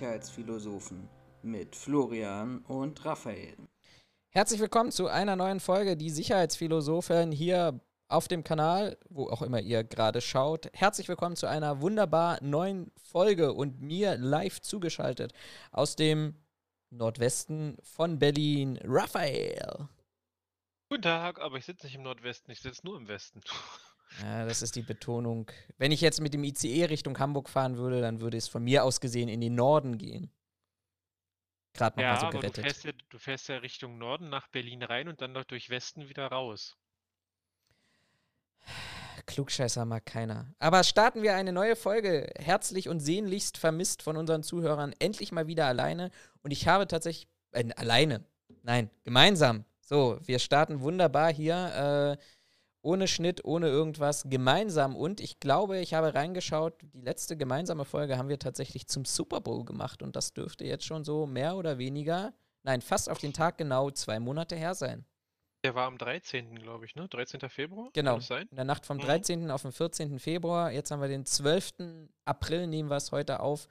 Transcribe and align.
Sicherheitsphilosophen 0.00 1.10
mit 1.42 1.76
Florian 1.76 2.60
und 2.68 3.04
Raphael. 3.04 3.54
Herzlich 4.30 4.58
willkommen 4.58 4.92
zu 4.92 5.08
einer 5.08 5.36
neuen 5.36 5.60
Folge 5.60 5.94
Die 5.94 6.08
Sicherheitsphilosophen 6.08 7.32
hier 7.32 7.78
auf 8.08 8.26
dem 8.26 8.42
Kanal, 8.42 8.96
wo 9.10 9.28
auch 9.28 9.42
immer 9.42 9.60
ihr 9.60 9.84
gerade 9.84 10.22
schaut. 10.22 10.70
Herzlich 10.72 11.06
willkommen 11.06 11.36
zu 11.36 11.46
einer 11.46 11.82
wunderbar 11.82 12.42
neuen 12.42 12.90
Folge 12.96 13.52
und 13.52 13.82
mir 13.82 14.16
live 14.16 14.62
zugeschaltet 14.62 15.34
aus 15.70 15.96
dem 15.96 16.34
Nordwesten 16.88 17.76
von 17.82 18.18
Berlin, 18.18 18.80
Raphael. 18.82 19.86
Guten 20.88 21.02
Tag, 21.02 21.42
aber 21.42 21.58
ich 21.58 21.66
sitze 21.66 21.84
nicht 21.84 21.96
im 21.96 22.04
Nordwesten, 22.04 22.50
ich 22.50 22.62
sitze 22.62 22.86
nur 22.86 22.96
im 22.96 23.06
Westen. 23.06 23.42
Ja, 24.22 24.44
das 24.44 24.62
ist 24.62 24.76
die 24.76 24.82
Betonung. 24.82 25.50
Wenn 25.78 25.92
ich 25.92 26.00
jetzt 26.00 26.20
mit 26.20 26.34
dem 26.34 26.44
ICE 26.44 26.86
Richtung 26.86 27.18
Hamburg 27.18 27.48
fahren 27.48 27.76
würde, 27.76 28.00
dann 28.00 28.20
würde 28.20 28.36
es 28.36 28.48
von 28.48 28.62
mir 28.62 28.84
aus 28.84 29.00
gesehen 29.00 29.28
in 29.28 29.40
den 29.40 29.54
Norden 29.54 29.98
gehen. 29.98 30.30
Gerade 31.72 32.00
nochmal 32.00 32.14
ja, 32.14 32.20
so 32.20 32.28
gerettet. 32.30 32.58
Du, 32.58 32.62
fährst 32.62 32.84
ja, 32.84 32.92
du 33.08 33.18
fährst 33.18 33.48
ja 33.48 33.56
Richtung 33.58 33.98
Norden 33.98 34.28
nach 34.28 34.48
Berlin 34.48 34.82
rein 34.82 35.08
und 35.08 35.20
dann 35.20 35.32
noch 35.32 35.44
durch 35.44 35.70
Westen 35.70 36.08
wieder 36.08 36.26
raus. 36.26 36.76
Klugscheißer 39.26 39.84
mag 39.84 40.04
keiner. 40.06 40.52
Aber 40.58 40.82
starten 40.82 41.22
wir 41.22 41.34
eine 41.34 41.52
neue 41.52 41.76
Folge. 41.76 42.32
Herzlich 42.36 42.88
und 42.88 43.00
sehnlichst 43.00 43.58
vermisst 43.58 44.02
von 44.02 44.16
unseren 44.16 44.42
Zuhörern. 44.42 44.92
Endlich 44.98 45.30
mal 45.30 45.46
wieder 45.46 45.66
alleine. 45.66 46.10
Und 46.42 46.50
ich 46.50 46.66
habe 46.66 46.88
tatsächlich. 46.88 47.28
Äh, 47.52 47.70
alleine. 47.76 48.24
Nein, 48.62 48.90
gemeinsam. 49.04 49.64
So, 49.80 50.18
wir 50.22 50.38
starten 50.38 50.80
wunderbar 50.80 51.32
hier. 51.32 52.16
Äh, 52.18 52.22
ohne 52.82 53.08
Schnitt, 53.08 53.44
ohne 53.44 53.68
irgendwas, 53.68 54.24
gemeinsam. 54.28 54.96
Und 54.96 55.20
ich 55.20 55.40
glaube, 55.40 55.78
ich 55.78 55.94
habe 55.94 56.14
reingeschaut, 56.14 56.74
die 56.94 57.00
letzte 57.00 57.36
gemeinsame 57.36 57.84
Folge 57.84 58.16
haben 58.16 58.28
wir 58.28 58.38
tatsächlich 58.38 58.86
zum 58.86 59.04
Super 59.04 59.40
Bowl 59.40 59.64
gemacht. 59.64 60.02
Und 60.02 60.16
das 60.16 60.32
dürfte 60.32 60.64
jetzt 60.64 60.84
schon 60.86 61.04
so 61.04 61.26
mehr 61.26 61.56
oder 61.56 61.78
weniger, 61.78 62.32
nein, 62.62 62.80
fast 62.80 63.10
auf 63.10 63.18
den 63.18 63.32
Tag 63.32 63.58
genau 63.58 63.90
zwei 63.90 64.18
Monate 64.18 64.56
her 64.56 64.74
sein. 64.74 65.04
Der 65.62 65.74
war 65.74 65.86
am 65.86 65.98
13., 65.98 66.54
glaube 66.54 66.86
ich, 66.86 66.94
ne? 66.94 67.06
13. 67.06 67.40
Februar? 67.50 67.90
Genau. 67.92 68.16
In 68.16 68.56
der 68.56 68.64
Nacht 68.64 68.86
vom 68.86 68.98
13. 68.98 69.44
Mhm. 69.44 69.50
auf 69.50 69.62
den 69.62 69.72
14. 69.72 70.18
Februar. 70.18 70.72
Jetzt 70.72 70.90
haben 70.90 71.02
wir 71.02 71.08
den 71.08 71.26
12. 71.26 72.08
April, 72.24 72.66
nehmen 72.66 72.88
wir 72.88 72.96
es 72.96 73.12
heute 73.12 73.40
auf. 73.40 73.68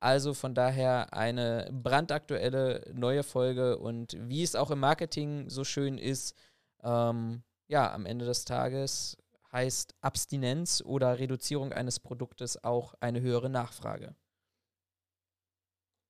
Also 0.00 0.34
von 0.34 0.54
daher 0.54 1.12
eine 1.12 1.70
brandaktuelle 1.72 2.90
neue 2.92 3.22
Folge. 3.22 3.78
Und 3.78 4.16
wie 4.18 4.42
es 4.42 4.56
auch 4.56 4.72
im 4.72 4.80
Marketing 4.80 5.48
so 5.48 5.62
schön 5.62 5.96
ist, 5.96 6.36
ähm, 6.82 7.42
ja, 7.68 7.92
am 7.92 8.06
Ende 8.06 8.24
des 8.24 8.44
Tages 8.44 9.16
heißt 9.52 9.94
Abstinenz 10.00 10.82
oder 10.84 11.18
Reduzierung 11.18 11.72
eines 11.72 12.00
Produktes 12.00 12.62
auch 12.62 12.94
eine 13.00 13.20
höhere 13.20 13.48
Nachfrage. 13.48 14.14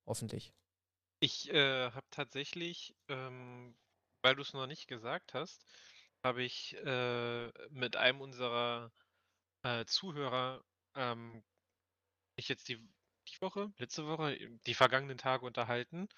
Hoffentlich. 0.06 0.52
Ich 1.20 1.50
äh, 1.50 1.90
habe 1.90 2.06
tatsächlich, 2.10 2.96
ähm, 3.08 3.76
weil 4.22 4.36
du 4.36 4.42
es 4.42 4.54
noch 4.54 4.66
nicht 4.66 4.86
gesagt 4.86 5.34
hast, 5.34 5.66
habe 6.22 6.42
ich 6.42 6.74
äh, 6.76 7.48
mit 7.70 7.96
einem 7.96 8.20
unserer 8.20 8.92
äh, 9.62 9.84
Zuhörer 9.84 10.64
ähm, 10.94 11.44
ich 12.36 12.48
jetzt 12.48 12.68
die, 12.68 12.76
die 12.76 13.40
Woche, 13.40 13.72
letzte 13.78 14.06
Woche, 14.06 14.38
die 14.66 14.74
vergangenen 14.74 15.18
Tage 15.18 15.44
unterhalten. 15.44 16.08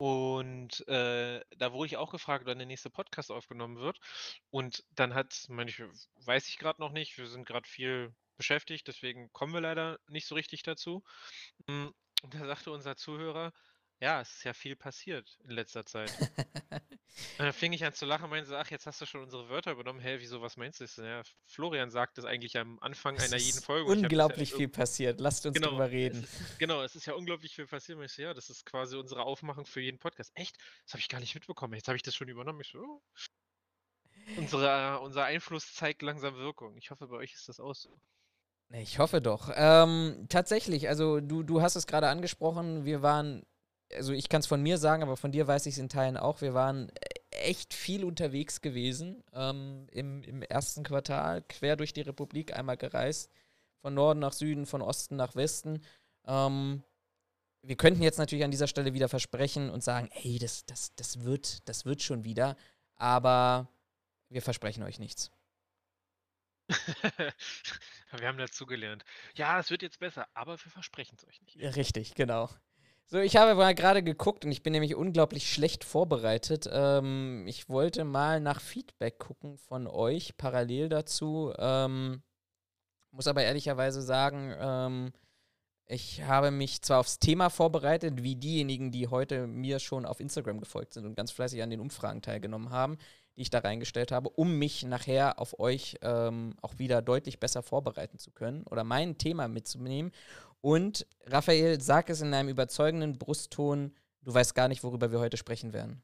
Und 0.00 0.88
äh, 0.88 1.44
da 1.58 1.74
wurde 1.74 1.88
ich 1.88 1.98
auch 1.98 2.10
gefragt, 2.10 2.46
wann 2.46 2.56
der 2.56 2.66
nächste 2.66 2.88
Podcast 2.88 3.30
aufgenommen 3.30 3.76
wird. 3.76 4.00
Und 4.48 4.82
dann 4.92 5.12
hat, 5.12 5.44
meine 5.50 5.68
ich, 5.68 5.82
weiß 6.24 6.48
ich 6.48 6.56
gerade 6.56 6.80
noch 6.80 6.90
nicht, 6.90 7.18
wir 7.18 7.26
sind 7.26 7.46
gerade 7.46 7.68
viel 7.68 8.14
beschäftigt, 8.38 8.88
deswegen 8.88 9.30
kommen 9.34 9.52
wir 9.52 9.60
leider 9.60 9.98
nicht 10.08 10.26
so 10.26 10.34
richtig 10.34 10.62
dazu. 10.62 11.04
Und 11.66 11.94
da 12.30 12.46
sagte 12.46 12.72
unser 12.72 12.96
Zuhörer, 12.96 13.52
ja, 14.00 14.20
es 14.20 14.30
ist 14.36 14.44
ja 14.44 14.52
viel 14.52 14.76
passiert 14.76 15.38
in 15.44 15.50
letzter 15.50 15.84
Zeit. 15.84 16.10
Und 17.38 17.44
dann 17.44 17.52
fing 17.52 17.72
ich 17.72 17.84
an 17.84 17.92
zu 17.92 18.06
lachen 18.06 18.24
und 18.24 18.30
meinte 18.30 18.48
so, 18.48 18.56
ach, 18.56 18.70
jetzt 18.70 18.86
hast 18.86 19.00
du 19.00 19.04
schon 19.06 19.22
unsere 19.22 19.48
Wörter 19.48 19.72
übernommen. 19.72 20.00
Hä, 20.00 20.16
wieso, 20.20 20.40
was 20.40 20.56
meinst 20.56 20.80
du? 20.80 21.02
Ja, 21.02 21.22
Florian 21.44 21.90
sagt 21.90 22.18
das 22.18 22.24
eigentlich 22.24 22.56
am 22.56 22.78
Anfang 22.80 23.16
es 23.16 23.24
einer 23.24 23.36
jeden 23.36 23.60
Folge. 23.60 23.90
Unglaublich 23.90 24.52
ja 24.52 24.56
viel 24.56 24.68
passiert. 24.68 25.20
Lasst 25.20 25.44
uns 25.44 25.54
genau, 25.54 25.70
drüber 25.70 25.90
reden. 25.90 26.22
Es 26.22 26.40
ist, 26.40 26.58
genau, 26.58 26.82
es 26.82 26.94
ist 26.94 27.06
ja 27.06 27.14
unglaublich 27.14 27.54
viel 27.54 27.66
passiert. 27.66 27.98
Und 27.98 28.04
ich 28.04 28.12
so, 28.12 28.22
ja, 28.22 28.32
das 28.32 28.48
ist 28.48 28.64
quasi 28.64 28.96
unsere 28.96 29.22
Aufmachung 29.22 29.66
für 29.66 29.80
jeden 29.80 29.98
Podcast. 29.98 30.30
Echt? 30.34 30.56
Das 30.84 30.94
habe 30.94 31.00
ich 31.00 31.08
gar 31.08 31.20
nicht 31.20 31.34
mitbekommen. 31.34 31.74
Jetzt 31.74 31.88
habe 31.88 31.96
ich 31.96 32.02
das 32.02 32.14
schon 32.14 32.28
übernommen. 32.28 32.60
Ich 32.60 32.68
so, 32.68 32.78
oh. 32.78 33.02
Unsere, 34.36 35.00
unser 35.00 35.24
Einfluss 35.24 35.74
zeigt 35.74 36.02
langsam 36.02 36.36
Wirkung. 36.36 36.76
Ich 36.76 36.90
hoffe, 36.90 37.08
bei 37.08 37.16
euch 37.16 37.32
ist 37.34 37.48
das 37.48 37.58
auch 37.58 37.74
so. 37.74 38.00
Ich 38.72 38.98
hoffe 39.00 39.20
doch. 39.20 39.50
Ähm, 39.54 40.26
tatsächlich, 40.28 40.88
also 40.88 41.20
du, 41.20 41.42
du 41.42 41.60
hast 41.60 41.74
es 41.74 41.88
gerade 41.88 42.08
angesprochen, 42.08 42.84
wir 42.84 43.02
waren 43.02 43.44
also 43.96 44.12
ich 44.12 44.28
kann 44.28 44.40
es 44.40 44.46
von 44.46 44.62
mir 44.62 44.78
sagen, 44.78 45.02
aber 45.02 45.16
von 45.16 45.32
dir 45.32 45.46
weiß 45.46 45.66
ich 45.66 45.74
es 45.74 45.78
in 45.78 45.88
Teilen 45.88 46.16
auch. 46.16 46.40
Wir 46.40 46.54
waren 46.54 46.90
echt 47.30 47.74
viel 47.74 48.04
unterwegs 48.04 48.60
gewesen 48.60 49.22
ähm, 49.32 49.86
im, 49.90 50.22
im 50.22 50.42
ersten 50.42 50.82
Quartal, 50.82 51.42
quer 51.42 51.76
durch 51.76 51.92
die 51.92 52.02
Republik 52.02 52.56
einmal 52.56 52.76
gereist, 52.76 53.30
von 53.80 53.94
Norden 53.94 54.20
nach 54.20 54.32
Süden, 54.32 54.66
von 54.66 54.82
Osten 54.82 55.16
nach 55.16 55.34
Westen. 55.34 55.82
Ähm, 56.26 56.82
wir 57.62 57.76
könnten 57.76 58.02
jetzt 58.02 58.18
natürlich 58.18 58.44
an 58.44 58.50
dieser 58.50 58.66
Stelle 58.66 58.94
wieder 58.94 59.08
versprechen 59.08 59.70
und 59.70 59.82
sagen, 59.82 60.08
hey, 60.12 60.38
das, 60.38 60.64
das, 60.66 60.94
das, 60.96 61.24
wird, 61.24 61.68
das 61.68 61.84
wird 61.84 62.02
schon 62.02 62.24
wieder, 62.24 62.56
aber 62.96 63.68
wir 64.28 64.42
versprechen 64.42 64.82
euch 64.82 64.98
nichts. 64.98 65.30
wir 68.12 68.28
haben 68.28 68.38
dazugelernt. 68.38 69.04
Ja, 69.34 69.58
es 69.58 69.70
wird 69.70 69.82
jetzt 69.82 69.98
besser, 69.98 70.28
aber 70.34 70.52
wir 70.52 70.70
versprechen 70.70 71.16
es 71.18 71.26
euch 71.26 71.42
nicht. 71.42 71.76
Richtig, 71.76 72.14
genau. 72.14 72.48
So, 73.12 73.18
ich 73.18 73.34
habe 73.34 73.56
mal 73.56 73.74
gerade 73.74 74.04
geguckt 74.04 74.44
und 74.44 74.52
ich 74.52 74.62
bin 74.62 74.72
nämlich 74.72 74.94
unglaublich 74.94 75.52
schlecht 75.52 75.82
vorbereitet. 75.82 76.70
Ähm, 76.72 77.44
ich 77.48 77.68
wollte 77.68 78.04
mal 78.04 78.38
nach 78.38 78.60
Feedback 78.60 79.18
gucken 79.18 79.58
von 79.58 79.88
euch 79.88 80.36
parallel 80.36 80.88
dazu. 80.88 81.52
Ähm, 81.58 82.22
muss 83.10 83.26
aber 83.26 83.42
ehrlicherweise 83.42 84.00
sagen, 84.00 84.54
ähm, 84.60 85.12
ich 85.86 86.22
habe 86.22 86.52
mich 86.52 86.82
zwar 86.82 87.00
aufs 87.00 87.18
Thema 87.18 87.50
vorbereitet, 87.50 88.22
wie 88.22 88.36
diejenigen, 88.36 88.92
die 88.92 89.08
heute 89.08 89.48
mir 89.48 89.80
schon 89.80 90.06
auf 90.06 90.20
Instagram 90.20 90.60
gefolgt 90.60 90.94
sind 90.94 91.04
und 91.04 91.16
ganz 91.16 91.32
fleißig 91.32 91.64
an 91.64 91.70
den 91.70 91.80
Umfragen 91.80 92.22
teilgenommen 92.22 92.70
haben, 92.70 92.96
die 93.36 93.42
ich 93.42 93.50
da 93.50 93.58
reingestellt 93.58 94.12
habe, 94.12 94.30
um 94.30 94.56
mich 94.56 94.84
nachher 94.84 95.40
auf 95.40 95.58
euch 95.58 95.96
ähm, 96.02 96.54
auch 96.62 96.78
wieder 96.78 97.02
deutlich 97.02 97.40
besser 97.40 97.64
vorbereiten 97.64 98.18
zu 98.18 98.30
können 98.30 98.62
oder 98.70 98.84
mein 98.84 99.18
Thema 99.18 99.48
mitzunehmen. 99.48 100.12
Und 100.60 101.06
Raphael, 101.24 101.80
sag 101.80 102.10
es 102.10 102.20
in 102.20 102.34
einem 102.34 102.48
überzeugenden 102.48 103.18
Brustton, 103.18 103.94
du 104.22 104.34
weißt 104.34 104.54
gar 104.54 104.68
nicht, 104.68 104.82
worüber 104.82 105.10
wir 105.10 105.20
heute 105.20 105.36
sprechen 105.36 105.72
werden. 105.72 106.02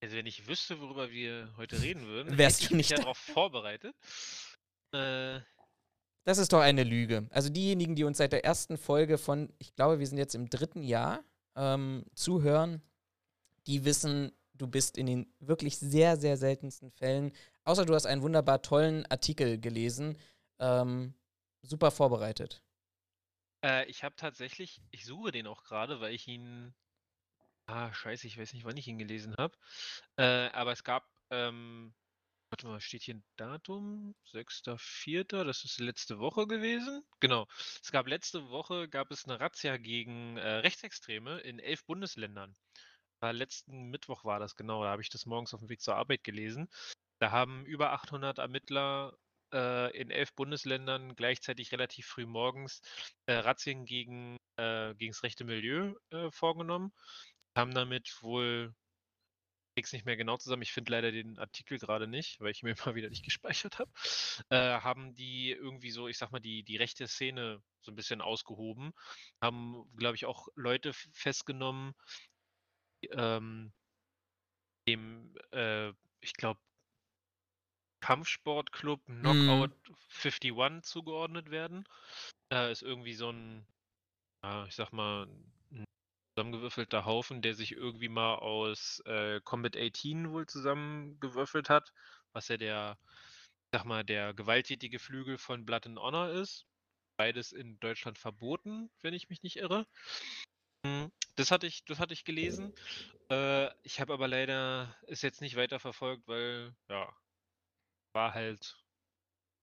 Also 0.00 0.16
wenn 0.16 0.26
ich 0.26 0.46
wüsste, 0.46 0.80
worüber 0.80 1.10
wir 1.10 1.52
heute 1.56 1.82
reden 1.82 2.06
würden, 2.06 2.38
wärst 2.38 2.70
du 2.70 2.76
nicht 2.76 2.92
da. 2.92 2.96
darauf 2.96 3.18
vorbereitet. 3.18 3.94
Äh, 4.92 5.40
das 6.24 6.38
ist 6.38 6.52
doch 6.52 6.60
eine 6.60 6.84
Lüge. 6.84 7.26
Also 7.30 7.48
diejenigen, 7.48 7.96
die 7.96 8.04
uns 8.04 8.18
seit 8.18 8.32
der 8.32 8.44
ersten 8.44 8.76
Folge 8.76 9.18
von, 9.18 9.52
ich 9.58 9.74
glaube, 9.74 9.98
wir 9.98 10.06
sind 10.06 10.18
jetzt 10.18 10.34
im 10.34 10.48
dritten 10.48 10.82
Jahr, 10.82 11.24
ähm, 11.56 12.04
zuhören, 12.14 12.80
die 13.66 13.84
wissen, 13.84 14.32
du 14.54 14.66
bist 14.66 14.96
in 14.96 15.06
den 15.06 15.34
wirklich 15.40 15.78
sehr, 15.78 16.16
sehr 16.16 16.36
seltensten 16.36 16.90
Fällen, 16.90 17.32
außer 17.64 17.84
du 17.84 17.94
hast 17.94 18.06
einen 18.06 18.22
wunderbar 18.22 18.62
tollen 18.62 19.04
Artikel 19.06 19.58
gelesen, 19.58 20.16
ähm, 20.58 21.14
super 21.62 21.90
vorbereitet. 21.90 22.62
Äh, 23.64 23.86
ich 23.86 24.04
habe 24.04 24.16
tatsächlich 24.16 24.80
ich 24.90 25.04
suche 25.04 25.32
den 25.32 25.46
auch 25.46 25.64
gerade, 25.64 26.00
weil 26.00 26.14
ich 26.14 26.28
ihn 26.28 26.74
ah, 27.66 27.92
scheiße, 27.92 28.26
ich 28.26 28.38
weiß 28.38 28.52
nicht, 28.54 28.64
wann 28.64 28.76
ich 28.76 28.88
ihn 28.88 28.98
gelesen 28.98 29.34
habe. 29.38 29.56
Äh, 30.16 30.50
aber 30.52 30.72
es 30.72 30.84
gab, 30.84 31.08
ähm 31.30 31.94
warte 32.50 32.66
mal, 32.66 32.80
steht 32.80 33.02
hier 33.02 33.16
ein 33.16 33.24
Datum? 33.36 34.14
6.4., 34.32 35.44
das 35.44 35.64
ist 35.64 35.80
letzte 35.80 36.18
Woche 36.18 36.46
gewesen? 36.46 37.04
Genau. 37.20 37.46
Es 37.82 37.92
gab 37.92 38.06
letzte 38.06 38.48
Woche 38.48 38.88
gab 38.88 39.10
es 39.10 39.26
eine 39.26 39.40
Razzia 39.40 39.76
gegen, 39.76 40.36
äh, 40.38 40.54
Rechtsextreme 40.56 41.40
in 41.40 41.58
elf 41.58 41.84
Bundesländern. 41.84 42.56
Äh, 43.22 43.32
letzten 43.32 43.90
Mittwoch 43.90 44.24
war 44.24 44.40
das, 44.40 44.56
genau, 44.56 44.82
da 44.84 44.90
habe 44.90 45.02
ich 45.02 45.10
das 45.10 45.26
morgens 45.26 45.54
auf 45.54 45.60
dem 45.60 45.68
Weg 45.68 45.80
zur 45.80 45.96
Arbeit 45.96 46.24
gelesen. 46.24 46.68
Da 47.18 47.30
haben 47.32 47.66
über 47.66 47.92
800 47.92 48.38
Ermittler 48.38 49.16
äh, 49.52 49.96
in 49.96 50.10
elf 50.10 50.34
Bundesländern 50.34 51.16
gleichzeitig 51.16 51.72
relativ 51.72 52.06
früh 52.06 52.26
morgens 52.26 52.80
äh, 53.26 53.34
Razzien 53.34 53.84
gegen 53.84 54.36
äh, 54.56 54.94
das 54.94 55.22
rechte 55.22 55.44
Milieu 55.44 55.94
äh, 56.10 56.30
vorgenommen. 56.30 56.92
Haben 57.56 57.74
damit 57.74 58.22
wohl 58.22 58.74
es 59.76 59.92
nicht 59.92 60.06
mehr 60.06 60.16
genau 60.16 60.36
zusammen. 60.36 60.62
Ich 60.62 60.72
finde 60.72 60.92
leider 60.92 61.12
den 61.12 61.38
Artikel 61.38 61.78
gerade 61.78 62.06
nicht, 62.06 62.40
weil 62.40 62.50
ich 62.50 62.62
mir 62.62 62.74
immer 62.86 62.94
wieder 62.94 63.08
nicht 63.08 63.24
gespeichert 63.24 63.78
habe. 63.78 63.90
Äh, 64.50 64.80
haben 64.80 65.14
die 65.14 65.50
irgendwie 65.50 65.90
so, 65.90 66.08
ich 66.08 66.18
sag 66.18 66.30
mal, 66.32 66.40
die, 66.40 66.62
die 66.64 66.76
rechte 66.76 67.06
Szene 67.06 67.62
so 67.80 67.92
ein 67.92 67.96
bisschen 67.96 68.20
ausgehoben. 68.20 68.92
Haben, 69.40 69.84
glaube 69.96 70.16
ich, 70.16 70.26
auch 70.26 70.48
Leute 70.54 70.92
festgenommen, 71.12 71.94
ähm, 73.12 73.72
dem, 74.88 75.34
äh, 75.52 75.92
ich 76.20 76.32
glaube, 76.32 76.60
Kampfsportclub 78.00 79.04
Knockout 79.06 79.70
mhm. 79.70 79.96
51 80.22 80.82
zugeordnet 80.82 81.50
werden. 81.50 81.84
Äh, 82.52 82.72
ist 82.72 82.82
irgendwie 82.82 83.14
so 83.14 83.30
ein 83.30 83.66
ja, 84.42 84.66
ich 84.66 84.74
sag 84.74 84.92
mal, 84.92 85.26
ein 85.70 85.84
zusammengewürfelter 86.34 87.04
Haufen, 87.04 87.42
der 87.42 87.54
sich 87.54 87.72
irgendwie 87.72 88.08
mal 88.08 88.36
aus 88.36 89.00
äh, 89.06 89.40
Combat 89.42 89.76
18 89.76 90.30
wohl 90.30 90.46
zusammengewürfelt 90.46 91.68
hat, 91.68 91.92
was 92.32 92.48
ja 92.48 92.56
der, 92.56 92.98
ich 93.72 93.78
sag 93.78 93.84
mal, 93.84 94.04
der 94.04 94.34
gewalttätige 94.34 94.98
Flügel 94.98 95.38
von 95.38 95.66
Blood 95.66 95.86
and 95.86 95.98
Honor 95.98 96.30
ist. 96.30 96.66
Beides 97.16 97.50
in 97.52 97.80
Deutschland 97.80 98.16
verboten, 98.16 98.90
wenn 99.02 99.12
ich 99.12 99.28
mich 99.28 99.42
nicht 99.42 99.56
irre. 99.56 99.86
Hm, 100.86 101.10
das 101.34 101.50
hatte 101.50 101.66
ich, 101.66 101.84
das 101.84 101.98
hatte 101.98 102.14
ich 102.14 102.24
gelesen. 102.24 102.72
Äh, 103.28 103.74
ich 103.82 104.00
habe 104.00 104.12
aber 104.12 104.28
leider 104.28 104.94
es 105.08 105.22
jetzt 105.22 105.40
nicht 105.40 105.56
weiter 105.56 105.80
verfolgt, 105.80 106.28
weil 106.28 106.76
ja, 106.88 107.12
war 108.12 108.34
halt 108.34 108.76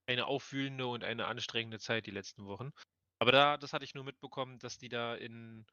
eine 0.08 0.26
aufwühlende 0.26 0.88
und 0.88 1.04
eine 1.04 1.28
anstrengende 1.28 1.80
Zeit 1.80 2.06
die 2.06 2.12
letzten 2.12 2.46
Wochen. 2.46 2.72
Aber 3.20 3.32
da, 3.32 3.58
das 3.58 3.74
hatte 3.74 3.86
ich 3.86 3.96
nur 3.96 4.04
mitbekommen, 4.04 4.60
dass 4.60 4.78
die 4.78 4.90
da 4.90 5.16
in, 5.16 5.66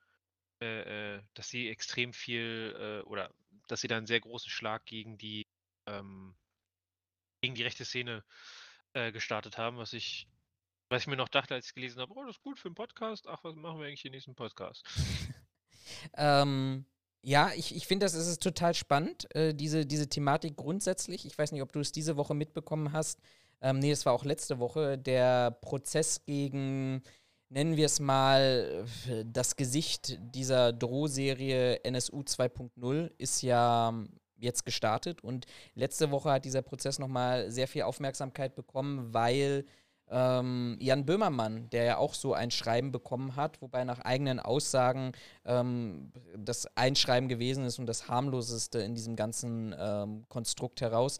äh, 0.63 1.17
äh, 1.17 1.23
dass 1.35 1.49
sie 1.49 1.69
extrem 1.69 2.13
viel 2.13 2.75
äh, 2.79 3.07
oder 3.07 3.33
dass 3.69 3.81
sie 3.81 3.89
da 3.89 3.97
einen 3.97 4.07
sehr 4.07 4.21
großen 4.21 4.51
Schlag 4.51 4.87
gegen 4.87 5.19
die 5.19 5.47
ähm, 5.87 6.37
gegen 7.43 7.55
die 7.55 7.65
rechte 7.65 7.85
Szene 7.85 8.25
äh, 8.95 9.11
gestartet 9.11 9.59
haben, 9.59 9.77
was 9.77 9.93
ich 9.93 10.29
was 10.89 11.03
ich 11.03 11.09
mir 11.09 11.17
noch 11.17 11.31
dachte, 11.31 11.55
als 11.55 11.69
ich 11.69 11.75
gelesen 11.75 12.01
habe, 12.01 12.13
oh, 12.15 12.25
das 12.25 12.37
ist 12.37 12.43
gut 12.43 12.59
für 12.59 12.69
einen 12.69 12.75
Podcast. 12.75 13.27
Ach, 13.27 13.43
was 13.45 13.57
machen 13.57 13.81
wir 13.81 13.87
eigentlich 13.87 14.05
im 14.05 14.13
nächsten 14.13 14.35
Podcast? 14.35 14.87
ähm, 16.15 16.85
ja, 17.23 17.53
ich, 17.57 17.75
ich 17.75 17.87
finde, 17.87 18.07
das 18.07 18.15
ist 18.15 18.43
total 18.43 18.75
spannend, 18.75 19.33
äh, 19.35 19.55
diese, 19.55 19.87
diese 19.87 20.09
Thematik 20.09 20.57
grundsätzlich. 20.57 21.25
Ich 21.25 21.39
weiß 21.39 21.53
nicht, 21.53 21.63
ob 21.63 21.73
du 21.73 21.81
es 21.81 21.93
diese 21.93 22.17
Woche 22.17 22.35
mitbekommen 22.35 22.93
hast. 22.93 23.21
Ähm, 23.61 23.79
nee, 23.79 23.93
es 23.93 24.05
war 24.05 24.13
auch 24.13 24.25
letzte 24.25 24.59
Woche. 24.59 24.99
Der 24.99 25.53
Prozess 25.53 26.25
gegen, 26.25 27.03
nennen 27.49 27.77
wir 27.77 27.87
es 27.87 28.01
mal, 28.01 28.85
das 29.25 29.55
Gesicht 29.55 30.19
dieser 30.35 30.73
Drohserie 30.73 31.85
NSU 31.85 32.23
2.0 32.23 33.13
ist 33.19 33.43
ja 33.43 33.95
jetzt 34.37 34.65
gestartet. 34.65 35.23
Und 35.23 35.47
letzte 35.75 36.11
Woche 36.11 36.33
hat 36.33 36.45
dieser 36.45 36.63
Prozess 36.63 36.99
nochmal 36.99 37.53
sehr 37.53 37.69
viel 37.69 37.83
Aufmerksamkeit 37.83 38.57
bekommen, 38.57 39.15
weil 39.15 39.65
ähm, 40.13 40.77
Jan 40.79 41.07
Böhmermann, 41.07 41.71
der 41.71 41.85
ja 41.85 41.97
auch 41.97 42.15
so 42.15 42.35
ein 42.35 42.51
Schreiben 42.51 42.93
bekommen 42.93 43.35
hat, 43.35 43.61
wobei 43.63 43.85
nach 43.85 44.01
eigenen 44.01 44.39
Aussagen 44.39 45.13
ähm, 45.47 46.13
das 46.37 46.69
Einschreiben 46.77 47.29
gewesen 47.29 47.65
ist 47.65 47.79
und 47.79 47.87
das 47.87 48.09
harmloseste 48.09 48.79
in 48.81 48.95
diesem 48.95 49.17
ganzen 49.17 49.75
ähm, 49.79 50.25
Konstrukt 50.29 50.83
heraus, 50.83 51.19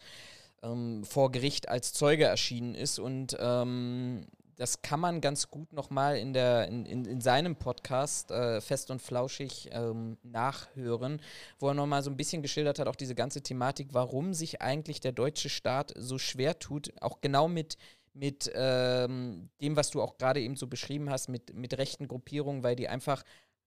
ähm, 0.63 1.05
vor 1.05 1.33
Gericht 1.33 1.69
als 1.69 1.95
Zeuge 1.95 2.25
erschienen 2.25 2.75
ist 2.75 2.99
und 2.99 3.37
ähm, 3.41 4.27
das 4.57 4.83
kann 4.83 5.01
man 5.01 5.21
ganz 5.21 5.49
gut 5.49 5.73
nochmal 5.73 6.19
in, 6.19 6.35
in, 6.35 6.87
in, 6.87 7.05
in 7.05 7.21
seinem 7.21 7.57
Podcast 7.57 8.31
äh, 8.31 8.61
Fest 8.61 8.91
und 8.91 9.01
Flauschig 9.01 9.71
ähm, 9.73 10.19
nachhören, 10.23 11.21
wo 11.59 11.69
er 11.69 11.75
nochmal 11.75 12.03
so 12.03 12.11
ein 12.11 12.17
bisschen 12.17 12.43
geschildert 12.43 12.79
hat, 12.79 12.87
auch 12.87 12.95
diese 12.95 13.15
ganze 13.15 13.43
Thematik, 13.43 13.89
warum 13.93 14.35
sich 14.35 14.61
eigentlich 14.63 15.01
der 15.01 15.13
deutsche 15.13 15.49
Staat 15.49 15.93
so 15.97 16.19
schwer 16.19 16.59
tut, 16.59 16.93
auch 17.01 17.21
genau 17.21 17.49
mit 17.49 17.77
mit 18.15 18.51
ähm, 18.55 19.49
dem, 19.61 19.77
was 19.77 19.91
du 19.91 20.03
auch 20.03 20.19
gerade 20.19 20.41
eben 20.41 20.57
so 20.57 20.67
beschrieben 20.67 21.11
hast, 21.11 21.29
mit, 21.29 21.55
mit 21.55 21.77
rechten 21.79 22.09
Gruppierungen, 22.09 22.63
weil 22.63 22.77
die 22.77 22.89
einfach 22.89 23.25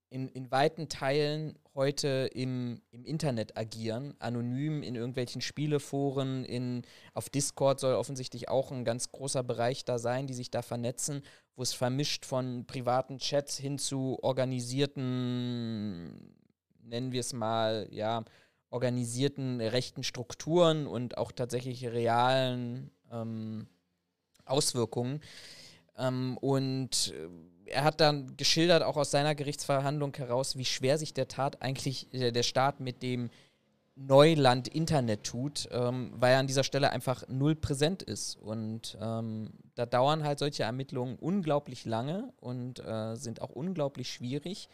in, 0.10 0.30
in 0.30 0.52
weiten 0.52 0.88
Teilen 0.88 1.58
heute 1.74 2.30
im, 2.34 2.82
im 2.92 3.06
Internet 3.06 3.58
agieren, 3.58 4.14
anonym 4.20 4.84
in 4.84 4.96
irgendwelchen 4.96 5.42
Spieleforen, 5.42 6.46
in, 6.46 6.84
auf 7.14 7.30
Discord 7.30 7.80
soll 7.80 7.96
offensichtlich 7.96 8.48
auch 8.48 8.72
ein 8.72 8.86
ganz 8.86 9.12
großer 9.12 9.44
Bereich 9.44 9.84
da 9.84 9.98
sein, 9.98 10.28
die 10.28 10.34
sich 10.34 10.52
da 10.52 10.62
vernetzen, 10.62 11.24
wo 11.56 11.64
es 11.64 11.74
vermischt 11.74 12.26
von 12.26 12.66
privaten 12.66 13.18
Chats 13.18 13.58
hin 13.58 13.80
zu 13.80 14.18
organisierten, 14.22 16.36
nennen 16.84 17.12
wir 17.12 17.22
es 17.22 17.34
mal, 17.34 17.88
ja, 17.92 18.24
organisierten 18.70 19.60
rechten 19.60 20.04
Strukturen 20.04 20.88
und 20.88 21.18
auch 21.18 21.32
tatsächlich 21.32 21.86
realen 21.88 22.92
ähm, 23.12 23.68
Auswirkungen. 24.46 25.22
Ähm, 25.98 26.38
und 26.38 27.14
äh, 27.14 27.72
er 27.72 27.84
hat 27.84 28.00
dann 28.00 28.38
geschildert, 28.38 28.84
auch 28.84 28.98
aus 28.98 29.12
seiner 29.12 29.36
Gerichtsverhandlung 29.36 30.16
heraus, 30.16 30.58
wie 30.58 30.66
schwer 30.66 30.98
sich 30.98 31.14
der 31.14 31.28
Tat 31.28 31.62
eigentlich, 31.62 32.14
äh, 32.14 32.32
der 32.32 32.44
Staat 32.44 32.80
mit 32.80 33.02
dem 33.04 33.30
Neuland 33.98 34.68
Internet 34.68 35.24
tut, 35.24 35.70
ähm, 35.72 36.12
weil 36.16 36.34
er 36.34 36.40
an 36.40 36.48
dieser 36.48 36.66
Stelle 36.66 36.92
einfach 36.92 37.24
null 37.30 37.56
präsent 37.56 38.04
ist. 38.04 38.36
Und 38.36 38.98
ähm, 39.02 39.52
da 39.76 39.86
dauern 39.86 40.24
halt 40.24 40.40
solche 40.40 40.64
Ermittlungen 40.64 41.16
unglaublich 41.16 41.86
lange 41.86 42.34
und 42.42 42.80
äh, 42.80 43.16
sind 43.16 43.42
auch 43.42 43.52
unglaublich 43.52 44.12
schwierig. 44.12 44.68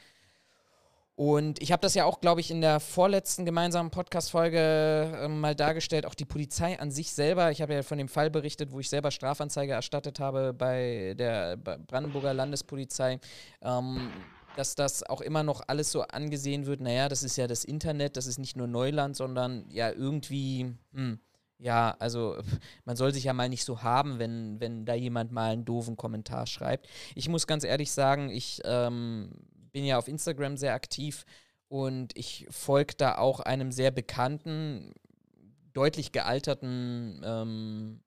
Und 1.15 1.61
ich 1.61 1.71
habe 1.71 1.81
das 1.81 1.93
ja 1.93 2.05
auch, 2.05 2.21
glaube 2.21 2.41
ich, 2.41 2.49
in 2.49 2.61
der 2.61 2.79
vorletzten 2.79 3.45
gemeinsamen 3.45 3.91
Podcast-Folge 3.91 5.19
äh, 5.23 5.27
mal 5.27 5.55
dargestellt. 5.55 6.05
Auch 6.05 6.15
die 6.15 6.25
Polizei 6.25 6.79
an 6.79 6.89
sich 6.89 7.13
selber. 7.13 7.51
Ich 7.51 7.61
habe 7.61 7.73
ja 7.73 7.83
von 7.83 7.97
dem 7.97 8.07
Fall 8.07 8.29
berichtet, 8.29 8.71
wo 8.71 8.79
ich 8.79 8.89
selber 8.89 9.11
Strafanzeige 9.11 9.73
erstattet 9.73 10.19
habe 10.19 10.53
bei 10.53 11.13
der 11.17 11.57
Brandenburger 11.57 12.33
Landespolizei. 12.33 13.19
Ähm, 13.61 14.09
dass 14.55 14.75
das 14.75 15.03
auch 15.03 15.21
immer 15.21 15.43
noch 15.43 15.61
alles 15.67 15.91
so 15.91 16.01
angesehen 16.01 16.65
wird, 16.65 16.81
naja, 16.81 17.07
das 17.07 17.23
ist 17.23 17.37
ja 17.37 17.47
das 17.47 17.63
Internet, 17.63 18.17
das 18.17 18.27
ist 18.27 18.37
nicht 18.37 18.57
nur 18.57 18.67
Neuland, 18.67 19.15
sondern 19.15 19.65
ja 19.69 19.91
irgendwie, 19.91 20.75
hm, 20.93 21.19
ja, 21.57 21.95
also 21.99 22.37
man 22.85 22.95
soll 22.95 23.13
sich 23.13 23.25
ja 23.25 23.33
mal 23.33 23.49
nicht 23.49 23.63
so 23.63 23.83
haben, 23.83 24.19
wenn, 24.19 24.59
wenn 24.59 24.85
da 24.85 24.93
jemand 24.93 25.31
mal 25.31 25.53
einen 25.53 25.65
doofen 25.65 25.95
Kommentar 25.95 26.47
schreibt. 26.47 26.87
Ich 27.15 27.29
muss 27.29 27.47
ganz 27.47 27.63
ehrlich 27.63 27.91
sagen, 27.91 28.29
ich 28.29 28.61
ähm, 28.65 29.31
bin 29.71 29.85
ja 29.85 29.97
auf 29.97 30.07
Instagram 30.07 30.57
sehr 30.57 30.73
aktiv 30.73 31.25
und 31.67 32.17
ich 32.17 32.47
folge 32.49 32.95
da 32.97 33.17
auch 33.17 33.39
einem 33.39 33.71
sehr 33.71 33.91
bekannten, 33.91 34.93
deutlich 35.73 36.11
gealterten 36.11 37.21
ähm, 37.23 38.01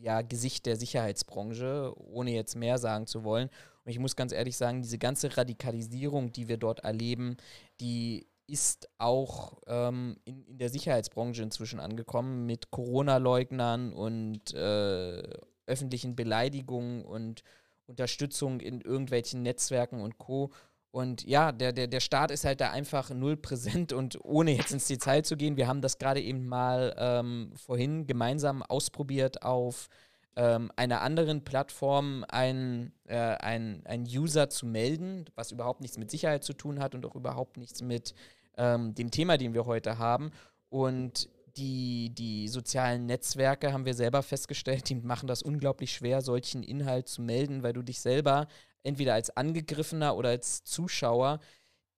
ja, 0.00 0.22
Gesicht 0.22 0.66
der 0.66 0.76
Sicherheitsbranche, 0.76 1.92
ohne 1.96 2.32
jetzt 2.32 2.54
mehr 2.54 2.78
sagen 2.78 3.06
zu 3.06 3.24
wollen. 3.24 3.48
Und 3.84 3.90
ich 3.90 3.98
muss 3.98 4.16
ganz 4.16 4.32
ehrlich 4.32 4.56
sagen, 4.56 4.82
diese 4.82 4.98
ganze 4.98 5.36
Radikalisierung, 5.36 6.32
die 6.32 6.48
wir 6.48 6.56
dort 6.56 6.80
erleben, 6.80 7.36
die 7.80 8.26
ist 8.46 8.88
auch 8.98 9.60
ähm, 9.66 10.18
in, 10.24 10.44
in 10.44 10.58
der 10.58 10.68
Sicherheitsbranche 10.68 11.42
inzwischen 11.42 11.80
angekommen 11.80 12.46
mit 12.46 12.70
Corona-Leugnern 12.70 13.92
und 13.92 14.52
äh, 14.54 15.22
öffentlichen 15.66 16.14
Beleidigungen 16.14 17.04
und 17.04 17.42
Unterstützung 17.86 18.60
in 18.60 18.80
irgendwelchen 18.80 19.42
Netzwerken 19.42 20.00
und 20.00 20.18
Co. 20.18 20.50
Und 20.94 21.26
ja, 21.26 21.50
der, 21.50 21.72
der, 21.72 21.88
der 21.88 21.98
Staat 21.98 22.30
ist 22.30 22.44
halt 22.44 22.60
da 22.60 22.70
einfach 22.70 23.10
null 23.10 23.36
präsent 23.36 23.92
und 23.92 24.16
ohne 24.22 24.52
jetzt 24.52 24.70
ins 24.70 24.86
Detail 24.86 25.22
zu 25.24 25.36
gehen, 25.36 25.56
wir 25.56 25.66
haben 25.66 25.80
das 25.80 25.98
gerade 25.98 26.20
eben 26.20 26.46
mal 26.46 26.94
ähm, 26.96 27.52
vorhin 27.56 28.06
gemeinsam 28.06 28.62
ausprobiert 28.62 29.42
auf 29.42 29.88
ähm, 30.36 30.70
einer 30.76 31.00
anderen 31.00 31.42
Plattform 31.42 32.24
ein, 32.28 32.92
äh, 33.06 33.16
ein, 33.16 33.82
ein 33.86 34.04
User 34.04 34.48
zu 34.50 34.66
melden, 34.66 35.24
was 35.34 35.50
überhaupt 35.50 35.80
nichts 35.80 35.98
mit 35.98 36.12
Sicherheit 36.12 36.44
zu 36.44 36.52
tun 36.52 36.78
hat 36.78 36.94
und 36.94 37.04
auch 37.06 37.16
überhaupt 37.16 37.56
nichts 37.56 37.82
mit 37.82 38.14
ähm, 38.56 38.94
dem 38.94 39.10
Thema, 39.10 39.36
den 39.36 39.52
wir 39.52 39.66
heute 39.66 39.98
haben. 39.98 40.30
Und 40.68 41.28
die, 41.56 42.10
die 42.10 42.46
sozialen 42.46 43.06
Netzwerke, 43.06 43.72
haben 43.72 43.84
wir 43.84 43.94
selber 43.94 44.22
festgestellt, 44.22 44.88
die 44.88 44.94
machen 44.94 45.26
das 45.26 45.42
unglaublich 45.42 45.90
schwer, 45.90 46.20
solchen 46.20 46.62
Inhalt 46.62 47.08
zu 47.08 47.20
melden, 47.20 47.64
weil 47.64 47.72
du 47.72 47.82
dich 47.82 47.98
selber 47.98 48.46
entweder 48.84 49.14
als 49.14 49.36
Angegriffener 49.36 50.16
oder 50.16 50.28
als 50.30 50.62
Zuschauer, 50.64 51.40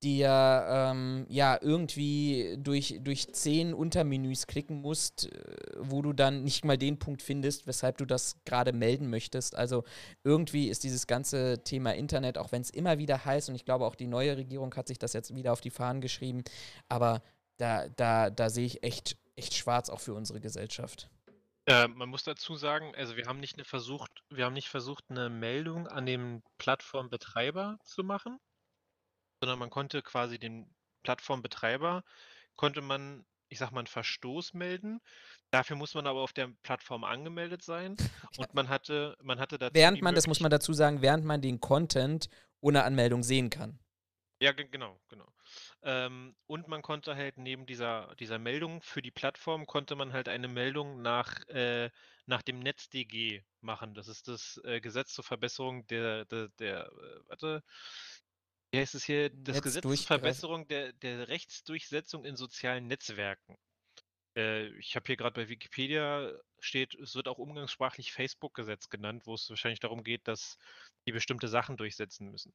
dir 0.03 0.67
ähm, 0.69 1.27
ja 1.29 1.59
irgendwie 1.61 2.57
durch, 2.59 2.99
durch 3.01 3.33
zehn 3.33 3.73
Untermenüs 3.73 4.47
klicken 4.47 4.81
musst, 4.83 5.33
äh, 5.33 5.57
wo 5.79 6.03
du 6.03 6.13
dann 6.13 6.45
nicht 6.45 6.65
mal 6.65 6.77
den 6.77 6.99
Punkt 6.99 7.23
findest, 7.23 7.67
weshalb 7.67 7.99
du 7.99 8.05
das 8.05 8.37
gerade 8.45 8.73
melden 8.73 9.09
möchtest. 9.09 9.57
Also 9.57 9.85
irgendwie 10.23 10.69
ist 10.69 10.85
dieses 10.85 11.07
ganze 11.07 11.65
Thema 11.65 11.95
Internet, 11.95 12.37
auch 12.37 12.53
wenn 12.53 12.63
es 12.63 12.71
immer 12.71 12.99
wieder 12.99 13.25
heißt, 13.25 13.49
und 13.49 13.55
ich 13.55 13.65
glaube 13.65 13.87
auch 13.87 13.95
die 13.95 14.07
neue 14.07 14.37
Regierung 14.37 14.75
hat 14.75 14.87
sich 14.87 14.99
das 14.99 15.13
jetzt 15.15 15.35
wieder 15.35 15.53
auf 15.53 15.61
die 15.61 15.71
Fahnen 15.71 16.01
geschrieben, 16.01 16.45
aber 16.89 17.23
da, 17.57 17.89
da, 17.89 18.29
da 18.29 18.51
sehe 18.51 18.67
ich 18.67 18.83
echt, 18.83 19.17
echt 19.35 19.55
schwarz 19.55 19.89
auch 19.89 20.01
für 20.01 20.15
unsere 20.15 20.41
Gesellschaft. 20.41 21.09
Äh, 21.69 21.89
man 21.89 22.09
muss 22.09 22.23
dazu 22.23 22.55
sagen, 22.55 22.95
also 22.95 23.17
wir 23.17 23.27
haben 23.27 23.41
nicht 23.41 23.57
'ne 23.57 23.65
versucht 23.65 24.23
wir 24.31 24.45
haben 24.45 24.53
nicht 24.53 24.69
versucht, 24.69 25.05
eine 25.11 25.29
Meldung 25.29 25.89
an 25.89 26.07
den 26.07 26.45
Plattformbetreiber 26.59 27.79
zu 27.85 28.05
machen, 28.05 28.39
sondern 29.41 29.59
man 29.59 29.71
konnte 29.71 30.03
quasi 30.03 30.39
den 30.39 30.75
Plattformbetreiber 31.03 32.05
konnte 32.57 32.81
man, 32.83 33.27
ich 33.49 33.59
sage 33.59 33.75
mal, 33.75 33.81
'n 33.83 33.87
Verstoß 33.89 34.55
melden. 34.55 35.01
Dafür 35.51 35.77
muss 35.77 35.95
man 35.95 36.07
aber 36.07 36.23
auf 36.23 36.33
der 36.33 36.49
Plattform 36.63 37.05
angemeldet 37.05 37.63
sein 37.63 37.99
und 38.37 38.55
man 38.55 38.69
hatte 38.69 39.17
man 39.23 39.41
hatte 39.41 39.59
dazu 39.59 39.75
Während 39.75 40.01
man 40.03 40.15
das 40.15 40.27
muss 40.27 40.41
man 40.41 40.51
dazu 40.51 40.73
sagen, 40.73 41.03
während 41.03 41.25
man 41.25 41.41
den 41.41 41.61
Content 41.61 42.29
ohne 42.61 42.85
Anmeldung 42.85 43.23
sehen 43.23 43.51
kann. 43.51 43.79
Ja, 44.41 44.53
genau, 44.53 45.01
genau. 45.09 45.27
Ähm, 45.83 46.37
und 46.47 46.69
man 46.69 46.83
konnte 46.83 47.17
halt 47.17 47.39
neben 47.39 47.65
dieser, 47.65 48.15
dieser 48.17 48.39
Meldung 48.39 48.83
für 48.83 49.01
die 49.01 49.11
Plattform 49.11 49.67
konnte 49.67 49.97
man 49.97 50.13
halt 50.13 50.29
eine 50.29 50.49
Meldung 50.49 51.01
nach, 51.01 51.47
äh, 51.49 51.91
nach 52.27 52.43
dem 52.43 52.59
NetzDG 52.59 53.45
machen. 53.63 53.95
Das 53.95 54.09
ist 54.09 54.29
das 54.29 54.61
äh, 54.65 54.81
Gesetz 54.81 55.15
zur 55.15 55.25
Verbesserung 55.25 55.87
der, 55.87 56.27
der, 56.27 56.49
der 56.59 56.87
äh, 56.87 57.21
warte, 57.29 57.63
Wie 58.71 58.79
heißt 58.79 58.95
es 58.95 59.05
hier? 59.05 59.31
Das 59.31 59.57
Netz 59.57 59.65
Gesetz 59.65 59.83
zur. 59.83 59.97
Verbesserung 60.07 60.69
der, 60.69 60.93
der 60.93 61.29
Rechtsdurchsetzung 61.29 62.25
in 62.27 62.37
sozialen 62.37 62.87
Netzwerken. 62.89 63.57
Äh, 64.37 64.69
ich 64.79 64.97
habe 64.97 65.07
hier 65.07 65.17
gerade 65.17 65.35
bei 65.35 65.49
Wikipedia 65.49 66.33
steht, 66.61 66.95
es 66.95 67.15
wird 67.15 67.29
auch 67.29 67.39
umgangssprachlich 67.39 68.13
Facebook-Gesetz 68.13 68.91
genannt, 68.91 69.27
wo 69.27 69.35
es 69.35 69.49
wahrscheinlich 69.49 69.81
darum 69.81 70.05
geht, 70.05 70.29
dass 70.29 70.59
die 71.07 71.13
bestimmte 71.13 71.49
Sachen 71.49 71.77
durchsetzen 71.79 72.31
müssen. 72.31 72.53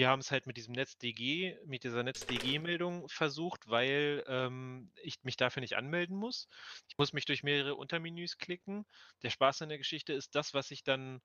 Wir 0.00 0.08
haben 0.08 0.20
es 0.20 0.30
halt 0.30 0.46
mit 0.46 0.56
diesem 0.56 0.72
NetzDG, 0.72 1.58
mit 1.66 1.84
dieser 1.84 2.02
NetzDG-Meldung 2.02 3.06
versucht, 3.10 3.68
weil 3.68 4.24
ähm, 4.28 4.90
ich 5.02 5.22
mich 5.24 5.36
dafür 5.36 5.60
nicht 5.60 5.76
anmelden 5.76 6.16
muss. 6.16 6.48
Ich 6.88 6.96
muss 6.96 7.12
mich 7.12 7.26
durch 7.26 7.42
mehrere 7.42 7.74
Untermenüs 7.74 8.38
klicken. 8.38 8.86
Der 9.22 9.28
Spaß 9.28 9.60
an 9.60 9.68
der 9.68 9.76
Geschichte 9.76 10.14
ist 10.14 10.34
das, 10.34 10.54
was 10.54 10.70
ich 10.70 10.84
dann, 10.84 11.20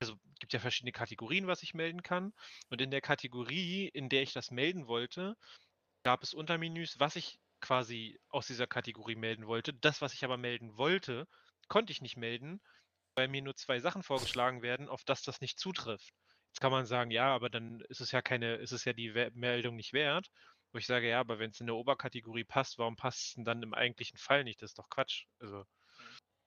also 0.00 0.14
es 0.14 0.38
gibt 0.38 0.54
ja 0.54 0.58
verschiedene 0.58 0.92
Kategorien, 0.92 1.46
was 1.48 1.62
ich 1.62 1.74
melden 1.74 2.02
kann. 2.02 2.32
Und 2.70 2.80
in 2.80 2.90
der 2.90 3.02
Kategorie, 3.02 3.88
in 3.88 4.08
der 4.08 4.22
ich 4.22 4.32
das 4.32 4.50
melden 4.50 4.86
wollte, 4.86 5.36
gab 6.02 6.22
es 6.22 6.32
Untermenüs, 6.32 6.98
was 6.98 7.16
ich 7.16 7.38
quasi 7.60 8.18
aus 8.30 8.46
dieser 8.46 8.66
Kategorie 8.66 9.16
melden 9.16 9.46
wollte. 9.46 9.74
Das, 9.74 10.00
was 10.00 10.14
ich 10.14 10.24
aber 10.24 10.38
melden 10.38 10.78
wollte, 10.78 11.28
konnte 11.68 11.92
ich 11.92 12.00
nicht 12.00 12.16
melden, 12.16 12.62
weil 13.16 13.28
mir 13.28 13.42
nur 13.42 13.54
zwei 13.54 13.80
Sachen 13.80 14.02
vorgeschlagen 14.02 14.62
werden, 14.62 14.88
auf 14.88 15.04
das 15.04 15.20
das 15.24 15.42
nicht 15.42 15.58
zutrifft. 15.58 16.14
Jetzt 16.54 16.60
kann 16.60 16.70
man 16.70 16.86
sagen, 16.86 17.10
ja, 17.10 17.34
aber 17.34 17.50
dann 17.50 17.80
ist 17.88 18.00
es 18.00 18.12
ja 18.12 18.22
keine, 18.22 18.54
ist 18.54 18.70
es 18.70 18.84
ja 18.84 18.92
die 18.92 19.10
Meldung 19.34 19.74
nicht 19.74 19.92
wert. 19.92 20.30
Wo 20.70 20.78
ich 20.78 20.86
sage, 20.86 21.08
ja, 21.08 21.18
aber 21.18 21.40
wenn 21.40 21.50
es 21.50 21.58
in 21.58 21.66
der 21.66 21.74
Oberkategorie 21.74 22.44
passt, 22.44 22.78
warum 22.78 22.94
passt 22.94 23.26
es 23.26 23.34
denn 23.34 23.44
dann 23.44 23.64
im 23.64 23.74
eigentlichen 23.74 24.18
Fall 24.18 24.44
nicht? 24.44 24.62
Das 24.62 24.70
ist 24.70 24.78
doch 24.78 24.88
Quatsch. 24.88 25.24
Also 25.40 25.64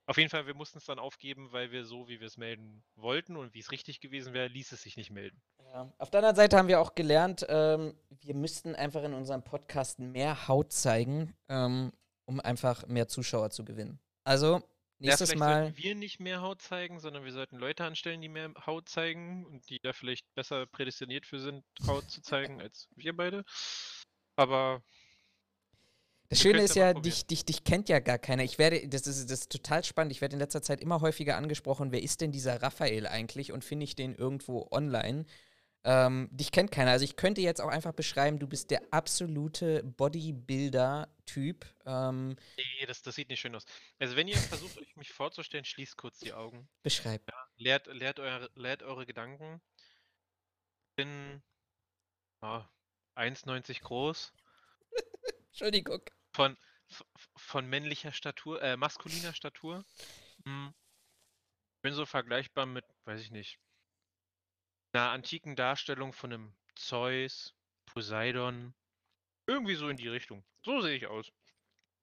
auf 0.05 0.17
jeden 0.17 0.29
Fall, 0.29 0.47
wir 0.47 0.53
mussten 0.53 0.77
es 0.77 0.85
dann 0.85 0.97
aufgeben, 0.97 1.51
weil 1.51 1.73
wir 1.73 1.83
so, 1.83 2.07
wie 2.07 2.21
wir 2.21 2.27
es 2.27 2.37
melden 2.37 2.85
wollten 2.95 3.35
und 3.35 3.53
wie 3.53 3.59
es 3.59 3.69
richtig 3.71 3.99
gewesen 3.99 4.33
wäre, 4.33 4.47
ließ 4.47 4.71
es 4.71 4.81
sich 4.81 4.95
nicht 4.95 5.11
melden. 5.11 5.41
Ja. 5.73 5.91
Auf 5.97 6.09
der 6.09 6.19
anderen 6.19 6.37
Seite 6.37 6.57
haben 6.57 6.69
wir 6.69 6.79
auch 6.79 6.95
gelernt, 6.95 7.45
ähm, 7.49 7.93
wir 8.21 8.33
müssten 8.33 8.75
einfach 8.75 9.03
in 9.03 9.13
unserem 9.13 9.43
Podcast 9.43 9.99
mehr 9.99 10.47
Haut 10.47 10.71
zeigen, 10.71 11.35
ähm, 11.49 11.91
um 12.23 12.39
einfach 12.39 12.87
mehr 12.87 13.09
Zuschauer 13.09 13.49
zu 13.49 13.65
gewinnen. 13.65 13.99
Also, 14.23 14.63
nächstes 14.99 15.31
ja, 15.31 15.37
Mal. 15.37 15.63
sollten 15.63 15.77
wir 15.77 15.95
nicht 15.95 16.19
mehr 16.19 16.41
Haut 16.41 16.61
zeigen, 16.61 16.99
sondern 16.99 17.23
wir 17.23 17.31
sollten 17.31 17.57
Leute 17.57 17.83
anstellen, 17.85 18.21
die 18.21 18.29
mehr 18.29 18.53
Haut 18.65 18.89
zeigen 18.89 19.45
und 19.45 19.69
die 19.69 19.79
da 19.79 19.93
vielleicht 19.93 20.25
besser 20.35 20.65
prädestiniert 20.65 21.25
für 21.25 21.39
sind, 21.39 21.63
Haut 21.85 22.09
zu 22.09 22.21
zeigen, 22.21 22.61
als 22.61 22.87
wir 22.95 23.15
beide. 23.15 23.43
Aber 24.35 24.83
Das 26.29 26.41
Schöne 26.41 26.61
ist 26.61 26.75
ja 26.75 26.93
dich, 26.93 27.25
dich, 27.25 27.45
dich 27.45 27.63
kennt 27.63 27.89
ja 27.89 27.99
gar 27.99 28.17
keiner. 28.17 28.43
Ich 28.43 28.57
werde, 28.57 28.87
das 28.87 29.07
ist, 29.07 29.29
das 29.31 29.41
ist 29.41 29.51
total 29.51 29.83
spannend. 29.83 30.11
Ich 30.11 30.21
werde 30.21 30.33
in 30.33 30.39
letzter 30.39 30.61
Zeit 30.61 30.81
immer 30.81 31.01
häufiger 31.01 31.37
angesprochen, 31.37 31.91
wer 31.91 32.03
ist 32.03 32.21
denn 32.21 32.31
dieser 32.31 32.61
Raphael 32.61 33.07
eigentlich 33.07 33.51
und 33.51 33.63
finde 33.63 33.85
ich 33.85 33.95
den 33.95 34.15
irgendwo 34.15 34.67
online? 34.71 35.25
Ähm, 35.83 36.27
dich 36.31 36.51
kennt 36.51 36.71
keiner. 36.71 36.91
Also 36.91 37.05
ich 37.05 37.15
könnte 37.15 37.41
jetzt 37.41 37.61
auch 37.61 37.69
einfach 37.69 37.93
beschreiben, 37.93 38.39
du 38.39 38.47
bist 38.47 38.71
der 38.71 38.81
absolute 38.91 39.83
Bodybuilder-Typ. 41.27 41.65
Ähm, 41.85 42.37
nee, 42.57 42.85
das, 42.85 43.01
das 43.01 43.15
sieht 43.15 43.29
nicht 43.29 43.39
schön 43.39 43.55
aus. 43.55 43.65
Also 43.99 44.15
wenn 44.15 44.27
ihr 44.27 44.37
versucht, 44.37 44.77
euch 44.77 44.95
mich 44.95 45.11
vorzustellen, 45.11 45.65
schließt 45.65 45.97
kurz 45.97 46.19
die 46.19 46.33
Augen. 46.33 46.69
beschreib. 46.83 47.21
Leert, 47.57 47.87
leert, 47.87 48.19
eure, 48.19 48.49
leert 48.55 48.83
eure 48.83 49.05
Gedanken. 49.05 49.61
Ich 50.89 50.95
bin 50.95 51.41
ja, 52.41 52.69
1,90 53.15 53.81
groß. 53.81 54.33
Entschuldigung. 55.47 56.01
Von, 56.33 56.57
von 57.35 57.67
männlicher 57.67 58.11
Statur, 58.11 58.61
äh, 58.61 58.77
maskuliner 58.77 59.33
Statur. 59.33 59.85
Hm. 60.45 60.73
Bin 61.81 61.93
so 61.93 62.05
vergleichbar 62.05 62.65
mit, 62.65 62.85
weiß 63.05 63.21
ich 63.21 63.31
nicht, 63.31 63.59
einer 64.93 65.11
antiken 65.11 65.55
Darstellung 65.55 66.13
von 66.13 66.33
einem 66.33 66.55
Zeus, 66.75 67.53
Poseidon. 67.85 68.73
Irgendwie 69.47 69.75
so 69.75 69.89
in 69.89 69.97
die 69.97 70.07
Richtung. 70.09 70.43
So 70.63 70.81
sehe 70.81 70.95
ich 70.95 71.07
aus. 71.07 71.31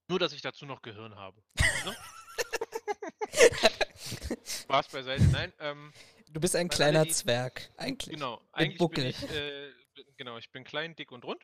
Nur, 0.09 0.19
dass 0.19 0.33
ich 0.33 0.43
dazu 0.43 0.67
noch 0.67 0.83
Gehirn 0.83 1.15
habe. 1.17 1.43
Ne? 1.85 1.97
Spaß 4.45 4.89
beiseite. 4.89 5.25
Nein, 5.25 5.53
ähm, 5.61 5.93
Du 6.31 6.41
bist 6.41 6.57
ein 6.57 6.69
alle 6.69 6.77
kleiner 6.77 7.05
die- 7.05 7.11
Zwerg, 7.13 7.71
eigentlich. 7.77 8.15
Genau, 8.15 8.43
eigentlich 8.53 8.79
Buckel. 8.79 9.05
bin 9.05 9.11
ich, 9.11 9.23
äh, 9.31 9.71
bin- 9.95 10.07
genau, 10.17 10.39
ich 10.39 10.51
bin 10.51 10.65
klein, 10.65 10.97
dick 10.97 11.13
und 11.13 11.25
rund. 11.25 11.43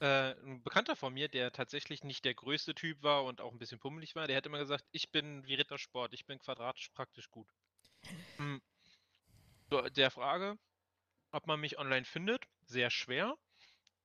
Äh, 0.00 0.32
ein 0.44 0.62
Bekannter 0.62 0.96
von 0.96 1.14
mir, 1.14 1.28
der 1.28 1.50
tatsächlich 1.50 2.04
nicht 2.04 2.24
der 2.24 2.34
größte 2.34 2.74
Typ 2.74 3.02
war 3.02 3.24
und 3.24 3.40
auch 3.40 3.52
ein 3.52 3.58
bisschen 3.58 3.80
pummelig 3.80 4.14
war, 4.14 4.26
der 4.26 4.36
hat 4.36 4.46
immer 4.46 4.58
gesagt, 4.58 4.84
ich 4.92 5.10
bin 5.10 5.44
wie 5.46 5.54
Rittersport, 5.54 6.12
ich 6.12 6.26
bin 6.26 6.38
quadratisch 6.38 6.90
praktisch 6.90 7.30
gut. 7.30 7.48
Hm. 8.36 8.60
So, 9.70 9.80
der 9.80 10.10
Frage, 10.10 10.58
ob 11.30 11.46
man 11.46 11.58
mich 11.58 11.78
online 11.78 12.04
findet, 12.04 12.44
sehr 12.66 12.90
schwer. 12.90 13.36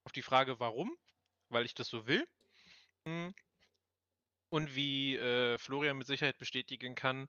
Auf 0.05 0.13
die 0.13 0.21
Frage, 0.23 0.59
warum, 0.61 0.97
weil 1.49 1.65
ich 1.65 1.73
das 1.75 1.87
so 1.87 2.07
will. 2.07 2.27
Hm. 3.05 3.33
Und 4.49 4.75
wie 4.75 5.15
äh, 5.17 5.57
Florian 5.57 5.97
mit 5.97 6.07
Sicherheit 6.07 6.37
bestätigen 6.37 6.95
kann, 6.95 7.27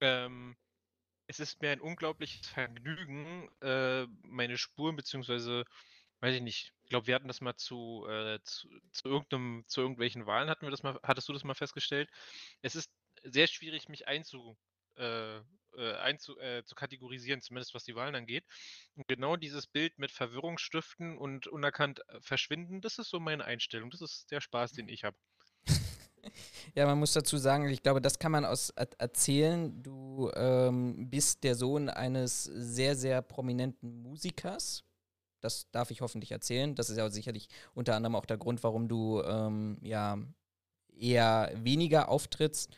ähm, 0.00 0.56
es 1.26 1.40
ist 1.40 1.62
mir 1.62 1.70
ein 1.70 1.80
unglaubliches 1.80 2.46
Vergnügen, 2.46 3.48
äh, 3.60 4.06
meine 4.22 4.58
Spuren, 4.58 4.96
beziehungsweise, 4.96 5.64
weiß 6.20 6.34
ich 6.36 6.42
nicht, 6.42 6.72
ich 6.82 6.90
glaube, 6.90 7.06
wir 7.06 7.14
hatten 7.14 7.28
das 7.28 7.40
mal 7.40 7.56
zu, 7.56 8.06
äh, 8.08 8.38
zu, 8.42 8.68
zu 8.92 9.08
irgendeinem, 9.08 9.64
zu 9.66 9.80
irgendwelchen 9.80 10.26
Wahlen 10.26 10.50
hatten 10.50 10.66
wir 10.66 10.70
das 10.70 10.82
mal, 10.82 10.98
hattest 11.02 11.28
du 11.28 11.32
das 11.32 11.44
mal 11.44 11.54
festgestellt? 11.54 12.10
Es 12.62 12.76
ist 12.76 12.90
sehr 13.24 13.46
schwierig, 13.46 13.88
mich 13.88 14.06
einzu, 14.08 14.56
äh, 14.96 15.40
äh, 15.76 15.94
einzu, 15.94 16.38
äh, 16.38 16.64
zu 16.64 16.74
kategorisieren, 16.74 17.40
zumindest 17.40 17.74
was 17.74 17.84
die 17.84 17.94
Wahlen 17.94 18.14
angeht. 18.14 18.44
Und 18.94 19.08
genau 19.08 19.36
dieses 19.36 19.66
Bild 19.66 19.98
mit 19.98 20.10
Verwirrung 20.10 20.58
stiften 20.58 21.18
und 21.18 21.46
unerkannt 21.46 22.00
äh, 22.08 22.20
verschwinden, 22.20 22.80
das 22.80 22.98
ist 22.98 23.10
so 23.10 23.20
meine 23.20 23.44
Einstellung. 23.44 23.90
Das 23.90 24.00
ist 24.00 24.30
der 24.30 24.40
Spaß, 24.40 24.72
den 24.72 24.88
ich 24.88 25.04
habe. 25.04 25.16
Ja, 26.76 26.86
man 26.86 27.00
muss 27.00 27.12
dazu 27.12 27.36
sagen, 27.36 27.68
ich 27.68 27.82
glaube, 27.82 28.00
das 28.00 28.20
kann 28.20 28.30
man 28.30 28.44
aus 28.44 28.70
er 28.70 28.88
erzählen. 28.98 29.82
Du 29.82 30.30
ähm, 30.36 31.10
bist 31.10 31.42
der 31.42 31.56
Sohn 31.56 31.88
eines 31.88 32.44
sehr, 32.44 32.94
sehr 32.94 33.22
prominenten 33.22 34.02
Musikers. 34.02 34.84
Das 35.40 35.68
darf 35.72 35.90
ich 35.90 36.00
hoffentlich 36.00 36.30
erzählen. 36.30 36.74
Das 36.76 36.88
ist 36.88 36.96
ja 36.96 37.10
sicherlich 37.10 37.48
unter 37.74 37.96
anderem 37.96 38.14
auch 38.14 38.24
der 38.24 38.38
Grund, 38.38 38.62
warum 38.62 38.88
du 38.88 39.20
ähm, 39.22 39.78
ja 39.82 40.16
eher 40.96 41.52
weniger 41.56 42.08
auftrittst. 42.08 42.74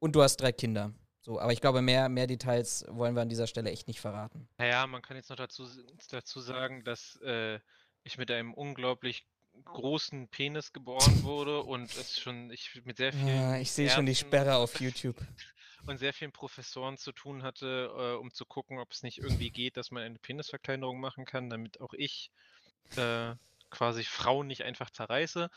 Und 0.00 0.16
du 0.16 0.22
hast 0.22 0.38
drei 0.38 0.50
Kinder. 0.50 0.92
So, 1.22 1.40
aber 1.40 1.52
ich 1.52 1.60
glaube, 1.60 1.82
mehr, 1.82 2.08
mehr 2.08 2.26
Details 2.26 2.84
wollen 2.88 3.14
wir 3.14 3.22
an 3.22 3.28
dieser 3.28 3.46
Stelle 3.46 3.70
echt 3.70 3.86
nicht 3.86 4.00
verraten. 4.00 4.48
Naja, 4.58 4.86
man 4.88 5.02
kann 5.02 5.16
jetzt 5.16 5.30
noch 5.30 5.36
dazu, 5.36 5.66
dazu 6.10 6.40
sagen, 6.40 6.82
dass 6.82 7.16
äh, 7.22 7.60
ich 8.02 8.18
mit 8.18 8.30
einem 8.32 8.52
unglaublich 8.52 9.24
großen 9.64 10.28
Penis 10.28 10.72
geboren 10.72 11.00
wurde 11.22 11.62
und 11.62 11.96
es 11.96 12.18
schon 12.18 12.50
ich 12.50 12.84
mit 12.84 12.96
sehr 12.96 13.12
vielen 13.12 13.28
Ja, 13.28 13.56
ich 13.56 13.70
sehe 13.70 13.88
schon 13.88 14.06
die 14.06 14.16
Sperre 14.16 14.56
auf 14.56 14.80
YouTube. 14.80 15.16
und 15.86 15.98
sehr 15.98 16.12
vielen 16.12 16.32
Professoren 16.32 16.96
zu 16.96 17.12
tun 17.12 17.42
hatte, 17.42 17.90
äh, 17.96 18.18
um 18.18 18.32
zu 18.32 18.44
gucken, 18.44 18.78
ob 18.78 18.90
es 18.90 19.02
nicht 19.02 19.18
irgendwie 19.18 19.50
geht, 19.50 19.76
dass 19.76 19.90
man 19.90 20.02
eine 20.02 20.18
Penisverkleinerung 20.18 21.00
machen 21.00 21.24
kann, 21.24 21.50
damit 21.50 21.80
auch 21.80 21.92
ich 21.94 22.30
äh, 22.96 23.34
quasi 23.70 24.04
Frauen 24.04 24.46
nicht 24.46 24.62
einfach 24.62 24.90
zerreiße. 24.90 25.50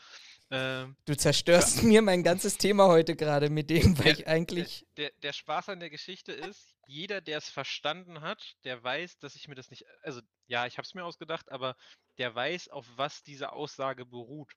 Äh, 0.50 0.86
Du 1.06 1.16
zerstörst 1.16 1.82
mir 1.82 2.02
mein 2.02 2.22
ganzes 2.22 2.58
Thema 2.58 2.88
heute 2.88 3.16
gerade 3.16 3.48
mit 3.50 3.70
dem, 3.70 3.98
weil 3.98 4.06
Ja, 4.06 4.12
ich 4.12 4.26
eigentlich. 4.28 4.86
der, 4.96 5.10
der 5.22 5.32
Spaß 5.32 5.68
an 5.70 5.80
der 5.80 5.90
Geschichte 5.90 6.32
ist, 6.32 6.74
jeder, 6.86 7.20
der 7.20 7.38
es 7.38 7.48
verstanden 7.48 8.20
hat, 8.20 8.56
der 8.64 8.82
weiß, 8.82 9.18
dass 9.18 9.34
ich 9.36 9.48
mir 9.48 9.54
das 9.54 9.70
nicht, 9.70 9.84
also 10.02 10.20
ja, 10.46 10.66
ich 10.66 10.78
habe 10.78 10.86
es 10.86 10.94
mir 10.94 11.04
ausgedacht, 11.04 11.50
aber 11.50 11.76
der 12.18 12.34
weiß, 12.34 12.68
auf 12.68 12.86
was 12.96 13.22
diese 13.22 13.52
Aussage 13.52 14.06
beruht. 14.06 14.52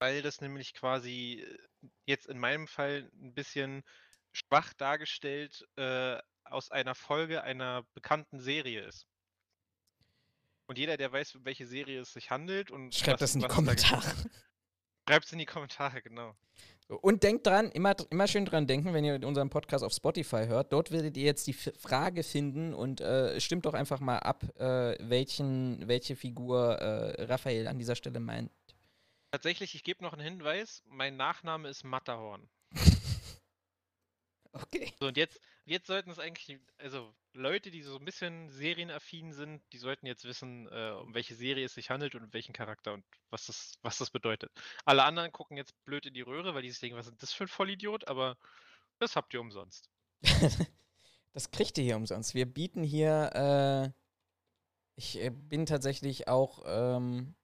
Weil 0.00 0.22
das 0.22 0.40
nämlich 0.40 0.74
quasi 0.74 1.44
äh, 1.44 1.88
jetzt 2.06 2.26
in 2.26 2.38
meinem 2.38 2.66
Fall 2.68 3.10
ein 3.14 3.34
bisschen 3.34 3.82
schwach 4.32 4.72
dargestellt 4.74 5.66
äh, 5.76 6.18
aus 6.44 6.70
einer 6.70 6.94
Folge 6.94 7.42
einer 7.42 7.84
bekannten 7.94 8.40
Serie 8.40 8.82
ist. 8.86 9.06
Und 10.66 10.78
jeder, 10.78 10.96
der 10.96 11.12
weiß, 11.12 11.34
um 11.36 11.44
welche 11.44 11.66
Serie 11.66 12.00
es 12.00 12.12
sich 12.12 12.30
handelt 12.30 12.70
und 12.70 12.94
Schreib 12.94 13.14
was- 13.14 13.20
das 13.20 13.34
in 13.34 13.40
die 13.40 13.46
es 13.46 13.52
Kommentare. 13.52 14.02
Schreibt's 15.08 15.32
in 15.32 15.38
die 15.38 15.44
Kommentare, 15.46 16.00
genau. 16.00 16.34
Und 16.88 17.22
denkt 17.22 17.46
dran, 17.46 17.70
immer, 17.72 17.94
immer 18.10 18.26
schön 18.28 18.44
dran 18.44 18.66
denken, 18.66 18.92
wenn 18.94 19.04
ihr 19.04 19.26
unseren 19.26 19.48
Podcast 19.50 19.84
auf 19.84 19.92
Spotify 19.92 20.46
hört. 20.46 20.72
Dort 20.72 20.90
werdet 20.90 21.16
ihr 21.16 21.24
jetzt 21.24 21.46
die 21.46 21.52
Frage 21.54 22.22
finden 22.22 22.74
und 22.74 23.00
äh, 23.00 23.38
stimmt 23.40 23.64
doch 23.66 23.74
einfach 23.74 24.00
mal 24.00 24.18
ab, 24.18 24.42
äh, 24.58 24.96
welchen, 25.00 25.86
welche 25.88 26.14
Figur 26.16 26.78
äh, 26.78 27.24
Raphael 27.24 27.68
an 27.68 27.78
dieser 27.78 27.96
Stelle 27.96 28.20
meint. 28.20 28.50
Tatsächlich, 29.30 29.74
ich 29.74 29.82
gebe 29.82 30.02
noch 30.02 30.12
einen 30.12 30.22
Hinweis. 30.22 30.82
Mein 30.86 31.16
Nachname 31.16 31.68
ist 31.68 31.84
Matterhorn. 31.84 32.48
Okay. 34.54 34.92
So, 35.00 35.08
und 35.08 35.16
jetzt, 35.16 35.40
jetzt 35.64 35.88
sollten 35.88 36.10
es 36.10 36.18
eigentlich, 36.18 36.60
also 36.78 37.12
Leute, 37.32 37.72
die 37.72 37.82
so 37.82 37.96
ein 37.96 38.04
bisschen 38.04 38.48
serienaffin 38.50 39.32
sind, 39.32 39.60
die 39.72 39.78
sollten 39.78 40.06
jetzt 40.06 40.24
wissen, 40.24 40.68
äh, 40.68 40.92
um 40.92 41.12
welche 41.12 41.34
Serie 41.34 41.66
es 41.66 41.74
sich 41.74 41.90
handelt 41.90 42.14
und 42.14 42.22
um 42.22 42.32
welchen 42.32 42.52
Charakter 42.52 42.92
und 42.92 43.04
was 43.30 43.46
das, 43.46 43.74
was 43.82 43.98
das 43.98 44.10
bedeutet. 44.10 44.52
Alle 44.84 45.02
anderen 45.02 45.32
gucken 45.32 45.56
jetzt 45.56 45.74
blöd 45.84 46.06
in 46.06 46.14
die 46.14 46.20
Röhre, 46.20 46.54
weil 46.54 46.62
die 46.62 46.70
sich 46.70 46.78
denken, 46.78 46.96
was 46.96 47.08
ist 47.08 47.22
das 47.22 47.32
für 47.32 47.44
ein 47.44 47.48
Vollidiot, 47.48 48.06
aber 48.06 48.36
das 49.00 49.16
habt 49.16 49.34
ihr 49.34 49.40
umsonst. 49.40 49.90
das 51.32 51.50
kriegt 51.50 51.76
ihr 51.78 51.84
hier 51.84 51.96
umsonst. 51.96 52.34
Wir 52.34 52.46
bieten 52.46 52.84
hier 52.84 53.92
Ich 54.94 55.20
äh, 55.20 55.30
bin 55.30 55.66
tatsächlich 55.66 56.28
auch 56.28 56.62
ähm, 56.64 57.34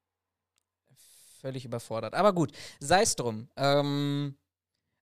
völlig 1.41 1.65
überfordert. 1.65 2.15
Aber 2.15 2.33
gut, 2.33 2.53
sei 2.79 3.03
es 3.03 3.17
drum. 3.17 3.49
Ähm, 3.57 4.39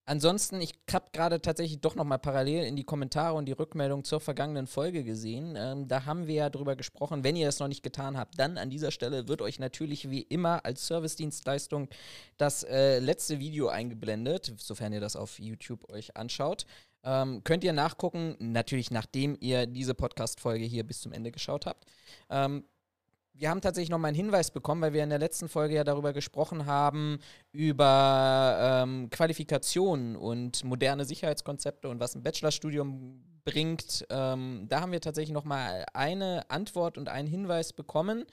Ansonsten, 0.09 0.63
ich 0.63 0.73
habe 0.91 1.11
gerade 1.13 1.43
tatsächlich 1.43 1.83
doch 1.83 1.95
nochmal 1.95 2.19
parallel 2.19 2.65
in 2.65 2.77
die 2.77 2.85
Kommentare 2.85 3.35
und 3.35 3.45
die 3.45 3.53
Rückmeldung 3.53 4.05
zur 4.05 4.21
vergangenen 4.21 4.67
Folge 4.67 5.05
gesehen. 5.05 5.55
Ähm, 5.55 5.87
da 5.87 6.07
haben 6.07 6.27
wir 6.27 6.35
ja 6.35 6.49
drüber 6.49 6.77
gesprochen. 6.77 7.25
Wenn 7.25 7.37
ihr 7.37 7.45
das 7.45 7.59
noch 7.59 7.69
nicht 7.69 7.83
getan 7.83 8.17
habt, 8.17 8.39
dann 8.39 8.57
an 8.57 8.71
dieser 8.71 8.91
Stelle 8.91 9.29
wird 9.29 9.43
euch 9.43 9.59
natürlich 9.59 10.09
wie 10.09 10.23
immer 10.23 10.65
als 10.65 10.87
Servicedienstleistung 10.87 11.89
das 12.39 12.63
äh, 12.63 13.01
letzte 13.01 13.39
Video 13.39 13.69
eingeblendet, 13.69 14.55
sofern 14.57 14.95
ihr 14.95 15.01
das 15.01 15.15
auf 15.15 15.39
YouTube 15.39 15.93
euch 15.93 16.17
anschaut. 16.17 16.65
Ähm, 17.05 17.45
könnt 17.45 17.63
ihr 17.63 17.75
nachgucken, 17.75 18.35
natürlich 18.39 18.91
nachdem 18.91 19.37
ihr 19.41 19.67
diese 19.67 19.93
Podcast-Folge 19.93 20.65
hier 20.65 20.85
bis 20.85 21.03
zum 21.03 21.13
Ende 21.13 21.33
geschaut 21.33 21.67
habt. 21.67 21.85
Ähm, 22.31 22.65
wir 23.39 23.51
haben 23.51 23.61
tatsächlich 23.61 23.91
noch 23.91 23.99
mal 23.99 24.09
einen 24.09 24.17
Hinweis 24.17 24.51
bekommen, 24.51 24.83
weil 24.83 24.93
wir 24.93 25.05
in 25.05 25.11
der 25.11 25.19
letzten 25.19 25.49
Folge 25.49 25.77
ja 25.77 25.85
darüber 25.85 26.13
gesprochen 26.13 26.67
haben, 26.67 27.21
über 27.53 28.59
ähm, 28.85 29.11
Qualifikationen 29.11 30.17
und 30.17 30.65
moderne 30.65 31.05
Sicherheitskonzepte 31.05 31.89
und 31.89 32.01
was 32.01 32.15
ein 32.15 32.23
Bachelorstudium 32.23 33.23
bringt. 33.45 34.05
Ähm, 34.11 34.67
da 34.69 34.81
haben 34.81 34.93
wir 34.93 35.01
tatsächlich 35.01 35.33
noch 35.33 35.45
mal 35.45 35.87
eine 35.95 36.51
Antwort 36.51 36.99
und 36.99 37.09
einen 37.09 37.29
Hinweis 37.29 37.73
bekommen. 37.73 38.25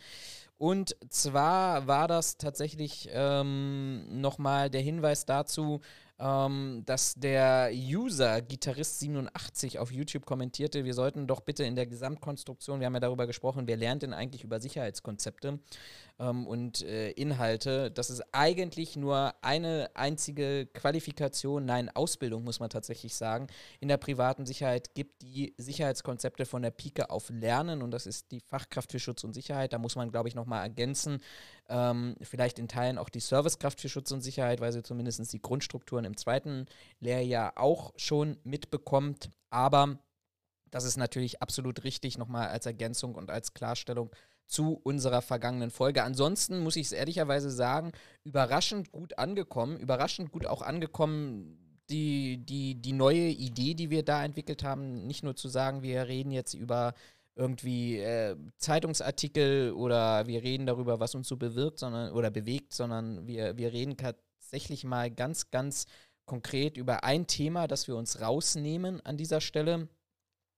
Und 0.58 0.96
zwar 1.10 1.86
war 1.86 2.08
das 2.08 2.38
tatsächlich 2.38 3.10
ähm, 3.12 4.22
nochmal 4.22 4.70
der 4.70 4.82
Hinweis 4.82 5.26
dazu, 5.26 5.82
ähm, 6.20 6.84
dass 6.86 7.14
der 7.16 7.72
User 7.74 8.38
Gitarrist87 8.38 9.80
auf 9.80 9.92
YouTube 9.92 10.26
kommentierte, 10.26 10.86
wir 10.86 10.94
sollten 10.94 11.28
doch 11.28 11.42
bitte 11.42 11.64
in 11.64 11.76
der 11.76 11.88
Gesamtkonstruktion, 11.88 12.80
wir 12.80 12.88
haben 12.88 12.94
ja 12.94 13.02
darüber 13.02 13.28
gesprochen, 13.28 13.68
wer 13.68 13.78
lernt 13.78 14.04
denn 14.04 14.14
eigentlich 14.14 14.44
über 14.44 14.60
Sicherheitskonzepte 14.60 15.60
ähm, 16.20 16.48
und 16.48 16.84
äh, 16.84 17.12
Inhalte, 17.12 17.92
dass 17.92 18.10
es 18.10 18.22
eigentlich 18.34 18.96
nur 18.96 19.34
eine 19.42 19.90
einzige 19.94 20.68
Qualifikation, 20.68 21.66
nein, 21.66 21.90
Ausbildung 21.90 22.44
muss 22.44 22.60
man 22.60 22.70
tatsächlich 22.70 23.16
sagen, 23.16 23.48
in 23.80 23.90
der 23.90 23.98
privaten 23.98 24.46
Sicherheit 24.46 24.96
gibt, 24.96 25.22
die 25.22 25.54
Sicherheitskonzepte 25.58 26.46
von 26.46 26.62
der 26.62 26.72
Pike 26.72 27.10
auf 27.10 27.30
lernen 27.30 27.82
und 27.82 27.92
das 27.92 28.06
ist 28.06 28.32
die 28.32 28.40
Fachkraft 28.40 28.92
für 28.92 29.00
Schutz 29.00 29.24
und 29.24 29.34
Sicherheit. 29.34 29.74
Da 29.74 29.78
muss 29.78 29.96
man, 29.96 30.12
glaube 30.12 30.30
ich, 30.30 30.36
nochmal 30.36 30.64
ergänzen, 30.64 31.20
ähm, 31.70 32.16
vielleicht 32.22 32.60
in 32.60 32.68
Teilen 32.68 32.98
auch 32.98 33.10
die 33.10 33.20
Servicekraft 33.20 33.82
für 33.82 33.90
Schutz 33.90 34.12
und 34.12 34.22
Sicherheit, 34.22 34.62
weil 34.62 34.72
sie 34.72 34.84
zumindest 34.84 35.34
die 35.34 35.42
Grundstrukturen 35.42 36.06
im 36.06 36.18
zweiten 36.18 36.66
Lehrjahr 37.00 37.54
auch 37.58 37.94
schon 37.96 38.38
mitbekommt. 38.44 39.32
Aber 39.50 40.00
das 40.72 40.84
ist 40.84 40.98
natürlich 40.98 41.42
absolut 41.42 41.84
richtig, 41.84 42.18
nochmal 42.18 42.50
als 42.50 42.66
Ergänzung 42.66 43.16
und 43.16 43.32
als 43.32 43.54
Klarstellung 43.54 44.12
zu 44.48 44.80
unserer 44.84 45.22
vergangenen 45.22 45.72
Folge. 45.72 46.04
Ansonsten 46.04 46.60
muss 46.60 46.76
ich 46.76 46.88
es 46.88 46.92
ehrlicherweise 46.92 47.50
sagen, 47.50 47.92
überraschend 48.24 48.92
gut 48.92 49.18
angekommen, 49.18 49.78
überraschend 49.78 50.32
gut 50.32 50.46
auch 50.46 50.62
angekommen, 50.62 51.58
die, 51.90 52.44
die, 52.46 52.76
die 52.76 52.94
neue 52.94 53.28
Idee, 53.28 53.74
die 53.76 53.90
wir 53.90 54.04
da 54.04 54.24
entwickelt 54.24 54.64
haben, 54.64 55.06
nicht 55.06 55.24
nur 55.24 55.36
zu 55.36 55.48
sagen, 55.48 55.84
wir 55.84 56.08
reden 56.08 56.32
jetzt 56.32 56.54
über 56.54 56.94
irgendwie 57.36 58.00
äh, 58.00 58.36
Zeitungsartikel 58.58 59.74
oder 59.74 60.26
wir 60.28 60.42
reden 60.42 60.66
darüber, 60.66 61.00
was 61.00 61.16
uns 61.16 61.28
so 61.28 61.38
bewirkt, 61.38 61.80
sondern 61.80 62.12
oder 62.14 62.32
bewegt, 62.32 62.74
sondern 62.74 63.28
wir, 63.28 63.58
wir 63.58 63.74
reden 63.74 63.98
tatsächlich 63.98 64.86
mal 64.86 65.12
ganz, 65.12 65.52
ganz 65.52 65.86
konkret 66.26 66.78
über 66.78 67.04
ein 67.04 67.28
Thema, 67.28 67.68
das 67.68 67.88
wir 67.88 67.96
uns 67.96 68.22
rausnehmen 68.22 69.06
an 69.06 69.18
dieser 69.18 69.42
Stelle 69.42 69.90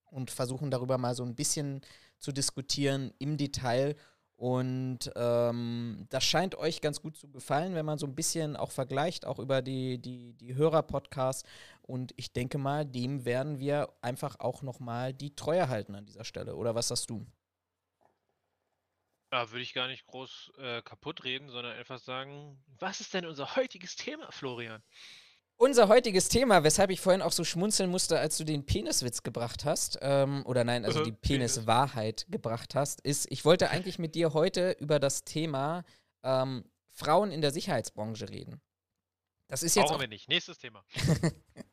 und 0.06 0.32
versuchen 0.32 0.72
darüber 0.72 0.98
mal 0.98 1.16
so 1.16 1.24
ein 1.24 1.36
bisschen 1.36 1.82
zu 2.20 2.32
diskutieren 2.32 3.12
im 3.20 3.38
Detail. 3.38 3.96
Und 4.36 5.12
ähm, 5.16 6.06
das 6.10 6.24
scheint 6.24 6.56
euch 6.56 6.80
ganz 6.82 7.02
gut 7.02 7.18
zu 7.18 7.28
gefallen, 7.28 7.74
wenn 7.74 7.88
man 7.88 7.98
so 7.98 8.06
ein 8.06 8.14
bisschen 8.14 8.56
auch 8.56 8.70
vergleicht, 8.70 9.26
auch 9.26 9.40
über 9.40 9.64
die, 9.64 9.98
die, 9.98 10.34
die 10.34 10.54
Hörer-Podcasts. 10.54 11.44
Und 11.88 12.14
ich 12.18 12.34
denke 12.34 12.58
mal, 12.58 12.86
dem 12.86 13.26
werden 13.26 13.60
wir 13.60 13.94
einfach 14.02 14.40
auch 14.40 14.62
nochmal 14.62 15.14
die 15.14 15.36
Treue 15.36 15.70
halten 15.70 15.96
an 15.96 16.06
dieser 16.06 16.26
Stelle. 16.26 16.56
Oder 16.56 16.76
was 16.76 16.90
sagst 16.90 17.10
du? 17.10 17.26
Ja, 19.32 19.50
würde 19.52 19.64
ich 19.64 19.74
gar 19.74 19.88
nicht 19.88 20.06
groß 20.06 20.52
äh, 20.58 20.82
kaputt 20.82 21.24
reden, 21.24 21.50
sondern 21.50 21.78
einfach 21.78 22.00
sagen, 22.00 22.62
was 22.80 23.00
ist 23.02 23.14
denn 23.14 23.26
unser 23.26 23.56
heutiges 23.56 23.96
Thema, 23.96 24.32
Florian? 24.32 24.84
Unser 25.56 25.88
heutiges 25.88 26.30
Thema, 26.30 26.64
weshalb 26.64 26.92
ich 26.92 27.02
vorhin 27.02 27.22
auch 27.22 27.32
so 27.32 27.44
schmunzeln 27.44 27.90
musste, 27.90 28.20
als 28.20 28.38
du 28.38 28.44
den 28.44 28.66
Peniswitz 28.66 29.24
gebracht 29.24 29.66
hast, 29.66 29.98
ähm, 30.02 30.46
oder 30.46 30.64
nein, 30.64 30.86
also 30.86 31.04
die 31.04 31.12
Peniswahrheit 31.12 32.28
gebracht 32.30 32.76
hast, 32.76 33.02
ist, 33.02 33.32
ich 33.32 33.44
wollte 33.44 33.70
eigentlich 33.72 33.98
mit 33.98 34.14
dir 34.14 34.34
heute 34.34 34.72
über 34.80 35.00
das 35.00 35.24
Thema 35.24 35.84
ähm, 36.24 36.64
Frauen 36.92 37.32
in 37.32 37.42
der 37.42 37.52
Sicherheitsbranche 37.52 38.30
reden. 38.30 38.62
Das 39.48 39.64
ist 39.64 39.76
jetzt. 39.76 39.88
Brauchen 39.88 40.02
wir 40.02 40.08
nicht. 40.08 40.28
Nächstes 40.30 40.58
Thema. 40.60 40.84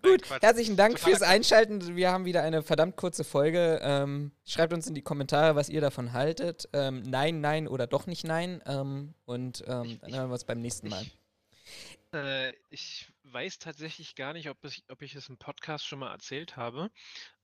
Gut, 0.00 0.22
herzlichen 0.40 0.76
Dank 0.76 0.98
fürs 0.98 1.22
Einschalten. 1.22 1.96
Wir 1.96 2.10
haben 2.10 2.24
wieder 2.24 2.42
eine 2.42 2.62
verdammt 2.62 2.96
kurze 2.96 3.24
Folge. 3.24 3.80
Ähm, 3.82 4.32
schreibt 4.44 4.72
uns 4.72 4.86
in 4.86 4.94
die 4.94 5.02
Kommentare, 5.02 5.56
was 5.56 5.68
ihr 5.68 5.80
davon 5.80 6.12
haltet. 6.12 6.68
Ähm, 6.72 7.02
nein, 7.02 7.40
nein 7.40 7.68
oder 7.68 7.86
doch 7.86 8.06
nicht 8.06 8.24
nein. 8.24 8.62
Ähm, 8.66 9.14
und 9.24 9.62
ähm, 9.66 9.98
dann 10.00 10.14
hören 10.14 10.28
wir 10.28 10.34
uns 10.34 10.44
beim 10.44 10.60
nächsten 10.60 10.88
Mal. 10.88 11.04
Äh, 12.12 12.52
ich 12.70 13.10
weiß 13.24 13.58
tatsächlich 13.58 14.14
gar 14.14 14.32
nicht, 14.34 14.48
ob, 14.50 14.62
es, 14.64 14.82
ob 14.88 15.00
ich 15.02 15.14
es 15.14 15.28
im 15.28 15.38
Podcast 15.38 15.86
schon 15.86 16.00
mal 16.00 16.12
erzählt 16.12 16.56
habe. 16.56 16.90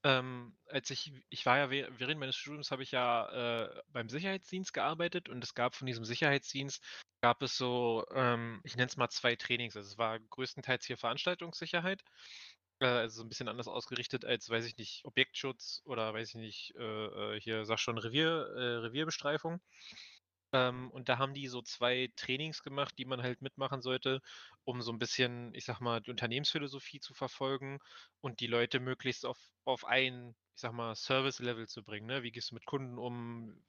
Ähm, 0.04 0.56
als 0.66 0.90
ich, 0.90 1.12
ich 1.30 1.46
war 1.46 1.58
ja 1.58 1.70
während 1.70 2.20
meines 2.20 2.36
Studiums 2.36 2.70
habe 2.70 2.82
ich 2.82 2.92
ja 2.92 3.64
äh, 3.64 3.82
beim 3.88 4.08
Sicherheitsdienst 4.08 4.72
gearbeitet 4.74 5.28
und 5.28 5.42
es 5.42 5.54
gab 5.54 5.74
von 5.74 5.86
diesem 5.86 6.04
Sicherheitsdienst 6.04 6.82
gab 7.20 7.42
es 7.42 7.56
so, 7.56 8.04
ähm, 8.14 8.60
ich 8.64 8.76
nenne 8.76 8.88
es 8.88 8.96
mal 8.96 9.08
zwei 9.08 9.36
Trainings. 9.36 9.76
Also 9.76 9.88
es 9.88 9.98
war 9.98 10.20
größtenteils 10.20 10.86
hier 10.86 10.98
Veranstaltungssicherheit, 10.98 12.02
äh, 12.80 12.86
also 12.86 13.18
so 13.18 13.22
ein 13.24 13.28
bisschen 13.28 13.48
anders 13.48 13.68
ausgerichtet 13.68 14.24
als, 14.24 14.50
weiß 14.50 14.66
ich 14.66 14.76
nicht, 14.76 15.04
Objektschutz 15.04 15.82
oder 15.84 16.12
weiß 16.14 16.30
ich 16.30 16.34
nicht, 16.36 16.74
äh, 16.78 17.36
äh 17.36 17.40
hier 17.40 17.64
sag 17.64 17.78
schon 17.80 17.98
Revier, 17.98 18.28
äh, 18.56 18.76
Revierbestreifung. 18.86 19.60
Ähm, 20.52 20.90
und 20.90 21.08
da 21.08 21.18
haben 21.18 21.34
die 21.34 21.46
so 21.46 21.62
zwei 21.62 22.10
Trainings 22.16 22.62
gemacht, 22.62 22.94
die 22.98 23.04
man 23.04 23.22
halt 23.22 23.42
mitmachen 23.42 23.82
sollte, 23.82 24.20
um 24.64 24.80
so 24.82 24.92
ein 24.92 24.98
bisschen, 24.98 25.54
ich 25.54 25.64
sag 25.64 25.80
mal, 25.80 26.00
die 26.00 26.10
Unternehmensphilosophie 26.10 27.00
zu 27.00 27.14
verfolgen 27.14 27.78
und 28.20 28.40
die 28.40 28.46
Leute 28.46 28.80
möglichst 28.80 29.26
auf, 29.26 29.38
auf 29.64 29.84
ein, 29.84 30.34
ich 30.54 30.60
sag 30.60 30.72
mal, 30.72 30.94
Service-Level 30.94 31.68
zu 31.68 31.82
bringen. 31.82 32.06
Ne? 32.06 32.22
Wie 32.22 32.32
gehst 32.32 32.50
du 32.50 32.54
mit 32.54 32.66
Kunden 32.66 32.98
um, 32.98 33.62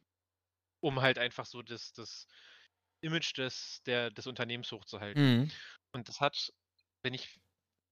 um 0.80 1.02
halt 1.02 1.20
einfach 1.20 1.46
so 1.46 1.62
das, 1.62 1.92
das 1.92 2.28
Image 3.02 3.38
des, 3.38 3.82
der, 3.86 4.12
des 4.12 4.28
Unternehmens 4.28 4.72
hochzuhalten. 4.72 5.42
Mhm. 5.42 5.52
Und 5.92 6.10
das 6.10 6.22
hat, 6.22 6.54
wenn 7.02 7.14
ich 7.14 7.40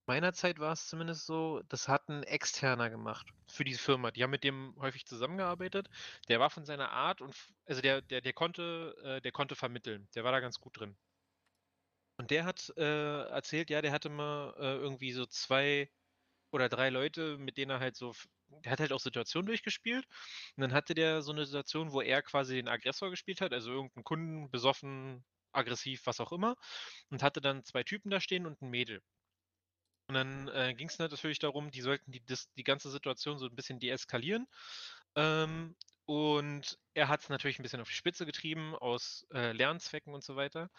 meiner 0.08 0.34
Zeit 0.34 0.60
war 0.60 0.74
es 0.74 0.88
zumindest 0.88 1.26
so, 1.26 1.62
das 1.70 1.88
hat 1.88 2.10
ein 2.10 2.24
Externer 2.24 2.90
gemacht 2.90 3.28
für 3.48 3.64
diese 3.64 3.80
Firma. 3.80 4.12
Die 4.12 4.24
haben 4.24 4.32
mit 4.32 4.44
dem 4.44 4.76
häufig 4.80 5.06
zusammengearbeitet. 5.06 5.90
Der 6.30 6.40
war 6.40 6.50
von 6.50 6.66
seiner 6.66 6.92
Art 6.92 7.22
und 7.22 7.36
also 7.66 7.82
der, 7.82 8.02
der, 8.02 8.22
der 8.22 8.34
konnte, 8.34 8.96
äh, 9.04 9.22
der 9.22 9.32
konnte 9.32 9.56
vermitteln. 9.56 10.08
Der 10.16 10.24
war 10.24 10.32
da 10.32 10.40
ganz 10.40 10.60
gut 10.60 10.80
drin. 10.80 10.98
Und 12.18 12.32
der 12.32 12.46
hat 12.46 12.74
äh, 12.78 13.24
erzählt, 13.30 13.70
ja, 13.70 13.82
der 13.82 13.92
hatte 13.92 14.10
mal 14.10 14.54
äh, 14.58 14.76
irgendwie 14.78 15.12
so 15.12 15.26
zwei 15.26 15.90
oder 16.52 16.70
drei 16.70 16.90
Leute, 16.90 17.38
mit 17.38 17.58
denen 17.58 17.72
er 17.72 17.80
halt 17.80 17.96
so, 17.96 18.14
der 18.50 18.72
hat 18.72 18.80
halt 18.80 18.94
auch 18.94 19.00
Situationen 19.00 19.48
durchgespielt. 19.48 20.06
Und 20.56 20.62
dann 20.62 20.74
hatte 20.74 20.96
der 20.96 21.22
so 21.22 21.32
eine 21.32 21.46
Situation, 21.46 21.92
wo 21.92 22.02
er 22.02 22.22
quasi 22.24 22.56
den 22.56 22.68
Aggressor 22.70 23.10
gespielt 23.12 23.42
hat, 23.42 23.54
also 23.54 23.72
irgendeinen 23.72 24.04
Kunden 24.04 24.50
besoffen, 24.52 25.26
aggressiv, 25.52 26.06
was 26.06 26.20
auch 26.20 26.32
immer. 26.32 26.56
Und 27.10 27.24
hatte 27.24 27.42
dann 27.42 27.64
zwei 27.66 27.84
Typen 27.84 28.10
da 28.10 28.20
stehen 28.22 28.46
und 28.46 28.62
ein 28.62 28.70
Mädel. 28.70 29.02
Und 30.08 30.16
dann 30.16 30.48
äh, 30.50 30.74
ging 30.74 30.88
es 30.88 31.00
natürlich 31.00 31.40
darum, 31.40 31.72
die 31.72 31.82
sollten 31.82 32.12
die, 32.12 32.26
das, 32.26 32.52
die 32.54 32.64
ganze 32.64 32.90
Situation 32.90 33.38
so 33.38 33.46
ein 33.46 33.56
bisschen 33.56 33.80
deeskalieren. 33.80 34.48
Ähm, 35.16 35.76
und 36.06 36.80
er 36.94 37.10
hat 37.10 37.22
es 37.22 37.30
natürlich 37.30 37.60
ein 37.60 37.64
bisschen 37.64 37.82
auf 37.82 37.90
die 37.90 37.96
Spitze 37.96 38.26
getrieben, 38.26 38.76
aus 38.76 39.28
äh, 39.34 39.52
Lernzwecken 39.52 40.14
und 40.14 40.24
so 40.24 40.38
weiter. 40.38 40.70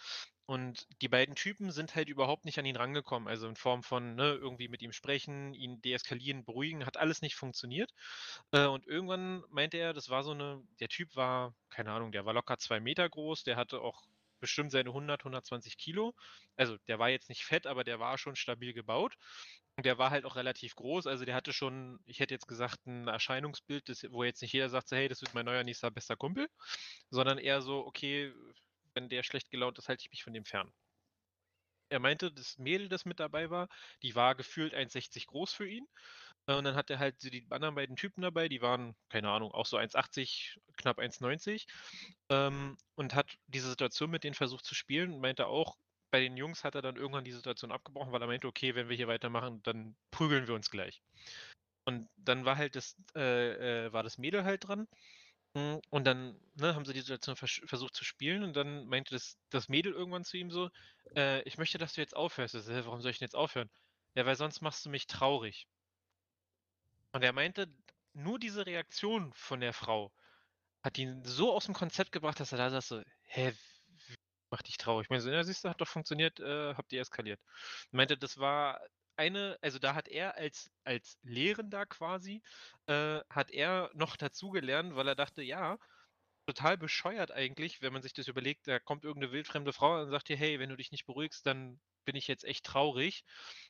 Und 0.47 0.87
die 1.03 1.09
beiden 1.09 1.35
Typen 1.35 1.71
sind 1.71 1.95
halt 1.95 2.09
überhaupt 2.09 2.47
nicht 2.47 2.59
an 2.59 2.64
ihn 2.64 2.77
rangekommen. 2.77 3.29
Also 3.29 3.47
in 3.47 3.55
Form 3.55 3.83
von 3.83 4.14
ne, 4.14 4.33
irgendwie 4.33 4.69
mit 4.69 4.81
ihm 4.81 4.93
sprechen, 4.93 5.53
ihn 5.53 5.83
deeskalieren, 5.83 6.47
beruhigen, 6.47 6.87
hat 6.87 6.97
alles 6.97 7.21
nicht 7.21 7.37
funktioniert. 7.37 7.93
Äh, 8.53 8.64
und 8.67 8.87
irgendwann 8.87 9.45
meinte 9.51 9.77
er, 9.77 9.93
das 9.93 10.09
war 10.09 10.23
so 10.25 10.31
eine, 10.31 10.62
der 10.81 10.88
Typ 10.88 11.14
war, 11.17 11.55
keine 11.69 11.93
Ahnung, 11.93 12.12
der 12.12 12.25
war 12.25 12.33
locker 12.33 12.57
zwei 12.57 12.81
Meter 12.81 13.07
groß, 13.07 13.45
der 13.45 13.57
hatte 13.57 13.83
auch 13.83 14.03
bestimmt 14.40 14.70
seine 14.72 14.90
100, 14.90 15.20
120 15.20 15.77
Kilo. 15.79 16.14
Also 16.57 16.77
der 16.88 16.98
war 16.98 17.09
jetzt 17.11 17.29
nicht 17.29 17.44
fett, 17.44 17.66
aber 17.66 17.85
der 17.85 18.01
war 18.01 18.18
schon 18.18 18.37
stabil 18.37 18.72
gebaut. 18.72 19.16
Und 19.77 19.87
der 19.87 19.96
war 19.98 20.11
halt 20.11 20.24
auch 20.24 20.37
relativ 20.37 20.74
groß. 20.74 21.07
Also 21.07 21.24
der 21.24 21.37
hatte 21.37 21.53
schon, 21.53 22.01
ich 22.05 22.18
hätte 22.20 22.35
jetzt 22.35 22.48
gesagt, 22.48 22.87
ein 22.87 23.07
Erscheinungsbild, 23.07 23.88
das, 23.88 24.05
wo 24.11 24.24
jetzt 24.24 24.42
nicht 24.42 24.53
jeder 24.53 24.68
sagt, 24.68 24.90
hey, 24.90 25.09
das 25.09 25.20
wird 25.20 25.35
mein 25.35 25.44
neuer 25.44 25.62
nächster 25.62 25.90
bester 25.90 26.16
Kumpel, 26.16 26.48
sondern 27.11 27.38
eher 27.38 27.62
so, 27.62 27.87
okay, 27.87 28.33
wenn 28.94 29.09
der 29.09 29.22
schlecht 29.22 29.51
gelaunt 29.51 29.79
ist, 29.79 29.88
halte 29.88 30.03
ich 30.03 30.11
mich 30.11 30.24
von 30.24 30.33
dem 30.33 30.44
fern. 30.44 30.72
Er 31.90 32.01
meinte, 32.01 32.33
das 32.33 32.59
Mädel, 32.59 32.88
das 32.88 33.05
mit 33.05 33.20
dabei 33.20 33.51
war, 33.51 33.68
die 34.03 34.14
war 34.14 34.35
gefühlt 34.35 34.74
1,60 34.74 35.27
groß 35.27 35.53
für 35.53 35.68
ihn. 35.68 35.87
Äh, 36.48 36.54
und 36.54 36.64
dann 36.64 36.74
hat 36.74 36.90
er 36.90 36.98
halt 36.98 37.20
so 37.20 37.30
die 37.30 37.46
anderen 37.50 37.74
beiden 37.76 37.96
Typen 37.96 38.22
dabei, 38.22 38.48
die 38.48 38.62
waren, 38.62 38.96
keine 39.11 39.30
Ahnung, 39.30 39.52
auch 39.52 39.66
so 39.66 39.76
1,80, 39.76 40.58
knapp 40.76 40.98
1,90. 40.98 41.66
Ähm, 42.30 42.76
und 42.96 43.14
hat 43.14 43.38
diese 43.46 43.70
Situation 43.70 44.11
mit 44.11 44.24
denen 44.24 44.34
versucht 44.34 44.64
zu 44.64 44.74
spielen 44.74 45.12
und 45.12 45.20
meinte 45.20 45.46
auch, 45.46 45.76
bei 46.11 46.20
den 46.20 46.37
Jungs 46.38 46.64
hat 46.64 46.74
er 46.74 46.82
dann 46.82 46.96
irgendwann 46.96 47.24
die 47.24 47.32
Situation 47.32 47.70
abgebrochen, 47.70 48.12
weil 48.12 48.22
er 48.22 48.28
meinte, 48.28 48.48
okay, 48.48 48.74
wenn 48.74 48.88
wir 48.88 48.96
hier 48.96 49.08
weitermachen, 49.08 49.62
dann 49.62 49.94
prügeln 50.11 50.48
wir 50.48 50.54
uns 50.54 50.70
gleich. 50.70 51.02
Und 51.84 52.08
dann 52.16 52.44
war 52.44 52.56
halt 52.56 52.76
das, 52.76 52.96
äh, 53.14 53.87
äh, 53.87 53.92
war 53.92 54.02
das 54.02 54.18
Mädel 54.18 54.44
halt 54.44 54.68
dran. 54.68 54.88
Hm, 55.56 55.80
und 55.90 56.04
dann 56.06 56.37
ne, 56.56 56.74
haben 56.74 56.84
sie 56.84 56.92
die 56.94 57.00
Situation 57.00 57.37
vers 57.37 57.61
versucht 57.64 57.94
zu 57.94 58.04
spielen 58.04 58.42
und 58.42 58.56
dann 58.56 58.87
meinte 58.87 59.14
das, 59.14 59.38
das 59.50 59.68
Mädel 59.68 59.92
irgendwann 59.92 60.24
zu 60.24 60.37
ihm 60.38 60.50
so, 60.50 60.70
äh, 61.16 61.42
ich 61.42 61.58
möchte, 61.58 61.78
dass 61.78 61.94
du 61.94 62.00
jetzt 62.02 62.16
aufhörst. 62.16 62.54
So, 62.54 62.70
warum 62.87 63.00
soll 63.02 63.11
ich 63.12 63.18
denn 63.18 63.26
jetzt 63.26 63.37
aufhören? 63.37 63.70
Ja, 64.14 64.26
weil 64.26 64.37
sonst 64.37 64.61
machst 64.62 64.84
du 64.87 64.90
mich 64.90 65.06
traurig. 65.06 65.66
Und 67.12 67.23
er 67.23 67.33
meinte, 67.33 67.73
nur 68.12 68.38
diese 68.38 68.66
Reaktion 68.66 69.33
von 69.35 69.61
der 69.61 69.73
Frau 69.73 70.12
hat 70.83 70.99
ihn 70.99 71.25
so 71.25 71.53
aus 71.53 71.66
dem 71.66 71.75
Konzept 71.75 72.12
gebracht, 72.12 72.40
dass 72.40 72.53
er 72.53 72.59
da 72.59 72.71
saß 72.71 72.88
so, 72.88 73.03
hä, 73.25 73.53
wie 74.07 74.14
macht 74.51 74.68
dich 74.68 74.77
traurig? 74.77 75.07
Ich 75.07 75.11
meine, 75.11 75.23
so, 75.23 75.31
ja, 75.31 75.42
siehst 75.44 75.64
du, 75.64 75.68
hat 75.68 75.81
doch 75.81 75.88
funktioniert, 75.88 76.40
äh, 76.40 76.75
habt 76.75 76.92
ihr 76.92 77.01
eskaliert. 77.01 77.40
Er 77.92 77.97
meinte, 77.97 78.18
das 78.18 78.38
war 78.38 78.81
eine, 79.16 79.59
also 79.62 79.79
da 79.79 79.94
hat 79.94 80.09
er 80.09 80.37
als, 80.37 80.71
als 80.85 81.18
Lehrender 81.23 81.87
quasi, 81.87 82.42
äh, 82.87 83.21
hat 83.31 83.51
er 83.51 83.90
noch 83.94 84.16
dazugelernt, 84.16 84.94
weil 84.94 85.09
er 85.09 85.16
dachte, 85.16 85.42
ja, 85.42 85.79
total 86.48 86.78
bescheuert 86.78 87.30
eigentlich, 87.30 87.82
wenn 87.82 87.92
man 87.92 88.00
sich 88.00 88.14
das 88.14 88.26
überlegt, 88.26 88.66
da 88.66 88.78
kommt 88.78 89.04
irgendeine 89.04 89.32
wildfremde 89.32 89.74
Frau 89.74 90.00
und 90.00 90.11
sagt 90.11 90.30
dir, 90.30 90.37
hey, 90.37 90.58
wenn 90.58 90.70
du 90.70 90.76
dich 90.76 90.90
nicht 90.90 91.04
beruhigst, 91.04 91.44
dann 91.44 91.78
bin 92.06 92.16
ich 92.16 92.26
jetzt 92.26 92.44
echt 92.44 92.64
traurig. 92.64 93.22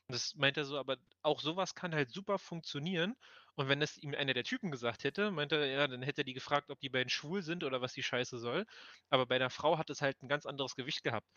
Und 0.07 0.13
das 0.13 0.33
meint 0.35 0.55
er 0.55 0.63
so, 0.63 0.77
aber 0.77 0.95
auch 1.21 1.41
sowas 1.41 1.75
kann 1.75 1.93
halt 1.93 2.09
super 2.09 2.39
funktionieren. 2.39 3.17
Und 3.55 3.67
wenn 3.67 3.81
das 3.81 3.97
ihm 3.97 4.15
einer 4.15 4.33
der 4.33 4.45
Typen 4.45 4.71
gesagt 4.71 5.03
hätte, 5.03 5.29
meinte 5.29 5.57
er, 5.57 5.65
ja, 5.65 5.87
dann 5.89 6.01
hätte 6.01 6.21
er 6.21 6.23
die 6.23 6.33
gefragt, 6.33 6.69
ob 6.69 6.79
die 6.79 6.87
beiden 6.87 7.09
schwul 7.09 7.41
sind 7.41 7.65
oder 7.65 7.81
was 7.81 7.91
die 7.91 8.03
Scheiße 8.03 8.39
soll. 8.39 8.65
Aber 9.09 9.25
bei 9.25 9.39
der 9.39 9.49
Frau 9.49 9.77
hat 9.77 9.89
es 9.89 10.01
halt 10.01 10.23
ein 10.23 10.29
ganz 10.29 10.45
anderes 10.45 10.77
Gewicht 10.77 11.03
gehabt. 11.03 11.27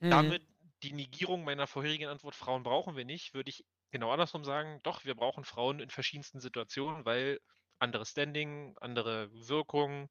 Mhm. 0.00 0.10
Damit 0.10 0.46
die 0.82 0.92
Negierung 0.92 1.44
meiner 1.44 1.66
vorherigen 1.66 2.08
Antwort, 2.08 2.34
Frauen 2.34 2.62
brauchen 2.62 2.94
wir 2.94 3.06
nicht, 3.06 3.32
würde 3.32 3.48
ich 3.48 3.64
genau 3.90 4.10
andersrum 4.10 4.44
sagen, 4.44 4.80
doch, 4.82 5.06
wir 5.06 5.14
brauchen 5.14 5.44
Frauen 5.44 5.80
in 5.80 5.88
verschiedensten 5.88 6.40
Situationen, 6.40 7.06
weil 7.06 7.40
andere 7.80 8.06
Standing, 8.06 8.76
andere 8.80 9.28
Wirkung. 9.48 10.08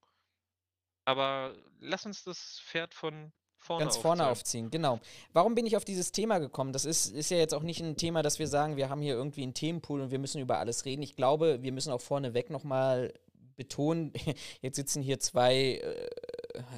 Aber 1.05 1.55
lass 1.79 2.05
uns 2.05 2.23
das 2.23 2.61
Pferd 2.65 2.93
von 2.93 3.31
vorne 3.57 3.83
Ganz 3.83 3.97
vorne 3.97 4.27
aufziehen. 4.27 4.65
aufziehen, 4.65 4.71
genau. 4.71 4.99
Warum 5.33 5.55
bin 5.55 5.65
ich 5.65 5.75
auf 5.75 5.85
dieses 5.85 6.11
Thema 6.11 6.39
gekommen? 6.39 6.73
Das 6.73 6.85
ist, 6.85 7.07
ist 7.07 7.29
ja 7.29 7.37
jetzt 7.37 7.53
auch 7.53 7.63
nicht 7.63 7.81
ein 7.81 7.97
Thema, 7.97 8.21
dass 8.21 8.39
wir 8.39 8.47
sagen, 8.47 8.77
wir 8.77 8.89
haben 8.89 9.01
hier 9.01 9.13
irgendwie 9.13 9.43
einen 9.43 9.53
Themenpool 9.53 10.01
und 10.01 10.11
wir 10.11 10.19
müssen 10.19 10.39
über 10.39 10.59
alles 10.59 10.85
reden. 10.85 11.01
Ich 11.01 11.15
glaube, 11.15 11.61
wir 11.61 11.71
müssen 11.71 11.91
auch 11.91 12.01
vorneweg 12.01 12.49
nochmal 12.49 13.13
betonen, 13.55 14.13
jetzt 14.61 14.77
sitzen 14.77 15.01
hier 15.01 15.19
zwei, 15.19 15.81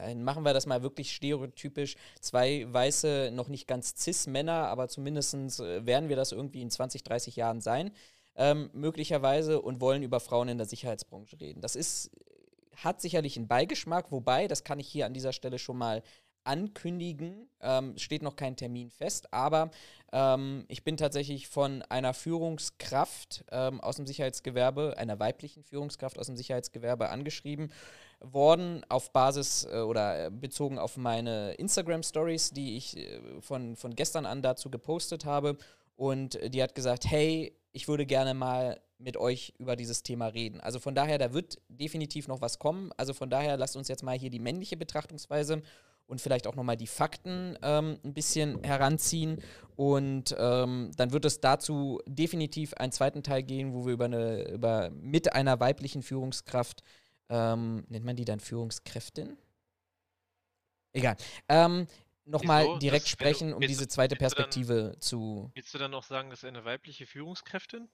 äh, 0.03 0.15
machen 0.15 0.43
wir 0.43 0.53
das 0.53 0.65
mal 0.65 0.81
wirklich 0.81 1.13
stereotypisch, 1.15 1.95
zwei 2.19 2.65
weiße, 2.67 3.29
noch 3.31 3.49
nicht 3.49 3.67
ganz 3.67 3.93
cis-Männer, 3.95 4.67
aber 4.67 4.87
zumindest 4.87 5.33
äh, 5.59 5.85
werden 5.85 6.09
wir 6.09 6.15
das 6.15 6.31
irgendwie 6.31 6.61
in 6.61 6.71
20, 6.71 7.03
30 7.03 7.35
Jahren 7.35 7.61
sein, 7.61 7.91
ähm, 8.35 8.69
möglicherweise, 8.73 9.61
und 9.61 9.81
wollen 9.81 10.03
über 10.03 10.19
Frauen 10.19 10.49
in 10.49 10.57
der 10.57 10.67
Sicherheitsbranche 10.67 11.39
reden. 11.39 11.61
Das 11.61 11.75
ist, 11.75 12.11
hat 12.75 13.01
sicherlich 13.01 13.37
einen 13.37 13.47
Beigeschmack, 13.47 14.11
wobei, 14.11 14.47
das 14.47 14.63
kann 14.63 14.79
ich 14.79 14.87
hier 14.87 15.05
an 15.05 15.13
dieser 15.13 15.33
Stelle 15.33 15.59
schon 15.59 15.77
mal 15.77 16.03
ankündigen. 16.43 17.49
Ähm, 17.61 17.97
steht 17.97 18.23
noch 18.23 18.35
kein 18.35 18.55
Termin 18.55 18.89
fest, 18.89 19.31
aber 19.31 19.69
ähm, 20.11 20.65
ich 20.67 20.83
bin 20.83 20.97
tatsächlich 20.97 21.47
von 21.47 21.83
einer 21.83 22.13
Führungskraft 22.13 23.45
ähm, 23.51 23.79
aus 23.81 23.97
dem 23.97 24.07
Sicherheitsgewerbe, 24.07 24.95
einer 24.97 25.19
weiblichen 25.19 25.63
Führungskraft 25.63 26.17
aus 26.17 26.25
dem 26.25 26.37
Sicherheitsgewerbe 26.37 27.09
angeschrieben 27.09 27.71
worden 28.21 28.85
auf 28.89 29.11
Basis 29.11 29.65
äh, 29.65 29.79
oder 29.79 30.27
äh, 30.27 30.31
bezogen 30.31 30.79
auf 30.79 30.97
meine 30.97 31.53
Instagram 31.53 32.03
Stories, 32.03 32.51
die 32.51 32.77
ich 32.77 32.97
äh, 32.97 33.19
von, 33.41 33.75
von 33.75 33.95
gestern 33.95 34.25
an 34.25 34.41
dazu 34.41 34.69
gepostet 34.69 35.25
habe. 35.25 35.57
Und 35.95 36.39
die 36.53 36.63
hat 36.63 36.73
gesagt, 36.73 37.05
hey, 37.05 37.55
ich 37.71 37.87
würde 37.87 38.05
gerne 38.05 38.33
mal 38.33 38.81
mit 38.97 39.17
euch 39.17 39.53
über 39.57 39.75
dieses 39.75 40.03
Thema 40.03 40.27
reden. 40.27 40.59
Also 40.61 40.79
von 40.79 40.95
daher, 40.95 41.17
da 41.17 41.33
wird 41.33 41.59
definitiv 41.69 42.27
noch 42.27 42.41
was 42.41 42.59
kommen. 42.59 42.91
Also 42.97 43.13
von 43.13 43.29
daher, 43.29 43.57
lasst 43.57 43.75
uns 43.75 43.87
jetzt 43.87 44.03
mal 44.03 44.17
hier 44.17 44.29
die 44.29 44.39
männliche 44.39 44.77
Betrachtungsweise 44.77 45.61
und 46.07 46.21
vielleicht 46.21 46.45
auch 46.45 46.55
nochmal 46.55 46.77
die 46.77 46.87
Fakten 46.87 47.57
ähm, 47.61 47.97
ein 48.03 48.13
bisschen 48.13 48.63
heranziehen. 48.63 49.41
Und 49.75 50.35
ähm, 50.37 50.91
dann 50.97 51.11
wird 51.11 51.25
es 51.25 51.39
dazu 51.39 51.99
definitiv 52.05 52.73
einen 52.75 52.91
zweiten 52.91 53.23
Teil 53.23 53.43
gehen, 53.43 53.73
wo 53.73 53.85
wir 53.85 53.93
über 53.93 54.05
eine, 54.05 54.49
über 54.49 54.89
mit 54.91 55.33
einer 55.33 55.59
weiblichen 55.59 56.03
Führungskraft, 56.03 56.83
ähm, 57.29 57.85
nennt 57.87 58.05
man 58.05 58.17
die 58.17 58.25
dann 58.25 58.39
Führungskräftin? 58.39 59.37
Egal. 60.93 61.15
Nochmal 62.31 62.65
so, 62.65 62.77
direkt 62.77 63.05
das, 63.05 63.11
sprechen, 63.11 63.53
um 63.53 63.61
diese 63.61 63.87
zweite 63.87 64.15
Perspektive 64.15 64.91
dann, 64.91 65.01
zu. 65.01 65.51
Willst 65.53 65.73
du 65.73 65.77
dann 65.77 65.91
noch 65.91 66.03
sagen, 66.03 66.29
das 66.29 66.39
ist 66.39 66.45
eine 66.45 66.65
weibliche 66.65 67.05
Führungskräftin? 67.05 67.89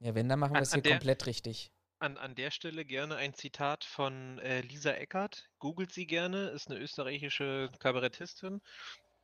Ja, 0.00 0.14
wenn, 0.14 0.28
dann 0.28 0.38
machen 0.38 0.54
wir 0.54 0.62
es 0.62 0.72
hier 0.72 0.82
komplett 0.82 1.26
richtig 1.26 1.70
an, 2.02 2.18
an 2.18 2.34
der 2.34 2.50
Stelle 2.50 2.84
gerne 2.84 3.16
ein 3.16 3.32
Zitat 3.32 3.84
von 3.84 4.38
äh, 4.40 4.60
Lisa 4.62 4.90
Eckert. 4.92 5.48
Googelt 5.60 5.92
sie 5.92 6.06
gerne, 6.06 6.48
ist 6.48 6.68
eine 6.68 6.80
österreichische 6.80 7.70
Kabarettistin, 7.78 8.60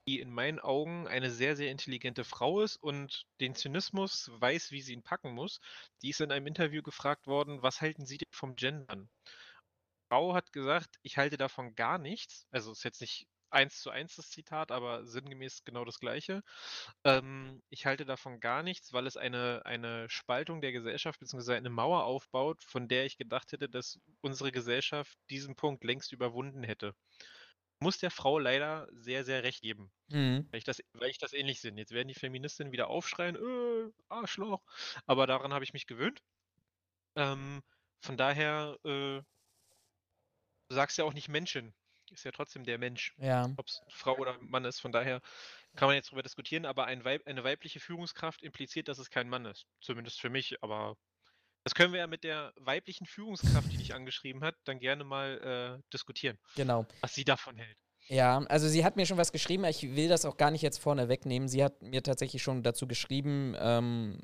die 0.06 0.20
in 0.20 0.30
meinen 0.30 0.60
Augen 0.60 1.08
eine 1.08 1.30
sehr, 1.30 1.56
sehr 1.56 1.72
intelligente 1.72 2.22
Frau 2.22 2.60
ist 2.60 2.76
und 2.76 3.26
den 3.40 3.56
Zynismus 3.56 4.30
weiß, 4.34 4.70
wie 4.70 4.80
sie 4.80 4.92
ihn 4.92 5.02
packen 5.02 5.32
muss. 5.32 5.60
Die 6.02 6.10
ist 6.10 6.20
in 6.20 6.30
einem 6.30 6.46
Interview 6.46 6.82
gefragt 6.82 7.26
worden, 7.26 7.62
was 7.62 7.80
halten 7.80 8.06
Sie 8.06 8.18
denn 8.18 8.28
vom 8.30 8.54
Gendern? 8.54 9.10
Frau 10.08 10.34
hat 10.34 10.52
gesagt, 10.52 11.00
ich 11.02 11.18
halte 11.18 11.36
davon 11.36 11.74
gar 11.74 11.98
nichts. 11.98 12.46
Also 12.52 12.70
ist 12.70 12.84
jetzt 12.84 13.00
nicht 13.00 13.26
eins 13.50 13.80
zu 13.80 13.90
eins 13.90 14.16
das 14.16 14.30
Zitat, 14.30 14.70
aber 14.72 15.06
sinngemäß 15.06 15.64
genau 15.64 15.84
das 15.84 15.98
gleiche. 16.00 16.42
Ähm, 17.04 17.62
ich 17.70 17.86
halte 17.86 18.04
davon 18.04 18.40
gar 18.40 18.62
nichts, 18.62 18.92
weil 18.92 19.06
es 19.06 19.16
eine, 19.16 19.62
eine 19.64 20.08
Spaltung 20.10 20.60
der 20.60 20.72
Gesellschaft 20.72 21.20
bzw. 21.20 21.54
eine 21.54 21.70
Mauer 21.70 22.04
aufbaut, 22.04 22.62
von 22.62 22.88
der 22.88 23.06
ich 23.06 23.16
gedacht 23.16 23.52
hätte, 23.52 23.68
dass 23.68 24.00
unsere 24.20 24.52
Gesellschaft 24.52 25.16
diesen 25.30 25.56
Punkt 25.56 25.84
längst 25.84 26.12
überwunden 26.12 26.62
hätte. 26.64 26.94
Muss 27.80 27.98
der 27.98 28.10
Frau 28.10 28.38
leider 28.38 28.88
sehr, 28.92 29.24
sehr 29.24 29.44
recht 29.44 29.62
geben. 29.62 29.92
Mhm. 30.08 30.48
Weil, 30.50 30.58
ich 30.58 30.64
das, 30.64 30.82
weil 30.94 31.10
ich 31.10 31.18
das 31.18 31.32
ähnlich 31.32 31.60
sehe. 31.60 31.72
Jetzt 31.76 31.92
werden 31.92 32.08
die 32.08 32.14
Feministinnen 32.14 32.72
wieder 32.72 32.88
aufschreien, 32.88 33.36
äh, 33.36 33.92
Arschloch. 34.08 34.62
Aber 35.06 35.26
daran 35.26 35.52
habe 35.52 35.64
ich 35.64 35.72
mich 35.72 35.86
gewöhnt. 35.86 36.20
Ähm, 37.16 37.62
von 38.00 38.16
daher, 38.16 38.78
äh, 38.84 39.22
du 40.68 40.74
sagst 40.74 40.98
ja 40.98 41.04
auch 41.04 41.14
nicht 41.14 41.28
Menschen 41.28 41.74
ist 42.12 42.24
ja 42.24 42.32
trotzdem 42.32 42.64
der 42.64 42.78
Mensch. 42.78 43.14
Ja. 43.18 43.50
Ob 43.56 43.66
es 43.66 43.82
Frau 43.88 44.16
oder 44.16 44.36
Mann 44.40 44.64
ist. 44.64 44.80
Von 44.80 44.92
daher 44.92 45.20
kann 45.76 45.88
man 45.88 45.96
jetzt 45.96 46.08
darüber 46.08 46.22
diskutieren, 46.22 46.64
aber 46.64 46.86
ein 46.86 47.04
Weib, 47.04 47.26
eine 47.26 47.44
weibliche 47.44 47.80
Führungskraft 47.80 48.42
impliziert, 48.42 48.88
dass 48.88 48.98
es 48.98 49.10
kein 49.10 49.28
Mann 49.28 49.44
ist. 49.44 49.66
Zumindest 49.80 50.20
für 50.20 50.30
mich, 50.30 50.62
aber 50.62 50.96
das 51.64 51.74
können 51.74 51.92
wir 51.92 52.00
ja 52.00 52.06
mit 52.06 52.24
der 52.24 52.52
weiblichen 52.56 53.06
Führungskraft, 53.06 53.70
die 53.72 53.76
dich 53.76 53.94
angeschrieben 53.94 54.42
hat, 54.42 54.56
dann 54.64 54.78
gerne 54.78 55.04
mal 55.04 55.78
äh, 55.78 55.82
diskutieren. 55.92 56.38
Genau. 56.56 56.86
Was 57.00 57.14
sie 57.14 57.24
davon 57.24 57.56
hält. 57.56 57.76
Ja, 58.08 58.38
also 58.48 58.68
sie 58.68 58.84
hat 58.84 58.96
mir 58.96 59.04
schon 59.04 59.18
was 59.18 59.32
geschrieben, 59.32 59.64
ich 59.64 59.82
will 59.94 60.08
das 60.08 60.24
auch 60.24 60.38
gar 60.38 60.50
nicht 60.50 60.62
jetzt 60.62 60.78
vorne 60.78 61.08
wegnehmen. 61.08 61.48
Sie 61.48 61.62
hat 61.62 61.82
mir 61.82 62.02
tatsächlich 62.02 62.42
schon 62.42 62.62
dazu 62.62 62.86
geschrieben, 62.86 63.54
ähm, 63.58 64.18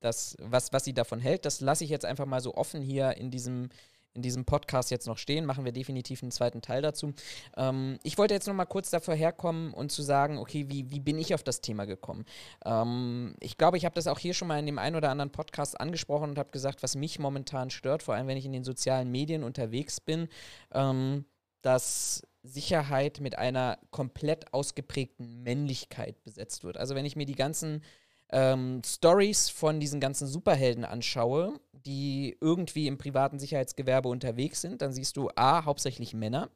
dass, 0.00 0.36
was, 0.40 0.72
was 0.72 0.84
sie 0.84 0.94
davon 0.94 1.20
hält. 1.20 1.44
Das 1.44 1.60
lasse 1.60 1.84
ich 1.84 1.90
jetzt 1.90 2.06
einfach 2.06 2.26
mal 2.26 2.40
so 2.40 2.54
offen 2.54 2.80
hier 2.80 3.16
in 3.16 3.30
diesem 3.30 3.68
in 4.14 4.22
diesem 4.22 4.44
Podcast 4.44 4.90
jetzt 4.90 5.06
noch 5.06 5.18
stehen. 5.18 5.44
Machen 5.44 5.64
wir 5.64 5.72
definitiv 5.72 6.22
einen 6.22 6.30
zweiten 6.30 6.62
Teil 6.62 6.82
dazu. 6.82 7.12
Ähm, 7.56 7.98
ich 8.02 8.16
wollte 8.16 8.34
jetzt 8.34 8.46
noch 8.46 8.54
mal 8.54 8.64
kurz 8.64 8.90
davor 8.90 9.14
herkommen 9.14 9.74
und 9.74 9.92
zu 9.92 10.02
sagen, 10.02 10.38
okay, 10.38 10.66
wie, 10.68 10.90
wie 10.90 11.00
bin 11.00 11.18
ich 11.18 11.34
auf 11.34 11.42
das 11.42 11.60
Thema 11.60 11.84
gekommen? 11.84 12.24
Ähm, 12.64 13.34
ich 13.40 13.58
glaube, 13.58 13.76
ich 13.76 13.84
habe 13.84 13.94
das 13.94 14.06
auch 14.06 14.18
hier 14.18 14.34
schon 14.34 14.48
mal 14.48 14.58
in 14.58 14.66
dem 14.66 14.78
einen 14.78 14.96
oder 14.96 15.10
anderen 15.10 15.32
Podcast 15.32 15.80
angesprochen 15.80 16.30
und 16.30 16.38
habe 16.38 16.50
gesagt, 16.50 16.82
was 16.82 16.96
mich 16.96 17.18
momentan 17.18 17.70
stört, 17.70 18.02
vor 18.02 18.14
allem 18.14 18.28
wenn 18.28 18.36
ich 18.36 18.46
in 18.46 18.52
den 18.52 18.64
sozialen 18.64 19.10
Medien 19.10 19.42
unterwegs 19.42 20.00
bin, 20.00 20.28
ähm, 20.72 21.24
dass 21.62 22.22
Sicherheit 22.44 23.20
mit 23.20 23.38
einer 23.38 23.78
komplett 23.90 24.52
ausgeprägten 24.52 25.42
Männlichkeit 25.42 26.22
besetzt 26.22 26.62
wird. 26.62 26.76
Also 26.76 26.94
wenn 26.94 27.06
ich 27.06 27.16
mir 27.16 27.26
die 27.26 27.34
ganzen 27.34 27.82
ähm, 28.30 28.82
Stories 28.84 29.50
von 29.50 29.80
diesen 29.80 30.00
ganzen 30.00 30.26
Superhelden 30.26 30.84
anschaue, 30.84 31.58
die 31.72 32.36
irgendwie 32.40 32.86
im 32.86 32.98
privaten 32.98 33.38
Sicherheitsgewerbe 33.38 34.08
unterwegs 34.08 34.60
sind, 34.60 34.82
dann 34.82 34.92
siehst 34.92 35.16
du 35.16 35.30
A, 35.36 35.64
hauptsächlich 35.64 36.14
Männer. 36.14 36.50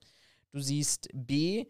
Du 0.53 0.61
siehst 0.61 1.09
B, 1.13 1.67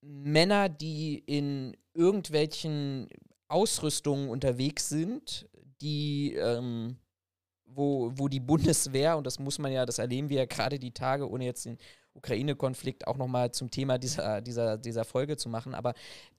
Männer, 0.00 0.68
die 0.68 1.18
in 1.26 1.76
irgendwelchen 1.94 3.08
Ausrüstungen 3.48 4.28
unterwegs 4.28 4.88
sind, 4.88 5.48
die, 5.80 6.34
ähm, 6.34 6.96
wo, 7.66 8.12
wo 8.14 8.28
die 8.28 8.40
Bundeswehr, 8.40 9.16
und 9.16 9.26
das 9.26 9.38
muss 9.38 9.58
man 9.58 9.72
ja, 9.72 9.84
das 9.86 9.98
erleben 9.98 10.28
wir 10.28 10.38
ja 10.38 10.46
gerade 10.46 10.78
die 10.78 10.92
Tage, 10.92 11.28
ohne 11.28 11.44
jetzt 11.44 11.66
den 11.66 11.78
Ukraine-Konflikt 12.14 13.06
auch 13.06 13.16
nochmal 13.16 13.52
zum 13.52 13.70
Thema 13.70 13.98
dieser, 13.98 14.40
dieser, 14.40 14.78
dieser 14.78 15.04
Folge 15.04 15.36
zu 15.36 15.48
machen, 15.48 15.74
aber 15.74 15.94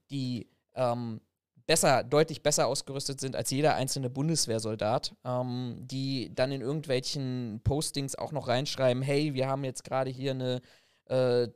die 0.09 0.47
ähm, 0.73 1.21
besser, 1.67 2.03
deutlich 2.03 2.43
besser 2.43 2.67
ausgerüstet 2.67 3.19
sind 3.19 3.35
als 3.35 3.49
jeder 3.51 3.75
einzelne 3.75 4.09
Bundeswehrsoldat, 4.09 5.15
ähm, 5.23 5.77
die 5.79 6.33
dann 6.33 6.51
in 6.51 6.61
irgendwelchen 6.61 7.61
Postings 7.63 8.15
auch 8.15 8.31
noch 8.31 8.47
reinschreiben, 8.47 9.01
hey, 9.03 9.33
wir 9.33 9.47
haben 9.47 9.63
jetzt 9.63 9.83
gerade 9.83 10.09
hier 10.09 10.31
eine 10.31 10.61
äh, 11.07 11.47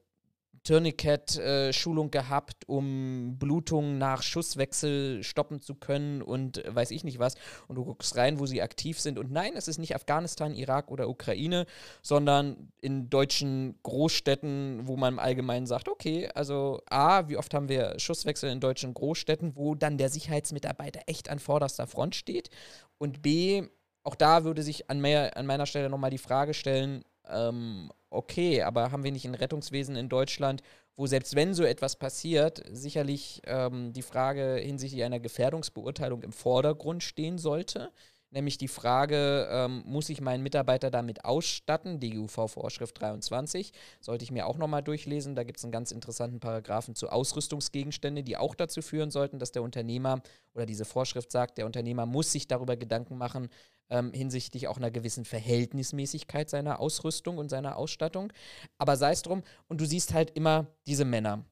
Tourniquet-Schulung 0.63 2.11
gehabt, 2.11 2.67
um 2.67 3.37
Blutungen 3.37 3.97
nach 3.97 4.23
Schusswechsel 4.23 5.23
stoppen 5.23 5.61
zu 5.61 5.75
können 5.75 6.21
und 6.21 6.63
weiß 6.67 6.91
ich 6.91 7.03
nicht 7.03 7.19
was. 7.19 7.35
Und 7.67 7.75
du 7.75 7.85
guckst 7.85 8.15
rein, 8.15 8.39
wo 8.39 8.45
sie 8.45 8.61
aktiv 8.61 8.99
sind. 8.99 9.19
Und 9.19 9.31
nein, 9.31 9.53
es 9.55 9.67
ist 9.67 9.77
nicht 9.77 9.95
Afghanistan, 9.95 10.53
Irak 10.53 10.91
oder 10.91 11.09
Ukraine, 11.09 11.65
sondern 12.01 12.71
in 12.81 13.09
deutschen 13.09 13.79
Großstädten, 13.83 14.87
wo 14.87 14.97
man 14.97 15.13
im 15.13 15.19
Allgemeinen 15.19 15.65
sagt, 15.65 15.87
okay, 15.87 16.29
also 16.33 16.81
A, 16.89 17.27
wie 17.27 17.37
oft 17.37 17.53
haben 17.53 17.69
wir 17.69 17.99
Schusswechsel 17.99 18.49
in 18.49 18.59
deutschen 18.59 18.93
Großstädten, 18.93 19.55
wo 19.55 19.75
dann 19.75 19.97
der 19.97 20.09
Sicherheitsmitarbeiter 20.09 21.01
echt 21.07 21.29
an 21.29 21.39
vorderster 21.39 21.87
Front 21.87 22.15
steht. 22.15 22.49
Und 22.97 23.21
B, 23.21 23.63
auch 24.03 24.15
da 24.15 24.43
würde 24.43 24.63
sich 24.63 24.89
an, 24.89 25.01
mehr, 25.01 25.37
an 25.37 25.45
meiner 25.45 25.65
Stelle 25.65 25.89
nochmal 25.89 26.11
die 26.11 26.17
Frage 26.17 26.53
stellen, 26.53 27.03
ähm, 27.29 27.91
okay, 28.09 28.61
aber 28.63 28.91
haben 28.91 29.03
wir 29.03 29.11
nicht 29.11 29.25
ein 29.25 29.35
Rettungswesen 29.35 29.95
in 29.95 30.09
Deutschland, 30.09 30.61
wo 30.95 31.07
selbst 31.07 31.35
wenn 31.35 31.53
so 31.53 31.63
etwas 31.63 31.95
passiert, 31.95 32.61
sicherlich 32.71 33.41
ähm, 33.45 33.93
die 33.93 34.01
Frage 34.01 34.57
hinsichtlich 34.61 35.03
einer 35.03 35.19
Gefährdungsbeurteilung 35.19 36.23
im 36.23 36.33
Vordergrund 36.33 37.03
stehen 37.03 37.37
sollte? 37.37 37.91
Nämlich 38.31 38.59
die 38.59 38.67
Frage, 38.67 39.47
ähm, 39.49 39.81
muss 39.85 40.09
ich 40.09 40.21
meinen 40.21 40.43
Mitarbeiter 40.43 40.91
damit 40.91 41.25
ausstatten? 41.25 41.99
DGUV-Vorschrift 41.99 43.01
23. 43.01 43.71
Sollte 44.01 44.23
ich 44.23 44.31
mir 44.31 44.45
auch 44.45 44.57
nochmal 44.57 44.83
durchlesen. 44.83 45.35
Da 45.35 45.43
gibt 45.43 45.57
es 45.57 45.63
einen 45.63 45.71
ganz 45.71 45.91
interessanten 45.91 46.39
Paragraphen 46.39 46.93
zu 46.93 47.09
Ausrüstungsgegenstände, 47.09 48.21
die 48.21 48.37
auch 48.37 48.53
dazu 48.53 48.83
führen 48.83 49.09
sollten, 49.09 49.39
dass 49.39 49.51
der 49.51 49.63
Unternehmer 49.63 50.21
oder 50.53 50.67
diese 50.67 50.85
Vorschrift 50.85 51.31
sagt, 51.31 51.57
der 51.57 51.65
Unternehmer 51.65 52.05
muss 52.05 52.31
sich 52.31 52.47
darüber 52.47 52.77
Gedanken 52.77 53.17
machen, 53.17 53.49
ähm, 53.89 54.13
hinsichtlich 54.13 54.67
auch 54.67 54.77
einer 54.77 54.91
gewissen 54.91 55.25
Verhältnismäßigkeit 55.25 56.51
seiner 56.51 56.79
Ausrüstung 56.79 57.39
und 57.39 57.49
seiner 57.49 57.77
Ausstattung. 57.77 58.31
Aber 58.77 58.95
sei 58.95 59.11
es 59.11 59.23
drum, 59.23 59.41
und 59.67 59.81
du 59.81 59.85
siehst 59.85 60.13
halt 60.13 60.31
immer 60.31 60.67
diese 60.85 61.05
Männer. 61.05 61.45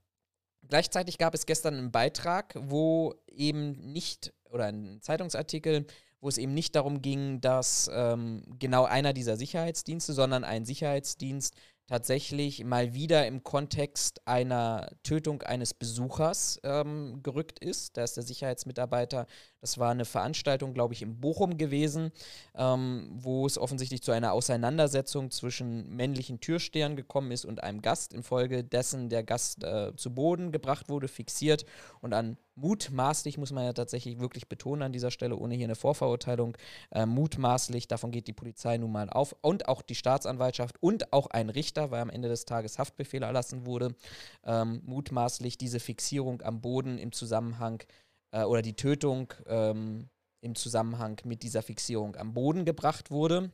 Gleichzeitig 0.68 1.18
gab 1.18 1.34
es 1.34 1.48
gestern 1.48 1.76
einen 1.76 1.92
Beitrag, 1.92 2.54
wo 2.60 3.16
eben 3.28 3.72
nicht, 3.94 4.34
oder 4.52 4.66
einen 4.66 5.02
Zeitungsartikel, 5.02 5.88
wo 6.22 6.30
es 6.30 6.38
eben 6.38 6.54
nicht 6.54 6.76
darum 6.76 7.02
ging, 7.02 7.42
dass 7.42 7.90
ähm, 7.94 8.44
genau 8.60 8.86
einer 8.86 9.14
dieser 9.14 9.38
Sicherheitsdienste, 9.38 10.14
sondern 10.14 10.44
ein 10.44 10.66
Sicherheitsdienst 10.66 11.56
tatsächlich 11.88 12.64
mal 12.66 12.94
wieder 12.94 13.26
im 13.28 13.44
Kontext 13.44 14.22
einer 14.28 14.90
Tötung 15.04 15.42
eines 15.42 15.74
Besuchers 15.74 16.60
ähm, 16.64 17.22
gerückt 17.24 17.60
ist. 17.60 17.96
Da 17.96 18.04
ist 18.04 18.18
der 18.18 18.24
Sicherheitsmitarbeiter, 18.24 19.26
das 19.62 19.78
war 19.78 19.92
eine 19.92 20.06
Veranstaltung, 20.06 20.74
glaube 20.74 20.94
ich, 20.94 21.02
in 21.02 21.20
Bochum 21.20 21.58
gewesen, 21.58 22.12
ähm, 22.56 23.10
wo 23.12 23.46
es 23.46 23.58
offensichtlich 23.58 24.04
zu 24.04 24.12
einer 24.12 24.34
Auseinandersetzung 24.34 25.32
zwischen 25.32 25.96
männlichen 25.96 26.40
Türstehern 26.40 26.96
gekommen 26.96 27.32
ist 27.32 27.46
und 27.46 27.64
einem 27.64 27.82
Gast, 27.82 28.14
infolgedessen 28.14 29.10
der 29.10 29.24
Gast 29.24 29.64
äh, 29.64 29.96
zu 29.96 30.14
Boden 30.14 30.52
gebracht 30.52 30.90
wurde, 30.90 31.08
fixiert 31.08 31.66
und 32.02 32.14
an 32.14 32.38
mutmaßlich, 32.58 33.38
muss 33.38 33.52
man 33.52 33.66
ja 33.66 33.74
tatsächlich 33.74 34.20
wirklich 34.20 34.50
betonen 34.50 34.82
an 34.82 34.92
dieser 34.92 35.12
Stelle, 35.12 35.38
ohne 35.38 35.56
hier 35.56 35.66
eine 35.66 35.76
Vorverurteilung, 35.76 36.58
äh, 36.92 37.06
mutmaßlich, 37.06 37.88
davon 37.88 38.12
geht 38.12 38.28
die 38.28 38.34
Polizei 38.34 38.78
nun 38.78 38.92
mal 38.92 39.10
auf 39.10 39.36
und 39.42 39.68
auch 39.70 39.82
die 39.82 39.96
Staatsanwaltschaft 39.96 40.76
und 40.82 41.14
auch 41.14 41.28
ein 41.28 41.50
Richter, 41.50 41.92
weil 41.92 42.02
am 42.02 42.10
Ende 42.10 42.30
des 42.30 42.46
Tages 42.46 42.80
Haftbefehl 42.80 43.24
erlassen 43.24 43.66
wurde, 43.66 43.96
ähm, 44.44 44.82
mutmaßlich 44.86 45.58
diese 45.58 45.80
Fixierung 45.80 46.42
am 46.42 46.62
Boden 46.62 46.98
im 46.98 47.12
Zusammenhang 47.12 47.84
äh, 48.32 48.44
oder 48.44 48.62
die 48.62 48.76
Tötung 48.76 49.34
ähm, 49.48 50.10
im 50.42 50.56
Zusammenhang 50.56 51.20
mit 51.24 51.44
dieser 51.44 51.62
Fixierung 51.62 52.16
am 52.16 52.34
Boden 52.34 52.66
gebracht 52.66 53.12
wurde. 53.12 53.52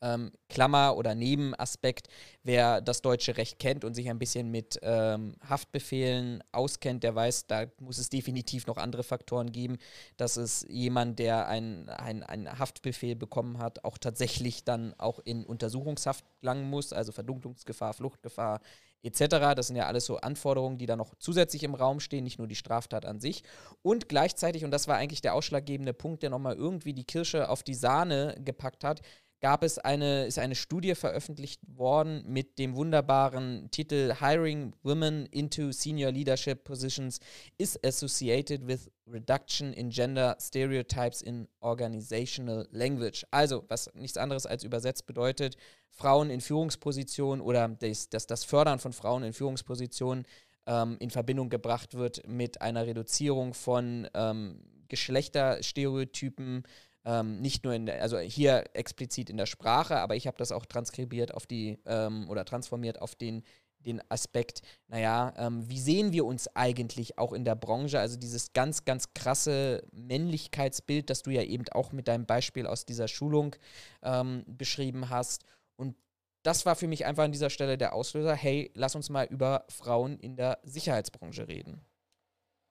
Ähm, 0.00 0.32
Klammer 0.50 0.96
oder 0.98 1.14
Nebenaspekt, 1.14 2.08
wer 2.42 2.82
das 2.82 3.00
deutsche 3.00 3.38
Recht 3.38 3.58
kennt 3.58 3.84
und 3.84 3.94
sich 3.94 4.10
ein 4.10 4.18
bisschen 4.18 4.50
mit 4.50 4.78
ähm, 4.82 5.34
Haftbefehlen 5.48 6.44
auskennt, 6.52 7.04
der 7.04 7.14
weiß, 7.14 7.46
da 7.46 7.66
muss 7.80 7.96
es 7.96 8.10
definitiv 8.10 8.66
noch 8.66 8.76
andere 8.76 9.02
Faktoren 9.02 9.50
geben, 9.50 9.78
dass 10.18 10.36
es 10.36 10.66
jemand, 10.68 11.20
der 11.20 11.48
einen 11.48 11.88
ein 11.88 12.58
Haftbefehl 12.58 13.16
bekommen 13.16 13.58
hat, 13.58 13.82
auch 13.84 13.96
tatsächlich 13.96 14.64
dann 14.64 14.92
auch 14.98 15.20
in 15.20 15.46
Untersuchungshaft 15.46 16.26
gelangen 16.40 16.68
muss, 16.68 16.92
also 16.92 17.10
Verdunklungsgefahr, 17.12 17.94
Fluchtgefahr 17.94 18.60
etc. 19.04 19.54
Das 19.54 19.68
sind 19.68 19.76
ja 19.76 19.86
alles 19.86 20.06
so 20.06 20.16
Anforderungen, 20.16 20.78
die 20.78 20.86
da 20.86 20.96
noch 20.96 21.14
zusätzlich 21.18 21.62
im 21.62 21.74
Raum 21.74 22.00
stehen, 22.00 22.24
nicht 22.24 22.38
nur 22.38 22.48
die 22.48 22.56
Straftat 22.56 23.04
an 23.04 23.20
sich. 23.20 23.42
Und 23.82 24.08
gleichzeitig, 24.08 24.64
und 24.64 24.70
das 24.70 24.88
war 24.88 24.96
eigentlich 24.96 25.20
der 25.20 25.34
ausschlaggebende 25.34 25.92
Punkt, 25.92 26.22
der 26.22 26.30
nochmal 26.30 26.56
irgendwie 26.56 26.94
die 26.94 27.04
Kirsche 27.04 27.48
auf 27.48 27.62
die 27.62 27.74
Sahne 27.74 28.36
gepackt 28.42 28.82
hat, 28.82 29.02
gab 29.44 29.62
es 29.62 29.78
eine, 29.78 30.24
ist 30.24 30.38
eine 30.38 30.54
Studie 30.54 30.94
veröffentlicht 30.94 31.60
worden 31.66 32.24
mit 32.26 32.58
dem 32.58 32.76
wunderbaren 32.76 33.70
Titel 33.70 34.14
Hiring 34.18 34.72
Women 34.82 35.26
into 35.26 35.70
Senior 35.70 36.12
Leadership 36.12 36.64
Positions 36.64 37.20
is 37.58 37.78
associated 37.84 38.66
with 38.66 38.90
reduction 39.06 39.74
in 39.74 39.90
gender 39.90 40.34
stereotypes 40.40 41.20
in 41.20 41.46
organizational 41.60 42.66
language. 42.70 43.26
Also, 43.32 43.64
was 43.68 43.90
nichts 43.92 44.16
anderes 44.16 44.46
als 44.46 44.64
übersetzt 44.64 45.04
bedeutet, 45.04 45.56
Frauen 45.94 46.30
in 46.30 46.40
Führungspositionen 46.40 47.40
oder 47.40 47.68
das, 47.68 48.08
das, 48.08 48.26
das 48.26 48.44
Fördern 48.44 48.78
von 48.78 48.92
Frauen 48.92 49.22
in 49.22 49.32
Führungspositionen 49.32 50.26
ähm, 50.66 50.96
in 50.98 51.10
Verbindung 51.10 51.48
gebracht 51.48 51.94
wird 51.94 52.26
mit 52.26 52.60
einer 52.60 52.86
Reduzierung 52.86 53.54
von 53.54 54.08
ähm, 54.14 54.60
Geschlechterstereotypen, 54.88 56.64
ähm, 57.04 57.40
nicht 57.40 57.64
nur 57.64 57.74
in 57.74 57.86
der, 57.86 58.02
also 58.02 58.18
hier 58.18 58.64
explizit 58.74 59.30
in 59.30 59.36
der 59.36 59.46
Sprache, 59.46 59.98
aber 59.98 60.16
ich 60.16 60.26
habe 60.26 60.36
das 60.36 60.52
auch 60.52 60.66
transkribiert 60.66 61.32
auf 61.34 61.46
die 61.46 61.78
ähm, 61.86 62.28
oder 62.28 62.44
transformiert 62.44 63.00
auf 63.00 63.14
den, 63.14 63.44
den 63.80 64.02
Aspekt, 64.08 64.62
naja, 64.88 65.32
ähm, 65.36 65.68
wie 65.68 65.78
sehen 65.78 66.12
wir 66.12 66.24
uns 66.24 66.48
eigentlich 66.56 67.18
auch 67.18 67.32
in 67.32 67.44
der 67.44 67.54
Branche? 67.54 68.00
Also 68.00 68.16
dieses 68.16 68.52
ganz, 68.52 68.84
ganz 68.84 69.12
krasse 69.14 69.82
Männlichkeitsbild, 69.92 71.10
das 71.10 71.22
du 71.22 71.30
ja 71.30 71.42
eben 71.42 71.64
auch 71.72 71.92
mit 71.92 72.08
deinem 72.08 72.26
Beispiel 72.26 72.66
aus 72.66 72.84
dieser 72.86 73.08
Schulung 73.08 73.54
ähm, 74.02 74.44
beschrieben 74.46 75.10
hast. 75.10 75.44
Und 75.76 75.96
das 76.42 76.66
war 76.66 76.76
für 76.76 76.86
mich 76.86 77.06
einfach 77.06 77.24
an 77.24 77.32
dieser 77.32 77.50
Stelle 77.50 77.78
der 77.78 77.94
Auslöser, 77.94 78.34
hey, 78.34 78.70
lass 78.74 78.94
uns 78.94 79.08
mal 79.10 79.26
über 79.26 79.64
Frauen 79.68 80.18
in 80.18 80.36
der 80.36 80.60
Sicherheitsbranche 80.62 81.48
reden. 81.48 81.84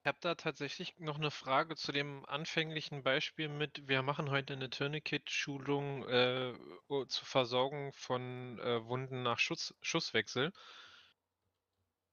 Ich 0.04 0.08
habe 0.08 0.18
da 0.20 0.36
tatsächlich 0.36 1.00
noch 1.00 1.16
eine 1.16 1.32
Frage 1.32 1.78
zu 1.78 1.94
dem 1.94 2.26
anfänglichen 2.26 3.04
Beispiel 3.04 3.48
mit, 3.48 3.88
wir 3.88 4.02
machen 4.02 4.30
heute 4.30 4.52
eine 4.52 4.70
Tourniquet-Schulung 4.70 6.08
äh, 6.10 6.54
zur 7.08 7.26
Versorgung 7.26 7.94
von 7.94 8.60
äh, 8.60 8.86
Wunden 8.86 9.24
nach 9.24 9.40
Schuss, 9.40 9.74
Schusswechsel, 9.82 10.52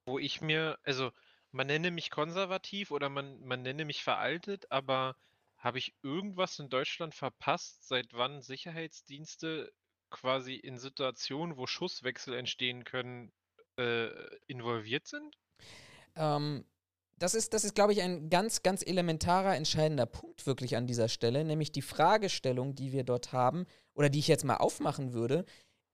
wo 0.06 0.20
ich 0.20 0.40
mir, 0.40 0.78
also 0.84 1.10
man 1.50 1.66
nenne 1.66 1.90
mich 1.90 2.10
konservativ 2.10 2.92
oder 2.92 3.08
man, 3.08 3.40
man 3.40 3.62
nenne 3.62 3.84
mich 3.84 4.04
veraltet, 4.04 4.70
aber 4.70 5.16
habe 5.56 5.78
ich 5.78 5.94
irgendwas 6.02 6.60
in 6.60 6.68
Deutschland 6.68 7.14
verpasst, 7.14 7.88
seit 7.88 8.12
wann 8.12 8.40
Sicherheitsdienste 8.40 9.72
quasi 10.10 10.54
in 10.54 10.78
Situationen, 10.78 11.56
wo 11.56 11.66
Schusswechsel 11.66 12.34
entstehen 12.34 12.84
können, 12.84 13.32
äh, 13.78 14.08
involviert 14.46 15.06
sind? 15.06 15.36
Ähm, 16.16 16.64
das 17.18 17.34
ist, 17.34 17.52
das 17.52 17.64
ist, 17.64 17.74
glaube 17.74 17.92
ich, 17.92 18.02
ein 18.02 18.30
ganz, 18.30 18.62
ganz 18.62 18.82
elementarer, 18.84 19.54
entscheidender 19.54 20.06
Punkt 20.06 20.46
wirklich 20.46 20.76
an 20.76 20.86
dieser 20.86 21.08
Stelle, 21.08 21.44
nämlich 21.44 21.70
die 21.70 21.82
Fragestellung, 21.82 22.74
die 22.74 22.92
wir 22.92 23.04
dort 23.04 23.32
haben, 23.32 23.66
oder 23.94 24.08
die 24.08 24.18
ich 24.18 24.28
jetzt 24.28 24.44
mal 24.44 24.56
aufmachen 24.56 25.12
würde, 25.12 25.44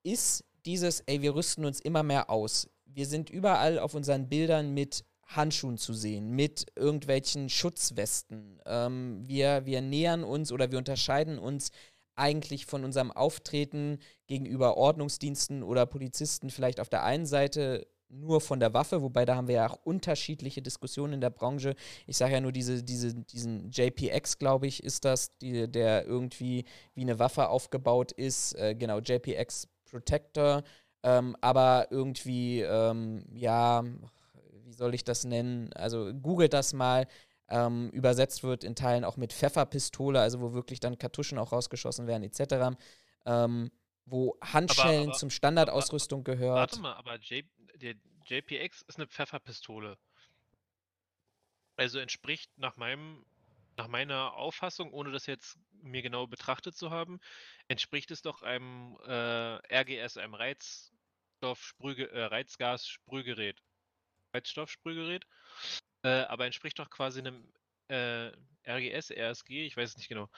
ist 0.05 0.45
dieses, 0.65 1.01
ey, 1.01 1.23
wir 1.23 1.35
rüsten 1.35 1.65
uns 1.65 1.81
immer 1.81 2.03
mehr 2.03 2.31
aus. 2.31 2.69
Wir 2.85 3.07
sind 3.07 3.29
überall 3.29 3.79
auf 3.79 3.95
unseren 3.95 4.29
Bildern 4.29 4.73
mit 4.73 5.05
Handschuhen 5.27 5.77
zu 5.79 5.93
sehen, 5.93 6.31
mit 6.31 6.67
irgendwelchen 6.77 7.49
Schutzwesten. 7.49 8.61
Ähm, 8.65 9.25
wir, 9.27 9.67
wir 9.67 9.81
nähern 9.81 10.23
uns 10.23 10.53
oder 10.53 10.71
wir 10.71 10.79
unterscheiden 10.79 11.39
uns 11.39 11.71
eigentlich 12.17 12.67
von 12.67 12.85
unserem 12.85 13.13
Auftreten 13.13 13.99
gegenüber 14.27 14.77
Ordnungsdiensten 14.77 15.63
oder 15.63 15.87
Polizisten 15.87 16.51
vielleicht 16.51 16.81
auf 16.81 16.89
der 16.89 17.05
einen 17.05 17.27
Seite 17.27 17.87
nur 18.09 18.41
von 18.41 18.61
der 18.61 18.73
Waffe, 18.73 19.03
wobei 19.03 19.25
da 19.25 19.37
haben 19.37 19.49
wir 19.49 19.57
ja 19.57 19.69
auch 19.69 19.79
unterschiedliche 19.85 20.63
Diskussionen 20.63 21.15
in 21.15 21.21
der 21.21 21.31
Branche. 21.31 21.75
Ich 22.07 22.17
sage 22.17 22.35
ja 22.35 22.41
nur 22.41 22.53
diese, 22.53 22.83
diese, 22.83 23.15
diesen 23.15 23.71
JPX, 23.71 24.39
glaube 24.39 24.67
ich, 24.67 24.83
ist 24.83 25.05
das, 25.05 25.37
die, 25.39 25.71
der 25.71 26.07
irgendwie 26.07 26.65
wie 26.95 27.03
eine 27.03 27.19
Waffe 27.19 27.49
aufgebaut 27.49 28.13
ist. 28.13 28.55
Äh, 28.55 28.75
genau, 28.75 28.99
JPX 28.99 29.69
Protector. 29.85 30.63
Ähm, 31.03 31.37
aber 31.41 31.89
irgendwie, 31.91 32.61
ähm, 32.63 33.25
ja, 33.33 33.85
wie 34.65 34.73
soll 34.73 34.95
ich 34.95 35.05
das 35.05 35.25
nennen? 35.25 35.73
Also 35.75 36.13
googelt 36.15 36.53
das 36.53 36.73
mal. 36.73 37.07
Ähm, 37.49 37.91
übersetzt 37.91 38.43
wird 38.43 38.65
in 38.65 38.75
Teilen 38.75 39.05
auch 39.05 39.17
mit 39.17 39.33
Pfefferpistole, 39.33 40.21
also 40.21 40.41
wo 40.41 40.53
wirklich 40.53 40.81
dann 40.81 40.99
Kartuschen 40.99 41.39
auch 41.39 41.53
rausgeschossen 41.53 42.07
werden, 42.09 42.25
etc. 42.25 42.77
Ähm, 43.25 43.71
wo 44.05 44.37
Handschellen 44.41 45.03
aber, 45.03 45.11
aber, 45.11 45.19
zum 45.19 45.31
Standardausrüstung 45.31 46.25
gehört. 46.25 46.57
Warte 46.57 46.81
mal, 46.81 46.95
aber 46.95 47.17
J 47.19 47.45
der 47.77 47.95
JPX 48.27 48.83
ist 48.83 48.97
eine 48.97 49.07
Pfefferpistole. 49.07 49.97
Also 51.77 51.99
entspricht 51.99 52.51
nach 52.57 52.77
meinem, 52.77 53.25
nach 53.77 53.89
meiner 53.89 54.35
Auffassung, 54.35 54.93
ohne 54.93 55.13
das 55.13 55.27
jetzt 55.27 55.59
mir 55.83 56.03
genau 56.03 56.27
betrachtet 56.27 56.77
zu 56.77 56.91
haben, 56.91 57.21
entspricht 57.69 58.11
es 58.11 58.23
doch 58.23 58.43
einem 58.43 58.97
äh, 59.07 59.77
RGS, 59.81 60.17
einem 60.17 60.35
Reizstoffsprühge 60.35 62.11
äh, 62.11 62.25
Reizgas-Sprühgerät. 62.25 63.63
Reizstoffsprühgerät. 64.35 65.27
Äh, 66.07 66.25
aber 66.29 66.47
entspricht 66.47 66.79
doch 66.79 66.89
quasi 66.89 67.19
einem 67.19 67.43
äh, 67.89 68.31
RGS, 68.65 69.11
RSG, 69.11 69.67
ich 69.67 69.77
weiß 69.77 69.91
es 69.91 69.97
nicht 69.97 70.09
genau. 70.09 70.29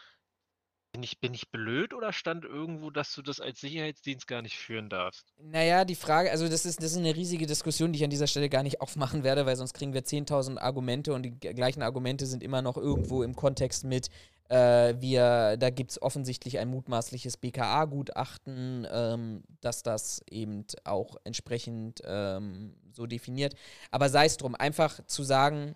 Bin 0.92 1.02
ich, 1.02 1.20
bin 1.20 1.34
ich 1.34 1.50
blöd 1.50 1.92
oder 1.92 2.14
stand 2.14 2.46
irgendwo, 2.46 2.88
dass 2.88 3.14
du 3.14 3.20
das 3.20 3.38
als 3.38 3.60
Sicherheitsdienst 3.60 4.26
gar 4.26 4.40
nicht 4.40 4.56
führen 4.56 4.88
darfst? 4.88 5.34
Naja, 5.38 5.84
die 5.84 5.94
Frage, 5.94 6.30
also 6.30 6.48
das 6.48 6.64
ist, 6.64 6.82
das 6.82 6.92
ist 6.92 6.96
eine 6.96 7.14
riesige 7.14 7.46
Diskussion, 7.46 7.92
die 7.92 7.98
ich 7.98 8.04
an 8.04 8.08
dieser 8.08 8.26
Stelle 8.26 8.48
gar 8.48 8.62
nicht 8.62 8.80
aufmachen 8.80 9.24
werde, 9.24 9.44
weil 9.44 9.56
sonst 9.56 9.74
kriegen 9.74 9.92
wir 9.92 10.02
10.000 10.02 10.56
Argumente 10.56 11.12
und 11.12 11.24
die 11.24 11.38
gleichen 11.38 11.82
Argumente 11.82 12.24
sind 12.24 12.42
immer 12.42 12.62
noch 12.62 12.78
irgendwo 12.78 13.22
im 13.22 13.36
Kontext 13.36 13.84
mit, 13.84 14.08
äh, 14.48 14.94
wir, 14.98 15.56
da 15.58 15.70
gibt 15.70 15.90
es 15.92 16.02
offensichtlich 16.02 16.58
ein 16.58 16.68
mutmaßliches 16.68 17.36
BKA-Gutachten, 17.36 18.86
ähm, 18.90 19.44
dass 19.60 19.82
das 19.82 20.22
eben 20.30 20.64
auch 20.84 21.16
entsprechend 21.24 22.00
ähm, 22.04 22.74
so 22.92 23.06
definiert. 23.06 23.54
Aber 23.90 24.08
sei 24.08 24.26
es 24.26 24.36
drum, 24.36 24.54
einfach 24.54 25.04
zu 25.06 25.22
sagen, 25.22 25.74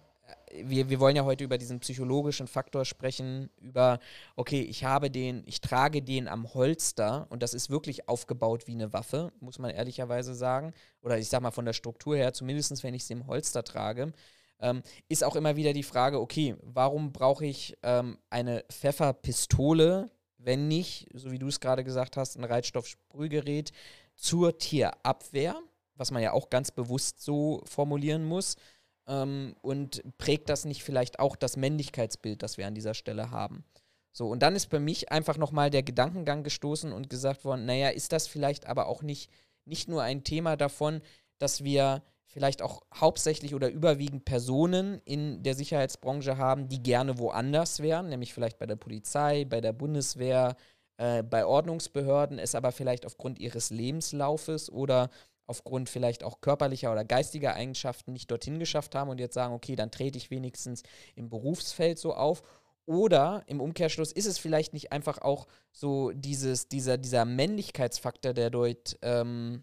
wir, 0.55 0.89
wir 0.91 1.01
wollen 1.01 1.17
ja 1.17 1.25
heute 1.25 1.45
über 1.45 1.59
diesen 1.59 1.81
psychologischen 1.81 2.47
Faktor 2.47 2.85
sprechen, 2.85 3.51
über, 3.61 3.99
okay, 4.37 4.61
ich 4.61 4.85
habe 4.85 5.11
den, 5.11 5.43
ich 5.47 5.61
trage 5.61 6.03
den 6.03 6.29
am 6.29 6.53
Holster 6.55 7.27
und 7.31 7.43
das 7.43 7.55
ist 7.55 7.71
wirklich 7.71 8.09
aufgebaut 8.09 8.67
wie 8.67 8.73
eine 8.73 8.93
Waffe, 8.93 9.33
muss 9.41 9.59
man 9.59 9.71
ehrlicherweise 9.71 10.35
sagen. 10.35 10.73
Oder 11.03 11.19
ich 11.19 11.29
sag 11.29 11.43
mal 11.43 11.51
von 11.51 11.65
der 11.65 11.73
Struktur 11.73 12.17
her, 12.17 12.33
zumindest 12.33 12.83
wenn 12.83 12.95
ich 12.95 13.05
sie 13.05 13.15
im 13.15 13.27
Holster 13.27 13.65
trage, 13.65 14.13
ähm, 14.63 14.83
ist 15.09 15.25
auch 15.25 15.37
immer 15.37 15.57
wieder 15.57 15.73
die 15.73 15.83
Frage, 15.83 16.21
okay, 16.21 16.57
warum 16.63 17.13
brauche 17.13 17.45
ich 17.45 17.77
ähm, 17.83 18.19
eine 18.31 18.65
Pfefferpistole, 18.71 20.11
wenn 20.39 20.69
nicht, 20.69 21.09
so 21.15 21.31
wie 21.31 21.39
du 21.39 21.49
es 21.49 21.61
gerade 21.61 21.85
gesagt 21.85 22.17
hast, 22.17 22.37
ein 22.37 22.45
Reizstoffsprühgerät 22.45 23.73
zur 24.15 24.57
Tierabwehr, 24.59 25.61
was 25.97 26.11
man 26.11 26.23
ja 26.23 26.33
auch 26.33 26.49
ganz 26.49 26.71
bewusst 26.71 27.21
so 27.21 27.61
formulieren 27.65 28.25
muss 28.25 28.57
ähm, 29.07 29.55
und 29.63 30.03
prägt 30.17 30.49
das 30.49 30.65
nicht 30.65 30.83
vielleicht 30.83 31.19
auch 31.19 31.37
das 31.37 31.57
Männlichkeitsbild, 31.57 32.43
das 32.43 32.57
wir 32.57 32.67
an 32.67 32.75
dieser 32.75 32.95
Stelle 32.95 33.31
haben? 33.31 33.65
So, 34.13 34.29
und 34.29 34.43
dann 34.43 34.55
ist 34.55 34.69
bei 34.69 34.79
mich 34.79 35.11
einfach 35.11 35.39
nochmal 35.39 35.71
der 35.71 35.83
Gedankengang 35.83 36.45
gestoßen 36.45 36.93
und 36.93 37.09
gesagt 37.11 37.45
worden, 37.45 37.65
naja, 37.65 37.89
ist 37.89 38.13
das 38.13 38.29
vielleicht 38.29 38.67
aber 38.67 38.87
auch 38.87 39.03
nicht, 39.03 39.31
nicht 39.65 39.89
nur 39.89 40.03
ein 40.03 40.23
Thema 40.23 40.57
davon, 40.57 41.01
dass 41.39 41.65
wir 41.65 42.03
vielleicht 42.33 42.63
auch 42.63 42.83
hauptsächlich 42.95 43.55
oder 43.55 43.71
überwiegend 43.71 44.25
Personen 44.25 45.03
in 45.05 45.43
der 45.43 45.55
Sicherheitsbranche 45.55 46.39
haben, 46.39 46.69
die 46.69 46.83
gerne 46.83 47.19
woanders 47.19 47.81
wären, 47.81 48.09
nämlich 48.09 48.33
vielleicht 48.33 48.59
bei 48.59 48.67
der 48.67 48.77
Polizei, 48.77 49.45
bei 49.45 49.61
der 49.61 49.75
Bundeswehr, 49.75 50.57
äh, 50.97 51.23
bei 51.23 51.45
Ordnungsbehörden, 51.45 52.39
es 52.39 52.55
aber 52.55 52.73
vielleicht 52.73 53.05
aufgrund 53.05 53.39
ihres 53.39 53.69
Lebenslaufes 53.69 54.73
oder 54.73 55.11
aufgrund 55.47 55.91
vielleicht 55.91 56.25
auch 56.25 56.41
körperlicher 56.41 56.91
oder 56.91 57.05
geistiger 57.05 57.55
Eigenschaften 57.55 58.15
nicht 58.15 58.31
dorthin 58.31 58.59
geschafft 58.59 58.95
haben 58.95 59.11
und 59.11 59.21
jetzt 59.21 59.35
sagen, 59.35 59.53
okay, 59.53 59.77
dann 59.77 59.91
trete 59.91 60.17
ich 60.17 60.31
wenigstens 60.31 60.83
im 61.15 61.29
Berufsfeld 61.29 61.99
so 61.99 62.15
auf. 62.15 62.43
Oder 62.87 63.45
im 63.47 63.61
Umkehrschluss 63.61 64.11
ist 64.11 64.27
es 64.27 64.39
vielleicht 64.39 64.73
nicht 64.73 64.91
einfach 64.91 65.19
auch 65.19 65.47
so 65.71 66.11
dieses, 66.13 66.69
dieser, 66.69 66.97
dieser 66.97 67.27
Männlichkeitsfaktor, 67.27 68.33
der 68.33 68.51
dort 68.51 68.99
ähm, 69.03 69.63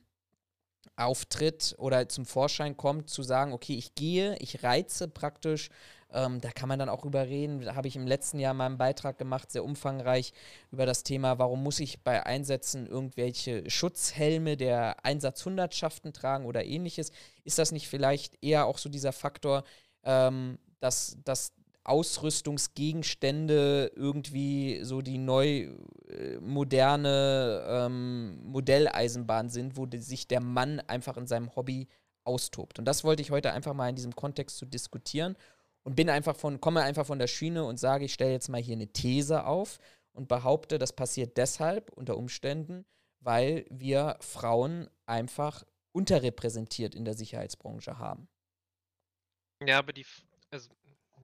auftritt 0.96 1.76
oder 1.78 2.10
zum 2.10 2.26
Vorschein 2.26 2.78
kommt, 2.78 3.10
zu 3.10 3.24
sagen, 3.24 3.54
okay, 3.54 3.76
ich 3.76 3.96
gehe, 3.96 4.36
ich 4.40 4.64
reize 4.64 5.08
praktisch 5.08 5.70
ähm, 6.12 6.42
da 6.42 6.50
kann 6.50 6.70
man 6.70 6.80
dann 6.80 6.90
auch 6.90 7.02
drüber 7.02 7.28
reden. 7.28 7.62
Da 7.62 7.76
habe 7.76 7.88
ich 7.88 7.96
im 7.96 8.08
letzten 8.08 8.40
Jahr 8.40 8.54
mal 8.54 8.66
einen 8.66 8.78
Beitrag 8.78 9.18
gemacht, 9.18 9.52
sehr 9.52 9.64
umfangreich, 9.64 10.34
über 10.72 10.86
das 10.86 11.04
Thema, 11.04 11.38
warum 11.38 11.62
muss 11.62 11.80
ich 11.80 12.02
bei 12.04 12.26
Einsätzen 12.26 12.88
irgendwelche 12.88 13.70
Schutzhelme 13.70 14.58
der 14.58 15.06
Einsatzhundertschaften 15.06 16.14
tragen 16.14 16.46
oder 16.46 16.66
ähnliches. 16.66 17.12
Ist 17.44 17.60
das 17.60 17.72
nicht 17.72 17.88
vielleicht 17.88 18.44
eher 18.44 18.66
auch 18.66 18.80
so 18.80 18.90
dieser 18.90 19.12
Faktor, 19.12 19.64
ähm, 20.04 20.58
dass, 20.80 21.18
dass 21.24 21.54
Ausrüstungsgegenstände 21.84 23.92
irgendwie 23.96 24.84
so 24.84 25.02
die 25.02 25.18
neu 25.18 25.70
äh, 26.08 26.38
moderne 26.40 27.66
ähm, 27.68 28.40
Modelleisenbahn 28.44 29.50
sind, 29.50 29.78
wo 29.78 29.86
die, 29.86 29.98
sich 29.98 30.28
der 30.28 30.42
Mann 30.42 30.80
einfach 30.82 31.18
in 31.18 31.28
seinem 31.28 31.56
Hobby 31.56 31.88
austobt. 32.24 32.80
Und 32.80 32.86
das 32.86 33.04
wollte 33.04 33.22
ich 33.22 33.32
heute 33.32 33.54
einfach 33.54 33.74
mal 33.74 33.90
in 33.90 33.96
diesem 33.96 34.16
Kontext 34.16 34.58
zu 34.58 34.66
diskutieren 34.66 35.36
und 35.84 35.96
bin 35.96 36.10
einfach 36.10 36.36
von, 36.36 36.62
komme 36.62 36.84
einfach 36.84 37.06
von 37.06 37.20
der 37.20 37.28
Schiene 37.28 37.64
und 37.64 37.80
sage, 37.80 38.06
ich 38.06 38.14
stelle 38.14 38.32
jetzt 38.32 38.50
mal 38.50 38.62
hier 38.62 38.76
eine 38.76 38.88
These 38.88 39.46
auf 39.46 39.80
und 40.14 40.28
behaupte, 40.28 40.78
das 40.78 40.94
passiert 40.94 41.38
deshalb 41.38 41.92
unter 41.92 42.18
Umständen, 42.18 42.86
weil 43.20 43.66
wir 43.70 44.18
Frauen 44.20 44.90
einfach 45.06 45.64
unterrepräsentiert 45.92 46.94
in 46.94 47.06
der 47.06 47.16
Sicherheitsbranche 47.16 47.98
haben. 47.98 48.28
Ja, 49.66 49.80
aber 49.80 49.94
die, 49.94 50.06
also, 50.52 50.70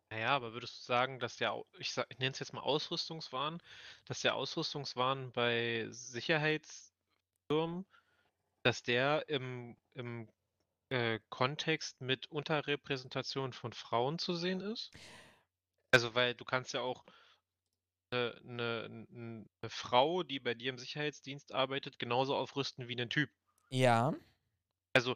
naja, 0.10 0.36
aber 0.36 0.54
würdest 0.54 0.82
du 0.82 0.86
sagen, 0.86 1.20
dass 1.20 1.38
der, 1.38 1.62
ich, 1.80 1.98
ich 2.10 2.20
nenne 2.20 2.32
es 2.32 2.40
jetzt 2.40 2.54
mal 2.54 2.62
Ausrüstungswahn, 2.62 3.62
dass 4.06 4.22
der 4.22 4.36
Ausrüstungswahn 4.36 5.32
bei 5.32 5.88
Sicherheitsfirmen, 5.90 7.86
dass 8.64 8.84
der 8.84 9.28
im, 9.30 9.76
im 9.94 10.30
äh, 10.90 11.20
Kontext 11.30 12.02
mit 12.02 12.28
Unterrepräsentation 12.28 13.54
von 13.54 13.74
Frauen 13.74 14.20
zu 14.20 14.36
sehen 14.36 14.62
ist? 14.62 14.92
Also, 15.92 16.14
weil 16.14 16.36
du 16.36 16.46
kannst 16.46 16.74
ja 16.74 16.82
auch 16.82 17.04
eine, 18.12 18.40
eine, 18.48 19.08
eine 19.12 19.70
Frau, 19.70 20.24
die 20.24 20.40
bei 20.40 20.54
dir 20.54 20.70
im 20.70 20.78
Sicherheitsdienst 20.78 21.52
arbeitet, 21.52 21.98
genauso 21.98 22.36
aufrüsten 22.36 22.88
wie 22.88 23.02
ein 23.02 23.10
Typ. 23.10 23.32
Ja. 23.70 24.14
Also, 24.94 25.16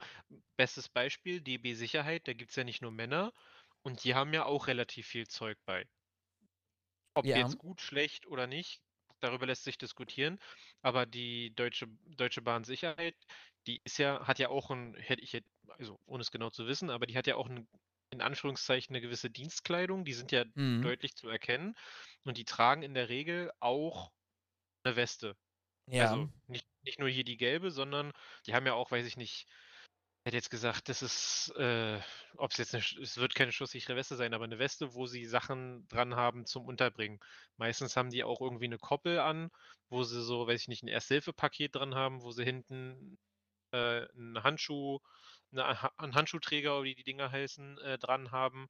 bestes 0.57 0.89
Beispiel, 0.89 1.41
DB 1.41 1.75
Sicherheit, 1.75 2.27
da 2.27 2.33
gibt 2.33 2.49
es 2.49 2.55
ja 2.55 2.63
nicht 2.63 2.81
nur 2.81 2.91
Männer 2.91 3.31
und 3.83 4.03
die 4.03 4.15
haben 4.15 4.33
ja 4.33 4.45
auch 4.45 4.67
relativ 4.67 5.07
viel 5.07 5.27
Zeug 5.27 5.57
bei. 5.65 5.85
Ob 7.15 7.33
Ja. 7.33 7.35
jetzt 7.35 7.57
gut, 7.57 7.81
schlecht 7.81 8.25
oder 8.27 8.47
nicht, 8.47 8.81
darüber 9.19 9.45
lässt 9.45 9.63
sich 9.63 9.77
diskutieren. 9.77 10.39
Aber 10.81 11.05
die 11.05 11.53
Deutsche, 11.55 11.87
Deutsche 12.05 12.41
Bahn 12.41 12.63
Sicherheit, 12.63 13.15
die 13.67 13.81
ist 13.83 13.97
ja, 13.97 14.25
hat 14.27 14.39
ja 14.39 14.49
auch 14.49 14.69
ein, 14.71 14.95
hätte 14.95 15.21
ich 15.23 15.39
also 15.67 15.99
ohne 16.05 16.21
es 16.21 16.31
genau 16.31 16.49
zu 16.49 16.67
wissen, 16.67 16.89
aber 16.89 17.05
die 17.07 17.17
hat 17.17 17.27
ja 17.27 17.35
auch 17.35 17.47
ein, 17.49 17.67
in 18.11 18.21
Anführungszeichen 18.21 18.95
eine 18.95 19.01
gewisse 19.01 19.29
Dienstkleidung, 19.29 20.05
die 20.05 20.13
sind 20.13 20.31
ja 20.31 20.45
Mhm. 20.55 20.79
deutlich 20.81 21.15
zu 21.15 21.27
erkennen 21.29 21.75
und 22.23 22.37
die 22.37 22.45
tragen 22.45 22.81
in 22.83 22.93
der 22.93 23.09
Regel 23.09 23.51
auch 23.59 24.11
eine 24.83 24.95
Weste. 24.95 25.37
Ja. 25.87 26.17
Also 26.17 26.29
nicht, 26.47 26.67
nicht 26.83 26.99
nur 26.99 27.09
hier 27.09 27.23
die 27.25 27.37
gelbe, 27.37 27.71
sondern 27.71 28.13
die 28.47 28.53
haben 28.55 28.65
ja 28.67 28.73
auch, 28.75 28.91
weiß 28.91 29.05
ich 29.07 29.17
nicht, 29.17 29.47
ich 29.49 29.53
hätte 30.25 30.37
jetzt 30.37 30.49
gesagt, 30.49 30.89
das 30.89 31.01
ist, 31.01 31.53
äh, 31.57 32.01
ob 32.37 32.51
es 32.51 32.57
jetzt 32.57 32.75
eine, 32.75 32.83
es 33.01 33.17
wird 33.17 33.35
keine 33.35 33.51
schusssichere 33.51 33.95
Weste 33.95 34.15
sein, 34.15 34.33
aber 34.33 34.45
eine 34.45 34.59
Weste, 34.59 34.93
wo 34.93 35.07
sie 35.07 35.25
Sachen 35.25 35.87
dran 35.87 36.15
haben 36.15 36.45
zum 36.45 36.65
Unterbringen. 36.65 37.19
Meistens 37.57 37.95
haben 37.97 38.09
die 38.11 38.23
auch 38.23 38.41
irgendwie 38.41 38.65
eine 38.65 38.77
Koppel 38.77 39.19
an, 39.19 39.49
wo 39.89 40.03
sie 40.03 40.21
so, 40.23 40.47
weiß 40.47 40.61
ich 40.61 40.67
nicht, 40.67 40.83
ein 40.83 40.87
Erste-Hilfe-Paket 40.89 41.75
dran 41.75 41.95
haben, 41.95 42.21
wo 42.21 42.31
sie 42.31 42.43
hinten 42.43 43.17
äh, 43.71 44.07
einen 44.13 44.43
Handschuh, 44.43 44.99
eine, 45.51 45.97
einen 45.99 46.15
Handschuhträger 46.15 46.83
wie 46.83 46.95
die 46.95 47.03
Dinger 47.03 47.31
heißen, 47.31 47.79
äh, 47.79 47.97
dran 47.99 48.31
haben. 48.31 48.67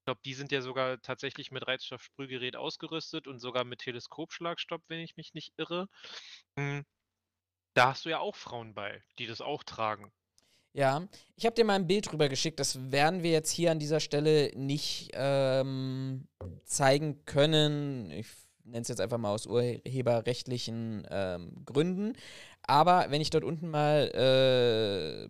Ich 0.00 0.04
glaube, 0.06 0.20
die 0.24 0.34
sind 0.34 0.52
ja 0.52 0.62
sogar 0.62 1.00
tatsächlich 1.02 1.50
mit 1.52 1.66
Reizstoffsprühgerät 1.66 2.56
ausgerüstet 2.56 3.28
und 3.28 3.40
sogar 3.40 3.64
mit 3.64 3.80
Teleskopschlagstopp, 3.80 4.82
wenn 4.88 5.00
ich 5.00 5.16
mich 5.16 5.34
nicht 5.34 5.54
irre. 5.58 5.88
Hm, 6.58 6.84
Da 7.72 7.88
hast 7.88 8.04
du 8.04 8.10
ja 8.10 8.18
auch 8.18 8.36
Frauen 8.36 8.74
bei, 8.74 9.02
die 9.18 9.26
das 9.26 9.40
auch 9.40 9.64
tragen. 9.64 10.12
Ja, 10.78 11.02
ich 11.34 11.44
habe 11.44 11.56
dir 11.56 11.64
mal 11.64 11.72
ein 11.72 11.88
Bild 11.88 12.12
rüber 12.12 12.28
geschickt. 12.28 12.60
Das 12.60 12.92
werden 12.92 13.24
wir 13.24 13.32
jetzt 13.32 13.50
hier 13.50 13.72
an 13.72 13.80
dieser 13.80 13.98
Stelle 13.98 14.52
nicht 14.54 15.10
ähm, 15.12 16.28
zeigen 16.66 17.24
können. 17.24 18.12
Ich 18.12 18.28
nenne 18.62 18.82
es 18.82 18.88
jetzt 18.88 19.00
einfach 19.00 19.18
mal 19.18 19.32
aus 19.32 19.48
urheberrechtlichen 19.48 21.04
ähm, 21.10 21.64
Gründen. 21.66 22.12
Aber 22.62 23.06
wenn 23.08 23.20
ich 23.20 23.30
dort 23.30 23.42
unten 23.42 23.70
mal, 23.70 25.28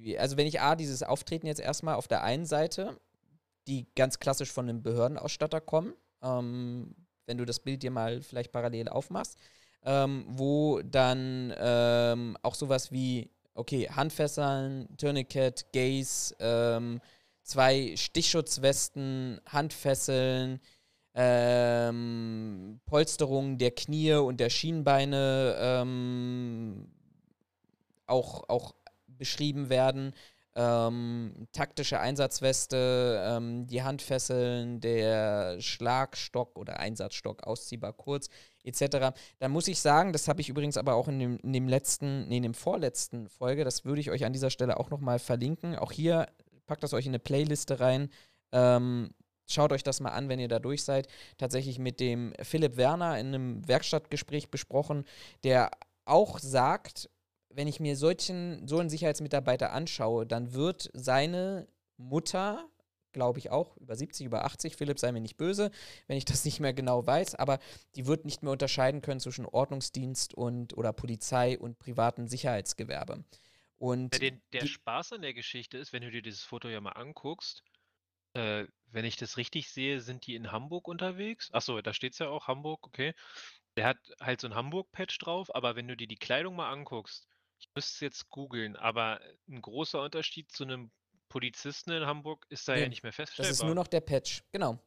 äh, 0.00 0.16
also 0.16 0.38
wenn 0.38 0.46
ich 0.46 0.62
A, 0.62 0.76
dieses 0.76 1.02
Auftreten 1.02 1.46
jetzt 1.46 1.60
erstmal 1.60 1.96
auf 1.96 2.08
der 2.08 2.22
einen 2.22 2.46
Seite, 2.46 2.98
die 3.68 3.86
ganz 3.94 4.18
klassisch 4.18 4.50
von 4.50 4.66
einem 4.66 4.82
Behördenausstatter 4.82 5.60
kommen, 5.60 5.92
ähm, 6.22 6.96
wenn 7.26 7.36
du 7.36 7.44
das 7.44 7.60
Bild 7.60 7.82
dir 7.82 7.90
mal 7.90 8.22
vielleicht 8.22 8.50
parallel 8.50 8.88
aufmachst, 8.88 9.38
ähm, 9.84 10.24
wo 10.26 10.80
dann 10.80 11.52
ähm, 11.58 12.38
auch 12.40 12.54
sowas 12.54 12.90
wie 12.92 13.28
okay, 13.54 13.88
Handfesseln, 13.88 14.88
Tourniquet, 14.96 15.66
Gaze, 15.72 16.34
ähm, 16.40 17.00
zwei 17.42 17.94
Stichschutzwesten, 17.96 19.40
Handfesseln, 19.46 20.60
ähm, 21.14 22.80
Polsterung 22.86 23.58
der 23.58 23.70
Knie 23.70 24.14
und 24.14 24.40
der 24.40 24.50
Schienbeine 24.50 25.56
ähm, 25.58 26.90
auch, 28.06 28.48
auch 28.48 28.74
beschrieben 29.06 29.68
werden. 29.68 30.12
ähm, 30.56 31.48
taktische 31.52 31.98
Einsatzweste, 32.00 33.22
ähm, 33.26 33.66
die 33.66 33.82
Handfesseln, 33.82 34.80
der 34.80 35.60
Schlagstock 35.60 36.56
oder 36.58 36.78
Einsatzstock, 36.78 37.42
ausziehbar 37.44 37.92
kurz, 37.92 38.28
etc. 38.64 39.14
Da 39.38 39.48
muss 39.48 39.68
ich 39.68 39.80
sagen, 39.80 40.12
das 40.12 40.28
habe 40.28 40.40
ich 40.40 40.48
übrigens 40.48 40.76
aber 40.76 40.94
auch 40.94 41.08
in 41.08 41.18
dem, 41.18 41.38
in 41.38 41.52
dem 41.52 41.68
letzten, 41.68 42.28
nee, 42.28 42.38
in 42.38 42.42
dem 42.42 42.54
vorletzten 42.54 43.28
Folge, 43.28 43.64
das 43.64 43.84
würde 43.84 44.00
ich 44.00 44.10
euch 44.10 44.24
an 44.24 44.32
dieser 44.32 44.50
Stelle 44.50 44.78
auch 44.78 44.90
nochmal 44.90 45.18
verlinken. 45.18 45.76
Auch 45.76 45.92
hier 45.92 46.26
packt 46.66 46.82
das 46.82 46.94
euch 46.94 47.06
in 47.06 47.10
eine 47.10 47.18
Playliste 47.18 47.80
rein. 47.80 48.10
Ähm, 48.52 49.10
Schaut 49.46 49.72
euch 49.72 49.82
das 49.82 50.00
mal 50.00 50.10
an, 50.10 50.28
wenn 50.28 50.40
ihr 50.40 50.48
da 50.48 50.58
durch 50.58 50.84
seid. 50.84 51.06
Tatsächlich 51.36 51.78
mit 51.78 52.00
dem 52.00 52.32
Philipp 52.42 52.76
Werner 52.76 53.18
in 53.18 53.28
einem 53.28 53.68
Werkstattgespräch 53.68 54.50
besprochen, 54.50 55.04
der 55.42 55.70
auch 56.06 56.38
sagt, 56.38 57.10
wenn 57.50 57.68
ich 57.68 57.80
mir 57.80 57.96
solchen, 57.96 58.66
so 58.66 58.78
einen 58.78 58.90
Sicherheitsmitarbeiter 58.90 59.72
anschaue, 59.72 60.26
dann 60.26 60.54
wird 60.54 60.90
seine 60.94 61.68
Mutter, 61.96 62.66
glaube 63.14 63.38
ich 63.38 63.50
auch, 63.50 63.76
über 63.78 63.96
70, 63.96 64.26
über 64.26 64.44
80, 64.44 64.76
Philipp 64.76 64.98
sei 64.98 65.10
mir 65.12 65.22
nicht 65.22 65.38
böse, 65.38 65.70
wenn 66.06 66.18
ich 66.18 66.26
das 66.26 66.44
nicht 66.44 66.60
mehr 66.60 66.74
genau 66.74 67.06
weiß, 67.06 67.36
aber 67.36 67.58
die 67.96 68.06
wird 68.06 68.26
nicht 68.26 68.42
mehr 68.42 68.52
unterscheiden 68.52 69.00
können 69.00 69.20
zwischen 69.20 69.46
Ordnungsdienst 69.46 70.34
und 70.34 70.76
oder 70.76 70.92
Polizei 70.92 71.58
und 71.58 71.78
privaten 71.78 72.28
Sicherheitsgewerbe. 72.28 73.24
Und 73.78 74.20
den, 74.20 74.42
der 74.52 74.66
Spaß 74.66 75.12
an 75.12 75.22
der 75.22 75.34
Geschichte 75.34 75.78
ist, 75.78 75.92
wenn 75.92 76.02
du 76.02 76.10
dir 76.10 76.22
dieses 76.22 76.42
Foto 76.42 76.68
ja 76.68 76.80
mal 76.80 76.92
anguckst, 76.92 77.62
äh, 78.34 78.66
wenn 78.90 79.04
ich 79.04 79.16
das 79.16 79.36
richtig 79.36 79.70
sehe, 79.70 80.00
sind 80.00 80.26
die 80.26 80.34
in 80.34 80.52
Hamburg 80.52 80.88
unterwegs. 80.88 81.52
Achso, 81.52 81.80
da 81.80 81.94
steht 81.94 82.12
es 82.12 82.18
ja 82.18 82.28
auch, 82.28 82.48
Hamburg, 82.48 82.86
okay. 82.86 83.14
Der 83.76 83.86
hat 83.86 83.98
halt 84.20 84.40
so 84.40 84.46
ein 84.46 84.54
Hamburg-Patch 84.54 85.18
drauf, 85.18 85.54
aber 85.54 85.74
wenn 85.74 85.88
du 85.88 85.96
dir 85.96 86.06
die 86.06 86.16
Kleidung 86.16 86.54
mal 86.56 86.70
anguckst, 86.70 87.26
ich 87.58 87.68
müsste 87.74 87.92
es 87.94 88.00
jetzt 88.00 88.30
googeln, 88.30 88.76
aber 88.76 89.20
ein 89.48 89.60
großer 89.62 90.02
Unterschied 90.02 90.50
zu 90.50 90.64
einem 90.64 90.90
Polizisten 91.28 91.90
in 91.92 92.06
Hamburg 92.06 92.46
ist 92.48 92.68
da 92.68 92.76
ja 92.76 92.88
nicht 92.88 93.02
mehr 93.02 93.12
feststellbar. 93.12 93.50
Das 93.50 93.58
ist 93.58 93.64
nur 93.64 93.74
noch 93.74 93.86
der 93.86 94.00
Patch, 94.00 94.42
genau. 94.52 94.78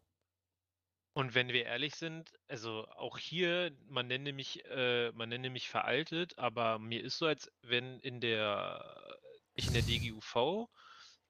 Und 1.13 1.33
wenn 1.33 1.47
wir 1.47 1.65
ehrlich 1.65 1.95
sind, 1.95 2.31
also 2.47 2.87
auch 2.89 3.17
hier, 3.17 3.71
man 3.89 4.05
nenne 4.05 4.33
mich, 4.33 4.63
äh, 4.65 5.11
man 5.13 5.29
nenne 5.29 5.49
mich 5.49 5.67
veraltet, 5.67 6.37
aber 6.37 6.77
mir 6.77 7.03
ist 7.03 7.17
so, 7.17 7.25
als 7.25 7.51
wenn 7.63 7.99
in 8.01 8.21
der, 8.21 9.17
nicht 9.55 9.69
in 9.69 9.73
der 9.73 9.81
DGUV, 9.81 10.67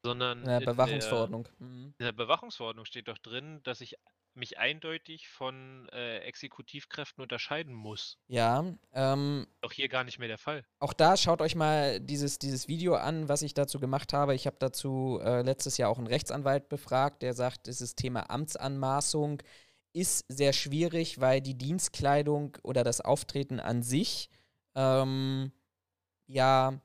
sondern 0.03 0.39
in 0.39 0.45
der 0.45 0.59
Bewachungsverordnung. 0.59 1.43
Der, 1.45 1.67
mhm. 1.67 1.95
In 1.97 2.05
der 2.05 2.11
Bewachungsverordnung 2.11 2.83
steht 2.83 3.07
doch 3.07 3.17
drin, 3.17 3.61
dass 3.63 3.79
ich 3.79 3.95
mich 4.37 4.57
eindeutig 4.57 5.27
von 5.27 5.89
äh, 5.89 6.19
Exekutivkräften 6.19 7.21
unterscheiden 7.21 7.73
muss. 7.73 8.17
Ja. 8.27 8.73
Ähm, 8.93 9.47
Doch 9.61 9.71
hier 9.71 9.89
gar 9.89 10.03
nicht 10.03 10.19
mehr 10.19 10.27
der 10.27 10.37
Fall. 10.37 10.65
Auch 10.79 10.93
da 10.93 11.17
schaut 11.17 11.41
euch 11.41 11.55
mal 11.55 11.99
dieses, 11.99 12.39
dieses 12.39 12.67
Video 12.67 12.95
an, 12.95 13.27
was 13.27 13.41
ich 13.41 13.53
dazu 13.53 13.79
gemacht 13.79 14.13
habe. 14.13 14.35
Ich 14.35 14.45
habe 14.45 14.57
dazu 14.59 15.19
äh, 15.23 15.41
letztes 15.41 15.77
Jahr 15.77 15.89
auch 15.89 15.97
einen 15.97 16.07
Rechtsanwalt 16.07 16.69
befragt, 16.69 17.21
der 17.21 17.33
sagt, 17.33 17.67
dieses 17.67 17.95
Thema 17.95 18.29
Amtsanmaßung 18.29 19.41
ist 19.93 20.25
sehr 20.29 20.53
schwierig, 20.53 21.19
weil 21.19 21.41
die 21.41 21.57
Dienstkleidung 21.57 22.57
oder 22.63 22.83
das 22.83 23.01
Auftreten 23.01 23.59
an 23.59 23.81
sich 23.81 24.29
ähm, 24.75 25.51
ja 26.27 26.79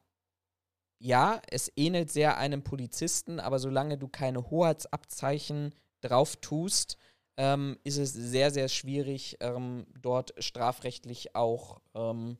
ja, 1.02 1.42
es 1.50 1.72
ähnelt 1.74 2.12
sehr 2.12 2.38
einem 2.38 2.62
Polizisten, 2.62 3.40
aber 3.40 3.58
solange 3.58 3.98
du 3.98 4.06
keine 4.06 4.50
Hoheitsabzeichen 4.50 5.74
drauf 6.00 6.36
tust, 6.36 6.96
ähm, 7.36 7.78
ist 7.84 7.98
es 7.98 8.12
sehr, 8.12 8.50
sehr 8.50 8.68
schwierig, 8.68 9.36
ähm, 9.40 9.86
dort 10.00 10.34
strafrechtlich 10.38 11.34
auch 11.34 11.80
ähm, 11.94 12.38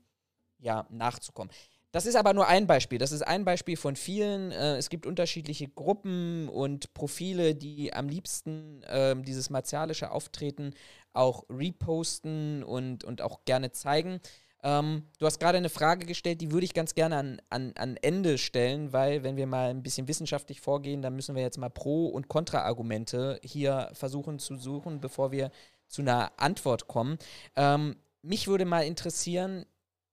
ja, 0.59 0.87
nachzukommen. 0.91 1.53
Das 1.93 2.07
ist 2.07 2.17
aber 2.17 2.33
nur 2.33 2.49
ein 2.49 2.67
Beispiel. 2.67 2.99
Das 2.99 3.13
ist 3.13 3.21
ein 3.21 3.45
Beispiel 3.45 3.77
von 3.77 3.97
vielen. 3.97 4.51
Äh, 4.51 4.77
es 4.77 4.89
gibt 4.89 5.05
unterschiedliche 5.05 5.69
Gruppen 5.69 6.49
und 6.49 6.95
Profile, 6.95 7.55
die 7.55 7.93
am 7.93 8.09
liebsten 8.09 8.83
äh, 8.85 9.15
dieses 9.21 9.51
martialische 9.51 10.11
Auftreten 10.11 10.73
auch 11.13 11.45
reposten 11.51 12.63
und, 12.63 13.05
und 13.05 13.21
auch 13.21 13.45
gerne 13.45 13.73
zeigen. 13.73 14.21
Ähm, 14.63 15.05
du 15.19 15.27
hast 15.27 15.41
gerade 15.41 15.59
eine 15.59 15.69
Frage 15.69 16.07
gestellt, 16.07 16.41
die 16.41 16.53
würde 16.53 16.65
ich 16.65 16.75
ganz 16.75 16.95
gerne 16.95 17.17
an, 17.17 17.43
an, 17.51 17.73
an 17.77 17.97
Ende 17.97 18.39
stellen, 18.39 18.93
weil 18.93 19.25
wenn 19.25 19.37
wir 19.37 19.47
mal 19.47 19.71
ein 19.71 19.83
bisschen 19.83 20.07
wissenschaftlich 20.07 20.61
vorgehen, 20.61 21.03
dann 21.03 21.17
müssen 21.17 21.35
wir 21.35 21.43
jetzt 21.43 21.59
mal 21.59 21.69
Pro- 21.69 22.07
und 22.07 22.29
Kontra-Argumente 22.29 23.41
hier 23.43 23.91
versuchen 23.93 24.39
zu 24.39 24.57
suchen, 24.57 25.01
bevor 25.01 25.33
wir 25.33 25.51
zu 25.89 26.03
einer 26.03 26.33
Antwort 26.39 26.87
kommen. 26.87 27.19
Ähm, 27.57 27.97
mich 28.23 28.47
würde 28.47 28.65
mal 28.65 28.87
interessieren, 28.87 29.67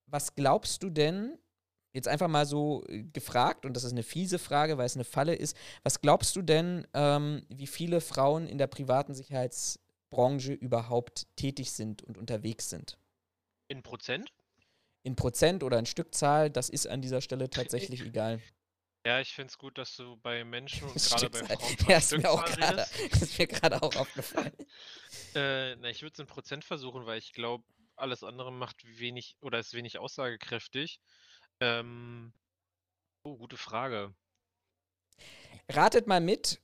was 0.08 0.36
glaubst 0.36 0.82
du 0.82 0.90
denn, 0.90 1.38
jetzt 1.94 2.08
einfach 2.08 2.28
mal 2.28 2.46
so 2.46 2.84
äh, 2.88 3.04
gefragt, 3.04 3.66
und 3.66 3.76
das 3.76 3.84
ist 3.84 3.92
eine 3.92 4.04
fiese 4.04 4.40
Frage, 4.40 4.78
weil 4.78 4.86
es 4.88 4.96
eine 4.96 5.06
Falle 5.06 5.36
ist, 5.36 5.56
was 5.84 6.02
glaubst 6.02 6.36
du 6.36 6.42
denn, 6.42 6.88
ähm, 6.94 7.46
wie 7.50 7.68
viele 7.68 8.02
Frauen 8.02 8.48
in 8.48 8.58
der 8.58 8.68
privaten 8.68 9.14
Sicherheitsbranche 9.14 10.54
überhaupt 10.54 11.28
tätig 11.36 11.72
sind 11.72 12.04
und 12.04 12.18
unterwegs 12.18 12.70
sind? 12.70 12.98
In 13.68 13.84
Prozent? 13.84 14.32
In 15.04 15.16
Prozent 15.16 15.64
oder 15.64 15.80
in 15.80 15.86
Stückzahl, 15.86 16.50
das 16.50 16.70
ist 16.70 16.88
an 16.88 17.02
dieser 17.02 17.22
Stelle 17.22 17.50
tatsächlich 17.50 18.02
egal. 18.02 18.42
Ja, 19.06 19.22
ich 19.22 19.34
finde 19.34 19.48
es 19.48 19.58
gut, 19.58 19.78
dass 19.78 19.96
du 19.96 20.18
bei 20.18 20.44
Menschen 20.44 20.88
und 20.88 20.96
gerade 21.10 21.30
bei 21.30 21.46
Frauen 21.46 21.76
ja, 21.88 21.98
ist 21.98 22.18
mir 22.18 22.30
auch 22.30 22.46
grade, 22.46 22.86
ist 23.12 23.40
mir 23.40 23.48
gerade 23.48 23.82
auch 23.82 23.96
aufgefallen. 23.96 24.54
äh, 25.36 25.76
na, 25.78 25.90
ich 25.90 26.02
würde 26.02 26.14
es 26.14 26.20
in 26.20 26.28
Prozent 26.28 26.66
versuchen, 26.66 27.06
weil 27.06 27.18
ich 27.18 27.32
glaube, 27.32 27.64
alles 27.96 28.24
andere 28.24 28.52
macht 28.52 28.84
wenig 29.00 29.38
oder 29.42 29.60
ist 29.60 29.74
wenig 29.74 30.00
aussagekräftig. 30.00 31.00
Ähm, 31.62 32.34
oh, 33.24 33.38
gute 33.38 33.58
Frage. 33.58 34.14
Ratet 35.70 36.08
mal 36.08 36.22
mit 36.22 36.62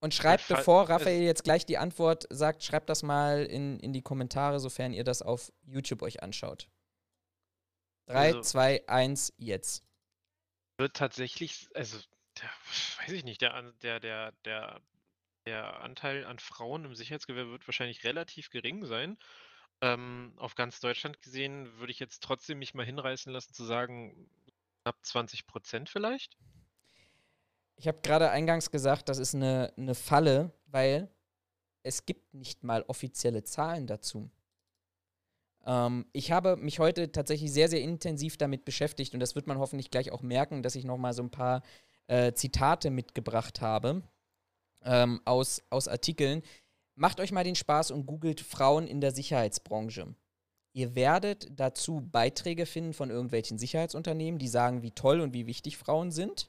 und 0.00 0.14
schreibt, 0.14 0.48
bevor 0.48 0.88
Raphael 0.88 1.22
jetzt 1.22 1.44
gleich 1.44 1.66
die 1.66 1.78
Antwort 1.78 2.26
sagt, 2.30 2.62
schreibt 2.62 2.88
das 2.88 3.02
mal 3.02 3.44
in, 3.44 3.80
in 3.80 3.92
die 3.92 4.02
Kommentare, 4.02 4.60
sofern 4.60 4.92
ihr 4.92 5.04
das 5.04 5.22
auf 5.22 5.52
YouTube 5.64 6.02
euch 6.02 6.22
anschaut. 6.22 6.68
3, 8.06 8.40
2, 8.40 8.88
1, 8.88 9.34
jetzt. 9.38 9.84
Wird 10.78 10.96
tatsächlich, 10.96 11.68
also, 11.74 11.98
der, 12.40 12.50
weiß 13.00 13.12
ich 13.12 13.24
nicht, 13.24 13.40
der, 13.40 13.72
der, 13.82 14.00
der, 14.00 14.32
der, 14.44 14.80
der 15.46 15.80
Anteil 15.80 16.24
an 16.24 16.38
Frauen 16.38 16.84
im 16.84 16.94
Sicherheitsgewerbe 16.94 17.52
wird 17.52 17.68
wahrscheinlich 17.68 18.04
relativ 18.04 18.50
gering 18.50 18.84
sein. 18.84 19.18
Ähm, 19.82 20.32
auf 20.36 20.54
ganz 20.54 20.80
Deutschland 20.80 21.20
gesehen 21.20 21.78
würde 21.78 21.92
ich 21.92 21.98
jetzt 21.98 22.22
trotzdem 22.22 22.58
mich 22.58 22.74
mal 22.74 22.86
hinreißen 22.86 23.32
lassen 23.32 23.52
zu 23.52 23.64
sagen, 23.64 24.30
knapp 24.82 25.04
20 25.04 25.46
Prozent 25.46 25.90
vielleicht. 25.90 26.36
Ich 27.76 27.86
habe 27.86 28.00
gerade 28.00 28.30
eingangs 28.30 28.70
gesagt, 28.70 29.08
das 29.08 29.18
ist 29.18 29.34
eine, 29.34 29.72
eine 29.76 29.94
Falle, 29.94 30.52
weil 30.66 31.10
es 31.82 32.06
gibt 32.06 32.32
nicht 32.32 32.64
mal 32.64 32.82
offizielle 32.88 33.44
Zahlen 33.44 33.86
dazu. 33.86 34.30
Ähm, 35.66 36.06
ich 36.12 36.32
habe 36.32 36.56
mich 36.56 36.78
heute 36.78 37.12
tatsächlich 37.12 37.52
sehr, 37.52 37.68
sehr 37.68 37.82
intensiv 37.82 38.36
damit 38.36 38.64
beschäftigt 38.64 39.12
und 39.14 39.20
das 39.20 39.34
wird 39.34 39.46
man 39.46 39.58
hoffentlich 39.58 39.90
gleich 39.90 40.12
auch 40.12 40.22
merken, 40.22 40.62
dass 40.62 40.76
ich 40.76 40.84
nochmal 40.84 41.12
so 41.12 41.22
ein 41.22 41.30
paar 41.30 41.62
äh, 42.06 42.32
Zitate 42.32 42.90
mitgebracht 42.90 43.60
habe 43.60 44.02
ähm, 44.84 45.20
aus, 45.24 45.62
aus 45.70 45.88
Artikeln. 45.88 46.42
Macht 46.94 47.20
euch 47.20 47.32
mal 47.32 47.44
den 47.44 47.56
Spaß 47.56 47.90
und 47.90 48.06
googelt 48.06 48.40
Frauen 48.40 48.86
in 48.86 49.00
der 49.00 49.10
Sicherheitsbranche. 49.12 50.14
Ihr 50.72 50.94
werdet 50.94 51.48
dazu 51.58 52.00
Beiträge 52.00 52.66
finden 52.66 52.92
von 52.92 53.10
irgendwelchen 53.10 53.58
Sicherheitsunternehmen, 53.58 54.38
die 54.38 54.48
sagen, 54.48 54.82
wie 54.82 54.92
toll 54.92 55.20
und 55.20 55.34
wie 55.34 55.46
wichtig 55.46 55.76
Frauen 55.76 56.10
sind. 56.10 56.48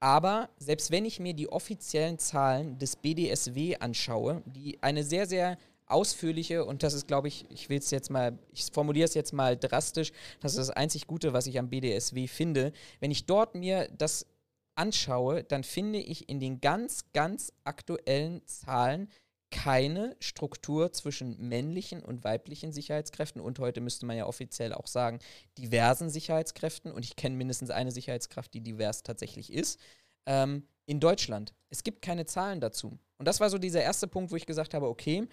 Aber 0.00 0.48
selbst 0.58 0.92
wenn 0.92 1.04
ich 1.04 1.18
mir 1.18 1.34
die 1.34 1.50
offiziellen 1.50 2.18
Zahlen 2.18 2.78
des 2.78 2.96
BDSW 2.96 3.76
anschaue, 3.76 4.42
die 4.46 4.80
eine 4.80 5.02
sehr, 5.02 5.26
sehr 5.26 5.58
ausführliche, 5.88 6.64
und 6.64 6.82
das 6.82 6.94
ist, 6.94 7.06
glaube 7.06 7.28
ich, 7.28 7.46
ich 7.50 7.68
will 7.68 7.78
es 7.78 7.90
jetzt 7.90 8.10
mal, 8.10 8.38
ich 8.52 8.66
formuliere 8.72 9.06
es 9.06 9.14
jetzt 9.14 9.32
mal 9.32 9.56
drastisch, 9.56 10.12
das 10.40 10.52
ist 10.52 10.58
das 10.58 10.70
einzig 10.70 11.06
Gute, 11.06 11.32
was 11.32 11.46
ich 11.46 11.58
am 11.58 11.70
BDSW 11.70 12.26
finde. 12.26 12.72
Wenn 13.00 13.10
ich 13.10 13.26
dort 13.26 13.54
mir 13.54 13.88
das 13.96 14.26
anschaue, 14.74 15.44
dann 15.44 15.64
finde 15.64 15.98
ich 15.98 16.28
in 16.28 16.40
den 16.40 16.60
ganz, 16.60 17.04
ganz 17.12 17.52
aktuellen 17.64 18.46
Zahlen 18.46 19.08
keine 19.50 20.14
Struktur 20.20 20.92
zwischen 20.92 21.48
männlichen 21.48 22.02
und 22.02 22.22
weiblichen 22.22 22.72
Sicherheitskräften 22.72 23.40
und 23.40 23.58
heute 23.58 23.80
müsste 23.80 24.04
man 24.04 24.16
ja 24.16 24.26
offiziell 24.26 24.74
auch 24.74 24.86
sagen, 24.86 25.20
diversen 25.56 26.10
Sicherheitskräften 26.10 26.92
und 26.92 27.04
ich 27.04 27.16
kenne 27.16 27.36
mindestens 27.36 27.70
eine 27.70 27.90
Sicherheitskraft, 27.90 28.52
die 28.52 28.60
divers 28.60 29.02
tatsächlich 29.02 29.52
ist, 29.52 29.80
ähm, 30.26 30.64
in 30.84 31.00
Deutschland. 31.00 31.54
Es 31.70 31.82
gibt 31.82 32.02
keine 32.02 32.26
Zahlen 32.26 32.60
dazu. 32.60 32.98
Und 33.18 33.26
das 33.26 33.40
war 33.40 33.50
so 33.50 33.58
dieser 33.58 33.82
erste 33.82 34.06
Punkt, 34.06 34.30
wo 34.30 34.36
ich 34.36 34.46
gesagt 34.46 34.74
habe, 34.74 34.88
okay, 34.88 35.26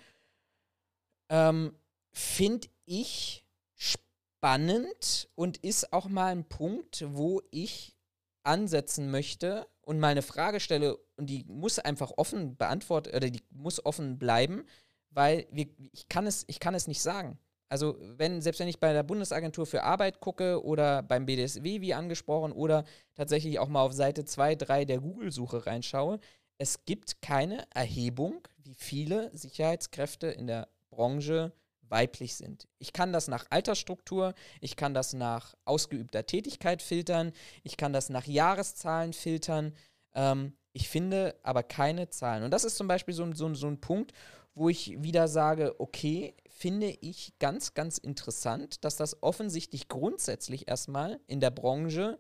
ähm, 1.30 1.76
finde 2.12 2.68
ich 2.86 3.46
spannend 3.76 5.30
und 5.36 5.58
ist 5.58 5.92
auch 5.92 6.08
mal 6.08 6.32
ein 6.32 6.48
Punkt, 6.48 7.04
wo 7.08 7.42
ich 7.52 7.96
ansetzen 8.44 9.10
möchte 9.10 9.68
und 9.82 10.00
mal 10.00 10.10
eine 10.10 10.22
Frage 10.22 10.60
stelle 10.60 10.98
und 11.18 11.30
die 11.30 11.44
muss 11.48 11.80
einfach 11.80 12.12
offen 12.18 12.56
beantwortet 12.58 13.16
oder 13.16 13.30
die 13.30 13.42
muss 13.50 13.84
offen 13.86 14.18
bleiben, 14.20 14.66
weil 15.10 15.48
wir, 15.52 15.68
ich, 15.92 16.08
kann 16.10 16.28
es, 16.28 16.44
ich 16.48 16.60
kann 16.60 16.76
es 16.76 16.88
nicht 16.88 17.02
sagen. 17.02 17.40
Also 17.70 17.98
wenn, 18.00 18.42
selbst 18.42 18.60
wenn 18.60 18.68
ich 18.68 18.80
bei 18.80 18.94
der 18.94 19.04
Bundesagentur 19.04 19.66
für 19.66 19.84
Arbeit 19.84 20.20
gucke 20.20 20.64
oder 20.64 21.02
beim 21.02 21.26
BDSW, 21.26 21.82
wie 21.82 21.94
angesprochen, 21.94 22.52
oder 22.52 22.86
tatsächlich 23.16 23.58
auch 23.58 23.68
mal 23.68 23.82
auf 23.82 23.94
Seite 23.94 24.26
2, 24.26 24.56
3 24.56 24.86
der 24.86 25.00
Google-Suche 25.00 25.66
reinschaue, 25.66 26.20
es 26.58 26.86
gibt 26.86 27.22
keine 27.22 27.66
Erhebung, 27.74 28.48
wie 28.58 28.76
viele 28.76 29.36
Sicherheitskräfte 29.36 30.28
in 30.28 30.48
der 30.48 30.70
Branche 30.96 31.52
weiblich 31.90 32.36
sind. 32.36 32.68
Ich 32.80 32.94
kann 32.94 33.14
das 33.14 33.28
nach 33.28 33.46
Altersstruktur, 33.50 34.34
ich 34.62 34.76
kann 34.76 34.94
das 34.94 35.14
nach 35.14 35.56
ausgeübter 35.66 36.26
Tätigkeit 36.26 36.82
filtern, 36.82 37.32
ich 37.64 37.78
kann 37.78 37.94
das 37.94 38.10
nach 38.10 38.26
Jahreszahlen 38.26 39.14
filtern. 39.14 39.74
Ähm, 40.14 40.54
ich 40.74 40.90
finde 40.90 41.40
aber 41.44 41.64
keine 41.64 42.10
Zahlen. 42.10 42.44
Und 42.44 42.52
das 42.52 42.64
ist 42.64 42.76
zum 42.76 42.88
Beispiel 42.88 43.14
so, 43.14 43.32
so, 43.34 43.54
so 43.54 43.68
ein 43.68 43.80
Punkt, 43.80 44.14
wo 44.56 44.70
ich 44.70 45.02
wieder 45.04 45.28
sage, 45.28 45.80
okay, 45.80 46.36
finde 46.50 46.90
ich 47.02 47.34
ganz, 47.40 47.74
ganz 47.74 47.98
interessant, 47.98 48.84
dass 48.84 48.96
das 48.96 49.22
offensichtlich 49.22 49.90
grundsätzlich 49.90 50.68
erstmal 50.68 51.20
in 51.28 51.42
der 51.42 51.52
Branche, 51.52 52.18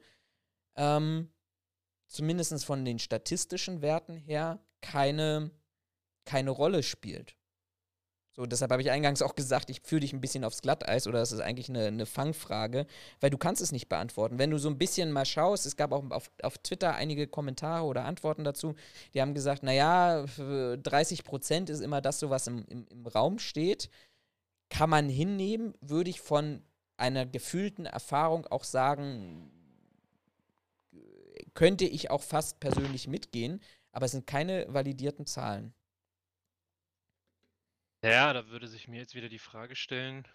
ähm, 0.75 1.31
zumindest 2.07 2.63
von 2.65 2.85
den 2.85 2.99
statistischen 2.99 3.81
Werten 3.81 4.17
her, 4.17 4.59
keine, 4.81 5.51
keine 6.25 6.51
Rolle 6.51 6.83
spielt. 6.83 7.35
So, 8.35 8.45
deshalb 8.45 8.69
habe 8.71 8.81
ich 8.81 8.91
eingangs 8.91 9.21
auch 9.21 9.35
gesagt, 9.35 9.69
ich 9.69 9.79
führe 9.81 10.01
dich 10.01 10.11
ein 10.11 10.19
bisschen 10.19 10.43
aufs 10.43 10.61
Glatteis 10.61 11.07
oder 11.07 11.19
das 11.19 11.31
ist 11.31 11.39
eigentlich 11.39 11.69
eine, 11.69 11.87
eine, 11.87 12.05
Fangfrage, 12.05 12.85
weil 13.21 13.29
du 13.29 13.37
kannst 13.37 13.61
es 13.61 13.71
nicht 13.71 13.87
beantworten. 13.87 14.37
Wenn 14.37 14.51
du 14.51 14.57
so 14.57 14.67
ein 14.67 14.77
bisschen 14.77 15.13
mal 15.13 15.23
schaust, 15.23 15.65
es 15.65 15.77
gab 15.77 15.93
auch 15.93 16.03
auf, 16.09 16.29
auf 16.43 16.57
Twitter 16.57 16.95
einige 16.95 17.27
Kommentare 17.27 17.85
oder 17.85 18.03
Antworten 18.03 18.43
dazu, 18.43 18.75
die 19.13 19.21
haben 19.21 19.33
gesagt, 19.33 19.63
naja, 19.63 20.25
30 20.27 21.23
Prozent 21.23 21.69
ist 21.69 21.79
immer 21.79 22.01
das 22.01 22.19
so, 22.19 22.29
was 22.29 22.47
im, 22.47 22.65
im, 22.67 22.85
im 22.89 23.07
Raum 23.07 23.39
steht. 23.39 23.89
Kann 24.69 24.89
man 24.89 25.07
hinnehmen, 25.07 25.73
würde 25.79 26.09
ich 26.09 26.19
von 26.19 26.61
einer 26.97 27.25
gefühlten 27.25 27.85
Erfahrung 27.85 28.47
auch 28.47 28.65
sagen, 28.65 29.49
könnte 31.53 31.85
ich 31.85 32.11
auch 32.11 32.21
fast 32.21 32.59
persönlich 32.59 33.07
mitgehen, 33.07 33.61
aber 33.93 34.07
es 34.07 34.11
sind 34.11 34.27
keine 34.27 34.65
validierten 34.67 35.25
Zahlen. 35.25 35.73
Ja, 38.05 38.33
da 38.33 38.47
würde 38.49 38.67
sich 38.67 38.87
mir 38.87 38.99
jetzt 38.99 39.15
wieder 39.15 39.29
die 39.29 39.39
Frage 39.39 39.75
stellen, 39.75 40.27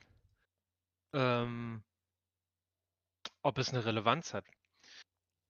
ähm, 1.12 1.85
ob 3.43 3.59
es 3.59 3.68
eine 3.68 3.85
Relevanz 3.85 4.35
hat. 4.35 4.45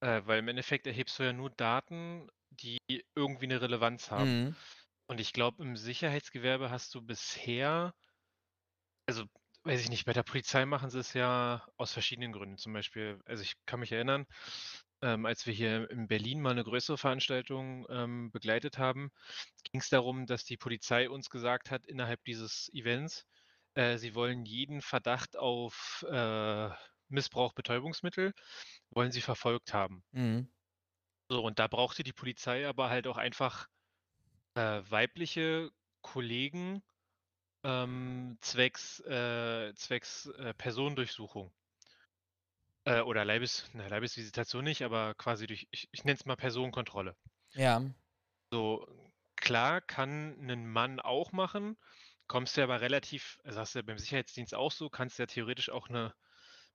Äh, 0.00 0.20
weil 0.26 0.40
im 0.40 0.48
Endeffekt 0.48 0.86
erhebst 0.86 1.18
du 1.18 1.22
ja 1.22 1.32
nur 1.32 1.48
Daten, 1.48 2.28
die 2.50 2.78
irgendwie 3.14 3.46
eine 3.46 3.62
Relevanz 3.62 4.10
haben. 4.10 4.44
Mhm. 4.44 4.56
Und 5.06 5.18
ich 5.18 5.32
glaube, 5.32 5.62
im 5.62 5.76
Sicherheitsgewerbe 5.76 6.70
hast 6.70 6.94
du 6.94 7.00
bisher, 7.00 7.94
also 9.06 9.24
weiß 9.64 9.80
ich 9.80 9.88
nicht, 9.88 10.04
bei 10.04 10.12
der 10.12 10.22
Polizei 10.22 10.66
machen 10.66 10.90
sie 10.90 10.98
es 10.98 11.14
ja 11.14 11.66
aus 11.78 11.94
verschiedenen 11.94 12.32
Gründen. 12.32 12.58
Zum 12.58 12.74
Beispiel, 12.74 13.18
also 13.24 13.42
ich 13.42 13.54
kann 13.64 13.80
mich 13.80 13.92
erinnern, 13.92 14.26
ähm, 15.02 15.26
als 15.26 15.46
wir 15.46 15.54
hier 15.54 15.90
in 15.90 16.08
Berlin 16.08 16.40
mal 16.40 16.50
eine 16.50 16.64
größere 16.64 16.98
Veranstaltung 16.98 17.86
ähm, 17.88 18.30
begleitet 18.30 18.78
haben, 18.78 19.10
ging 19.70 19.80
es 19.80 19.88
darum, 19.88 20.26
dass 20.26 20.44
die 20.44 20.56
Polizei 20.56 21.08
uns 21.08 21.30
gesagt 21.30 21.70
hat, 21.70 21.86
innerhalb 21.86 22.22
dieses 22.24 22.70
Events, 22.72 23.26
äh, 23.74 23.96
sie 23.98 24.14
wollen 24.14 24.44
jeden 24.44 24.82
Verdacht 24.82 25.36
auf 25.36 26.04
äh, 26.10 26.70
Missbrauch 27.08 27.52
Betäubungsmittel, 27.52 28.32
wollen 28.90 29.12
sie 29.12 29.20
verfolgt 29.20 29.74
haben. 29.74 30.04
Mhm. 30.12 30.48
So, 31.28 31.42
und 31.44 31.58
da 31.58 31.66
brauchte 31.66 32.02
die 32.02 32.12
Polizei 32.12 32.66
aber 32.66 32.90
halt 32.90 33.06
auch 33.06 33.16
einfach 33.16 33.68
äh, 34.54 34.82
weibliche 34.88 35.70
Kollegen 36.02 36.82
ähm, 37.62 38.38
zwecks, 38.40 39.00
äh, 39.00 39.74
zwecks 39.74 40.26
äh, 40.26 40.54
Personendurchsuchung. 40.54 41.52
Äh, 42.90 43.02
oder 43.02 43.24
Leibes, 43.24 43.70
na, 43.72 43.86
Leibesvisitation 43.86 44.64
nicht, 44.64 44.82
aber 44.82 45.14
quasi 45.14 45.46
durch, 45.46 45.68
ich, 45.70 45.88
ich 45.92 46.04
nenne 46.04 46.16
es 46.18 46.26
mal 46.26 46.36
Personenkontrolle. 46.36 47.16
Ja. 47.52 47.82
So, 48.50 48.86
klar 49.36 49.80
kann 49.80 50.36
ein 50.40 50.66
Mann 50.66 50.98
auch 50.98 51.30
machen, 51.30 51.76
kommst 52.26 52.56
du 52.56 52.62
aber 52.62 52.80
relativ, 52.80 53.38
also 53.44 53.60
hast 53.60 53.74
du 53.74 53.78
ja 53.78 53.84
beim 53.84 53.98
Sicherheitsdienst 53.98 54.56
auch 54.56 54.72
so, 54.72 54.90
kannst 54.90 55.18
du 55.18 55.22
ja 55.22 55.26
theoretisch 55.26 55.70
auch 55.70 55.88
eine 55.88 56.14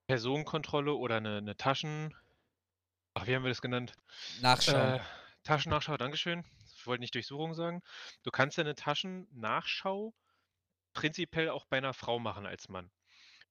Personenkontrolle 0.08 0.94
oder 0.94 1.18
eine, 1.18 1.38
eine 1.38 1.58
Taschen, 1.58 2.16
ach, 3.14 3.28
wie 3.28 3.36
haben 3.36 3.44
wir 3.44 3.50
das 3.50 3.62
genannt? 3.62 3.94
Nachschau. 4.40 4.96
Äh, 4.96 5.00
Taschennachschau, 5.44 5.98
Dankeschön. 5.98 6.46
Ich 6.78 6.88
wollte 6.88 7.02
nicht 7.02 7.14
Durchsuchung 7.14 7.54
sagen. 7.56 7.82
Du 8.24 8.32
kannst 8.32 8.58
ja 8.58 8.64
eine 8.64 8.76
Taschennachschau 8.76 10.14
prinzipiell 10.94 11.50
auch 11.50 11.66
bei 11.66 11.78
einer 11.78 11.94
Frau 11.94 12.20
machen 12.20 12.46
als 12.46 12.70
Mann. 12.70 12.90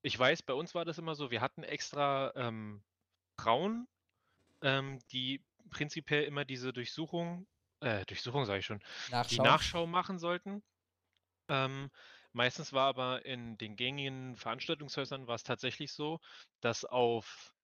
Ich 0.04 0.18
weiß, 0.18 0.42
bei 0.42 0.52
uns 0.52 0.74
war 0.74 0.84
das 0.84 0.98
immer 0.98 1.14
so, 1.14 1.30
wir 1.30 1.40
hatten 1.40 1.62
extra 1.62 2.30
ähm, 2.36 2.82
Frauen, 3.40 3.88
ähm, 4.60 4.98
die 5.12 5.42
prinzipiell 5.70 6.24
immer 6.24 6.44
diese 6.44 6.74
Durchsuchung, 6.74 7.46
äh, 7.80 8.04
Durchsuchung 8.04 8.44
sage 8.44 8.58
ich 8.58 8.66
schon, 8.66 8.82
Nachschau. 9.10 9.34
die 9.34 9.40
Nachschau 9.40 9.86
machen 9.86 10.18
sollten. 10.18 10.62
Ähm, 11.48 11.90
meistens 12.34 12.74
war 12.74 12.86
aber 12.86 13.24
in 13.24 13.56
den 13.56 13.76
gängigen 13.76 14.36
Veranstaltungshäusern 14.36 15.26
war 15.26 15.36
es 15.36 15.42
tatsächlich 15.42 15.90
so, 15.92 16.20
dass 16.60 16.84
auf, 16.84 17.54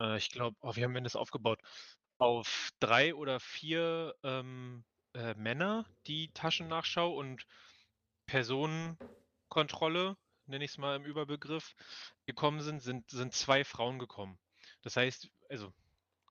äh, 0.00 0.16
ich 0.18 0.30
glaube, 0.30 0.56
oh, 0.60 0.76
wie 0.76 0.84
haben 0.84 0.94
wir 0.94 1.00
das 1.00 1.16
aufgebaut? 1.16 1.58
Auf 2.18 2.70
drei 2.78 3.12
oder 3.12 3.40
vier 3.40 4.14
ähm, 4.22 4.84
äh, 5.14 5.34
Männer 5.34 5.84
die 6.06 6.30
Taschennachschau 6.32 7.12
und 7.12 7.44
Personenkontrolle 8.26 10.16
nenne 10.46 10.64
ich 10.64 10.72
es 10.72 10.78
mal 10.78 10.96
im 10.96 11.04
Überbegriff, 11.04 11.74
gekommen 12.26 12.60
sind, 12.60 12.82
sind, 12.82 13.10
sind 13.10 13.34
zwei 13.34 13.64
Frauen 13.64 13.98
gekommen. 13.98 14.38
Das 14.82 14.96
heißt, 14.96 15.30
also 15.48 15.72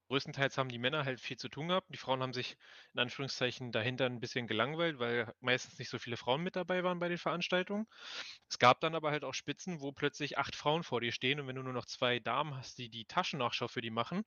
größtenteils 0.10 0.58
haben 0.58 0.70
die 0.70 0.78
Männer 0.78 1.06
halt 1.06 1.22
viel 1.22 1.38
zu 1.38 1.48
tun 1.48 1.70
gehabt. 1.70 1.88
Die 1.94 1.98
Frauen 1.98 2.22
haben 2.22 2.34
sich 2.34 2.58
in 2.94 3.00
Anführungszeichen 3.00 3.72
dahinter 3.72 4.06
ein 4.06 4.20
bisschen 4.20 4.46
gelangweilt, 4.48 5.00
weil 5.00 5.34
meistens 5.40 5.80
nicht 5.80 5.90
so 5.90 6.00
viele 6.00 6.18
Frauen 6.18 6.44
mit 6.44 6.58
dabei 6.58 6.84
waren 6.84 7.00
bei 7.00 7.08
den 7.08 7.18
Veranstaltungen. 7.18 7.88
Es 8.50 8.60
gab 8.60 8.82
dann 8.82 8.96
aber 8.96 9.12
halt 9.12 9.24
auch 9.24 9.34
Spitzen, 9.34 9.82
wo 9.82 9.92
plötzlich 9.94 10.38
acht 10.38 10.56
Frauen 10.56 10.84
vor 10.84 11.02
dir 11.02 11.14
stehen 11.14 11.40
und 11.40 11.48
wenn 11.48 11.56
du 11.56 11.64
nur 11.64 11.74
noch 11.74 11.86
zwei 11.86 12.20
Damen 12.20 12.56
hast, 12.56 12.78
die 12.78 12.90
die 12.90 13.06
Taschennachschau 13.06 13.70
für 13.70 13.82
die 13.82 13.90
machen, 13.92 14.26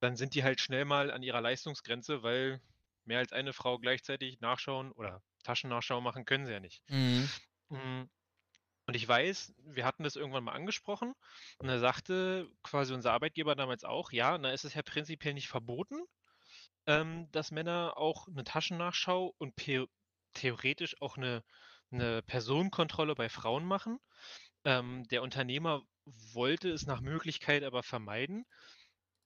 dann 0.00 0.16
sind 0.16 0.34
die 0.34 0.44
halt 0.44 0.60
schnell 0.60 0.84
mal 0.84 1.10
an 1.10 1.22
ihrer 1.22 1.40
Leistungsgrenze, 1.40 2.22
weil 2.22 2.60
mehr 3.04 3.18
als 3.18 3.32
eine 3.32 3.52
Frau 3.52 3.78
gleichzeitig 3.78 4.40
nachschauen 4.40 4.92
oder 4.92 5.22
Taschennachschau 5.44 6.00
machen 6.00 6.24
können 6.24 6.46
sie 6.46 6.52
ja 6.52 6.60
nicht. 6.60 6.82
Mhm. 7.70 8.08
Und 8.90 8.96
ich 8.96 9.06
weiß, 9.06 9.54
wir 9.66 9.84
hatten 9.84 10.02
das 10.02 10.16
irgendwann 10.16 10.42
mal 10.42 10.54
angesprochen 10.54 11.14
und 11.58 11.68
da 11.68 11.78
sagte 11.78 12.50
quasi 12.64 12.92
unser 12.92 13.12
Arbeitgeber 13.12 13.54
damals 13.54 13.84
auch, 13.84 14.10
ja, 14.10 14.36
da 14.36 14.50
ist 14.50 14.64
es 14.64 14.74
ja 14.74 14.82
prinzipiell 14.82 15.32
nicht 15.32 15.46
verboten, 15.46 16.02
ähm, 16.88 17.30
dass 17.30 17.52
Männer 17.52 17.96
auch 17.96 18.26
eine 18.26 18.42
Taschennachschau 18.42 19.32
und 19.38 19.54
theoretisch 20.34 21.00
auch 21.00 21.16
eine, 21.16 21.44
eine 21.92 22.20
Personenkontrolle 22.22 23.14
bei 23.14 23.28
Frauen 23.28 23.64
machen. 23.64 24.00
Ähm, 24.64 25.06
der 25.06 25.22
Unternehmer 25.22 25.84
wollte 26.32 26.68
es 26.68 26.84
nach 26.84 27.00
Möglichkeit 27.00 27.62
aber 27.62 27.84
vermeiden. 27.84 28.44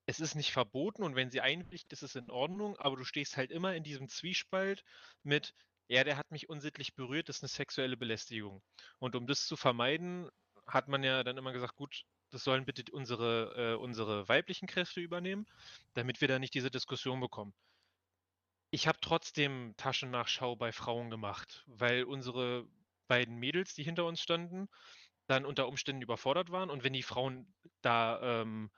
Es 0.04 0.20
ist 0.20 0.34
nicht 0.34 0.52
verboten 0.52 1.02
und 1.02 1.16
wenn 1.16 1.30
sie 1.30 1.40
einwilligt, 1.40 1.90
ist 1.90 2.02
es 2.02 2.16
in 2.16 2.28
Ordnung, 2.28 2.76
aber 2.76 2.96
du 2.96 3.04
stehst 3.04 3.38
halt 3.38 3.50
immer 3.50 3.74
in 3.74 3.82
diesem 3.82 4.10
Zwiespalt 4.10 4.84
mit, 5.22 5.54
ja, 5.88 6.04
der 6.04 6.16
hat 6.16 6.30
mich 6.30 6.48
unsittlich 6.48 6.94
berührt, 6.94 7.28
das 7.28 7.36
ist 7.36 7.42
eine 7.42 7.48
sexuelle 7.48 7.96
Belästigung. 7.96 8.62
Und 8.98 9.16
um 9.16 9.26
das 9.26 9.46
zu 9.46 9.56
vermeiden, 9.56 10.30
hat 10.66 10.88
man 10.88 11.02
ja 11.02 11.22
dann 11.24 11.36
immer 11.36 11.52
gesagt, 11.52 11.76
gut, 11.76 12.04
das 12.30 12.44
sollen 12.44 12.64
bitte 12.64 12.90
unsere, 12.92 13.74
äh, 13.74 13.74
unsere 13.76 14.28
weiblichen 14.28 14.66
Kräfte 14.66 15.00
übernehmen, 15.00 15.46
damit 15.94 16.20
wir 16.20 16.28
da 16.28 16.38
nicht 16.38 16.54
diese 16.54 16.70
Diskussion 16.70 17.20
bekommen. 17.20 17.54
Ich 18.70 18.88
habe 18.88 18.98
trotzdem 19.00 19.74
Taschennachschau 19.76 20.56
bei 20.56 20.72
Frauen 20.72 21.10
gemacht, 21.10 21.64
weil 21.66 22.04
unsere 22.04 22.66
beiden 23.06 23.36
Mädels, 23.36 23.74
die 23.74 23.84
hinter 23.84 24.04
uns 24.06 24.20
standen, 24.20 24.68
dann 25.26 25.44
unter 25.44 25.68
Umständen 25.68 26.02
überfordert 26.02 26.50
waren. 26.50 26.70
Und 26.70 26.82
wenn 26.82 26.92
die 26.92 27.02
Frauen 27.02 27.54
da, 27.82 28.40
ähm, 28.40 28.70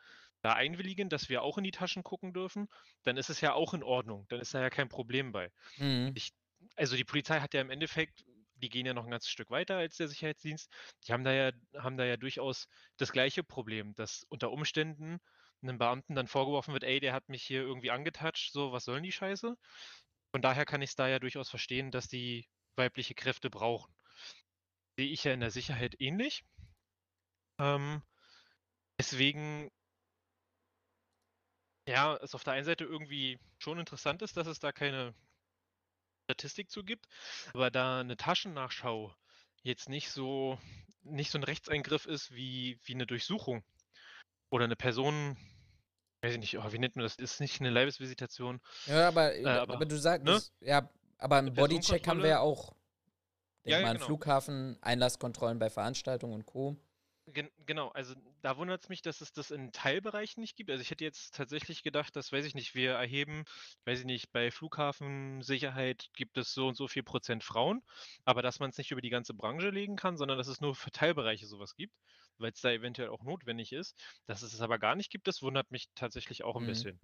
da 0.43 0.53
einwilligen, 0.53 1.09
dass 1.09 1.29
wir 1.29 1.43
auch 1.43 1.57
in 1.57 1.65
die 1.65 1.71
Taschen 1.71 2.03
gucken 2.03 2.35
dürfen, 2.35 2.69
dann 3.05 3.17
ist 3.17 3.31
es 3.31 3.41
ja 3.41 3.55
auch 3.55 3.73
in 3.73 3.83
Ordnung. 3.83 4.27
Dann 4.29 4.41
ist 4.41 4.53
da 4.53 4.61
ja 4.61 4.71
kein 4.71 4.89
Problem 4.89 5.33
bei. 5.33 5.51
Mhm. 5.79 6.13
Ich 6.15 6.35
also 6.77 6.97
die 6.97 7.05
Polizei 7.05 7.41
hat 7.41 7.55
ja 7.55 7.61
im 7.61 7.71
Endeffekt, 7.71 8.25
die 8.57 8.69
gehen 8.69 8.87
ja 8.87 8.95
noch 8.95 9.05
ein 9.05 9.11
ganzes 9.11 9.31
Stück 9.31 9.51
weiter 9.51 9.77
als 9.77 9.97
der 9.97 10.09
Sicherheitsdienst, 10.09 10.71
die 11.07 11.13
haben 11.13 11.25
da 11.25 11.33
ja, 11.33 11.53
haben 11.77 11.97
da 11.97 12.05
ja 12.05 12.17
durchaus 12.17 12.69
das 12.97 13.13
gleiche 13.13 13.45
Problem, 13.45 13.95
dass 13.95 14.25
unter 14.29 14.51
Umständen 14.51 15.19
einem 15.63 15.79
Beamten 15.79 16.15
dann 16.15 16.27
vorgeworfen 16.29 16.73
wird, 16.75 16.85
ey, 16.85 17.01
der 17.01 17.13
hat 17.13 17.29
mich 17.29 17.43
hier 17.43 17.63
irgendwie 17.63 17.91
angetatscht, 17.91 18.53
so, 18.53 18.73
was 18.73 18.85
sollen 18.85 19.03
die 19.03 19.13
Scheiße? 19.13 19.57
Von 20.33 20.43
daher 20.43 20.65
kann 20.67 20.83
ich 20.83 20.91
es 20.91 20.97
da 20.97 21.09
ja 21.09 21.19
durchaus 21.19 21.51
verstehen, 21.51 21.91
dass 21.91 22.09
die 22.09 22.49
weibliche 22.77 23.15
Kräfte 23.15 23.51
brauchen. 23.51 23.95
Sehe 24.99 25.09
ich 25.11 25.25
ja 25.25 25.33
in 25.33 25.41
der 25.41 25.51
Sicherheit 25.51 25.97
ähnlich. 26.01 26.45
Ähm, 27.59 28.03
deswegen, 28.99 29.71
ja, 31.89 32.17
es 32.17 32.35
auf 32.35 32.45
der 32.45 32.55
einen 32.55 32.65
Seite 32.65 32.85
irgendwie 32.85 33.39
schon 33.59 33.79
interessant 33.79 34.23
ist, 34.23 34.37
dass 34.37 34.47
es 34.47 34.59
da 34.59 34.73
keine 34.73 35.15
Statistik 36.27 36.71
zu 36.71 36.83
gibt. 36.85 37.07
Aber 37.55 37.71
da 37.71 38.01
eine 38.01 38.17
Taschennachschau 38.17 39.15
jetzt 39.63 39.89
nicht 39.89 40.11
so 40.11 40.59
nicht 41.03 41.31
so 41.31 41.39
ein 41.39 41.45
Rechtseingriff 41.45 42.07
ist 42.07 42.35
wie, 42.35 42.81
wie 42.85 42.95
eine 42.95 43.07
Durchsuchung. 43.07 43.63
Oder 44.51 44.65
eine 44.65 44.75
Person, 44.77 45.37
weiß 46.23 46.35
ich 46.35 46.41
nicht, 46.41 46.59
oh, 46.59 46.73
wie 46.73 46.79
nennt 46.79 46.97
man 46.97 47.05
das? 47.05 47.15
Ist 47.15 47.41
nicht 47.41 47.61
eine 47.61 47.71
Leibesvisitation. 47.71 48.61
Ja, 48.87 49.09
aber, 49.09 49.37
Äh, 49.37 49.47
aber, 49.47 49.75
aber, 49.75 49.87
du 49.87 49.97
sagst, 49.97 50.25
ne? 50.25 50.41
ja, 50.61 50.91
aber 51.19 51.37
einen 51.37 51.49
Eine 51.49 51.57
Bodycheck 51.57 52.07
haben 52.09 52.23
wir 52.23 52.29
ja 52.31 52.41
auch. 52.41 52.75
Denk 53.65 53.79
Ja, 53.79 53.83
mal 53.83 53.93
genau. 53.93 54.07
Flughafen, 54.07 54.79
Einlasskontrollen 54.83 55.59
bei 55.61 55.71
Veranstaltungen 55.71 56.35
und 56.35 56.47
Co. 56.47 56.77
Gen 57.27 57.51
genau, 57.67 57.89
also 57.91 58.15
da 58.47 58.57
wundert 58.57 58.83
es 58.85 58.89
mich, 58.89 59.03
dass 59.03 59.21
es 59.21 59.33
das 59.33 59.51
in 59.51 59.73
Teilbereichen 59.73 60.41
nicht 60.41 60.57
gibt. 60.57 60.71
Also 60.71 60.81
ich 60.83 60.91
hätte 60.91 61.05
jetzt 61.05 61.35
tatsächlich 61.35 61.83
gedacht, 61.83 62.15
dass, 62.17 62.31
weiß 62.33 62.45
ich 62.47 62.55
nicht, 62.55 62.75
wir 62.77 62.93
erheben, 62.93 63.45
weiß 63.85 64.01
ich 64.01 64.05
nicht, 64.07 64.31
bei 64.33 64.51
Flughafensicherheit 64.53 66.09
gibt 66.15 66.39
es 66.39 66.53
so 66.55 66.69
und 66.69 66.77
so 66.77 66.87
viel 66.89 67.03
Prozent 67.03 67.43
Frauen, 67.45 67.83
aber 68.25 68.43
dass 68.43 68.61
man 68.61 68.71
es 68.71 68.79
nicht 68.79 68.91
über 68.93 69.01
die 69.01 69.11
ganze 69.11 69.35
Branche 69.35 69.71
legen 69.71 69.97
kann, 69.97 70.17
sondern 70.17 70.39
dass 70.39 70.47
es 70.49 70.61
nur 70.61 70.75
für 70.77 70.91
Teilbereiche 70.93 71.47
sowas 71.47 71.75
gibt, 71.75 71.95
weil 72.39 72.53
es 72.53 72.61
da 72.61 72.71
eventuell 72.71 73.09
auch 73.09 73.25
notwendig 73.25 73.73
ist. 73.73 74.01
Dass 74.27 74.43
es 74.43 74.53
es 74.55 74.61
aber 74.61 74.79
gar 74.79 74.95
nicht 74.97 75.11
gibt, 75.11 75.27
das 75.27 75.43
wundert 75.43 75.71
mich 75.73 75.87
tatsächlich 75.95 76.45
auch 76.45 76.57
ein 76.57 76.65
Mhm. 76.65 76.67
bisschen. 76.67 77.01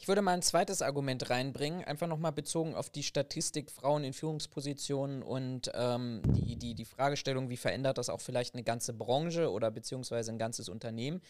Ich 0.00 0.08
würde 0.08 0.22
mal 0.22 0.32
ein 0.32 0.40
zweites 0.40 0.80
Argument 0.80 1.28
reinbringen, 1.28 1.84
einfach 1.84 2.06
nochmal 2.06 2.32
bezogen 2.32 2.74
auf 2.74 2.88
die 2.88 3.02
Statistik 3.02 3.70
Frauen 3.70 4.02
in 4.02 4.14
Führungspositionen 4.14 5.22
und 5.22 5.70
ähm, 5.74 6.22
die, 6.24 6.56
die, 6.56 6.74
die 6.74 6.86
Fragestellung, 6.86 7.50
wie 7.50 7.58
verändert 7.58 7.98
das 7.98 8.08
auch 8.08 8.22
vielleicht 8.22 8.54
eine 8.54 8.62
ganze 8.62 8.94
Branche 8.94 9.50
oder 9.50 9.70
beziehungsweise 9.70 10.32
ein 10.32 10.38
ganzes 10.38 10.70
Unternehmen. 10.70 11.20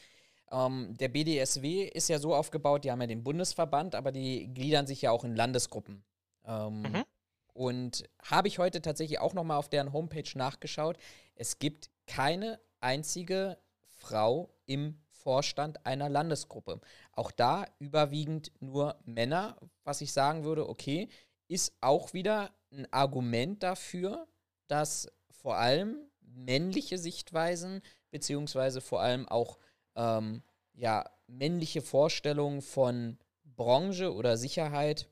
Ähm, 0.53 0.97
der 1.01 1.09
BDSW 1.09 1.83
ist 1.83 2.09
ja 2.09 2.21
so 2.21 2.33
aufgebaut, 2.33 2.85
die 2.85 2.93
haben 2.93 3.01
ja 3.01 3.09
den 3.09 3.25
Bundesverband, 3.25 3.97
aber 3.97 4.13
die 4.13 4.55
gliedern 4.55 4.87
sich 4.87 5.03
ja 5.03 5.11
auch 5.11 5.25
in 5.25 5.35
Landesgruppen. 5.35 6.05
Ähm, 6.45 6.83
Mhm. 6.83 7.05
Und 7.53 8.05
habe 8.23 8.47
ich 8.47 8.61
heute 8.61 8.81
tatsächlich 8.81 9.19
auch 9.19 9.35
nochmal 9.35 9.59
auf 9.59 9.69
deren 9.69 9.93
Homepage 9.93 10.31
nachgeschaut. 10.37 10.97
Es 11.35 11.59
gibt 11.59 11.91
keine 12.07 12.61
einzige 12.79 13.59
Frau 13.89 14.49
im 14.67 14.97
Vorstand 15.23 15.85
einer 15.87 16.09
Landesgruppe. 16.09 16.81
Auch 17.13 17.31
da 17.31 17.67
überwiegend 17.79 18.53
nur 18.61 18.97
Männer, 19.05 19.57
was 19.85 20.01
ich 20.01 20.13
sagen 20.13 20.45
würde, 20.45 20.69
okay, 20.69 21.09
ist 21.49 21.75
auch 21.81 22.13
wieder 22.13 22.51
ein 22.73 22.87
Argument 22.93 23.63
dafür, 23.63 24.27
dass 24.69 25.09
vor 25.31 25.57
allem 25.57 25.97
männliche 26.21 26.99
Sichtweisen, 26.99 27.83
beziehungsweise 28.11 28.81
vor 28.81 29.01
allem 29.01 29.29
auch 29.29 29.59
ähm, 29.97 30.43
ja, 30.75 31.05
männliche 31.27 31.83
Vorstellungen 31.83 32.63
von 32.63 33.19
Branche 33.45 34.15
oder 34.15 34.37
Sicherheit 34.37 35.09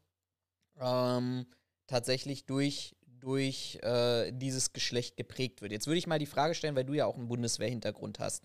ähm, 0.81 1.47
tatsächlich 1.87 2.47
durch, 2.47 2.97
durch 3.07 3.79
äh, 3.83 4.33
dieses 4.33 4.73
Geschlecht 4.73 5.17
geprägt 5.17 5.61
wird. 5.61 5.73
Jetzt 5.73 5.87
würde 5.87 5.99
ich 5.99 6.07
mal 6.07 6.19
die 6.19 6.27
Frage 6.27 6.55
stellen, 6.55 6.77
weil 6.77 6.85
du 6.85 6.95
ja 6.95 7.07
auch 7.07 7.17
einen 7.17 7.29
Bundeswehrhintergrund 7.29 8.19
hast. 8.19 8.45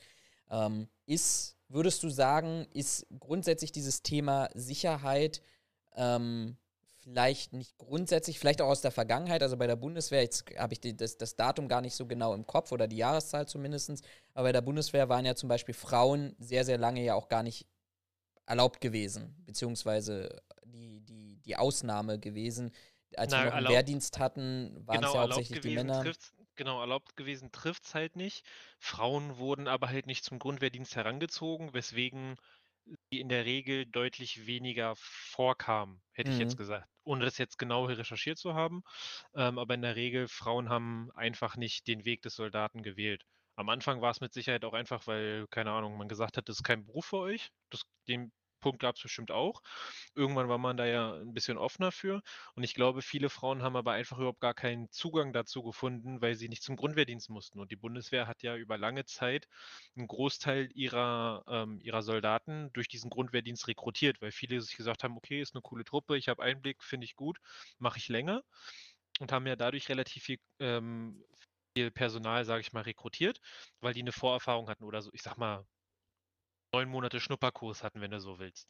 Ähm, 0.49 0.87
ist, 1.05 1.52
würdest 1.69 2.03
du 2.03 2.09
sagen, 2.09 2.67
ist 2.73 3.05
grundsätzlich 3.19 3.71
dieses 3.71 4.01
Thema 4.03 4.49
Sicherheit 4.53 5.41
ähm, 5.95 6.57
vielleicht 7.03 7.51
nicht 7.53 7.77
grundsätzlich, 7.77 8.39
vielleicht 8.39 8.61
auch 8.61 8.69
aus 8.69 8.81
der 8.81 8.91
Vergangenheit, 8.91 9.43
also 9.43 9.57
bei 9.57 9.67
der 9.67 9.75
Bundeswehr, 9.75 10.21
jetzt 10.21 10.45
habe 10.57 10.73
ich 10.73 10.79
die, 10.79 10.95
das, 10.95 11.17
das 11.17 11.35
Datum 11.35 11.67
gar 11.67 11.81
nicht 11.81 11.95
so 11.95 12.05
genau 12.05 12.33
im 12.33 12.47
Kopf 12.47 12.71
oder 12.71 12.87
die 12.87 12.97
Jahreszahl 12.97 13.47
zumindest, 13.47 13.89
aber 14.33 14.47
bei 14.47 14.51
der 14.53 14.61
Bundeswehr 14.61 15.09
waren 15.09 15.25
ja 15.25 15.35
zum 15.35 15.49
Beispiel 15.49 15.73
Frauen 15.75 16.35
sehr, 16.39 16.63
sehr 16.63 16.77
lange 16.77 17.03
ja 17.03 17.15
auch 17.15 17.27
gar 17.27 17.43
nicht 17.43 17.67
erlaubt 18.45 18.81
gewesen, 18.81 19.35
beziehungsweise 19.45 20.41
die, 20.65 21.01
die, 21.01 21.37
die 21.45 21.55
Ausnahme 21.55 22.19
gewesen. 22.19 22.71
Als 23.15 23.31
Na, 23.31 23.37
wir 23.39 23.45
noch 23.45 23.51
einen 23.51 23.65
erlaubt- 23.65 23.73
Wehrdienst 23.75 24.19
hatten, 24.19 24.81
waren 24.87 24.95
es 24.95 25.01
Genau, 25.01 25.13
ja 25.13 25.21
erlaubt 25.21 25.33
hauptsächlich 25.39 25.61
die 25.61 25.75
Männer. 25.75 26.01
trifft's, 26.01 26.32
genau, 26.55 26.79
erlaubt 26.81 27.15
gewesen 27.17 27.51
trifft 27.51 27.85
es 27.85 27.95
halt 27.95 28.15
nicht. 28.15 28.45
Frauen 28.79 29.37
wurden 29.37 29.67
aber 29.67 29.89
halt 29.89 30.05
nicht 30.07 30.23
zum 30.23 30.39
Grundwehrdienst 30.39 30.95
herangezogen, 30.95 31.73
weswegen 31.73 32.35
sie 33.11 33.19
in 33.21 33.29
der 33.29 33.45
Regel 33.45 33.85
deutlich 33.85 34.45
weniger 34.47 34.95
vorkamen, 34.97 36.03
hätte 36.11 36.31
ich 36.31 36.39
jetzt 36.39 36.55
Mhm. 36.55 36.57
gesagt. 36.57 36.89
Ohne 37.05 37.25
das 37.25 37.37
jetzt 37.37 37.57
genau 37.57 37.85
recherchiert 37.85 38.37
zu 38.37 38.53
haben. 38.55 38.83
Ähm, 39.35 39.59
aber 39.59 39.73
in 39.75 39.81
der 39.81 39.95
Regel, 39.95 40.27
Frauen 40.27 40.69
haben 40.69 41.11
einfach 41.13 41.55
nicht 41.57 41.87
den 41.87 42.05
Weg 42.05 42.21
des 42.23 42.35
Soldaten 42.35 42.83
gewählt. 42.83 43.23
Am 43.55 43.69
Anfang 43.69 44.01
war 44.01 44.11
es 44.11 44.21
mit 44.21 44.33
Sicherheit 44.33 44.65
auch 44.65 44.73
einfach, 44.73 45.07
weil, 45.07 45.47
keine 45.49 45.71
Ahnung, 45.71 45.97
man 45.97 46.07
gesagt 46.09 46.37
hat, 46.37 46.49
das 46.49 46.57
ist 46.57 46.63
kein 46.63 46.85
Beruf 46.85 47.07
für 47.07 47.17
euch. 47.19 47.49
Das, 47.69 47.83
den 48.07 48.31
Punkt 48.63 48.79
gab 48.81 48.95
es 48.95 49.03
bestimmt 49.03 49.31
auch. 49.31 49.61
Irgendwann 50.15 50.49
war 50.49 50.57
man 50.57 50.77
da 50.77 50.85
ja 50.85 51.13
ein 51.15 51.33
bisschen 51.33 51.57
offener 51.57 51.91
für. 51.91 52.21
Und 52.55 52.63
ich 52.63 52.73
glaube, 52.73 53.01
viele 53.01 53.29
Frauen 53.29 53.61
haben 53.61 53.75
aber 53.75 53.91
einfach 53.91 54.17
überhaupt 54.17 54.39
gar 54.41 54.53
keinen 54.53 54.89
Zugang 54.89 55.33
dazu 55.33 55.63
gefunden, 55.63 56.21
weil 56.21 56.35
sie 56.35 56.49
nicht 56.49 56.63
zum 56.63 56.75
Grundwehrdienst 56.77 57.29
mussten. 57.29 57.59
Und 57.59 57.71
die 57.71 57.75
Bundeswehr 57.75 58.27
hat 58.27 58.41
ja 58.43 58.55
über 58.55 58.77
lange 58.77 59.05
Zeit 59.05 59.47
einen 59.95 60.07
Großteil 60.07 60.69
ihrer, 60.73 61.43
ähm, 61.47 61.79
ihrer 61.81 62.01
Soldaten 62.03 62.71
durch 62.73 62.87
diesen 62.87 63.09
Grundwehrdienst 63.09 63.67
rekrutiert, 63.67 64.21
weil 64.21 64.31
viele 64.31 64.61
sich 64.61 64.77
gesagt 64.77 65.03
haben, 65.03 65.17
okay, 65.17 65.41
ist 65.41 65.55
eine 65.55 65.61
coole 65.61 65.83
Truppe, 65.83 66.17
ich 66.17 66.29
habe 66.29 66.43
Einblick, 66.43 66.83
finde 66.83 67.05
ich 67.05 67.15
gut, 67.15 67.39
mache 67.79 67.97
ich 67.97 68.07
länger. 68.09 68.43
Und 69.19 69.31
haben 69.31 69.47
ja 69.47 69.55
dadurch 69.55 69.89
relativ 69.89 70.23
viel, 70.23 70.39
ähm, 70.59 71.23
viel 71.75 71.91
Personal, 71.91 72.45
sage 72.45 72.61
ich 72.61 72.73
mal, 72.73 72.81
rekrutiert, 72.81 73.39
weil 73.81 73.93
die 73.93 74.01
eine 74.01 74.11
Vorerfahrung 74.11 74.69
hatten 74.69 74.83
oder 74.83 75.01
so, 75.01 75.11
ich 75.13 75.21
sag 75.21 75.37
mal, 75.37 75.65
neun 76.73 76.89
Monate 76.89 77.19
Schnupperkurs 77.19 77.83
hatten, 77.83 78.01
wenn 78.01 78.11
du 78.11 78.19
so 78.19 78.39
willst. 78.39 78.67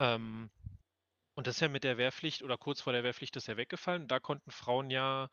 Ähm, 0.00 0.50
und 1.34 1.46
das 1.46 1.56
ist 1.56 1.60
ja 1.60 1.68
mit 1.68 1.82
der 1.82 1.96
Wehrpflicht 1.96 2.42
oder 2.42 2.58
kurz 2.58 2.82
vor 2.82 2.92
der 2.92 3.02
Wehrpflicht 3.04 3.34
ist 3.36 3.48
ja 3.48 3.56
weggefallen. 3.56 4.06
Da 4.06 4.20
konnten 4.20 4.50
Frauen 4.50 4.90
ja, 4.90 5.30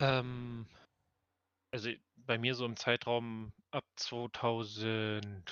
ähm, 0.00 0.66
also 1.72 1.90
bei 2.16 2.38
mir 2.38 2.54
so 2.54 2.64
im 2.64 2.76
Zeitraum 2.76 3.52
ab 3.70 3.84
2010, 3.96 5.44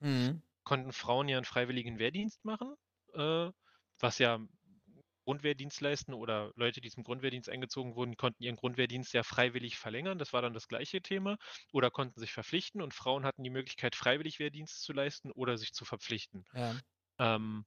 Mhm. 0.00 0.42
konnten 0.64 0.92
Frauen 0.92 1.28
ja 1.28 1.36
einen 1.38 1.44
freiwilligen 1.44 1.98
Wehrdienst 1.98 2.44
machen, 2.44 2.76
äh, 3.14 3.50
was 3.98 4.18
ja 4.18 4.38
Grundwehrdienst 5.26 5.80
leisten 5.80 6.14
oder 6.14 6.52
Leute, 6.54 6.80
die 6.80 6.88
zum 6.88 7.02
Grundwehrdienst 7.02 7.48
eingezogen 7.48 7.96
wurden, 7.96 8.16
konnten 8.16 8.44
ihren 8.44 8.54
Grundwehrdienst 8.54 9.12
ja 9.12 9.24
freiwillig 9.24 9.76
verlängern. 9.76 10.18
Das 10.18 10.32
war 10.32 10.40
dann 10.40 10.54
das 10.54 10.68
gleiche 10.68 11.02
Thema. 11.02 11.36
Oder 11.72 11.90
konnten 11.90 12.20
sich 12.20 12.32
verpflichten 12.32 12.80
und 12.80 12.94
Frauen 12.94 13.24
hatten 13.24 13.42
die 13.42 13.50
Möglichkeit, 13.50 13.96
freiwillig 13.96 14.38
Wehrdienst 14.38 14.82
zu 14.82 14.92
leisten 14.92 15.32
oder 15.32 15.58
sich 15.58 15.72
zu 15.72 15.84
verpflichten. 15.84 16.44
Ja. 16.54 16.76
Ähm, 17.18 17.66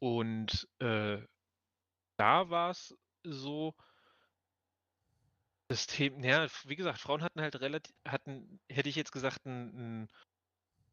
und 0.00 0.68
äh, 0.80 1.18
da 2.16 2.50
war 2.50 2.70
es 2.70 2.92
so, 3.22 3.76
das 5.68 5.86
Thema, 5.86 6.26
ja, 6.26 6.46
wie 6.64 6.76
gesagt, 6.76 6.98
Frauen 6.98 7.22
hatten 7.22 7.40
halt 7.40 7.60
relativ, 7.60 7.94
hatten, 8.06 8.60
hätte 8.68 8.88
ich 8.88 8.96
jetzt 8.96 9.12
gesagt, 9.12 9.46
einen, 9.46 10.08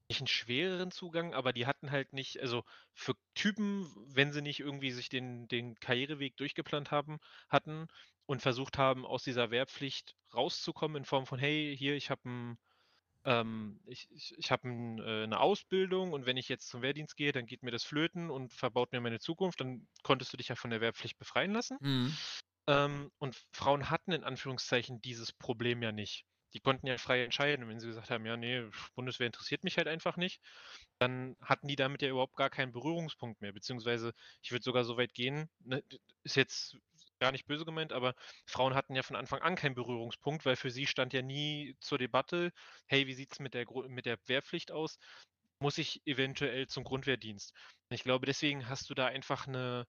nicht 0.10 0.22
einen 0.22 0.28
schwereren 0.28 0.92
Zugang, 0.92 1.34
aber 1.34 1.54
die 1.54 1.66
hatten 1.66 1.92
halt 1.92 2.14
nicht, 2.14 2.40
also 2.42 2.64
für 2.94 3.16
Typen, 3.36 3.88
wenn 4.14 4.34
sie 4.34 4.42
nicht 4.42 4.60
irgendwie 4.60 4.92
sich 4.92 5.10
den, 5.10 5.48
den 5.48 5.76
Karriereweg 5.76 6.36
durchgeplant 6.38 6.92
haben, 6.92 7.20
hatten 7.48 7.88
und 8.26 8.42
versucht 8.42 8.78
haben, 8.78 9.06
aus 9.06 9.24
dieser 9.24 9.52
Wehrpflicht 9.52 10.16
rauszukommen 10.34 10.98
in 10.98 11.06
Form 11.06 11.26
von, 11.26 11.40
hey, 11.40 11.76
hier, 11.78 11.96
ich 11.96 12.10
habe 12.10 12.30
ein 12.30 12.58
ähm, 13.26 13.82
ich, 13.86 14.08
ich, 14.12 14.34
ich 14.38 14.52
habe 14.52 14.68
ein, 14.70 15.00
äh, 15.00 15.24
eine 15.24 15.40
Ausbildung 15.40 16.14
und 16.14 16.26
wenn 16.26 16.38
ich 16.38 16.48
jetzt 16.48 16.70
zum 16.70 16.82
Wehrdienst 16.82 17.18
gehe, 17.18 17.32
dann 17.32 17.46
geht 17.46 17.64
mir 17.64 17.72
das 17.72 17.84
flöten 17.84 18.30
und 18.30 18.54
verbaut 18.54 18.92
mir 18.92 19.02
meine 19.02 19.20
Zukunft, 19.20 19.60
dann 19.62 19.88
konntest 20.04 20.32
du 20.34 20.38
dich 20.38 20.48
ja 20.48 20.56
von 20.56 20.70
der 20.70 20.82
Wehrpflicht 20.82 21.18
befreien 21.18 21.52
lassen. 21.52 21.78
Mhm. 21.82 22.18
Ähm, 22.68 23.12
und 23.18 23.36
Frauen 23.52 23.90
hatten 23.90 24.12
in 24.14 24.24
Anführungszeichen 24.24 25.02
dieses 25.02 25.34
Problem 25.34 25.82
ja 25.84 25.92
nicht. 25.92 26.26
Die 26.54 26.60
konnten 26.60 26.88
ja 26.88 26.98
frei 26.98 27.24
entscheiden. 27.24 27.64
Und 27.64 27.70
wenn 27.70 27.80
sie 27.80 27.88
gesagt 27.88 28.10
haben, 28.10 28.26
ja, 28.26 28.38
nee, 28.38 28.64
Bundeswehr 28.96 29.28
interessiert 29.28 29.64
mich 29.64 29.78
halt 29.78 29.88
einfach 29.88 30.18
nicht, 30.18 30.42
dann 31.00 31.36
hatten 31.42 31.68
die 31.68 31.76
damit 31.76 32.02
ja 32.02 32.10
überhaupt 32.10 32.36
gar 32.36 32.50
keinen 32.50 32.72
Berührungspunkt 32.72 33.42
mehr. 33.42 33.54
Beziehungsweise, 33.54 34.14
ich 34.42 34.52
würde 34.52 34.64
sogar 34.64 34.84
so 34.84 34.98
weit 34.98 35.14
gehen, 35.14 35.50
ne, 35.60 35.84
ist 36.24 36.36
jetzt 36.36 36.78
gar 37.20 37.32
nicht 37.32 37.48
böse 37.48 37.66
gemeint, 37.66 37.94
aber 37.94 38.16
Frauen 38.46 38.76
hatten 38.76 38.96
ja 38.96 39.04
von 39.04 39.16
Anfang 39.16 39.42
an 39.42 39.56
keinen 39.56 39.76
Berührungspunkt, 39.76 40.46
weil 40.46 40.56
für 40.56 40.72
sie 40.72 40.88
stand 40.88 41.14
ja 41.14 41.22
nie 41.22 41.76
zur 41.80 41.98
Debatte, 41.98 42.52
hey, 42.88 43.08
wie 43.08 43.14
sieht 43.14 43.34
es 43.34 43.40
mit 43.40 43.54
der, 43.54 43.66
mit 43.88 44.06
der 44.06 44.18
Wehrpflicht 44.28 44.72
aus? 44.72 44.98
Muss 45.60 45.78
ich 45.78 46.02
eventuell 46.06 46.68
zum 46.68 46.84
Grundwehrdienst? 46.86 47.54
Und 47.90 47.96
ich 47.96 48.04
glaube, 48.04 48.26
deswegen 48.26 48.70
hast 48.70 48.90
du 48.90 48.94
da 48.94 49.08
einfach 49.08 49.48
eine, 49.48 49.86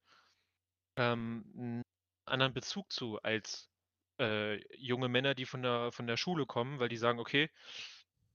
ähm, 0.96 1.44
einen 1.56 1.82
anderen 2.26 2.54
Bezug 2.54 2.92
zu 2.92 3.20
als 3.22 3.69
äh, 4.20 4.60
junge 4.76 5.08
Männer, 5.08 5.34
die 5.34 5.46
von 5.46 5.62
der, 5.62 5.90
von 5.92 6.06
der 6.06 6.16
Schule 6.16 6.46
kommen, 6.46 6.78
weil 6.78 6.88
die 6.88 6.96
sagen, 6.96 7.18
okay, 7.18 7.50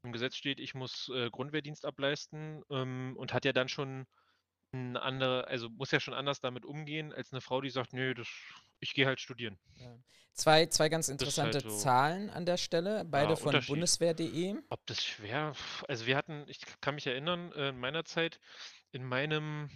im 0.04 0.12
Gesetz 0.12 0.36
steht, 0.36 0.60
ich 0.60 0.74
muss 0.74 1.10
äh, 1.10 1.30
Grundwehrdienst 1.30 1.86
ableisten 1.86 2.64
ähm, 2.70 3.16
und 3.18 3.34
hat 3.34 3.46
ja 3.46 3.54
dann 3.54 3.70
schon 3.70 4.06
eine 4.72 5.02
andere, 5.02 5.48
also 5.48 5.70
muss 5.70 5.92
ja 5.92 6.00
schon 6.00 6.14
anders 6.14 6.42
damit 6.42 6.66
umgehen, 6.66 7.14
als 7.14 7.32
eine 7.32 7.42
Frau, 7.42 7.62
die 7.62 7.70
sagt, 7.70 7.94
nö, 7.94 8.14
das, 8.14 8.28
ich 8.80 8.94
gehe 8.94 9.06
halt 9.06 9.20
studieren. 9.22 9.58
Ja. 9.78 9.96
Zwei, 10.34 10.66
zwei 10.66 10.90
ganz 10.90 11.08
ist 11.08 11.14
interessante 11.14 11.60
halt 11.60 11.70
so- 11.70 11.78
Zahlen 11.78 12.30
an 12.30 12.46
der 12.46 12.58
Stelle, 12.58 13.06
beide 13.06 13.32
Ja, 13.32 13.36
von 13.38 13.62
bundeswehr.de. 13.68 14.56
Ob 14.70 14.86
das 14.86 15.02
schwer, 15.04 15.54
also 15.88 16.06
wir 16.06 16.18
hatten, 16.18 16.44
ich 16.50 16.60
kann 16.82 16.96
mich 16.96 17.08
erinnern, 17.08 17.54
äh, 17.54 17.70
in 17.70 17.80
meiner 17.80 18.04
Zeit, 18.04 18.42
in 18.92 19.06
meinem, 19.06 19.70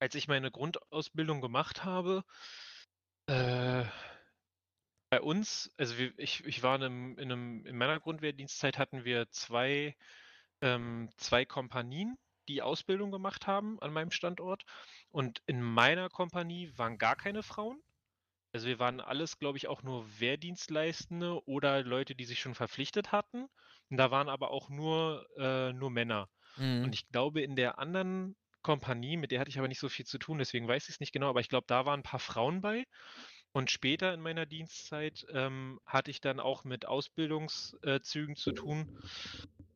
als 0.00 0.16
ich 0.16 0.26
meine 0.26 0.50
Grundausbildung 0.50 1.40
gemacht 1.40 1.84
habe, 1.84 2.24
äh, 3.26 3.84
bei 5.14 5.20
uns, 5.20 5.72
also 5.76 5.96
wir, 5.96 6.12
ich, 6.16 6.44
ich 6.44 6.64
war 6.64 6.74
in, 6.74 6.82
einem, 6.82 7.18
in, 7.18 7.30
einem, 7.30 7.66
in 7.66 7.76
meiner 7.76 8.00
Grundwehrdienstzeit 8.00 8.78
hatten 8.78 9.04
wir 9.04 9.30
zwei, 9.30 9.94
ähm, 10.60 11.08
zwei 11.18 11.44
Kompanien, 11.44 12.18
die 12.48 12.62
Ausbildung 12.62 13.12
gemacht 13.12 13.46
haben 13.46 13.80
an 13.80 13.92
meinem 13.92 14.10
Standort. 14.10 14.64
Und 15.12 15.40
in 15.46 15.62
meiner 15.62 16.08
Kompanie 16.08 16.72
waren 16.76 16.98
gar 16.98 17.14
keine 17.14 17.44
Frauen. 17.44 17.80
Also 18.52 18.66
wir 18.66 18.80
waren 18.80 19.00
alles, 19.00 19.38
glaube 19.38 19.56
ich, 19.56 19.68
auch 19.68 19.84
nur 19.84 20.04
Wehrdienstleistende 20.18 21.46
oder 21.46 21.84
Leute, 21.84 22.16
die 22.16 22.24
sich 22.24 22.40
schon 22.40 22.56
verpflichtet 22.56 23.12
hatten. 23.12 23.46
Und 23.90 23.96
da 23.96 24.10
waren 24.10 24.28
aber 24.28 24.50
auch 24.50 24.68
nur, 24.68 25.28
äh, 25.38 25.72
nur 25.74 25.92
Männer. 25.92 26.28
Mhm. 26.56 26.86
Und 26.86 26.92
ich 26.92 27.08
glaube, 27.10 27.40
in 27.40 27.54
der 27.54 27.78
anderen 27.78 28.34
Kompanie, 28.62 29.16
mit 29.16 29.30
der 29.30 29.38
hatte 29.38 29.50
ich 29.50 29.58
aber 29.58 29.68
nicht 29.68 29.78
so 29.78 29.88
viel 29.88 30.06
zu 30.06 30.18
tun, 30.18 30.38
deswegen 30.38 30.66
weiß 30.66 30.88
ich 30.88 30.94
es 30.94 31.00
nicht 31.00 31.12
genau, 31.12 31.28
aber 31.28 31.40
ich 31.40 31.48
glaube, 31.48 31.66
da 31.68 31.86
waren 31.86 32.00
ein 32.00 32.04
paar 32.04 32.18
Frauen 32.18 32.62
bei. 32.62 32.84
Und 33.54 33.70
später 33.70 34.12
in 34.12 34.20
meiner 34.20 34.46
Dienstzeit 34.46 35.26
ähm, 35.30 35.80
hatte 35.86 36.10
ich 36.10 36.20
dann 36.20 36.40
auch 36.40 36.64
mit 36.64 36.86
Ausbildungszügen 36.86 38.34
zu 38.34 38.50
tun, 38.50 38.98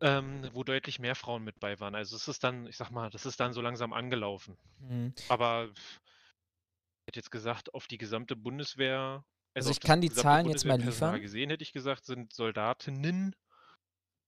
ähm, 0.00 0.50
wo 0.52 0.64
deutlich 0.64 0.98
mehr 0.98 1.14
Frauen 1.14 1.44
mit 1.44 1.60
bei 1.60 1.78
waren. 1.78 1.94
Also 1.94 2.16
es 2.16 2.26
ist 2.26 2.42
dann, 2.42 2.66
ich 2.66 2.76
sag 2.76 2.90
mal, 2.90 3.08
das 3.08 3.24
ist 3.24 3.38
dann 3.38 3.52
so 3.52 3.60
langsam 3.60 3.92
angelaufen. 3.92 4.58
Mhm. 4.80 5.14
Aber 5.28 5.68
ich 5.72 7.10
hätte 7.10 7.20
jetzt 7.20 7.30
gesagt, 7.30 7.72
auf 7.72 7.86
die 7.86 7.98
gesamte 7.98 8.34
Bundeswehr, 8.34 9.24
Also 9.54 9.70
auf 9.70 9.76
ich 9.76 9.80
kann 9.80 10.00
die 10.00 10.10
Zahlen 10.10 10.48
jetzt 10.48 10.64
mal 10.64 10.72
Bundeswehrpersonal 10.72 11.14
liefern. 11.14 11.22
gesehen, 11.22 11.50
hätte 11.50 11.62
ich 11.62 11.72
gesagt, 11.72 12.04
sind 12.04 12.32
Soldatinnen 12.32 13.36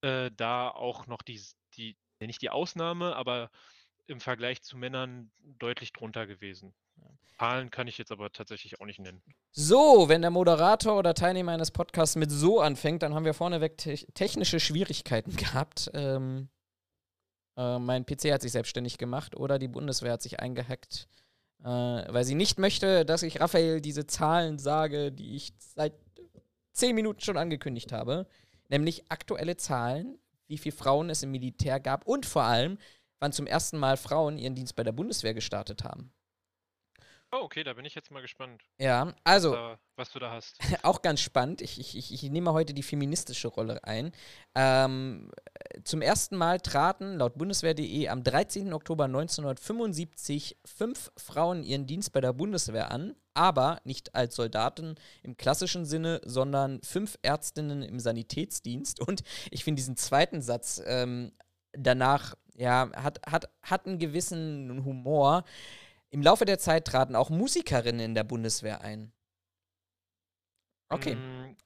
äh, 0.02 0.30
da 0.36 0.68
auch 0.68 1.08
noch 1.08 1.22
die, 1.22 1.42
die, 1.76 1.96
nicht 2.20 2.40
die 2.40 2.50
Ausnahme, 2.50 3.16
aber 3.16 3.50
im 4.10 4.20
Vergleich 4.20 4.62
zu 4.62 4.76
Männern 4.76 5.30
deutlich 5.58 5.92
drunter 5.92 6.26
gewesen. 6.26 6.74
Zahlen 7.38 7.70
kann 7.70 7.88
ich 7.88 7.96
jetzt 7.96 8.12
aber 8.12 8.30
tatsächlich 8.30 8.80
auch 8.80 8.84
nicht 8.84 8.98
nennen. 8.98 9.22
So, 9.50 10.08
wenn 10.08 10.20
der 10.20 10.30
Moderator 10.30 10.98
oder 10.98 11.14
Teilnehmer 11.14 11.52
eines 11.52 11.70
Podcasts 11.70 12.16
mit 12.16 12.30
so 12.30 12.60
anfängt, 12.60 13.02
dann 13.02 13.14
haben 13.14 13.24
wir 13.24 13.32
vorneweg 13.32 13.78
te 13.78 13.94
technische 14.12 14.60
Schwierigkeiten 14.60 15.34
gehabt. 15.36 15.90
Ähm, 15.94 16.50
äh, 17.56 17.78
mein 17.78 18.04
PC 18.04 18.32
hat 18.32 18.42
sich 18.42 18.52
selbstständig 18.52 18.98
gemacht 18.98 19.36
oder 19.36 19.58
die 19.58 19.68
Bundeswehr 19.68 20.12
hat 20.12 20.22
sich 20.22 20.40
eingehackt, 20.40 21.08
äh, 21.60 21.64
weil 21.64 22.24
sie 22.24 22.34
nicht 22.34 22.58
möchte, 22.58 23.06
dass 23.06 23.22
ich 23.22 23.40
Raphael 23.40 23.80
diese 23.80 24.06
Zahlen 24.06 24.58
sage, 24.58 25.10
die 25.10 25.34
ich 25.36 25.54
seit 25.58 25.94
zehn 26.72 26.94
Minuten 26.94 27.20
schon 27.20 27.38
angekündigt 27.38 27.92
habe. 27.92 28.26
Nämlich 28.68 29.10
aktuelle 29.10 29.56
Zahlen, 29.56 30.18
wie 30.46 30.58
viele 30.58 30.76
Frauen 30.76 31.10
es 31.10 31.22
im 31.22 31.30
Militär 31.30 31.80
gab 31.80 32.06
und 32.06 32.26
vor 32.26 32.42
allem, 32.42 32.76
wann 33.20 33.32
zum 33.32 33.46
ersten 33.46 33.78
Mal 33.78 33.96
Frauen 33.96 34.38
ihren 34.38 34.54
Dienst 34.54 34.74
bei 34.76 34.82
der 34.82 34.92
Bundeswehr 34.92 35.34
gestartet 35.34 35.84
haben. 35.84 36.12
Oh, 37.32 37.42
okay, 37.44 37.62
da 37.62 37.74
bin 37.74 37.84
ich 37.84 37.94
jetzt 37.94 38.10
mal 38.10 38.22
gespannt, 38.22 38.64
Ja, 38.80 39.14
also. 39.22 39.52
da, 39.52 39.78
was 39.94 40.10
du 40.10 40.18
da 40.18 40.32
hast. 40.32 40.58
auch 40.82 41.00
ganz 41.00 41.20
spannend. 41.20 41.60
Ich, 41.62 41.78
ich, 41.78 41.96
ich, 41.96 42.12
ich 42.12 42.22
nehme 42.28 42.52
heute 42.52 42.74
die 42.74 42.82
feministische 42.82 43.46
Rolle 43.46 43.84
ein. 43.84 44.10
Ähm, 44.56 45.30
zum 45.84 46.02
ersten 46.02 46.36
Mal 46.36 46.58
traten 46.58 47.18
laut 47.18 47.38
Bundeswehr.de 47.38 48.08
am 48.08 48.24
13. 48.24 48.72
Oktober 48.72 49.04
1975 49.04 50.56
fünf 50.64 51.12
Frauen 51.16 51.62
ihren 51.62 51.86
Dienst 51.86 52.12
bei 52.12 52.20
der 52.20 52.32
Bundeswehr 52.32 52.90
an, 52.90 53.14
aber 53.32 53.80
nicht 53.84 54.16
als 54.16 54.34
Soldaten 54.34 54.96
im 55.22 55.36
klassischen 55.36 55.84
Sinne, 55.84 56.20
sondern 56.24 56.82
fünf 56.82 57.16
Ärztinnen 57.22 57.82
im 57.82 58.00
Sanitätsdienst. 58.00 58.98
Und 59.06 59.22
ich 59.52 59.62
finde 59.62 59.78
diesen 59.78 59.96
zweiten 59.96 60.42
Satz 60.42 60.82
ähm, 60.84 61.30
danach, 61.72 62.34
ja, 62.60 62.90
hat, 62.94 63.26
hat, 63.26 63.50
hat 63.62 63.86
einen 63.86 63.98
gewissen 63.98 64.84
Humor. 64.84 65.44
Im 66.10 66.22
Laufe 66.22 66.44
der 66.44 66.58
Zeit 66.58 66.86
traten 66.86 67.16
auch 67.16 67.30
Musikerinnen 67.30 68.00
in 68.00 68.14
der 68.14 68.24
Bundeswehr 68.24 68.82
ein. 68.82 69.12
Okay. 70.90 71.14
Mm, 71.14 71.56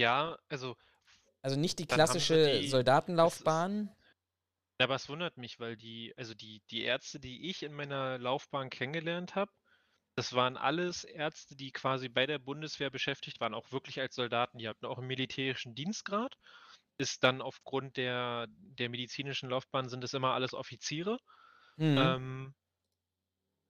ja, 0.00 0.38
also, 0.48 0.76
Also 1.42 1.58
nicht 1.58 1.78
die 1.80 1.86
klassische 1.86 2.60
die- 2.60 2.68
Soldatenlaufbahn. 2.68 3.90
aber 4.78 4.94
es 4.94 5.08
wundert 5.08 5.38
mich, 5.38 5.58
weil 5.58 5.76
die, 5.76 6.14
also 6.16 6.34
die, 6.34 6.62
die 6.70 6.82
Ärzte, 6.82 7.18
die 7.18 7.48
ich 7.50 7.62
in 7.62 7.72
meiner 7.72 8.18
Laufbahn 8.18 8.70
kennengelernt 8.70 9.34
habe, 9.34 9.50
das 10.14 10.34
waren 10.34 10.56
alles 10.56 11.04
Ärzte, 11.04 11.56
die 11.56 11.72
quasi 11.72 12.08
bei 12.08 12.26
der 12.26 12.38
Bundeswehr 12.38 12.90
beschäftigt 12.90 13.40
waren, 13.40 13.54
auch 13.54 13.72
wirklich 13.72 13.98
als 14.00 14.14
Soldaten. 14.14 14.58
Die 14.58 14.68
hatten 14.68 14.84
auch 14.86 14.98
einen 14.98 15.06
militärischen 15.06 15.74
Dienstgrad. 15.74 16.36
Ist 16.98 17.24
dann 17.24 17.42
aufgrund 17.42 17.96
der, 17.96 18.46
der 18.50 18.88
medizinischen 18.88 19.50
Laufbahn 19.50 19.88
sind 19.88 20.04
es 20.04 20.14
immer 20.14 20.34
alles 20.34 20.54
Offiziere. 20.54 21.18
Mhm. 21.76 21.98
Ähm, 21.98 22.54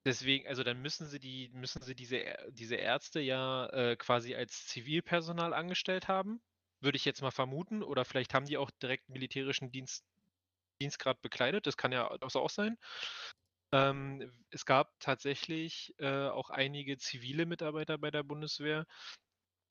deswegen, 0.05 0.47
also 0.49 0.63
dann 0.65 0.81
müssen 0.83 1.07
sie 1.07 1.19
die, 1.19 1.51
müssen 1.53 1.83
sie 1.83 1.95
diese, 1.95 2.25
diese 2.51 2.77
Ärzte 2.77 3.21
ja 3.21 3.67
äh, 3.69 3.97
quasi 3.97 4.35
als 4.35 4.67
Zivilpersonal 4.67 5.55
angestellt 5.55 6.09
haben, 6.09 6.41
würde 6.81 6.97
ich 6.97 7.05
jetzt 7.05 7.23
mal 7.23 7.31
vermuten. 7.31 7.83
Oder 7.83 8.05
vielleicht 8.05 8.35
haben 8.35 8.47
die 8.47 8.57
auch 8.57 8.71
direkt 8.83 9.09
militärischen 9.09 9.71
Dienst, 9.71 10.05
Dienstgrad 10.81 11.23
bekleidet. 11.23 11.67
Das 11.67 11.77
kann 11.77 11.93
ja 11.93 12.11
auch 12.11 12.35
auch 12.37 12.51
sein. 12.51 12.79
Ähm, 13.73 14.33
es 14.51 14.67
gab 14.67 14.93
tatsächlich 15.01 15.95
äh, 15.99 16.29
auch 16.29 16.51
einige 16.51 16.99
zivile 16.99 17.47
Mitarbeiter 17.47 17.99
bei 17.99 18.11
der 18.11 18.23
Bundeswehr. 18.23 18.87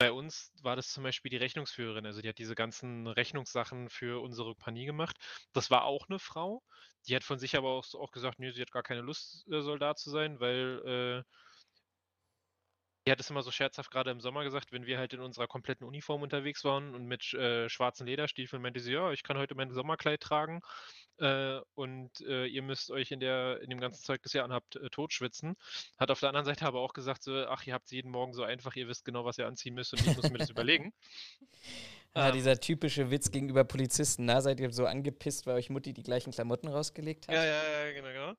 Bei 0.02 0.10
uns 0.10 0.52
war 0.62 0.74
das 0.74 0.88
zum 0.88 1.04
Beispiel 1.04 1.30
die 1.30 1.36
Rechnungsführerin, 1.36 2.06
also 2.06 2.22
die 2.22 2.28
hat 2.28 2.38
diese 2.38 2.56
ganzen 2.56 3.06
Rechnungssachen 3.06 3.88
für 3.88 4.20
unsere 4.20 4.48
Kompanie 4.56 4.84
gemacht. 4.84 5.16
Das 5.52 5.70
war 5.70 5.84
auch 5.84 6.08
eine 6.08 6.18
Frau. 6.18 6.64
Die 7.06 7.14
hat 7.14 7.22
von 7.22 7.38
sich 7.38 7.56
aber 7.56 7.68
auch, 7.68 7.86
auch 7.94 8.10
gesagt, 8.10 8.40
nee, 8.40 8.50
sie 8.50 8.62
hat 8.62 8.72
gar 8.72 8.82
keine 8.82 9.00
Lust, 9.00 9.46
äh, 9.48 9.60
Soldat 9.60 10.00
zu 10.00 10.10
sein, 10.10 10.40
weil 10.40 11.22
äh, 11.24 11.32
die 13.06 13.12
hat 13.12 13.20
es 13.20 13.30
immer 13.30 13.42
so 13.44 13.52
scherzhaft 13.52 13.92
gerade 13.92 14.10
im 14.10 14.20
Sommer 14.20 14.42
gesagt, 14.42 14.72
wenn 14.72 14.86
wir 14.86 14.98
halt 14.98 15.12
in 15.12 15.20
unserer 15.20 15.46
kompletten 15.46 15.86
Uniform 15.86 16.22
unterwegs 16.22 16.64
waren 16.64 16.96
und 16.96 17.06
mit 17.06 17.32
äh, 17.34 17.68
schwarzen 17.68 18.04
Lederstiefeln, 18.04 18.60
meinte 18.60 18.80
sie, 18.80 18.94
ja, 18.94 19.12
ich 19.12 19.22
kann 19.22 19.38
heute 19.38 19.54
mein 19.54 19.70
Sommerkleid 19.70 20.20
tragen 20.20 20.62
äh, 21.18 21.60
und 21.74 22.20
äh, 22.22 22.46
ihr 22.46 22.62
müsst 22.62 22.90
euch 22.90 23.10
in, 23.10 23.20
der, 23.20 23.60
in 23.62 23.70
dem 23.70 23.80
ganzen 23.80 24.02
Zeug, 24.02 24.22
das 24.22 24.34
ihr 24.34 24.44
anhabt, 24.44 24.76
äh, 24.76 24.90
totschwitzen. 24.90 25.56
Hat 25.98 26.10
auf 26.10 26.20
der 26.20 26.30
anderen 26.30 26.46
Seite 26.46 26.66
aber 26.66 26.80
auch 26.80 26.92
gesagt, 26.92 27.22
so, 27.22 27.46
ach, 27.46 27.66
ihr 27.66 27.74
habt 27.74 27.86
es 27.86 27.92
jeden 27.92 28.10
Morgen 28.10 28.32
so 28.32 28.42
einfach, 28.42 28.74
ihr 28.76 28.88
wisst 28.88 29.04
genau, 29.04 29.24
was 29.24 29.38
ihr 29.38 29.46
anziehen 29.46 29.74
müsst 29.74 29.92
und 29.92 30.00
ich 30.00 30.16
muss 30.16 30.30
mir 30.30 30.38
das 30.38 30.50
überlegen. 30.50 30.92
ja, 32.14 32.28
ähm, 32.28 32.34
dieser 32.34 32.58
typische 32.58 33.10
Witz 33.10 33.30
gegenüber 33.30 33.64
Polizisten. 33.64 34.24
Na, 34.24 34.40
seid 34.40 34.60
ihr 34.60 34.72
so 34.72 34.86
angepisst, 34.86 35.46
weil 35.46 35.56
euch 35.56 35.70
Mutti 35.70 35.92
die 35.92 36.02
gleichen 36.02 36.32
Klamotten 36.32 36.68
rausgelegt 36.68 37.28
hat? 37.28 37.34
Ja, 37.34 37.44
ja, 37.44 37.84
ja, 37.86 37.92
genau, 37.92 38.08
genau. 38.08 38.34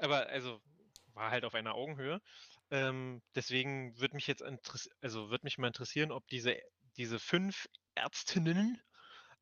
Aber 0.00 0.28
also 0.28 0.60
war 1.14 1.30
halt 1.30 1.44
auf 1.44 1.54
einer 1.54 1.74
Augenhöhe. 1.74 2.20
Ähm, 2.70 3.22
deswegen 3.34 3.98
würde 3.98 4.14
mich 4.14 4.26
jetzt 4.26 4.42
also 5.00 5.30
würde 5.30 5.44
mich 5.44 5.58
mal 5.58 5.68
interessieren, 5.68 6.12
ob 6.12 6.26
diese, 6.28 6.56
diese 6.96 7.18
fünf 7.18 7.68
Ärztinnen, 7.94 8.80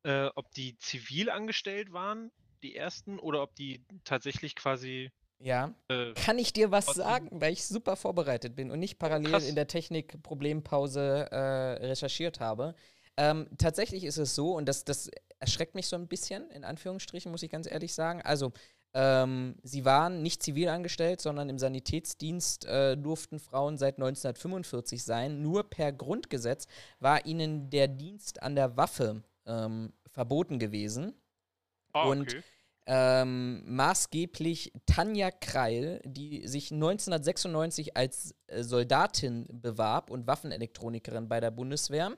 äh, 0.03 0.29
ob 0.35 0.51
die 0.51 0.77
zivil 0.77 1.29
angestellt 1.29 1.91
waren, 1.91 2.31
die 2.63 2.75
ersten, 2.75 3.19
oder 3.19 3.41
ob 3.43 3.55
die 3.55 3.83
tatsächlich 4.03 4.55
quasi 4.55 5.11
Ja. 5.39 5.73
äh, 5.89 6.13
Kann 6.13 6.39
ich 6.39 6.53
dir 6.53 6.71
was 6.71 6.85
sagen, 6.87 7.29
weil 7.41 7.53
ich 7.53 7.65
super 7.65 7.95
vorbereitet 7.95 8.55
bin 8.55 8.71
und 8.71 8.79
nicht 8.79 8.97
parallel 8.99 9.31
krass. 9.31 9.47
in 9.47 9.55
der 9.55 9.67
Technik-Problempause 9.67 11.27
äh, 11.31 11.85
recherchiert 11.85 12.39
habe. 12.39 12.75
Ähm, 13.17 13.47
tatsächlich 13.57 14.03
ist 14.03 14.17
es 14.17 14.35
so, 14.35 14.53
und 14.55 14.67
das, 14.67 14.83
das 14.85 15.09
erschreckt 15.39 15.75
mich 15.75 15.87
so 15.87 15.95
ein 15.95 16.07
bisschen, 16.07 16.49
in 16.51 16.63
Anführungsstrichen, 16.63 17.31
muss 17.31 17.43
ich 17.43 17.49
ganz 17.51 17.69
ehrlich 17.69 17.93
sagen. 17.93 18.21
Also, 18.21 18.51
ähm, 18.93 19.55
sie 19.63 19.85
waren 19.85 20.21
nicht 20.23 20.41
zivil 20.41 20.69
angestellt, 20.69 21.21
sondern 21.21 21.49
im 21.49 21.59
Sanitätsdienst 21.59 22.65
äh, 22.65 22.95
durften 22.97 23.39
Frauen 23.39 23.77
seit 23.77 23.95
1945 23.97 25.03
sein. 25.03 25.41
Nur 25.41 25.69
per 25.69 25.91
Grundgesetz 25.91 26.67
war 26.99 27.25
ihnen 27.25 27.69
der 27.69 27.87
Dienst 27.87 28.41
an 28.41 28.55
der 28.55 28.77
Waffe 28.77 29.23
ähm, 29.45 29.93
verboten 30.11 30.57
gewesen. 30.57 31.13
Ah, 31.97 32.07
Und 32.09 32.33
okay. 32.33 32.43
ähm, 32.85 33.63
maßgeblich 33.65 34.73
Tanja 34.85 35.31
Kreil, 35.31 36.01
die 36.05 36.47
sich 36.47 36.71
1996 36.71 37.97
als 37.97 38.35
äh, 38.47 38.63
Soldatin 38.63 39.45
bewarb 39.49 40.09
und 40.09 40.27
Waffenelektronikerin 40.27 41.27
bei 41.27 41.39
der 41.39 41.51
Bundeswehr 41.51 42.17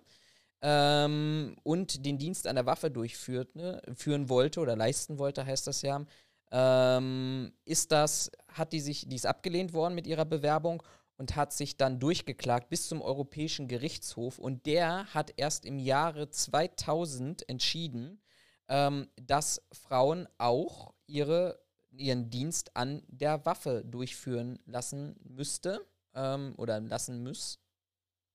ähm, 0.62 1.56
und 1.64 2.06
den 2.06 2.18
Dienst 2.18 2.48
an 2.48 2.56
der 2.56 2.66
Waffe 2.66 2.92
durchführte, 2.92 3.82
führen 3.96 4.30
wollte 4.30 4.60
oder 4.60 4.76
leisten 4.76 5.18
wollte, 5.18 5.46
heißt 5.46 5.68
das 5.68 5.82
ja, 5.82 6.06
ähm, 6.52 7.54
ist 7.66 7.92
das, 7.92 8.32
hat 8.48 8.74
die 8.74 8.80
sich, 8.80 9.08
die 9.08 9.16
ist 9.16 9.26
abgelehnt 9.26 9.74
worden 9.74 9.96
mit 9.96 10.08
ihrer 10.08 10.26
Bewerbung 10.26 10.84
und 11.18 11.36
hat 11.36 11.54
sich 11.54 11.78
dann 11.78 12.00
durchgeklagt 12.00 12.70
bis 12.70 12.88
zum 12.88 13.02
Europäischen 13.02 13.68
Gerichtshof 13.68 14.40
und 14.40 14.66
der 14.66 15.14
hat 15.14 15.34
erst 15.38 15.66
im 15.66 15.78
Jahre 15.78 16.30
2000 16.30 17.48
entschieden, 17.48 18.22
ähm, 18.70 19.10
dass 19.22 19.62
Frauen 19.72 20.28
auch 20.38 20.94
ihre, 21.08 21.60
ihren 21.92 22.30
Dienst 22.30 22.76
an 22.76 23.04
der 23.08 23.46
Waffe 23.46 23.84
durchführen 23.84 24.60
lassen 24.66 25.20
müsste 25.24 25.86
ähm, 26.14 26.54
oder 26.58 26.80
lassen 26.80 27.24
muss, 27.24 27.60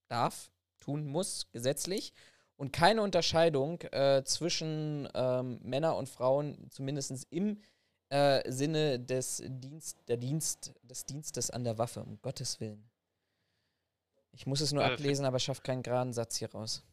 darf, 0.08 0.50
tun 0.80 1.06
muss, 1.06 1.50
gesetzlich. 1.52 2.12
Und 2.56 2.72
keine 2.72 3.02
Unterscheidung 3.02 3.80
äh, 3.82 4.22
zwischen 4.24 5.08
ähm, 5.14 5.58
Männer 5.62 5.96
und 5.96 6.08
Frauen, 6.08 6.68
zumindest 6.70 7.26
im 7.30 7.58
äh, 8.10 8.48
Sinne 8.50 9.00
des 9.00 9.42
Dienst, 9.44 10.08
der 10.08 10.16
Dienst, 10.16 10.72
des 10.82 11.04
Dienstes 11.04 11.50
an 11.50 11.64
der 11.64 11.78
Waffe, 11.78 12.02
um 12.02 12.20
Gottes 12.22 12.60
Willen. 12.60 12.88
Ich 14.32 14.46
muss 14.46 14.60
es 14.60 14.72
nur 14.72 14.84
Äh, 14.84 14.92
ablesen, 14.92 15.24
aber 15.26 15.38
schafft 15.38 15.64
keinen 15.64 15.82
geraden 15.82 16.12
Satz 16.12 16.36
hier 16.36 16.50
raus. 16.50 16.84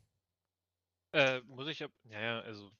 Äh, 1.13 1.41
muss 1.41 1.67
ich 1.67 1.79
ja, 1.79 1.87
naja, 2.03 2.39
also 2.41 2.71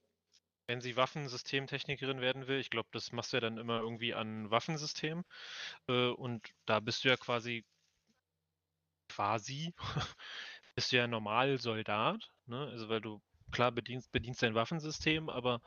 wenn 0.67 0.81
sie 0.81 0.95
Waffensystemtechnikerin 0.95 2.21
werden 2.21 2.47
will, 2.47 2.59
ich 2.59 2.69
glaube, 2.69 2.89
das 2.91 3.11
machst 3.11 3.33
du 3.33 3.37
ja 3.37 3.41
dann 3.41 3.57
immer 3.57 3.79
irgendwie 3.79 4.13
an 4.13 4.49
Waffensystem. 4.51 5.23
Äh, 5.87 6.09
und 6.09 6.49
da 6.65 6.79
bist 6.79 7.03
du 7.03 7.09
ja 7.09 7.17
quasi, 7.17 7.65
quasi, 9.09 9.73
bist 10.75 10.91
du 10.91 10.97
ja 10.97 11.07
normal 11.07 11.57
Soldat, 11.59 12.31
ne? 12.45 12.67
Also 12.71 12.89
weil 12.89 13.01
du 13.01 13.21
klar 13.51 13.71
bedienst, 13.71 14.11
bedienst 14.11 14.41
dein 14.43 14.55
Waffensystem, 14.55 15.29
aber 15.29 15.61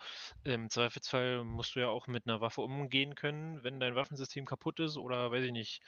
im 0.44 0.70
Zweifelsfall 0.70 1.44
musst 1.44 1.76
du 1.76 1.80
ja 1.80 1.88
auch 1.88 2.06
mit 2.06 2.26
einer 2.26 2.40
Waffe 2.40 2.62
umgehen 2.62 3.14
können, 3.14 3.62
wenn 3.62 3.78
dein 3.80 3.94
Waffensystem 3.94 4.46
kaputt 4.46 4.80
ist 4.80 4.96
oder 4.96 5.30
weiß 5.30 5.44
ich 5.44 5.52
nicht, 5.52 5.82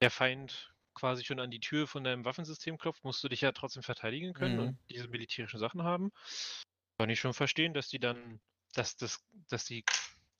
der 0.00 0.10
Feind 0.10 0.72
quasi 0.94 1.24
schon 1.24 1.40
an 1.40 1.50
die 1.50 1.60
Tür 1.60 1.86
von 1.88 2.04
deinem 2.04 2.24
Waffensystem 2.24 2.78
klopft, 2.78 3.04
musst 3.04 3.24
du 3.24 3.28
dich 3.28 3.40
ja 3.40 3.52
trotzdem 3.52 3.82
verteidigen 3.82 4.34
können 4.34 4.58
Mhm. 4.58 4.60
und 4.60 4.78
diese 4.90 5.08
militärischen 5.08 5.58
Sachen 5.58 5.82
haben. 5.82 6.12
Kann 7.02 7.10
ich 7.10 7.18
schon 7.18 7.34
verstehen, 7.34 7.74
dass 7.74 7.88
die 7.88 7.98
dann, 7.98 8.38
dass 8.74 8.96
das, 8.96 9.28
dass 9.48 9.64
die 9.64 9.84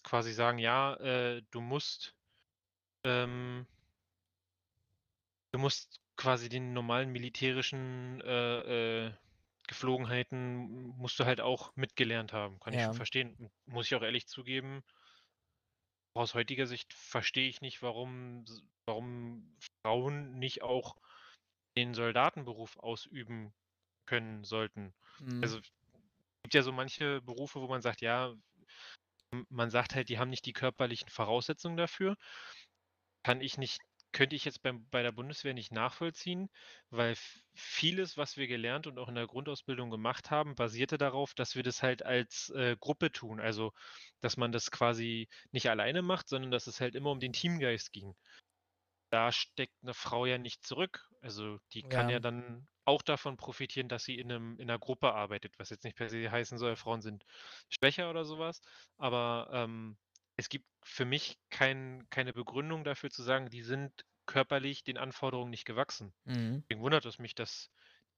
quasi 0.05 0.33
sagen, 0.33 0.59
ja, 0.59 0.95
äh, 0.95 1.43
du 1.51 1.61
musst, 1.61 2.15
ähm, 3.03 3.67
du 5.51 5.59
musst 5.59 6.01
quasi 6.17 6.49
den 6.49 6.73
normalen 6.73 7.11
militärischen 7.11 8.21
äh, 8.21 9.07
äh, 9.07 9.13
Geflogenheiten 9.67 10.87
musst 10.97 11.19
du 11.19 11.25
halt 11.25 11.41
auch 11.41 11.75
mitgelernt 11.75 12.33
haben. 12.33 12.61
Kann 12.61 12.75
ich 12.75 12.81
Ja. 12.81 12.87
schon 12.87 12.95
verstehen. 12.95 13.51
Muss 13.67 13.87
ich 13.87 13.97
auch 13.97 14.03
ehrlich 14.03 14.29
zugeben, 14.29 14.85
aus 16.15 16.35
heutiger 16.35 16.69
Sicht 16.69 16.95
verstehe 16.95 17.49
ich 17.49 17.61
nicht, 17.61 17.83
warum, 17.83 18.45
warum 18.87 19.53
Frauen 19.83 20.39
nicht 20.39 20.63
auch 20.63 20.95
den 21.77 21.93
Soldatenberuf 21.93 22.77
ausüben 22.77 23.53
können 24.07 24.45
sollten. 24.45 24.95
Mhm. 25.19 25.43
Also 25.43 25.61
gibt 26.43 26.55
ja 26.55 26.63
so 26.63 26.73
manche 26.73 27.21
Berufe, 27.23 27.61
wo 27.61 27.69
man 27.69 27.83
sagt, 27.83 28.01
ja, 28.01 28.35
man 29.49 29.71
sagt 29.71 29.95
halt, 29.95 30.09
die 30.09 30.19
haben 30.19 30.31
nicht 30.31 30.47
die 30.47 30.53
körperlichen 30.53 31.09
Voraussetzungen 31.09 31.77
dafür. 31.77 32.17
Kann 33.25 33.41
ich 33.41 33.57
nicht, 33.57 33.81
könnte 34.13 34.37
ich 34.37 34.45
jetzt 34.45 34.63
beim, 34.63 34.89
bei 34.91 35.03
der 35.03 35.13
Bundeswehr 35.13 35.55
nicht 35.55 35.73
nachvollziehen, 35.73 36.51
weil 36.91 37.17
vieles, 37.55 38.17
was 38.17 38.37
wir 38.37 38.47
gelernt 38.49 38.87
und 38.87 38.99
auch 38.99 39.09
in 39.09 39.15
der 39.15 39.27
Grundausbildung 39.27 39.91
gemacht 39.91 40.31
haben, 40.31 40.55
basierte 40.55 40.99
darauf, 40.99 41.35
dass 41.35 41.55
wir 41.55 41.63
das 41.63 41.83
halt 41.83 42.05
als 42.05 42.51
äh, 42.51 42.77
Gruppe 42.79 43.13
tun. 43.13 43.41
Also, 43.41 43.73
dass 44.21 44.37
man 44.37 44.53
das 44.53 44.71
quasi 44.71 45.29
nicht 45.53 45.71
alleine 45.71 46.03
macht, 46.03 46.29
sondern 46.29 46.51
dass 46.51 46.67
es 46.67 46.81
halt 46.81 46.95
immer 46.95 47.11
um 47.11 47.21
den 47.21 47.33
Teamgeist 47.33 47.93
ging. 47.93 48.15
Da 49.13 49.31
steckt 49.31 49.75
eine 49.83 49.93
Frau 49.93 50.25
ja 50.25 50.39
nicht 50.39 50.65
zurück. 50.65 51.07
Also 51.21 51.59
die 51.75 51.83
kann 51.83 52.09
Ja. 52.09 52.15
ja 52.15 52.21
dann 52.21 52.67
auch 52.87 53.03
davon 53.03 53.37
profitieren, 53.37 53.89
dass 53.89 54.05
sie 54.05 54.19
in 54.19 54.33
einem, 54.33 54.59
in 54.59 54.71
einer 54.71 54.79
Gruppe 54.79 55.13
arbeitet, 55.13 55.59
was 55.59 55.69
jetzt 55.69 55.85
nicht 55.85 55.97
per 55.97 56.09
se 56.09 56.31
heißen 56.31 56.57
soll, 56.57 56.77
Frauen 56.77 57.03
sind 57.03 57.25
schwächer 57.69 58.09
oder 58.09 58.25
sowas. 58.25 58.63
Aber 58.97 59.51
ähm, 59.53 59.99
es 60.37 60.49
gibt 60.49 60.65
für 60.83 61.05
mich 61.05 61.39
kein, 61.51 62.07
keine 62.09 62.33
Begründung 62.33 62.85
dafür 62.85 63.11
zu 63.11 63.23
sagen, 63.23 63.51
die 63.51 63.63
sind 63.63 63.93
körperlich 64.25 64.83
den 64.83 64.97
Anforderungen 64.97 65.51
nicht 65.51 65.67
gewachsen. 65.67 66.15
Mhm. 66.25 66.63
Deswegen 66.63 66.81
wundert 66.81 67.05
es 67.05 67.19
mich, 67.19 67.35
dass 67.35 67.71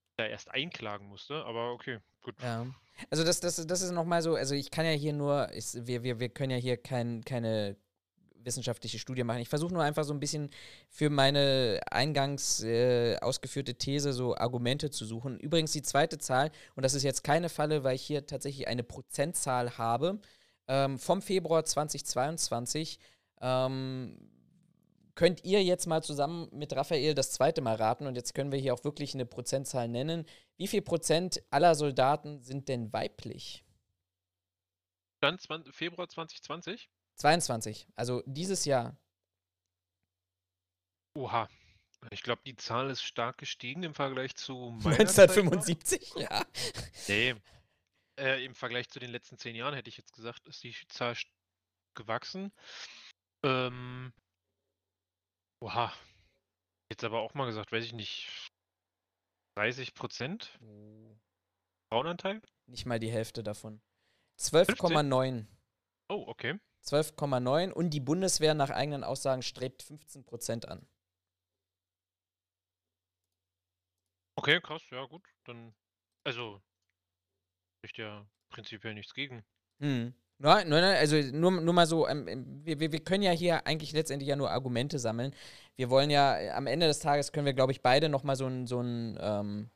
ich 0.07 0.14
da 0.16 0.26
erst 0.26 0.49
einklagen 0.53 1.09
musste, 1.09 1.45
aber 1.45 1.72
okay, 1.72 1.99
gut. 2.22 2.40
Ja. 2.40 2.66
Also 3.11 3.24
das, 3.24 3.40
das, 3.40 3.66
das 3.66 3.82
ist 3.82 3.90
nochmal 3.90 4.22
so, 4.22 4.36
also 4.36 4.55
ich 4.55 4.70
kann 4.70 4.86
ja 4.86 4.92
hier 4.92 5.12
nur, 5.12 5.51
ist, 5.51 5.88
wir, 5.88 6.05
wir, 6.05 6.20
wir 6.20 6.28
können 6.28 6.53
ja 6.53 6.57
hier 6.57 6.76
kein, 6.76 7.24
keine 7.24 7.76
wissenschaftliche 8.45 8.99
Studie 8.99 9.24
machen. 9.24 9.40
Ich 9.40 9.49
versuche 9.49 9.72
nur 9.72 9.82
einfach 9.82 10.05
so 10.05 10.12
ein 10.12 10.20
bisschen 10.20 10.51
für 10.88 11.11
meine 11.11 11.80
eingangs 11.90 12.62
äh, 12.62 13.16
ausgeführte 13.20 13.74
These 13.74 14.12
so 14.12 14.36
Argumente 14.36 14.90
zu 14.90 15.05
suchen. 15.05 15.38
Übrigens 15.40 15.72
die 15.72 15.82
zweite 15.82 16.18
Zahl, 16.18 16.51
und 16.74 16.82
das 16.82 16.95
ist 16.95 17.03
jetzt 17.03 17.24
keine 17.24 17.49
Falle, 17.49 17.84
weil 17.84 17.97
ich 17.97 18.03
hier 18.03 18.26
tatsächlich 18.26 18.68
eine 18.68 18.82
Prozentzahl 18.82 19.78
habe, 19.78 20.20
ähm, 20.68 20.99
vom 20.99 21.22
Februar 21.22 21.64
2022. 21.64 22.99
Ähm, 23.40 24.30
könnt 25.14 25.45
ihr 25.45 25.62
jetzt 25.62 25.86
mal 25.86 26.03
zusammen 26.03 26.49
mit 26.53 26.74
Raphael 26.74 27.14
das 27.14 27.30
zweite 27.32 27.61
Mal 27.61 27.76
raten 27.76 28.07
und 28.07 28.16
jetzt 28.16 28.34
können 28.34 28.53
wir 28.53 28.59
hier 28.59 28.74
auch 28.74 28.84
wirklich 28.84 29.14
eine 29.14 29.26
Prozentzahl 29.26 29.88
nennen. 29.88 30.26
Wie 30.57 30.66
viel 30.66 30.82
Prozent 30.82 31.42
aller 31.51 31.74
Soldaten 31.74 32.42
sind 32.42 32.68
denn 32.68 32.92
weiblich? 32.92 33.64
Dann 35.20 35.38
20, 35.38 35.74
Februar 35.74 36.09
2020? 36.09 36.90
22, 37.16 37.86
also 37.96 38.22
dieses 38.26 38.64
Jahr. 38.64 38.96
Oha. 41.16 41.48
Ich 42.10 42.22
glaube, 42.22 42.42
die 42.44 42.56
Zahl 42.56 42.90
ist 42.90 43.02
stark 43.02 43.38
gestiegen 43.38 43.82
im 43.82 43.94
Vergleich 43.94 44.34
zu 44.34 44.78
meiner 44.82 45.06
Zeit 45.06 45.30
noch. 45.30 45.46
1975, 45.46 46.14
ja. 46.16 46.44
Nee. 47.08 47.34
Äh, 48.18 48.44
Im 48.44 48.54
Vergleich 48.54 48.88
zu 48.90 49.00
den 49.00 49.10
letzten 49.10 49.38
zehn 49.38 49.56
Jahren 49.56 49.74
hätte 49.74 49.88
ich 49.88 49.96
jetzt 49.96 50.12
gesagt, 50.12 50.46
ist 50.46 50.62
die 50.62 50.74
Zahl 50.88 51.16
gewachsen. 51.94 52.52
Ähm, 53.42 54.12
oha. 55.60 55.92
Jetzt 56.90 57.04
aber 57.04 57.20
auch 57.20 57.34
mal 57.34 57.46
gesagt, 57.46 57.72
weiß 57.72 57.84
ich 57.84 57.92
nicht, 57.92 58.28
30 59.56 59.94
Prozent 59.94 60.58
Frauenanteil? 61.90 62.42
Nicht 62.66 62.86
mal 62.86 62.98
die 62.98 63.10
Hälfte 63.10 63.42
davon. 63.42 63.80
12,9. 64.40 65.46
Oh, 66.08 66.24
okay. 66.26 66.58
12,9 66.85 67.72
und 67.72 67.91
die 67.91 68.01
Bundeswehr 68.01 68.55
nach 68.55 68.70
eigenen 68.70 69.05
Aussagen 69.05 69.43
strebt 69.43 69.82
15 69.82 70.24
Prozent 70.24 70.68
an. 70.68 70.87
Okay, 74.37 74.61
krass, 74.61 74.82
ja 74.91 75.05
gut. 75.07 75.22
Dann, 75.45 75.74
also, 76.24 76.61
spricht 77.78 77.99
ja 77.99 78.26
prinzipiell 78.51 78.95
nichts 78.95 79.14
gegen. 79.14 79.45
Hm. 79.80 80.14
Nein, 80.39 80.68
nein, 80.68 80.82
nein, 80.82 80.97
also 80.97 81.16
nur, 81.37 81.53
nur 81.53 81.74
mal 81.74 81.87
so, 81.87 82.09
ähm, 82.09 82.26
ähm, 82.26 82.64
wir, 82.64 82.80
wir, 82.80 82.91
wir 82.91 83.05
können 83.05 83.22
ja 83.22 83.30
hier 83.30 83.66
eigentlich 83.66 83.93
letztendlich 83.93 84.28
ja 84.28 84.37
nur 84.37 84.51
Argumente 84.51 84.99
sammeln. 84.99 85.35
Wir 85.76 85.91
wollen 85.91 86.11
ja, 86.11 86.39
äh, 86.39 86.51
am 86.51 86.66
Ende 86.66 86.87
des 86.87 86.99
Tages 86.99 87.30
können 87.30 87.47
wir, 87.47 87.55
glaube 87.55 87.72
ich, 87.72 87.82
beide 87.82 88.09
nochmal 88.09 88.35
so 88.35 88.47
ein, 88.47 88.66
so 88.66 88.80
ein 88.80 89.16
ähm, 89.20 89.70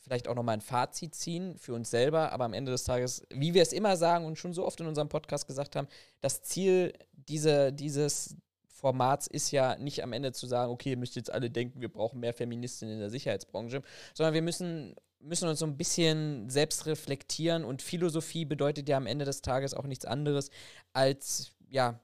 vielleicht 0.00 0.28
auch 0.28 0.34
nochmal 0.34 0.54
ein 0.54 0.60
Fazit 0.60 1.14
ziehen 1.14 1.56
für 1.58 1.74
uns 1.74 1.90
selber, 1.90 2.32
aber 2.32 2.44
am 2.44 2.52
Ende 2.52 2.72
des 2.72 2.84
Tages, 2.84 3.22
wie 3.30 3.54
wir 3.54 3.62
es 3.62 3.72
immer 3.72 3.96
sagen 3.96 4.24
und 4.24 4.38
schon 4.38 4.52
so 4.52 4.66
oft 4.66 4.80
in 4.80 4.86
unserem 4.86 5.08
Podcast 5.08 5.46
gesagt 5.46 5.76
haben, 5.76 5.88
das 6.20 6.42
Ziel 6.42 6.92
diese, 7.12 7.72
dieses 7.72 8.36
Formats 8.66 9.26
ist 9.26 9.50
ja 9.50 9.76
nicht 9.76 10.02
am 10.02 10.12
Ende 10.12 10.32
zu 10.32 10.46
sagen, 10.46 10.72
okay, 10.72 10.90
ihr 10.90 10.96
müsst 10.96 11.16
jetzt 11.16 11.32
alle 11.32 11.50
denken, 11.50 11.80
wir 11.80 11.92
brauchen 11.92 12.20
mehr 12.20 12.32
Feministinnen 12.32 12.94
in 12.94 13.00
der 13.00 13.10
Sicherheitsbranche, 13.10 13.82
sondern 14.14 14.34
wir 14.34 14.42
müssen, 14.42 14.94
müssen 15.20 15.48
uns 15.48 15.58
so 15.58 15.66
ein 15.66 15.76
bisschen 15.76 16.48
selbst 16.48 16.86
reflektieren 16.86 17.64
und 17.64 17.82
Philosophie 17.82 18.46
bedeutet 18.46 18.88
ja 18.88 18.96
am 18.96 19.06
Ende 19.06 19.26
des 19.26 19.42
Tages 19.42 19.74
auch 19.74 19.84
nichts 19.84 20.06
anderes 20.06 20.50
als, 20.92 21.52
ja, 21.68 22.00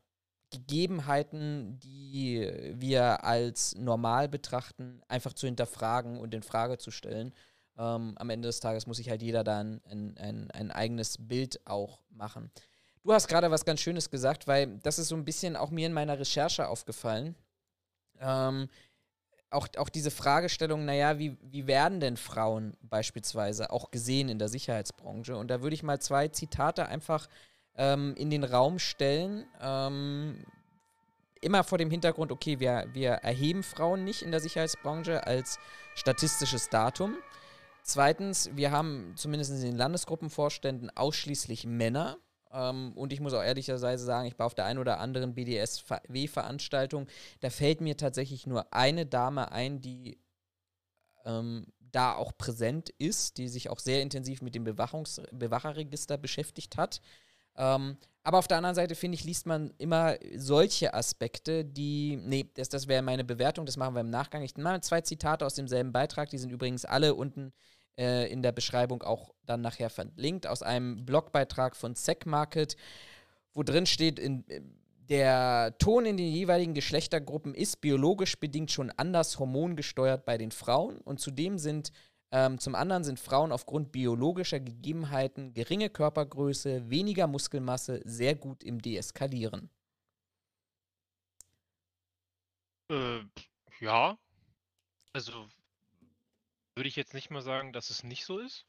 Gegebenheiten, 0.50 1.78
die 1.80 2.48
wir 2.74 3.24
als 3.24 3.74
normal 3.74 4.28
betrachten, 4.28 5.02
einfach 5.08 5.32
zu 5.32 5.46
hinterfragen 5.46 6.18
und 6.18 6.34
in 6.34 6.42
Frage 6.42 6.78
zu 6.78 6.90
stellen. 6.90 7.34
Ähm, 7.78 8.14
am 8.16 8.30
Ende 8.30 8.48
des 8.48 8.60
Tages 8.60 8.86
muss 8.86 8.96
sich 8.96 9.10
halt 9.10 9.22
jeder 9.22 9.44
da 9.44 9.60
ein, 9.60 9.80
ein, 10.18 10.50
ein, 10.50 10.70
eigenes 10.70 11.16
Bild 11.18 11.60
auch 11.66 12.00
machen. 12.10 12.50
Du 13.02 13.12
hast 13.12 13.28
gerade 13.28 13.50
was 13.50 13.64
ganz 13.64 13.80
Schönes 13.80 14.10
gesagt, 14.10 14.46
weil 14.46 14.78
das 14.78 14.98
ist 14.98 15.08
so 15.08 15.14
ein 15.14 15.24
bisschen 15.24 15.56
auch 15.56 15.70
mir 15.70 15.86
in 15.86 15.92
meiner 15.92 16.18
Recherche 16.18 16.68
aufgefallen. 16.68 17.34
Ähm, 18.20 18.68
auch, 19.50 19.68
auch 19.76 19.88
diese 19.88 20.10
Fragestellung, 20.10 20.84
naja, 20.84 21.18
wie, 21.18 21.36
wie 21.42 21.66
werden 21.66 22.00
denn 22.00 22.16
Frauen 22.16 22.76
beispielsweise 22.82 23.70
auch 23.70 23.90
gesehen 23.90 24.28
in 24.28 24.38
der 24.38 24.48
Sicherheitsbranche? 24.48 25.36
Und 25.36 25.48
da 25.48 25.62
würde 25.62 25.74
ich 25.74 25.82
mal 25.82 26.00
zwei 26.00 26.28
Zitate 26.28 26.86
einfach 26.86 27.28
ähm, 27.76 28.14
in 28.16 28.30
den 28.30 28.44
Raum 28.44 28.78
stellen. 28.78 29.44
Ähm, 29.60 30.44
immer 31.40 31.62
vor 31.62 31.78
dem 31.78 31.90
Hintergrund, 31.90 32.32
okay, 32.32 32.58
wir, 32.58 32.86
wir 32.92 33.10
erheben 33.10 33.62
Frauen 33.62 34.04
nicht 34.04 34.22
in 34.22 34.30
der 34.30 34.40
Sicherheitsbranche 34.40 35.26
als 35.26 35.58
statistisches 35.94 36.68
Datum. 36.68 37.14
Zweitens, 37.88 38.50
wir 38.52 38.72
haben 38.72 39.12
zumindest 39.14 39.52
in 39.52 39.60
den 39.60 39.76
Landesgruppenvorständen 39.76 40.90
ausschließlich 40.96 41.66
Männer. 41.66 42.18
Ähm, 42.50 42.92
und 42.96 43.12
ich 43.12 43.20
muss 43.20 43.32
auch 43.32 43.44
ehrlicherweise 43.44 44.04
sagen, 44.04 44.26
ich 44.26 44.36
war 44.40 44.46
auf 44.46 44.56
der 44.56 44.64
einen 44.64 44.80
oder 44.80 44.98
anderen 44.98 45.36
BDSW-Veranstaltung. 45.36 47.06
Da 47.40 47.48
fällt 47.48 47.80
mir 47.80 47.96
tatsächlich 47.96 48.44
nur 48.44 48.72
eine 48.72 49.06
Dame 49.06 49.52
ein, 49.52 49.80
die 49.80 50.18
ähm, 51.24 51.72
da 51.78 52.16
auch 52.16 52.36
präsent 52.36 52.90
ist, 52.98 53.38
die 53.38 53.46
sich 53.46 53.70
auch 53.70 53.78
sehr 53.78 54.02
intensiv 54.02 54.42
mit 54.42 54.56
dem 54.56 54.64
Bewachungs 54.64 55.22
Bewacherregister 55.30 56.18
beschäftigt 56.18 56.76
hat. 56.76 57.00
Ähm, 57.54 57.98
aber 58.24 58.38
auf 58.38 58.48
der 58.48 58.56
anderen 58.56 58.74
Seite, 58.74 58.96
finde 58.96 59.14
ich, 59.14 59.22
liest 59.22 59.46
man 59.46 59.72
immer 59.78 60.16
solche 60.34 60.92
Aspekte, 60.92 61.64
die. 61.64 62.16
Nee, 62.16 62.50
das, 62.54 62.68
das 62.68 62.88
wäre 62.88 63.02
meine 63.02 63.22
Bewertung, 63.22 63.64
das 63.64 63.76
machen 63.76 63.94
wir 63.94 64.00
im 64.00 64.10
Nachgang. 64.10 64.42
Ich 64.42 64.56
mal 64.56 64.82
zwei 64.82 65.02
Zitate 65.02 65.46
aus 65.46 65.54
demselben 65.54 65.92
Beitrag, 65.92 66.30
die 66.30 66.38
sind 66.38 66.50
übrigens 66.50 66.84
alle 66.84 67.14
unten 67.14 67.52
äh, 67.98 68.30
in 68.30 68.42
der 68.42 68.52
Beschreibung 68.52 69.02
auch 69.02 69.34
dann 69.44 69.60
nachher 69.60 69.90
verlinkt, 69.90 70.46
aus 70.46 70.62
einem 70.62 71.04
Blogbeitrag 71.04 71.76
von 71.76 71.94
SecMarket, 71.94 72.76
wo 73.54 73.62
drin 73.62 73.86
steht, 73.86 74.18
in, 74.18 74.44
der 75.08 75.76
Ton 75.78 76.04
in 76.04 76.16
den 76.16 76.32
jeweiligen 76.32 76.74
Geschlechtergruppen 76.74 77.54
ist 77.54 77.80
biologisch 77.80 78.38
bedingt 78.38 78.72
schon 78.72 78.90
anders 78.90 79.38
hormongesteuert 79.38 80.24
bei 80.24 80.36
den 80.36 80.50
Frauen 80.50 80.98
und 80.98 81.20
zudem 81.20 81.58
sind 81.58 81.92
ähm, 82.32 82.58
zum 82.58 82.74
anderen 82.74 83.04
sind 83.04 83.20
Frauen 83.20 83.52
aufgrund 83.52 83.92
biologischer 83.92 84.58
Gegebenheiten 84.58 85.54
geringe 85.54 85.90
Körpergröße, 85.90 86.90
weniger 86.90 87.28
Muskelmasse 87.28 88.00
sehr 88.04 88.34
gut 88.34 88.64
im 88.64 88.82
Deeskalieren. 88.82 89.70
Äh, 92.90 93.20
ja. 93.80 94.18
Also 95.12 95.48
würde 96.76 96.88
ich 96.88 96.96
jetzt 96.96 97.14
nicht 97.14 97.30
mal 97.30 97.40
sagen, 97.42 97.72
dass 97.72 97.90
es 97.90 98.04
nicht 98.04 98.24
so 98.24 98.38
ist. 98.38 98.66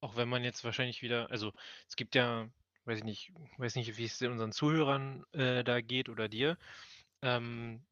Auch 0.00 0.16
wenn 0.16 0.28
man 0.28 0.42
jetzt 0.42 0.64
wahrscheinlich 0.64 1.00
wieder, 1.00 1.30
also 1.30 1.52
es 1.88 1.94
gibt 1.94 2.16
ja, 2.16 2.50
weiß 2.84 2.98
ich 2.98 3.04
nicht, 3.04 3.32
weiß 3.58 3.76
nicht, 3.76 3.96
wie 3.96 4.04
es 4.04 4.20
unseren 4.20 4.52
Zuhörern 4.52 5.24
äh, 5.32 5.62
da 5.62 5.80
geht 5.80 6.08
oder 6.08 6.28
dir. 6.28 6.58
Ähm, 7.22 7.86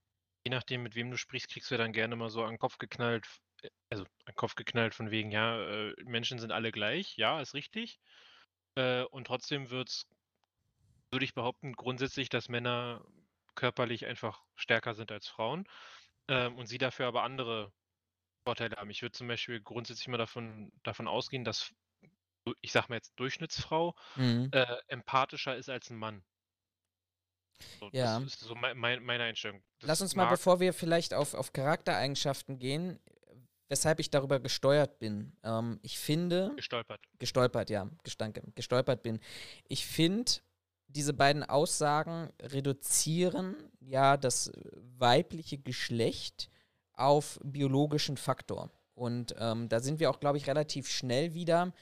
je 0.44 0.50
nachdem, 0.50 0.82
mit 0.82 0.96
wem 0.96 1.10
du 1.10 1.16
sprichst, 1.16 1.50
kriegst 1.50 1.70
du 1.70 1.76
dann 1.76 1.92
gerne 1.92 2.16
mal 2.16 2.30
so 2.30 2.42
an 2.42 2.50
den 2.50 2.58
Kopf 2.58 2.78
geknallt, 2.78 3.26
äh, 3.62 3.70
also 3.90 4.04
an 4.04 4.32
den 4.32 4.36
Kopf 4.36 4.56
geknallt 4.56 4.94
von 4.94 5.12
wegen, 5.12 5.30
ja, 5.30 5.60
äh, 5.62 5.94
Menschen 6.04 6.40
sind 6.40 6.50
alle 6.50 6.72
gleich, 6.72 7.16
ja, 7.16 7.40
ist 7.40 7.54
richtig. 7.54 8.00
Äh, 8.74 9.04
und 9.04 9.28
trotzdem 9.28 9.70
wird's, 9.70 10.06
würde 11.12 11.24
ich 11.24 11.34
behaupten, 11.34 11.74
grundsätzlich, 11.74 12.28
dass 12.28 12.48
Männer 12.48 13.04
körperlich 13.54 14.06
einfach 14.06 14.42
stärker 14.56 14.94
sind 14.94 15.12
als 15.12 15.28
Frauen 15.28 15.64
ähm, 16.28 16.56
und 16.56 16.66
sie 16.66 16.78
dafür 16.78 17.06
aber 17.06 17.22
andere 17.24 17.72
Vorteile 18.44 18.76
haben. 18.76 18.90
Ich 18.90 19.02
würde 19.02 19.12
zum 19.12 19.28
Beispiel 19.28 19.60
grundsätzlich 19.60 20.08
mal 20.08 20.16
davon, 20.18 20.72
davon 20.82 21.08
ausgehen, 21.08 21.44
dass, 21.44 21.70
ich 22.60 22.72
sag 22.72 22.88
mal 22.88 22.96
jetzt 22.96 23.12
Durchschnittsfrau, 23.16 23.94
Mhm. 24.16 24.48
äh, 24.52 24.76
empathischer 24.88 25.56
ist 25.56 25.68
als 25.68 25.90
ein 25.90 25.96
Mann. 25.96 26.22
So, 27.78 27.90
Ja. 27.92 28.18
Das 28.20 28.34
ist 28.34 28.40
so 28.40 28.54
mein, 28.54 28.76
mein, 28.78 29.02
meine 29.02 29.24
Einstellung. 29.24 29.62
Das 29.80 29.88
Lass 29.88 30.00
uns 30.00 30.16
mal, 30.16 30.26
bevor 30.26 30.60
wir 30.60 30.72
vielleicht 30.72 31.12
auf, 31.12 31.34
auf 31.34 31.52
Charaktereigenschaften 31.52 32.58
gehen, 32.58 32.98
weshalb 33.68 34.00
ich 34.00 34.10
darüber 34.10 34.40
gesteuert 34.40 34.98
bin. 34.98 35.36
Ähm, 35.44 35.78
ich 35.82 35.98
finde, 35.98 36.52
gestolpert. 36.56 37.00
gestolpert, 37.18 37.70
ja, 37.70 37.88
gestanke, 38.02 38.42
gestolpert 38.54 39.02
bin. 39.02 39.20
Ich 39.68 39.84
finde, 39.86 40.32
diese 40.88 41.12
beiden 41.12 41.44
Aussagen 41.44 42.32
reduzieren 42.42 43.54
ja 43.80 44.16
das 44.16 44.50
weibliche 44.98 45.58
Geschlecht 45.58 46.50
auf 47.00 47.40
biologischen 47.42 48.16
Faktor. 48.16 48.70
Und 48.94 49.34
ähm, 49.38 49.68
da 49.68 49.80
sind 49.80 50.00
wir 50.00 50.10
auch, 50.10 50.20
glaube 50.20 50.38
ich, 50.38 50.46
relativ 50.46 50.88
schnell 50.88 51.34
wieder 51.34 51.72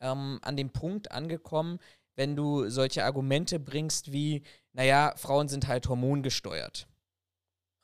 ähm, 0.00 0.38
an 0.42 0.56
dem 0.56 0.70
Punkt 0.70 1.10
angekommen, 1.10 1.78
wenn 2.14 2.36
du 2.36 2.68
solche 2.68 3.04
Argumente 3.04 3.58
bringst 3.58 4.12
wie, 4.12 4.42
naja, 4.72 5.14
Frauen 5.16 5.48
sind 5.48 5.66
halt 5.68 5.88
hormongesteuert. 5.88 6.86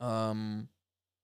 Ähm, 0.01 0.69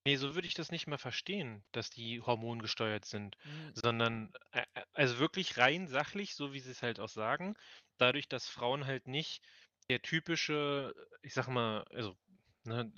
Nee, 0.03 0.15
so 0.15 0.33
würde 0.33 0.47
ich 0.47 0.55
das 0.55 0.71
nicht 0.71 0.87
mal 0.87 0.97
verstehen, 0.97 1.63
dass 1.73 1.91
die 1.91 2.21
hormongesteuert 2.21 3.05
sind, 3.05 3.37
sondern 3.75 4.33
äh, 4.51 4.63
äh, 4.73 4.81
also 4.93 5.19
wirklich 5.19 5.57
rein 5.57 5.87
sachlich, 5.87 6.33
so 6.33 6.53
wie 6.53 6.59
sie 6.59 6.71
es 6.71 6.81
halt 6.81 6.99
auch 6.99 7.09
sagen, 7.09 7.55
dadurch, 7.97 8.27
dass 8.27 8.47
Frauen 8.47 8.87
halt 8.87 9.07
nicht 9.07 9.43
der 9.89 10.01
typische, 10.01 10.95
ich 11.21 11.35
sag 11.35 11.49
mal, 11.49 11.83
also 11.91 12.17
ne, 12.63 12.91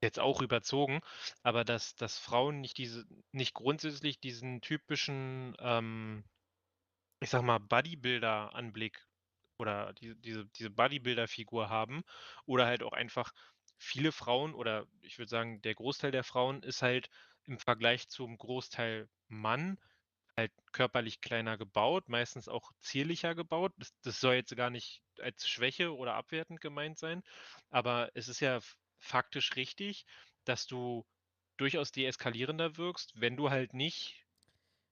jetzt 0.00 0.18
auch 0.18 0.42
überzogen, 0.42 1.00
aber 1.42 1.64
dass, 1.64 1.94
dass 1.96 2.18
Frauen 2.18 2.60
nicht 2.60 2.78
diese, 2.78 3.04
nicht 3.32 3.54
grundsätzlich 3.54 4.20
diesen 4.20 4.60
typischen, 4.60 5.56
ähm, 5.58 6.24
ich 7.20 7.30
sag 7.30 7.42
mal, 7.42 7.58
Bodybuilder-Anblick 7.58 9.06
oder 9.58 9.92
die, 9.94 10.14
diese, 10.20 10.46
diese 10.46 10.70
Bodybuilder-Figur 10.70 11.68
haben 11.70 12.02
oder 12.46 12.66
halt 12.66 12.82
auch 12.82 12.92
einfach 12.92 13.32
viele 13.78 14.12
Frauen 14.12 14.54
oder 14.54 14.86
ich 15.02 15.18
würde 15.18 15.30
sagen, 15.30 15.62
der 15.62 15.74
Großteil 15.74 16.10
der 16.10 16.24
Frauen 16.24 16.62
ist 16.62 16.82
halt 16.82 17.08
im 17.44 17.58
Vergleich 17.58 18.08
zum 18.08 18.36
Großteil 18.38 19.08
Mann 19.28 19.78
halt 20.36 20.52
körperlich 20.72 21.20
kleiner 21.20 21.56
gebaut, 21.58 22.08
meistens 22.08 22.48
auch 22.48 22.72
zierlicher 22.80 23.34
gebaut. 23.34 23.72
Das, 23.78 23.90
das 24.02 24.20
soll 24.20 24.34
jetzt 24.34 24.54
gar 24.56 24.70
nicht 24.70 25.02
als 25.20 25.48
Schwäche 25.48 25.94
oder 25.96 26.14
abwertend 26.14 26.60
gemeint 26.60 26.98
sein, 26.98 27.22
aber 27.70 28.10
es 28.14 28.28
ist 28.28 28.40
ja 28.40 28.60
faktisch 28.98 29.56
richtig, 29.56 30.06
dass 30.44 30.66
du 30.66 31.04
durchaus 31.56 31.92
deeskalierender 31.92 32.76
wirkst, 32.76 33.12
wenn 33.20 33.36
du 33.36 33.50
halt 33.50 33.74
nicht, 33.74 34.26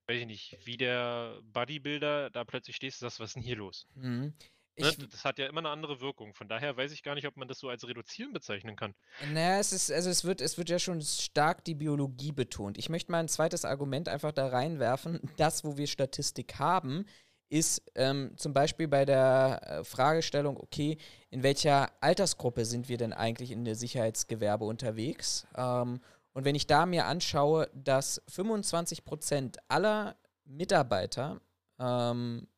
weiß 0.07 0.21
ich 0.21 0.27
nicht, 0.27 0.59
wie 0.65 0.77
der 0.77 1.41
Bodybuilder 1.53 2.31
da 2.31 2.45
plötzlich 2.45 2.77
stehst 2.77 3.03
und 3.03 3.07
sagst, 3.07 3.21
was 3.21 3.31
ist 3.31 3.35
denn 3.35 3.43
hier 3.43 3.57
los? 3.57 3.87
mhm. 3.95 4.35
Ne? 4.77 4.89
Ich, 4.89 5.09
Das 5.09 5.25
hat 5.25 5.39
ja 5.39 5.47
immer 5.47 5.61
eine 5.61 5.69
andere 5.69 6.01
Wirkung. 6.01 6.35
Von 6.35 6.49
daher 6.49 6.77
weiß 6.77 6.91
ich 6.91 7.03
gar 7.03 7.15
nicht, 7.15 7.27
ob 7.29 7.37
man 7.37 7.47
das 7.47 7.59
so 7.59 7.69
als 7.69 7.87
reduzieren 7.87 8.33
bezeichnen 8.33 8.75
kann. 8.75 8.95
Naja, 9.33 9.61
es 9.61 9.73
ist, 9.73 9.93
also 9.93 10.11
es 10.11 10.25
wird, 10.25 10.41
es 10.41 10.59
wird 10.59 10.69
ja 10.69 10.81
schon 10.81 11.01
stark 11.01 11.65
die 11.65 11.77
Biologie 11.77 12.33
betont. 12.33 12.77
Ich 12.77 12.89
möchte 12.89 13.13
mal 13.13 13.21
ein 13.21 13.29
zweites 13.29 13.65
Argument 13.65 14.09
einfach 14.09 14.33
da 14.33 14.49
reinwerfen. 14.49 15.21
Das, 15.37 15.65
wo 15.65 15.77
wir 15.77 15.87
Statistik 15.87 16.59
haben, 16.59 17.07
ist 17.49 17.83
ähm, 17.95 18.33
zum 18.37 18.53
Beispiel 18.53 18.89
bei 18.89 19.05
der 19.05 19.61
äh, 19.63 19.85
Fragestellung, 19.85 20.57
okay, 20.57 20.99
in 21.31 21.43
welcher 21.43 21.91
Altersgruppe 22.03 22.65
sind 22.65 22.89
wir 22.89 22.97
denn 22.97 23.13
eigentlich 23.13 23.51
in 23.51 23.65
der 23.65 23.75
Sicherheitsgewerbe 23.75 24.65
unterwegs? 24.65 25.47
Ähm, 25.57 26.01
und 26.33 26.45
wenn 26.45 26.55
ich 26.55 26.67
da 26.67 26.85
mir 26.85 27.07
anschaue, 27.07 27.71
dass 27.75 28.23
25 28.29 29.05
Prozent 29.05 29.59
aller 29.69 30.17
Mitarbeiter, 30.45 31.41
ähm, 31.79 32.49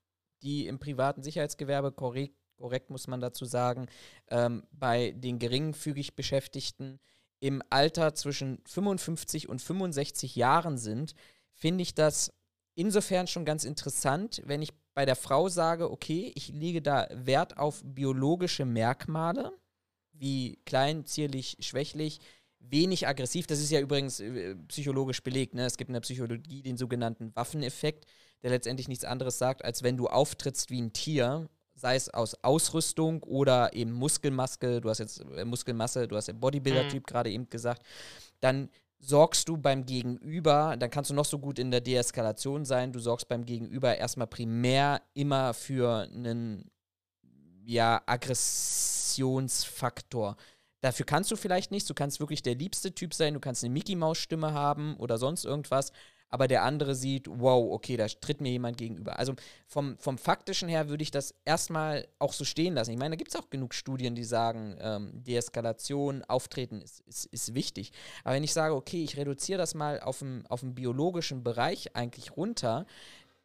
die 0.42 0.66
im 0.66 0.78
privaten 0.78 1.22
Sicherheitsgewerbe 1.22 1.92
korrekt, 1.92 2.36
korrekt 2.56 2.90
muss 2.90 3.06
man 3.06 3.20
dazu 3.20 3.44
sagen, 3.44 3.86
ähm, 4.28 4.64
bei 4.72 5.12
den 5.12 5.38
geringfügig 5.38 6.16
Beschäftigten 6.16 7.00
im 7.40 7.62
Alter 7.68 8.14
zwischen 8.14 8.62
55 8.66 9.48
und 9.48 9.60
65 9.60 10.36
Jahren 10.36 10.78
sind, 10.78 11.14
finde 11.52 11.82
ich 11.82 11.94
das 11.94 12.32
insofern 12.76 13.26
schon 13.26 13.44
ganz 13.44 13.64
interessant, 13.64 14.42
wenn 14.44 14.62
ich 14.62 14.70
bei 14.94 15.04
der 15.04 15.16
Frau 15.16 15.48
sage, 15.48 15.90
okay, 15.90 16.32
ich 16.36 16.48
lege 16.48 16.80
da 16.80 17.08
Wert 17.10 17.58
auf 17.58 17.82
biologische 17.84 18.64
Merkmale, 18.64 19.52
wie 20.12 20.58
klein, 20.64 21.04
zierlich, 21.04 21.56
schwächlich, 21.60 22.20
wenig 22.58 23.06
aggressiv. 23.06 23.46
Das 23.46 23.60
ist 23.60 23.70
ja 23.70 23.80
übrigens 23.80 24.20
äh, 24.20 24.54
psychologisch 24.68 25.22
belegt. 25.22 25.54
Ne? 25.54 25.66
Es 25.66 25.76
gibt 25.76 25.88
in 25.88 25.94
der 25.94 26.00
Psychologie 26.00 26.62
den 26.62 26.76
sogenannten 26.76 27.34
Waffeneffekt, 27.34 28.06
der 28.42 28.50
letztendlich 28.50 28.88
nichts 28.88 29.04
anderes 29.04 29.38
sagt, 29.38 29.64
als 29.64 29.82
wenn 29.82 29.96
du 29.96 30.06
auftrittst 30.06 30.70
wie 30.70 30.80
ein 30.80 30.92
Tier, 30.92 31.48
sei 31.74 31.96
es 31.96 32.08
aus 32.08 32.42
Ausrüstung 32.42 33.22
oder 33.22 33.74
eben 33.74 33.92
Muskelmaske, 33.92 34.80
du 34.80 34.88
hast 34.88 34.98
jetzt 34.98 35.20
äh, 35.20 35.44
Muskelmasse, 35.44 36.08
du 36.08 36.16
hast 36.16 36.28
den 36.28 36.40
Bodybuilder-Typ 36.40 37.06
gerade 37.06 37.30
eben 37.30 37.48
gesagt, 37.50 37.82
dann 38.40 38.70
sorgst 38.98 39.48
du 39.48 39.56
beim 39.56 39.86
Gegenüber, 39.86 40.76
dann 40.78 40.90
kannst 40.90 41.10
du 41.10 41.14
noch 41.14 41.24
so 41.24 41.38
gut 41.38 41.58
in 41.58 41.70
der 41.70 41.80
Deeskalation 41.80 42.64
sein, 42.64 42.92
du 42.92 42.98
sorgst 42.98 43.28
beim 43.28 43.44
Gegenüber 43.44 43.96
erstmal 43.96 44.26
primär 44.26 45.02
immer 45.14 45.54
für 45.54 46.08
einen 46.12 46.70
ja, 47.64 48.02
Aggressionsfaktor. 48.06 50.36
Dafür 50.80 51.06
kannst 51.06 51.30
du 51.30 51.36
vielleicht 51.36 51.70
nichts, 51.70 51.88
du 51.88 51.94
kannst 51.94 52.20
wirklich 52.20 52.42
der 52.42 52.54
liebste 52.54 52.94
Typ 52.94 53.14
sein, 53.14 53.34
du 53.34 53.40
kannst 53.40 53.64
eine 53.64 53.72
Mickey-Maus-Stimme 53.72 54.52
haben 54.52 54.96
oder 54.96 55.18
sonst 55.18 55.44
irgendwas, 55.44 55.92
aber 56.28 56.48
der 56.48 56.62
andere 56.64 56.94
sieht, 56.94 57.28
wow, 57.28 57.72
okay, 57.72 57.96
da 57.96 58.06
tritt 58.06 58.40
mir 58.40 58.50
jemand 58.50 58.78
gegenüber. 58.78 59.18
Also 59.18 59.34
vom, 59.66 59.96
vom 59.98 60.18
faktischen 60.18 60.68
her 60.68 60.88
würde 60.88 61.02
ich 61.02 61.10
das 61.10 61.34
erstmal 61.44 62.08
auch 62.18 62.32
so 62.32 62.44
stehen 62.44 62.74
lassen. 62.74 62.90
Ich 62.90 62.98
meine, 62.98 63.14
da 63.14 63.16
gibt 63.16 63.34
es 63.34 63.40
auch 63.40 63.50
genug 63.50 63.74
Studien, 63.74 64.14
die 64.14 64.24
sagen, 64.24 64.76
ähm, 64.80 65.10
Deeskalation, 65.14 66.24
Auftreten 66.24 66.80
ist, 66.80 67.00
ist, 67.00 67.26
ist 67.26 67.54
wichtig. 67.54 67.92
Aber 68.24 68.34
wenn 68.34 68.44
ich 68.44 68.52
sage, 68.52 68.74
okay, 68.74 69.04
ich 69.04 69.16
reduziere 69.16 69.58
das 69.58 69.74
mal 69.74 70.00
auf 70.00 70.18
den 70.18 70.44
auf 70.48 70.62
biologischen 70.62 71.44
Bereich 71.44 71.94
eigentlich 71.94 72.36
runter, 72.36 72.86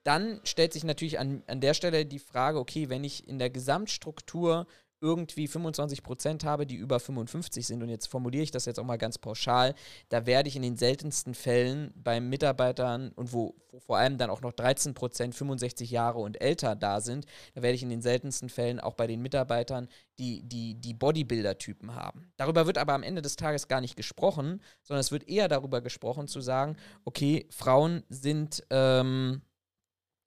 dann 0.04 0.42
stellt 0.44 0.74
sich 0.74 0.84
natürlich 0.84 1.20
an, 1.20 1.44
an 1.48 1.62
der 1.62 1.74
Stelle 1.74 2.06
die 2.06 2.20
Frage, 2.20 2.60
okay, 2.60 2.90
wenn 2.90 3.04
ich 3.04 3.28
in 3.28 3.38
der 3.38 3.50
Gesamtstruktur 3.50 4.66
irgendwie 5.02 5.48
25 5.48 6.04
Prozent 6.04 6.44
habe, 6.46 6.66
die 6.68 6.76
über 6.76 7.00
55 7.00 7.66
sind, 7.66 7.82
und 7.82 7.90
jetzt 7.90 8.08
formuliere 8.08 8.44
ich 8.44 8.52
das 8.52 8.66
jetzt 8.66 8.80
auch 8.80 8.86
mal 8.86 8.98
ganz 8.98 9.18
pauschal, 9.18 9.74
da 10.10 10.26
werde 10.28 10.48
ich 10.48 10.56
in 10.56 10.62
den 10.62 10.78
seltensten 10.78 11.34
Fällen 11.34 11.92
bei 11.96 12.22
Mitarbeitern 12.22 13.12
und 13.16 13.34
wo, 13.34 13.56
wo 13.72 13.80
vor 13.80 13.98
allem 13.98 14.18
dann 14.18 14.30
auch 14.30 14.42
noch 14.42 14.54
13 14.54 14.94
Prozent 14.94 15.34
65 15.34 15.90
Jahre 15.90 16.20
und 16.20 16.40
älter 16.40 16.76
da 16.76 17.02
sind, 17.02 17.26
da 17.56 17.64
werde 17.64 17.76
ich 17.76 17.84
in 17.84 17.90
den 17.90 18.04
seltensten 18.04 18.48
Fällen 18.50 18.80
auch 18.80 18.94
bei 18.94 19.08
den 19.08 19.22
Mitarbeitern 19.22 19.88
die, 20.20 20.44
die, 20.44 20.76
die 20.76 20.94
Bodybuilder-Typen 20.94 21.96
haben. 21.96 22.32
Darüber 22.38 22.68
wird 22.68 22.78
aber 22.78 22.94
am 22.94 23.04
Ende 23.04 23.24
des 23.24 23.36
Tages 23.36 23.68
gar 23.68 23.82
nicht 23.82 23.96
gesprochen, 23.96 24.62
sondern 24.84 25.02
es 25.02 25.12
wird 25.12 25.28
eher 25.28 25.48
darüber 25.48 25.82
gesprochen 25.82 26.28
zu 26.28 26.42
sagen, 26.42 26.78
okay, 27.06 27.48
Frauen 27.50 28.04
sind, 28.10 28.64
ähm, 28.70 29.42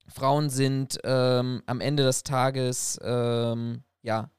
Frauen 0.07 0.49
sind 0.49 0.99
ähm, 1.05 1.63
am 1.65 1.79
Ende 1.79 2.03
des 2.03 2.23
Tages, 2.23 2.99
ähm, 3.01 3.83
ja, 4.01 4.29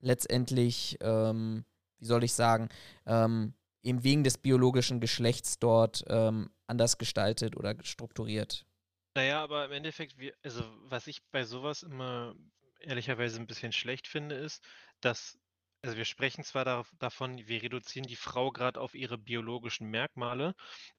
letztendlich, 0.00 0.98
ähm, 1.00 1.64
wie 1.98 2.04
soll 2.04 2.24
ich 2.24 2.34
sagen, 2.34 2.68
ähm, 3.06 3.54
eben 3.82 4.02
wegen 4.04 4.24
des 4.24 4.38
biologischen 4.38 5.00
Geschlechts 5.00 5.58
dort 5.58 6.04
ähm, 6.08 6.50
anders 6.66 6.98
gestaltet 6.98 7.56
oder 7.56 7.74
strukturiert. 7.82 8.66
Naja, 9.14 9.42
aber 9.42 9.64
im 9.64 9.72
Endeffekt, 9.72 10.18
wir, 10.18 10.34
also 10.42 10.62
was 10.82 11.06
ich 11.06 11.22
bei 11.30 11.44
sowas 11.44 11.82
immer 11.82 12.34
ehrlicherweise 12.80 13.40
ein 13.40 13.46
bisschen 13.46 13.72
schlecht 13.72 14.08
finde, 14.08 14.34
ist, 14.34 14.62
dass 15.00 15.38
also 15.82 15.96
wir 15.96 16.04
sprechen 16.04 16.42
zwar 16.42 16.64
da, 16.64 16.84
davon, 16.98 17.38
wir 17.46 17.62
reduzieren 17.62 18.08
die 18.08 18.16
Frau 18.16 18.50
gerade 18.50 18.80
auf 18.80 18.94
ihre 18.94 19.18
biologischen 19.18 19.88
Merkmale, 19.88 20.54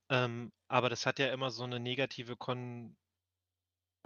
ähm, 0.09 0.51
aber 0.69 0.89
das 0.89 1.05
hat 1.05 1.19
ja 1.19 1.31
immer 1.33 1.51
so 1.51 1.63
eine 1.63 1.79
negative 1.79 2.37
Kon 2.37 2.95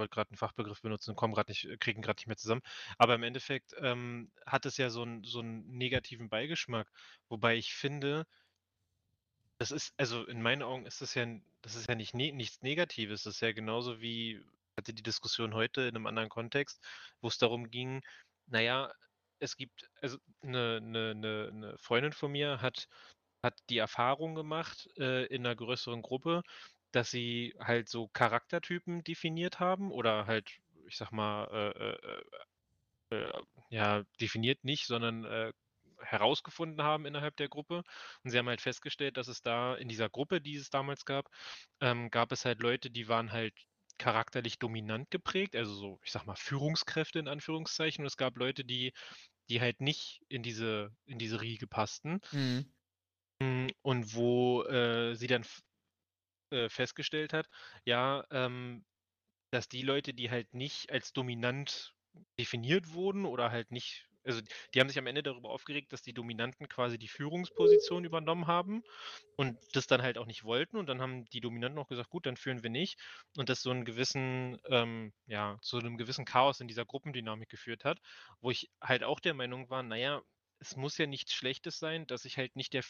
wollte 0.01 0.15
gerade 0.15 0.31
einen 0.31 0.37
Fachbegriff 0.37 0.81
benutzen, 0.81 1.15
kommen 1.15 1.33
gerade 1.33 1.51
nicht, 1.51 1.79
kriegen 1.79 2.01
gerade 2.01 2.17
nicht 2.19 2.27
mehr 2.27 2.37
zusammen. 2.37 2.63
Aber 2.97 3.15
im 3.15 3.23
Endeffekt 3.23 3.73
ähm, 3.79 4.31
hat 4.45 4.65
es 4.65 4.77
ja 4.77 4.89
so 4.89 5.03
einen 5.03 5.23
so 5.23 5.39
einen 5.39 5.67
negativen 5.77 6.29
Beigeschmack. 6.29 6.91
Wobei 7.29 7.55
ich 7.55 7.73
finde, 7.73 8.25
das 9.59 9.71
ist, 9.71 9.93
also 9.97 10.25
in 10.25 10.41
meinen 10.41 10.63
Augen 10.63 10.85
ist 10.87 11.01
das 11.01 11.13
ja, 11.13 11.25
das 11.61 11.75
ist 11.75 11.87
ja 11.87 11.95
nicht 11.95 12.13
ne 12.15 12.31
nichts 12.33 12.61
Negatives. 12.63 13.23
Das 13.23 13.35
ist 13.35 13.41
ja 13.41 13.51
genauso 13.53 14.01
wie, 14.01 14.43
hatte 14.77 14.93
die 14.93 15.03
Diskussion 15.03 15.53
heute 15.53 15.81
in 15.83 15.95
einem 15.95 16.07
anderen 16.07 16.29
Kontext, 16.29 16.83
wo 17.21 17.27
es 17.27 17.37
darum 17.37 17.69
ging, 17.69 18.01
naja, 18.47 18.91
es 19.39 19.57
gibt, 19.57 19.89
also 20.01 20.17
eine, 20.41 20.77
eine, 20.77 21.11
eine, 21.11 21.49
eine 21.51 21.77
Freundin 21.77 22.13
von 22.13 22.31
mir 22.31 22.61
hat, 22.61 22.87
hat 23.43 23.59
die 23.69 23.77
Erfahrung 23.79 24.35
gemacht 24.35 24.89
äh, 24.97 25.25
in 25.27 25.45
einer 25.45 25.55
größeren 25.55 26.01
Gruppe, 26.01 26.43
dass 26.91 27.11
sie 27.11 27.55
halt 27.59 27.89
so 27.89 28.07
Charaktertypen 28.09 29.03
definiert 29.03 29.59
haben 29.59 29.91
oder 29.91 30.25
halt, 30.27 30.49
ich 30.87 30.97
sag 30.97 31.11
mal, 31.11 31.45
äh, 33.11 33.15
äh, 33.15 33.25
äh, 33.25 33.41
ja, 33.69 34.03
definiert 34.19 34.63
nicht, 34.63 34.85
sondern 34.87 35.25
äh, 35.25 35.53
herausgefunden 35.99 36.83
haben 36.83 37.05
innerhalb 37.05 37.35
der 37.37 37.49
Gruppe. 37.49 37.83
Und 38.23 38.31
sie 38.31 38.37
haben 38.37 38.49
halt 38.49 38.61
festgestellt, 38.61 39.17
dass 39.17 39.27
es 39.27 39.41
da 39.41 39.75
in 39.75 39.87
dieser 39.87 40.09
Gruppe, 40.09 40.41
die 40.41 40.55
es 40.55 40.69
damals 40.69 41.05
gab, 41.05 41.29
ähm, 41.79 42.09
gab 42.09 42.31
es 42.31 42.45
halt 42.45 42.59
Leute, 42.61 42.89
die 42.89 43.07
waren 43.07 43.31
halt 43.31 43.53
charakterlich 43.97 44.57
dominant 44.57 45.11
geprägt, 45.11 45.55
also 45.55 45.73
so, 45.75 45.99
ich 46.03 46.11
sag 46.11 46.25
mal, 46.25 46.35
Führungskräfte 46.35 47.19
in 47.19 47.27
Anführungszeichen. 47.27 48.03
Und 48.03 48.07
es 48.07 48.17
gab 48.17 48.35
Leute, 48.37 48.65
die, 48.65 48.93
die 49.49 49.61
halt 49.61 49.79
nicht 49.79 50.21
in 50.27 50.41
diese, 50.41 50.91
in 51.05 51.19
diese 51.19 51.41
Riege 51.41 51.67
passten. 51.67 52.19
Mhm. 52.31 52.65
Und 53.81 54.15
wo 54.15 54.63
äh, 54.63 55.15
sie 55.15 55.27
dann 55.27 55.43
äh, 56.51 56.69
festgestellt 56.69 57.33
hat, 57.33 57.49
ja, 57.85 58.25
ähm, 58.31 58.85
dass 59.51 59.67
die 59.69 59.81
Leute, 59.81 60.13
die 60.13 60.31
halt 60.31 60.53
nicht 60.53 60.91
als 60.91 61.13
dominant 61.13 61.93
definiert 62.39 62.93
wurden 62.93 63.25
oder 63.25 63.51
halt 63.51 63.71
nicht 63.71 64.07
also 64.23 64.41
die 64.73 64.79
haben 64.79 64.87
sich 64.87 64.99
am 64.99 65.07
Ende 65.07 65.23
darüber 65.23 65.49
aufgeregt, 65.49 65.93
dass 65.93 66.01
die 66.01 66.13
Dominanten 66.13 66.69
quasi 66.69 66.97
die 66.97 67.07
Führungsposition 67.07 68.05
übernommen 68.05 68.47
haben 68.47 68.83
und 69.35 69.57
das 69.73 69.87
dann 69.87 70.01
halt 70.01 70.17
auch 70.17 70.25
nicht 70.25 70.43
wollten. 70.43 70.77
Und 70.77 70.87
dann 70.87 71.01
haben 71.01 71.25
die 71.25 71.41
Dominanten 71.41 71.79
auch 71.79 71.87
gesagt, 71.87 72.09
gut, 72.09 72.25
dann 72.25 72.37
führen 72.37 72.63
wir 72.63 72.69
nicht. 72.69 72.99
Und 73.37 73.49
das 73.49 73.61
so 73.61 73.71
einen 73.71 73.85
gewissen, 73.85 74.59
ähm, 74.69 75.13
ja, 75.25 75.57
zu 75.61 75.77
einem 75.77 75.97
gewissen 75.97 76.25
Chaos 76.25 76.59
in 76.59 76.67
dieser 76.67 76.85
Gruppendynamik 76.85 77.49
geführt 77.49 77.85
hat, 77.85 77.99
wo 78.41 78.51
ich 78.51 78.69
halt 78.81 79.03
auch 79.03 79.19
der 79.19 79.33
Meinung 79.33 79.69
war, 79.69 79.83
naja, 79.83 80.21
es 80.59 80.75
muss 80.75 80.97
ja 80.97 81.07
nichts 81.07 81.33
Schlechtes 81.33 81.79
sein, 81.79 82.05
dass 82.05 82.25
ich 82.25 82.37
halt 82.37 82.55
nicht 82.55 82.73
der 82.73 82.83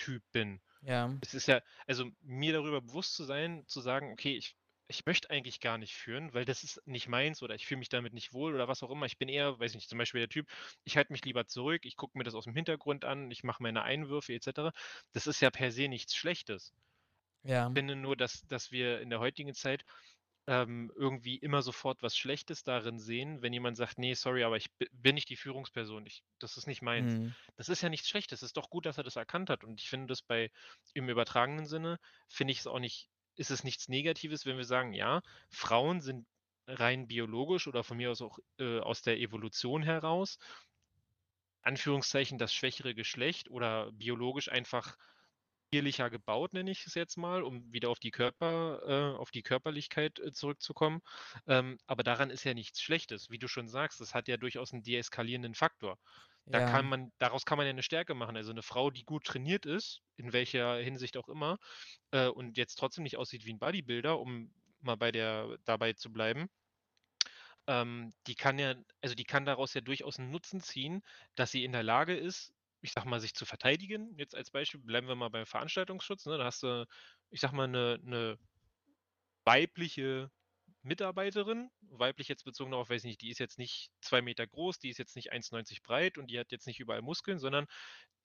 Führungstyp 0.00 0.22
bin. 0.32 0.60
Ja. 0.82 1.14
Es 1.20 1.34
ist 1.34 1.46
ja, 1.46 1.60
also 1.86 2.10
mir 2.22 2.52
darüber 2.52 2.80
bewusst 2.80 3.14
zu 3.14 3.24
sein, 3.24 3.64
zu 3.66 3.80
sagen, 3.80 4.12
okay, 4.12 4.36
ich 4.36 4.56
ich 4.88 5.06
möchte 5.06 5.30
eigentlich 5.30 5.60
gar 5.60 5.78
nicht 5.78 5.94
führen, 5.94 6.34
weil 6.34 6.44
das 6.44 6.64
ist 6.64 6.84
nicht 6.84 7.06
meins 7.06 7.44
oder 7.44 7.54
ich 7.54 7.64
fühle 7.64 7.78
mich 7.78 7.90
damit 7.90 8.12
nicht 8.12 8.32
wohl 8.32 8.56
oder 8.56 8.66
was 8.66 8.82
auch 8.82 8.90
immer. 8.90 9.06
Ich 9.06 9.18
bin 9.18 9.28
eher, 9.28 9.56
weiß 9.56 9.74
nicht, 9.76 9.88
zum 9.88 9.98
Beispiel 9.98 10.20
der 10.20 10.28
Typ, 10.28 10.48
ich 10.82 10.96
halte 10.96 11.12
mich 11.12 11.24
lieber 11.24 11.46
zurück, 11.46 11.82
ich 11.84 11.94
gucke 11.94 12.18
mir 12.18 12.24
das 12.24 12.34
aus 12.34 12.42
dem 12.42 12.56
Hintergrund 12.56 13.04
an, 13.04 13.30
ich 13.30 13.44
mache 13.44 13.62
meine 13.62 13.84
Einwürfe 13.84 14.34
etc. 14.34 14.74
Das 15.12 15.28
ist 15.28 15.40
ja 15.40 15.50
per 15.50 15.70
se 15.70 15.86
nichts 15.86 16.16
Schlechtes. 16.16 16.74
Ja. 17.44 17.68
Ich 17.68 17.74
finde 17.74 17.94
nur, 17.94 18.16
dass, 18.16 18.44
dass 18.48 18.72
wir 18.72 19.00
in 19.00 19.10
der 19.10 19.20
heutigen 19.20 19.54
Zeit 19.54 19.84
ähm, 20.46 20.90
irgendwie 20.96 21.36
immer 21.36 21.62
sofort 21.62 22.02
was 22.02 22.16
Schlechtes 22.16 22.64
darin 22.64 22.98
sehen, 22.98 23.42
wenn 23.42 23.52
jemand 23.52 23.76
sagt, 23.76 23.98
nee, 23.98 24.14
sorry, 24.14 24.42
aber 24.42 24.56
ich 24.56 24.70
bin 24.92 25.14
nicht 25.14 25.28
die 25.28 25.36
Führungsperson, 25.36 26.06
ich, 26.06 26.22
das 26.38 26.56
ist 26.56 26.66
nicht 26.66 26.82
meins. 26.82 27.14
Mhm. 27.14 27.34
Das 27.56 27.68
ist 27.68 27.82
ja 27.82 27.88
nichts 27.88 28.08
Schlechtes, 28.08 28.42
es 28.42 28.48
ist 28.48 28.56
doch 28.56 28.70
gut, 28.70 28.86
dass 28.86 28.98
er 28.98 29.04
das 29.04 29.16
erkannt 29.16 29.50
hat 29.50 29.64
und 29.64 29.80
ich 29.80 29.88
finde 29.88 30.08
das 30.08 30.22
bei, 30.22 30.50
im 30.94 31.08
übertragenen 31.08 31.66
Sinne, 31.66 31.98
finde 32.28 32.52
ich 32.52 32.60
es 32.60 32.66
auch 32.66 32.80
nicht 32.80 33.08
ist 33.36 33.50
es 33.50 33.64
nichts 33.64 33.88
Negatives, 33.88 34.44
wenn 34.44 34.58
wir 34.58 34.64
sagen, 34.64 34.92
ja, 34.92 35.22
Frauen 35.48 36.02
sind 36.02 36.26
rein 36.66 37.06
biologisch 37.06 37.66
oder 37.68 37.82
von 37.82 37.96
mir 37.96 38.10
aus 38.10 38.20
auch 38.20 38.38
äh, 38.58 38.80
aus 38.80 39.00
der 39.02 39.18
Evolution 39.18 39.82
heraus, 39.82 40.38
Anführungszeichen, 41.62 42.38
das 42.38 42.54
schwächere 42.54 42.94
Geschlecht 42.94 43.50
oder 43.50 43.92
biologisch 43.92 44.50
einfach 44.50 44.96
tierlicher 45.72 46.10
gebaut, 46.10 46.52
nenne 46.52 46.70
ich 46.70 46.86
es 46.86 46.94
jetzt 46.94 47.16
mal, 47.16 47.42
um 47.42 47.72
wieder 47.72 47.90
auf 47.90 47.98
die 48.00 48.10
Körper, 48.10 48.82
äh, 49.14 49.16
auf 49.18 49.30
die 49.30 49.42
Körperlichkeit 49.42 50.18
äh, 50.18 50.32
zurückzukommen. 50.32 51.00
Ähm, 51.46 51.78
aber 51.86 52.02
daran 52.02 52.30
ist 52.30 52.44
ja 52.44 52.54
nichts 52.54 52.80
Schlechtes. 52.82 53.30
Wie 53.30 53.38
du 53.38 53.48
schon 53.48 53.68
sagst, 53.68 54.00
das 54.00 54.14
hat 54.14 54.28
ja 54.28 54.36
durchaus 54.36 54.72
einen 54.72 54.82
deeskalierenden 54.82 55.54
Faktor. 55.54 55.98
Da 56.50 56.60
Ja. 56.60 56.60
kann 56.60 56.86
man, 56.86 57.12
daraus 57.18 57.44
kann 57.44 57.58
man 57.58 57.66
ja 57.66 57.70
eine 57.70 57.82
Stärke 57.84 58.14
machen. 58.14 58.36
Also 58.36 58.50
eine 58.50 58.62
Frau, 58.62 58.90
die 58.90 59.04
gut 59.04 59.24
trainiert 59.24 59.66
ist, 59.66 60.02
in 60.16 60.32
welcher 60.32 60.76
Hinsicht 60.78 61.16
auch 61.16 61.28
immer, 61.28 61.58
äh, 62.12 62.28
und 62.28 62.56
jetzt 62.58 62.76
trotzdem 62.76 63.04
nicht 63.04 63.16
aussieht 63.16 63.44
wie 63.46 63.52
ein 63.52 63.58
Bodybuilder, 63.60 64.18
um 64.20 64.54
mal 64.80 64.96
bei 64.96 65.12
der 65.12 65.58
dabei 65.64 65.92
zu 65.92 66.12
bleiben, 66.12 66.48
ähm, 67.66 68.12
die 68.26 68.34
kann 68.34 68.58
ja, 68.58 68.74
also 69.00 69.14
die 69.14 69.24
kann 69.24 69.44
daraus 69.44 69.74
ja 69.74 69.80
durchaus 69.80 70.18
einen 70.18 70.30
Nutzen 70.30 70.60
ziehen, 70.60 71.02
dass 71.34 71.50
sie 71.52 71.64
in 71.64 71.72
der 71.72 71.82
Lage 71.82 72.16
ist, 72.16 72.52
ich 72.82 72.92
sag 72.92 73.04
mal, 73.04 73.20
sich 73.20 73.34
zu 73.34 73.44
verteidigen. 73.46 74.14
Jetzt 74.16 74.34
als 74.34 74.50
Beispiel 74.50 74.80
bleiben 74.80 75.08
wir 75.08 75.14
mal 75.14 75.28
beim 75.28 75.46
Veranstaltungsschutz. 75.46 76.26
Ne? 76.26 76.38
Da 76.38 76.44
hast 76.44 76.62
du, 76.62 76.86
ich 77.30 77.40
sag 77.40 77.52
mal, 77.52 77.64
eine, 77.64 78.00
eine 78.04 78.38
weibliche 79.44 80.30
Mitarbeiterin, 80.82 81.70
weiblich 81.82 82.28
jetzt 82.28 82.44
bezogen 82.44 82.70
darauf, 82.70 82.88
weiß 82.88 83.04
ich 83.04 83.08
nicht, 83.08 83.20
die 83.20 83.30
ist 83.30 83.38
jetzt 83.38 83.58
nicht 83.58 83.90
zwei 84.00 84.22
Meter 84.22 84.46
groß, 84.46 84.78
die 84.78 84.88
ist 84.88 84.98
jetzt 84.98 85.14
nicht 85.16 85.32
1,90 85.32 85.82
breit 85.82 86.16
und 86.16 86.30
die 86.30 86.38
hat 86.38 86.52
jetzt 86.52 86.66
nicht 86.66 86.80
überall 86.80 87.02
Muskeln, 87.02 87.38
sondern 87.38 87.66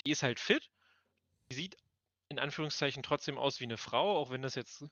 die 0.05 0.11
ist 0.11 0.23
halt 0.23 0.39
fit. 0.39 0.69
Die 1.51 1.55
sieht 1.55 1.75
in 2.29 2.39
Anführungszeichen 2.39 3.03
trotzdem 3.03 3.37
aus 3.37 3.59
wie 3.59 3.65
eine 3.65 3.77
Frau, 3.77 4.17
auch 4.17 4.29
wenn 4.29 4.41
das 4.41 4.55
jetzt 4.55 4.85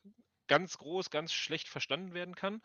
ganz 0.47 0.78
groß, 0.78 1.09
ganz 1.09 1.32
schlecht 1.34 1.70
verstanden 1.70 2.14
werden 2.14 2.36
kann. 2.36 2.61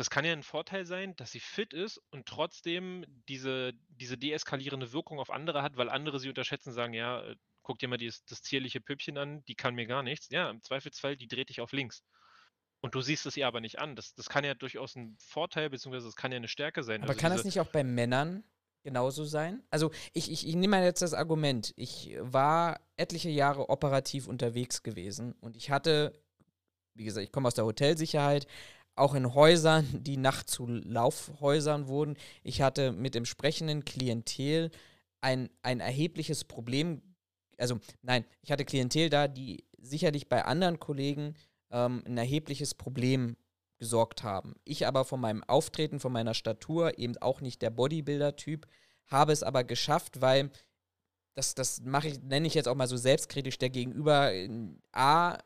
Das 0.00 0.08
kann 0.08 0.24
ja 0.24 0.32
ein 0.32 0.42
Vorteil 0.42 0.86
sein, 0.86 1.14
dass 1.16 1.30
sie 1.30 1.40
fit 1.40 1.74
ist 1.74 2.00
und 2.10 2.24
trotzdem 2.24 3.04
diese, 3.28 3.74
diese 3.88 4.16
deeskalierende 4.16 4.94
Wirkung 4.94 5.18
auf 5.20 5.28
andere 5.28 5.62
hat, 5.62 5.76
weil 5.76 5.90
andere 5.90 6.18
sie 6.18 6.30
unterschätzen, 6.30 6.72
sagen, 6.72 6.94
ja, 6.94 7.22
äh, 7.22 7.36
guck 7.62 7.78
dir 7.78 7.86
mal 7.86 7.98
dieses, 7.98 8.24
das 8.24 8.40
zierliche 8.40 8.80
Püppchen 8.80 9.18
an, 9.18 9.44
die 9.44 9.54
kann 9.54 9.74
mir 9.74 9.84
gar 9.84 10.02
nichts. 10.02 10.30
Ja, 10.30 10.48
im 10.48 10.62
Zweifelsfall, 10.62 11.18
die 11.18 11.28
dreht 11.28 11.50
dich 11.50 11.60
auf 11.60 11.72
links. 11.72 12.02
Und 12.80 12.94
du 12.94 13.02
siehst 13.02 13.26
es 13.26 13.36
ihr 13.36 13.46
aber 13.46 13.60
nicht 13.60 13.78
an. 13.78 13.94
Das, 13.94 14.14
das 14.14 14.30
kann 14.30 14.42
ja 14.42 14.54
durchaus 14.54 14.96
ein 14.96 15.18
Vorteil, 15.20 15.68
beziehungsweise 15.68 16.06
das 16.06 16.16
kann 16.16 16.32
ja 16.32 16.36
eine 16.36 16.48
Stärke 16.48 16.82
sein. 16.82 17.02
Aber 17.02 17.10
Also 17.10 17.20
kann 17.20 17.32
das 17.32 17.44
nicht 17.44 17.60
auch 17.60 17.68
bei 17.68 17.84
Männern 17.84 18.42
genauso 18.82 19.26
sein? 19.26 19.62
Also 19.68 19.90
ich, 20.14 20.32
ich, 20.32 20.48
ich 20.48 20.54
nehme 20.54 20.78
mal 20.78 20.82
jetzt 20.82 21.02
das 21.02 21.12
Argument. 21.12 21.74
Ich 21.76 22.16
war 22.20 22.80
etliche 22.96 23.28
Jahre 23.28 23.68
operativ 23.68 24.28
unterwegs 24.28 24.82
gewesen 24.82 25.34
und 25.42 25.58
ich 25.58 25.70
hatte, 25.70 26.18
wie 26.94 27.04
gesagt, 27.04 27.24
ich 27.24 27.32
komme 27.32 27.48
aus 27.48 27.54
der 27.54 27.66
Hotelsicherheit, 27.66 28.46
auch 29.00 29.14
in 29.14 29.34
Häusern, 29.34 29.86
die 29.92 30.16
nachts 30.16 30.52
zu 30.52 30.66
Laufhäusern 30.66 31.88
wurden. 31.88 32.16
Ich 32.42 32.62
hatte 32.62 32.92
mit 32.92 33.14
dem 33.14 33.24
sprechenden 33.24 33.84
Klientel 33.84 34.70
ein, 35.20 35.50
ein 35.62 35.80
erhebliches 35.80 36.44
Problem. 36.44 37.02
Also 37.58 37.80
nein, 38.02 38.24
ich 38.42 38.52
hatte 38.52 38.64
Klientel 38.64 39.10
da, 39.10 39.28
die 39.28 39.64
sicherlich 39.78 40.28
bei 40.28 40.44
anderen 40.44 40.78
Kollegen 40.78 41.34
ähm, 41.70 42.02
ein 42.06 42.16
erhebliches 42.16 42.74
Problem 42.74 43.36
gesorgt 43.78 44.22
haben. 44.22 44.54
Ich 44.64 44.86
aber 44.86 45.04
von 45.04 45.20
meinem 45.20 45.42
Auftreten, 45.44 46.00
von 46.00 46.12
meiner 46.12 46.34
Statur, 46.34 46.98
eben 46.98 47.16
auch 47.18 47.40
nicht 47.40 47.62
der 47.62 47.70
Bodybuilder-Typ, 47.70 48.66
habe 49.06 49.32
es 49.32 49.42
aber 49.42 49.64
geschafft, 49.64 50.20
weil 50.20 50.50
das, 51.34 51.54
das 51.54 51.80
mache 51.80 52.08
ich, 52.08 52.22
nenne 52.22 52.46
ich 52.46 52.54
jetzt 52.54 52.68
auch 52.68 52.74
mal 52.74 52.86
so 52.86 52.98
selbstkritisch, 52.98 53.56
der 53.58 53.70
Gegenüber 53.70 54.30
A, 54.92 55.38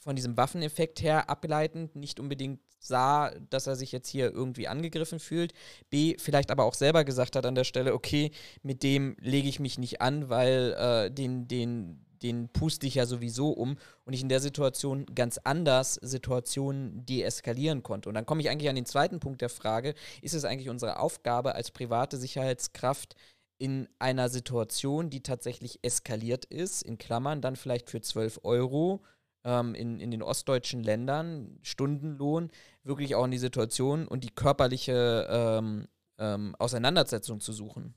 von 0.00 0.16
diesem 0.16 0.36
Waffeneffekt 0.36 1.02
her 1.02 1.28
ableitend 1.28 1.96
nicht 1.96 2.20
unbedingt 2.20 2.60
sah, 2.78 3.30
dass 3.50 3.66
er 3.66 3.76
sich 3.76 3.92
jetzt 3.92 4.08
hier 4.08 4.32
irgendwie 4.32 4.68
angegriffen 4.68 5.18
fühlt. 5.18 5.52
B, 5.90 6.16
vielleicht 6.18 6.50
aber 6.50 6.64
auch 6.64 6.74
selber 6.74 7.04
gesagt 7.04 7.36
hat 7.36 7.46
an 7.46 7.54
der 7.54 7.64
Stelle, 7.64 7.94
okay, 7.94 8.30
mit 8.62 8.82
dem 8.82 9.16
lege 9.20 9.48
ich 9.48 9.60
mich 9.60 9.78
nicht 9.78 10.00
an, 10.00 10.28
weil 10.28 10.74
äh, 10.78 11.10
den, 11.10 11.48
den, 11.48 12.04
den 12.22 12.48
puste 12.48 12.86
ich 12.86 12.94
ja 12.94 13.06
sowieso 13.06 13.50
um 13.50 13.76
und 14.04 14.12
ich 14.12 14.22
in 14.22 14.28
der 14.28 14.40
Situation 14.40 15.06
ganz 15.14 15.38
anders 15.42 15.94
Situationen 15.94 17.04
deeskalieren 17.04 17.82
konnte. 17.82 18.08
Und 18.08 18.14
dann 18.14 18.26
komme 18.26 18.40
ich 18.40 18.50
eigentlich 18.50 18.70
an 18.70 18.76
den 18.76 18.86
zweiten 18.86 19.20
Punkt 19.20 19.40
der 19.40 19.48
Frage, 19.48 19.94
ist 20.22 20.34
es 20.34 20.44
eigentlich 20.44 20.70
unsere 20.70 20.98
Aufgabe 21.00 21.54
als 21.54 21.70
private 21.70 22.16
Sicherheitskraft 22.16 23.14
in 23.58 23.88
einer 23.98 24.28
Situation, 24.28 25.10
die 25.10 25.22
tatsächlich 25.22 25.80
eskaliert 25.82 26.44
ist, 26.44 26.82
in 26.82 26.96
Klammern 26.96 27.40
dann 27.40 27.56
vielleicht 27.56 27.90
für 27.90 28.00
12 28.00 28.40
Euro, 28.44 29.02
ähm, 29.44 29.74
in, 29.74 30.00
in 30.00 30.10
den 30.10 30.22
ostdeutschen 30.22 30.82
Ländern, 30.82 31.58
Stundenlohn, 31.62 32.50
wirklich 32.82 33.14
auch 33.14 33.24
in 33.24 33.30
die 33.30 33.38
Situation 33.38 34.06
und 34.06 34.24
die 34.24 34.30
körperliche 34.30 35.26
ähm, 35.30 35.88
ähm, 36.18 36.54
Auseinandersetzung 36.58 37.40
zu 37.40 37.52
suchen. 37.52 37.94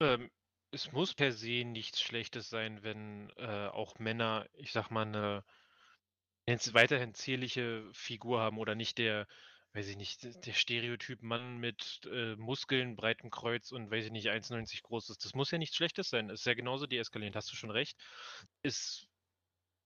Ähm, 0.00 0.30
es 0.70 0.90
muss 0.92 1.14
per 1.14 1.32
se 1.32 1.64
nichts 1.64 2.00
Schlechtes 2.00 2.48
sein, 2.48 2.82
wenn 2.82 3.30
äh, 3.36 3.68
auch 3.68 3.98
Männer, 3.98 4.46
ich 4.54 4.72
sag 4.72 4.90
mal, 4.90 5.06
eine 5.06 5.44
weiterhin 6.46 7.14
zierliche 7.14 7.88
Figur 7.92 8.40
haben 8.40 8.58
oder 8.58 8.74
nicht 8.74 8.98
der, 8.98 9.26
weiß 9.72 9.88
ich 9.88 9.96
nicht, 9.96 10.46
der 10.46 10.52
Stereotyp 10.52 11.22
Mann 11.22 11.58
mit 11.58 12.00
äh, 12.10 12.36
Muskeln, 12.36 12.96
breitem 12.96 13.30
Kreuz 13.30 13.72
und 13.72 13.90
weiß 13.90 14.06
ich 14.06 14.12
nicht, 14.12 14.28
1,90 14.28 14.82
groß 14.82 15.10
ist. 15.10 15.24
Das 15.24 15.34
muss 15.34 15.50
ja 15.50 15.58
nichts 15.58 15.76
Schlechtes 15.76 16.10
sein. 16.10 16.28
Das 16.28 16.40
ist 16.40 16.46
ja 16.46 16.54
genauso 16.54 16.86
deeskalierend, 16.86 17.36
hast 17.36 17.50
du 17.52 17.56
schon 17.56 17.70
recht. 17.70 17.96
Ist 18.62 19.08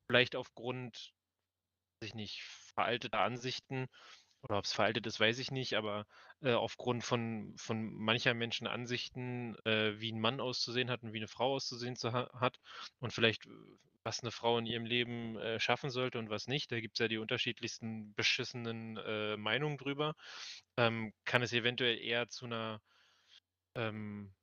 vielleicht 0.09 0.37
aufgrund, 0.37 1.13
weiß 2.01 2.09
ich 2.09 2.15
nicht, 2.15 2.43
veralteter 2.43 3.21
Ansichten 3.21 3.89
oder 4.43 4.59
ob 4.59 4.65
es 4.65 4.73
veraltet 4.73 5.07
ist, 5.07 5.21
weiß 5.21 5.39
ich 5.39 5.51
nicht, 5.51 5.75
aber 5.75 6.07
äh, 6.43 6.53
aufgrund 6.53 7.05
von, 7.05 7.55
von 7.57 7.93
mancher 7.93 8.35
Menschen 8.35 8.67
Ansichten, 8.67 9.57
äh, 9.65 10.01
wie 10.01 10.13
ein 10.13 10.21
Mann 10.21 10.41
auszusehen 10.41 10.91
hat 10.91 11.03
und 11.03 11.13
wie 11.13 11.19
eine 11.19 11.29
Frau 11.29 11.55
auszusehen 11.55 11.97
zu 11.97 12.13
ha 12.13 12.31
hat 12.41 12.61
und 13.01 13.13
vielleicht, 13.13 13.47
äh, 13.47 13.51
was 14.05 14.21
eine 14.21 14.31
Frau 14.31 14.59
in 14.59 14.67
ihrem 14.67 14.87
Leben 14.87 15.37
äh, 15.39 15.59
schaffen 15.61 15.91
sollte 15.91 16.19
und 16.19 16.31
was 16.31 16.47
nicht, 16.47 16.71
da 16.73 16.81
gibt 16.81 16.95
es 16.97 17.01
ja 17.01 17.09
die 17.09 17.19
unterschiedlichsten 17.19 18.15
beschissenen 18.15 18.97
äh, 18.99 19.37
Meinungen 19.37 19.77
drüber, 19.77 20.15
ähm, 20.77 21.13
kann 21.25 21.43
es 21.43 21.53
eventuell 21.53 21.99
eher 21.99 22.29
zu 22.29 22.47
einer 22.47 22.81
ähm, 23.75 24.35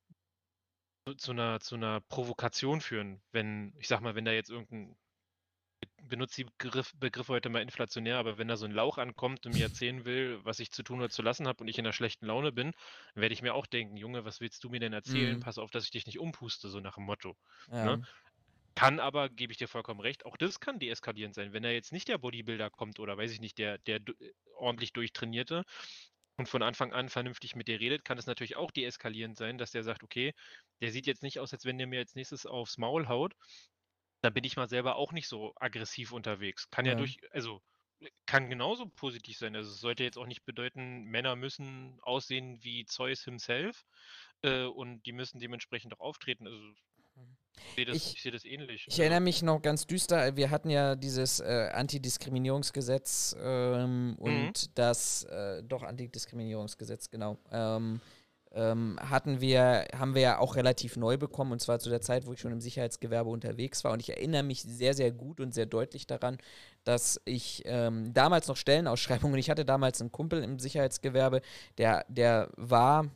zu 1.18 1.32
einer, 1.32 1.60
zu 1.60 1.76
einer 1.76 2.00
Provokation 2.02 2.80
führen, 2.80 3.22
wenn, 3.32 3.72
ich 3.78 3.88
sag 3.88 4.00
mal, 4.00 4.14
wenn 4.14 4.24
da 4.24 4.32
jetzt 4.32 4.50
irgendein 4.50 4.96
benutze 6.08 6.44
die 6.44 6.50
Begriff, 6.58 6.92
Begriffe 6.96 7.32
heute 7.32 7.48
mal 7.48 7.62
inflationär, 7.62 8.18
aber 8.18 8.38
wenn 8.38 8.48
da 8.48 8.56
so 8.56 8.66
ein 8.66 8.72
Lauch 8.72 8.98
ankommt 8.98 9.46
und 9.46 9.54
mir 9.54 9.64
erzählen 9.64 10.04
will, 10.04 10.40
was 10.44 10.58
ich 10.58 10.70
zu 10.70 10.82
tun 10.82 10.98
oder 10.98 11.10
zu 11.10 11.22
lassen 11.22 11.46
habe 11.46 11.62
und 11.62 11.68
ich 11.68 11.78
in 11.78 11.84
einer 11.84 11.92
schlechten 11.92 12.26
Laune 12.26 12.52
bin, 12.52 12.72
dann 13.14 13.22
werde 13.22 13.32
ich 13.32 13.42
mir 13.42 13.54
auch 13.54 13.66
denken, 13.66 13.96
Junge, 13.96 14.24
was 14.24 14.40
willst 14.40 14.64
du 14.64 14.70
mir 14.70 14.80
denn 14.80 14.92
erzählen? 14.92 15.36
Mhm. 15.36 15.40
Pass 15.40 15.58
auf, 15.58 15.70
dass 15.70 15.84
ich 15.84 15.90
dich 15.90 16.06
nicht 16.06 16.18
umpuste, 16.18 16.68
so 16.68 16.80
nach 16.80 16.94
dem 16.94 17.04
Motto. 17.04 17.36
Ne? 17.68 17.76
Ja. 17.76 17.96
Ne? 17.96 18.06
Kann 18.74 19.00
aber, 19.00 19.30
gebe 19.30 19.52
ich 19.52 19.58
dir 19.58 19.68
vollkommen 19.68 20.00
recht, 20.00 20.26
auch 20.26 20.36
das 20.36 20.60
kann 20.60 20.78
deeskalierend 20.78 21.34
sein. 21.34 21.54
Wenn 21.54 21.62
da 21.62 21.70
jetzt 21.70 21.92
nicht 21.92 22.08
der 22.08 22.18
Bodybuilder 22.18 22.68
kommt 22.68 23.00
oder 23.00 23.16
weiß 23.16 23.32
ich 23.32 23.40
nicht, 23.40 23.56
der, 23.56 23.78
der 23.78 24.00
ordentlich 24.58 24.92
durchtrainierte 24.92 25.64
und 26.36 26.46
von 26.46 26.62
Anfang 26.62 26.92
an 26.92 27.08
vernünftig 27.08 27.56
mit 27.56 27.68
dir 27.68 27.80
redet, 27.80 28.04
kann 28.04 28.18
es 28.18 28.26
natürlich 28.26 28.56
auch 28.56 28.70
deeskalierend 28.70 29.38
sein, 29.38 29.56
dass 29.56 29.70
der 29.70 29.82
sagt, 29.82 30.02
okay, 30.02 30.34
der 30.82 30.90
sieht 30.90 31.06
jetzt 31.06 31.22
nicht 31.22 31.40
aus, 31.40 31.54
als 31.54 31.64
wenn 31.64 31.78
der 31.78 31.86
mir 31.86 32.00
als 32.00 32.14
nächstes 32.14 32.44
aufs 32.44 32.76
Maul 32.76 33.08
haut, 33.08 33.34
da 34.26 34.30
bin 34.30 34.42
ich 34.42 34.56
mal 34.56 34.68
selber 34.68 34.96
auch 34.96 35.12
nicht 35.12 35.28
so 35.28 35.52
aggressiv 35.54 36.10
unterwegs. 36.10 36.68
Kann 36.72 36.84
ja, 36.84 36.92
ja 36.92 36.98
durch, 36.98 37.18
also 37.30 37.62
kann 38.26 38.50
genauso 38.50 38.86
positiv 38.86 39.38
sein. 39.38 39.54
Also 39.54 39.70
es 39.70 39.78
sollte 39.78 40.02
jetzt 40.02 40.18
auch 40.18 40.26
nicht 40.26 40.44
bedeuten, 40.44 41.04
Männer 41.04 41.36
müssen 41.36 42.00
aussehen 42.02 42.58
wie 42.62 42.84
Zeus 42.86 43.22
himself 43.22 43.86
äh, 44.42 44.64
und 44.64 45.06
die 45.06 45.12
müssen 45.12 45.38
dementsprechend 45.38 45.94
auch 45.94 46.00
auftreten. 46.00 46.48
Also 46.48 46.58
mhm. 46.58 47.36
ich 47.56 47.74
sehe 47.76 47.84
das, 47.84 47.96
ich, 47.96 48.14
ich 48.16 48.22
seh 48.22 48.30
das 48.32 48.44
ähnlich. 48.44 48.86
Ich 48.88 48.94
also. 48.94 49.02
erinnere 49.02 49.20
mich 49.20 49.42
noch 49.42 49.62
ganz 49.62 49.86
düster, 49.86 50.34
wir 50.34 50.50
hatten 50.50 50.70
ja 50.70 50.96
dieses 50.96 51.38
äh, 51.38 51.70
Antidiskriminierungsgesetz 51.72 53.36
ähm, 53.38 54.08
mhm. 54.08 54.14
und 54.16 54.32
mhm. 54.32 54.70
das, 54.74 55.22
äh, 55.22 55.62
doch 55.62 55.84
Antidiskriminierungsgesetz, 55.84 57.10
genau. 57.10 57.38
Ähm, 57.52 58.00
ähm, 58.56 58.98
hatten 59.00 59.40
wir, 59.42 59.86
haben 59.94 60.14
wir 60.14 60.22
ja 60.22 60.38
auch 60.38 60.56
relativ 60.56 60.96
neu 60.96 61.18
bekommen, 61.18 61.52
und 61.52 61.60
zwar 61.60 61.78
zu 61.78 61.90
der 61.90 62.00
Zeit, 62.00 62.26
wo 62.26 62.32
ich 62.32 62.40
schon 62.40 62.52
im 62.52 62.60
Sicherheitsgewerbe 62.60 63.28
unterwegs 63.28 63.84
war. 63.84 63.92
Und 63.92 64.00
ich 64.00 64.10
erinnere 64.10 64.42
mich 64.42 64.62
sehr, 64.62 64.94
sehr 64.94 65.12
gut 65.12 65.40
und 65.40 65.52
sehr 65.52 65.66
deutlich 65.66 66.06
daran, 66.06 66.38
dass 66.82 67.20
ich 67.26 67.62
ähm, 67.66 68.14
damals 68.14 68.48
noch 68.48 68.56
Stellenausschreibungen, 68.56 69.38
ich 69.38 69.50
hatte 69.50 69.66
damals 69.66 70.00
einen 70.00 70.10
Kumpel 70.10 70.42
im 70.42 70.58
Sicherheitsgewerbe, 70.58 71.42
der, 71.76 72.06
der 72.08 72.48
war, 72.56 73.10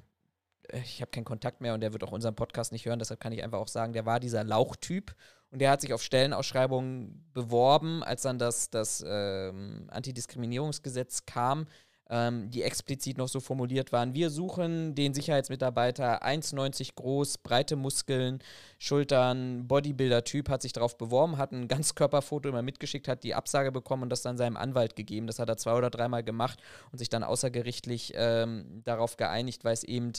äh, 0.68 0.80
ich 0.80 1.00
habe 1.00 1.10
keinen 1.10 1.24
Kontakt 1.24 1.62
mehr 1.62 1.72
und 1.72 1.80
der 1.80 1.94
wird 1.94 2.04
auch 2.04 2.12
unseren 2.12 2.34
Podcast 2.34 2.70
nicht 2.70 2.84
hören, 2.84 2.98
deshalb 2.98 3.20
kann 3.20 3.32
ich 3.32 3.42
einfach 3.42 3.58
auch 3.58 3.68
sagen, 3.68 3.94
der 3.94 4.04
war 4.04 4.20
dieser 4.20 4.44
Lauchtyp 4.44 5.14
und 5.50 5.60
der 5.60 5.70
hat 5.70 5.80
sich 5.80 5.94
auf 5.94 6.02
Stellenausschreibungen 6.02 7.30
beworben, 7.32 8.04
als 8.04 8.22
dann 8.22 8.38
das, 8.38 8.68
das 8.68 9.02
ähm, 9.06 9.88
Antidiskriminierungsgesetz 9.90 11.24
kam 11.24 11.66
ähm, 12.10 12.50
die 12.50 12.62
explizit 12.62 13.16
noch 13.16 13.28
so 13.28 13.38
formuliert 13.38 13.92
waren. 13.92 14.14
Wir 14.14 14.30
suchen 14.30 14.94
den 14.96 15.14
Sicherheitsmitarbeiter 15.14 16.24
1,90 16.24 16.96
groß, 16.96 17.38
breite 17.38 17.76
Muskeln, 17.76 18.40
Schultern, 18.78 19.68
Bodybuilder-Typ, 19.68 20.48
hat 20.48 20.62
sich 20.62 20.72
darauf 20.72 20.98
beworben, 20.98 21.38
hat 21.38 21.52
ein 21.52 21.68
Ganzkörperfoto 21.68 22.48
immer 22.48 22.62
mitgeschickt, 22.62 23.06
hat 23.06 23.22
die 23.22 23.34
Absage 23.34 23.70
bekommen 23.70 24.02
und 24.04 24.10
das 24.10 24.22
dann 24.22 24.36
seinem 24.36 24.56
Anwalt 24.56 24.96
gegeben. 24.96 25.28
Das 25.28 25.38
hat 25.38 25.48
er 25.48 25.56
zwei 25.56 25.74
oder 25.74 25.90
dreimal 25.90 26.24
gemacht 26.24 26.58
und 26.90 26.98
sich 26.98 27.08
dann 27.08 27.22
außergerichtlich 27.22 28.12
ähm, 28.16 28.82
darauf 28.84 29.16
geeinigt, 29.16 29.64
weil 29.64 29.74
es 29.74 29.84
eben 29.84 30.12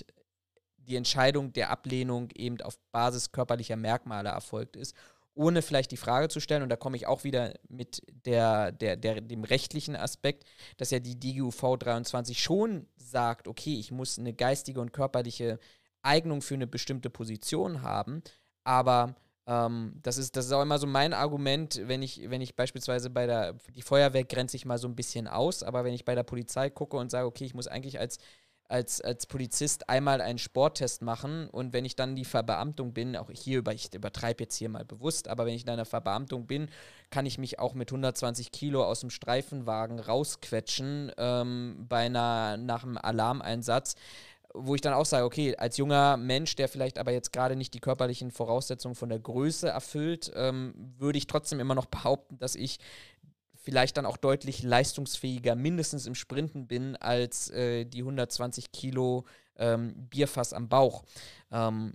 die 0.78 0.96
Entscheidung 0.96 1.52
der 1.54 1.70
Ablehnung 1.72 2.30
eben 2.36 2.62
auf 2.62 2.80
Basis 2.92 3.32
körperlicher 3.32 3.76
Merkmale 3.76 4.30
erfolgt 4.30 4.76
ist 4.76 4.96
ohne 5.34 5.62
vielleicht 5.62 5.91
die 5.91 5.98
Frage 5.98 6.30
zu 6.30 6.40
stellen, 6.40 6.64
und 6.64 6.70
da 6.70 6.76
komme 6.76 6.98
ich 6.98 7.08
auch 7.08 7.24
wieder 7.24 7.53
mit 7.70 8.02
der, 8.26 8.72
der, 8.72 8.98
der, 8.98 9.22
dem 9.22 9.44
rechtlichen 9.44 9.95
Aspekt, 9.95 10.45
dass 10.78 10.91
ja 10.91 10.99
die 10.99 11.20
DGUV 11.20 11.78
23 11.80 12.41
schon 12.41 12.88
sagt, 12.98 13.48
okay, 13.48 13.80
ich 13.80 13.91
muss 13.91 14.20
eine 14.20 14.34
geistige 14.34 14.82
und 14.82 14.91
körperliche 14.91 15.60
Eignung 16.02 16.41
für 16.41 16.56
eine 16.56 16.68
bestimmte 16.68 17.10
Position 17.10 17.82
haben, 17.82 18.22
aber 18.64 19.16
ähm, 19.48 19.94
das, 20.02 20.18
ist, 20.18 20.36
das 20.36 20.45
ist 20.45 20.52
auch 20.52 20.62
immer 20.62 20.80
so 20.80 20.88
mein 20.88 21.14
Argument, 21.14 21.82
wenn 21.86 22.02
ich, 22.02 22.30
wenn 22.30 22.41
ich 22.41 22.56
beispielsweise 22.56 23.10
bei 23.10 23.26
der, 23.26 23.53
die 23.76 23.82
Feuerwehr 23.82 24.24
grenze 24.24 24.58
ich 24.58 24.66
mal 24.66 24.78
so 24.78 24.88
ein 24.88 24.95
bisschen 24.95 25.28
aus, 25.28 25.64
aber 25.64 25.84
wenn 25.84 25.94
ich 25.94 26.06
bei 26.06 26.16
der 26.16 26.24
Polizei 26.24 26.70
gucke 26.70 26.98
und 26.98 27.10
sage, 27.10 27.28
okay, 27.28 27.45
ich 27.45 27.53
muss 27.53 27.68
eigentlich 27.68 27.99
als 27.99 28.20
als, 28.72 29.02
als 29.02 29.26
Polizist 29.26 29.89
einmal 29.89 30.22
einen 30.22 30.39
Sporttest 30.39 31.02
machen 31.02 31.49
und 31.49 31.73
wenn 31.73 31.85
ich 31.85 31.95
dann 31.95 32.15
die 32.15 32.26
Verbeamtung 32.26 32.93
bin, 32.93 33.15
auch 33.15 33.30
hier 33.31 33.60
über, 33.60 33.73
ich 33.73 33.93
übertreibe 33.93 34.43
jetzt 34.43 34.56
hier 34.56 34.69
mal 34.69 34.85
bewusst, 34.85 35.27
aber 35.27 35.45
wenn 35.45 35.53
ich 35.53 35.64
in 35.64 35.69
einer 35.69 35.85
Verbeamtung 35.85 36.48
bin, 36.48 36.69
kann 37.10 37.26
ich 37.26 37.38
mich 37.38 37.60
auch 37.60 37.73
mit 37.73 37.91
120 37.91 38.52
Kilo 38.52 38.84
aus 38.84 39.02
dem 39.02 39.10
Streifenwagen 39.10 39.99
rausquetschen 39.99 41.11
ähm, 41.18 41.85
bei 41.89 42.06
einer, 42.06 42.57
nach 42.57 42.84
einem 42.84 42.98
Alarmeinsatz 42.98 43.95
wo 44.53 44.76
ich 44.76 44.81
dann 44.81 44.93
auch 44.93 45.06
sage, 45.06 45.26
okay, 45.26 45.56
als 45.56 45.77
junger 45.77 46.18
Mensch, 46.18 46.56
der 46.56 46.68
vielleicht 46.68 46.98
aber 46.98 47.11
jetzt 47.11 47.31
gerade 47.31 47.56
nicht 47.56 47.73
die 47.73 47.80
körperlichen 47.80 48.31
Voraussetzungen 48.31 48.95
von 48.95 49.10
der 49.10 49.19
Größe 49.19 49.69
erfüllt, 49.69 50.31
ähm, 50.35 50.73
würde 50.98 51.18
ich 51.18 51.27
trotzdem 51.27 51.60
immer 51.60 51.76
noch 51.76 51.85
behaupten, 51.85 52.38
dass 52.38 52.56
ich 52.56 52.80
vielleicht 53.62 53.98
dann 53.98 54.06
auch 54.06 54.18
deutlich 54.18 54.64
leistungsfähiger, 54.64 55.56
mindestens 55.56 56.08
im 56.08 56.16
Sprinten 56.16 56.68
bin, 56.68 56.96
als 56.96 57.50
äh, 57.52 57.86
die 57.86 58.00
120 58.00 58.72
Kilo 58.72 59.26
ähm, 59.56 59.94
Bierfass 60.10 60.54
am 60.54 60.68
Bauch. 60.68 61.04
Ähm, 61.52 61.94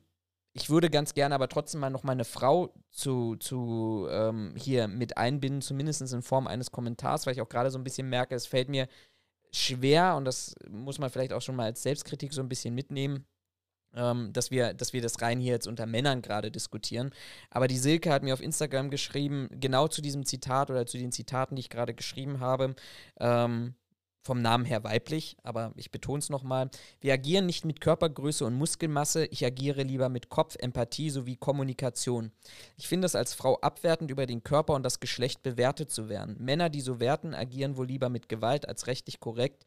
ich 0.52 0.70
würde 0.70 0.88
ganz 0.88 1.12
gerne 1.12 1.34
aber 1.34 1.48
trotzdem 1.48 1.80
mal 1.80 1.90
noch 1.90 2.02
meine 2.02 2.24
Frau 2.24 2.72
zu, 2.90 3.36
zu 3.36 4.06
ähm, 4.10 4.54
hier 4.56 4.88
mit 4.88 5.18
einbinden, 5.18 5.60
zumindest 5.60 6.00
in 6.00 6.22
Form 6.22 6.46
eines 6.46 6.70
Kommentars, 6.70 7.26
weil 7.26 7.34
ich 7.34 7.42
auch 7.42 7.48
gerade 7.48 7.70
so 7.70 7.78
ein 7.78 7.84
bisschen 7.84 8.08
merke, 8.08 8.34
es 8.34 8.46
fällt 8.46 8.68
mir 8.68 8.88
schwer 9.52 10.16
und 10.16 10.24
das 10.24 10.54
muss 10.70 10.98
man 10.98 11.10
vielleicht 11.10 11.32
auch 11.32 11.42
schon 11.42 11.56
mal 11.56 11.64
als 11.64 11.82
Selbstkritik 11.82 12.32
so 12.32 12.40
ein 12.40 12.48
bisschen 12.48 12.74
mitnehmen 12.74 13.26
ähm, 13.96 14.32
dass, 14.32 14.50
wir, 14.50 14.74
dass 14.74 14.92
wir 14.92 15.02
das 15.02 15.20
rein 15.22 15.40
hier 15.40 15.52
jetzt 15.52 15.66
unter 15.66 15.86
Männern 15.86 16.22
gerade 16.22 16.50
diskutieren. 16.50 17.10
Aber 17.50 17.68
die 17.68 17.78
Silke 17.78 18.12
hat 18.12 18.22
mir 18.22 18.34
auf 18.34 18.42
Instagram 18.42 18.90
geschrieben, 18.90 19.48
genau 19.50 19.88
zu 19.88 20.02
diesem 20.02 20.24
Zitat 20.24 20.70
oder 20.70 20.86
zu 20.86 20.98
den 20.98 21.12
Zitaten, 21.12 21.56
die 21.56 21.60
ich 21.60 21.70
gerade 21.70 21.94
geschrieben 21.94 22.40
habe, 22.40 22.74
ähm, 23.18 23.74
vom 24.26 24.42
Namen 24.42 24.64
her 24.64 24.82
weiblich, 24.82 25.36
aber 25.44 25.72
ich 25.76 25.92
betone 25.92 26.18
es 26.18 26.30
nochmal. 26.30 26.68
Wir 27.00 27.14
agieren 27.14 27.46
nicht 27.46 27.64
mit 27.64 27.80
Körpergröße 27.80 28.44
und 28.44 28.54
Muskelmasse, 28.54 29.26
ich 29.26 29.46
agiere 29.46 29.84
lieber 29.84 30.08
mit 30.08 30.28
Kopf, 30.28 30.56
Empathie 30.58 31.10
sowie 31.10 31.36
Kommunikation. 31.36 32.32
Ich 32.76 32.88
finde 32.88 33.06
es 33.06 33.14
als 33.14 33.34
Frau 33.34 33.60
abwertend, 33.60 34.10
über 34.10 34.26
den 34.26 34.42
Körper 34.42 34.74
und 34.74 34.82
das 34.82 34.98
Geschlecht 34.98 35.44
bewertet 35.44 35.92
zu 35.92 36.08
werden. 36.08 36.36
Männer, 36.40 36.68
die 36.68 36.80
so 36.80 36.98
werten, 36.98 37.34
agieren 37.34 37.76
wohl 37.76 37.86
lieber 37.86 38.08
mit 38.08 38.28
Gewalt 38.28 38.68
als 38.68 38.88
rechtlich 38.88 39.20
korrekt 39.20 39.64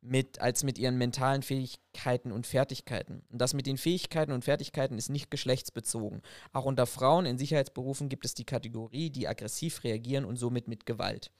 mit, 0.00 0.40
als 0.40 0.62
mit 0.62 0.78
ihren 0.78 0.98
mentalen 0.98 1.42
Fähigkeiten 1.42 2.32
und 2.32 2.46
Fertigkeiten. 2.46 3.22
Und 3.30 3.40
das 3.40 3.54
mit 3.54 3.66
den 3.66 3.78
Fähigkeiten 3.78 4.32
und 4.32 4.44
Fertigkeiten 4.44 4.98
ist 4.98 5.08
nicht 5.08 5.30
geschlechtsbezogen. 5.30 6.22
Auch 6.52 6.64
unter 6.64 6.86
Frauen 6.86 7.26
in 7.26 7.38
Sicherheitsberufen 7.38 8.08
gibt 8.08 8.24
es 8.24 8.34
die 8.34 8.44
Kategorie, 8.44 9.10
die 9.10 9.28
aggressiv 9.28 9.84
reagieren 9.84 10.24
und 10.24 10.36
somit 10.36 10.68
mit 10.68 10.86
Gewalt 10.86 11.30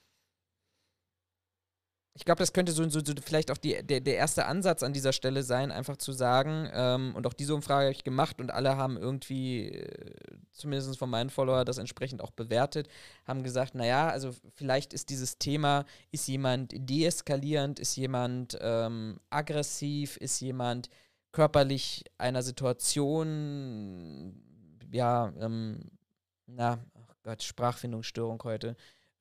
ich 2.16 2.24
glaube, 2.24 2.38
das 2.38 2.54
könnte 2.54 2.72
so, 2.72 2.88
so, 2.88 3.00
so, 3.04 3.12
vielleicht 3.22 3.50
auch 3.50 3.58
die, 3.58 3.82
der, 3.82 4.00
der 4.00 4.16
erste 4.16 4.46
Ansatz 4.46 4.82
an 4.82 4.94
dieser 4.94 5.12
Stelle 5.12 5.42
sein, 5.42 5.70
einfach 5.70 5.98
zu 5.98 6.12
sagen, 6.12 6.66
ähm, 6.72 7.12
und 7.14 7.26
auch 7.26 7.34
diese 7.34 7.54
Umfrage 7.54 7.84
habe 7.84 7.92
ich 7.92 8.04
gemacht 8.04 8.40
und 8.40 8.50
alle 8.50 8.76
haben 8.76 8.96
irgendwie, 8.96 9.68
äh, 9.68 10.14
zumindest 10.50 10.98
von 10.98 11.10
meinen 11.10 11.28
Follower, 11.28 11.66
das 11.66 11.76
entsprechend 11.76 12.22
auch 12.22 12.30
bewertet, 12.30 12.88
haben 13.26 13.42
gesagt, 13.42 13.74
naja, 13.74 14.08
also 14.08 14.34
vielleicht 14.54 14.94
ist 14.94 15.10
dieses 15.10 15.36
Thema, 15.36 15.84
ist 16.10 16.26
jemand 16.26 16.72
deeskalierend, 16.74 17.78
ist 17.78 17.96
jemand 17.96 18.56
ähm, 18.62 19.20
aggressiv, 19.28 20.16
ist 20.16 20.40
jemand 20.40 20.88
körperlich 21.32 22.04
einer 22.16 22.42
Situation, 22.42 24.42
ja, 24.90 25.34
ähm, 25.38 25.90
na, 26.46 26.78
oh 26.94 27.12
Gott, 27.24 27.42
Sprachfindungsstörung 27.42 28.42
heute, 28.44 28.74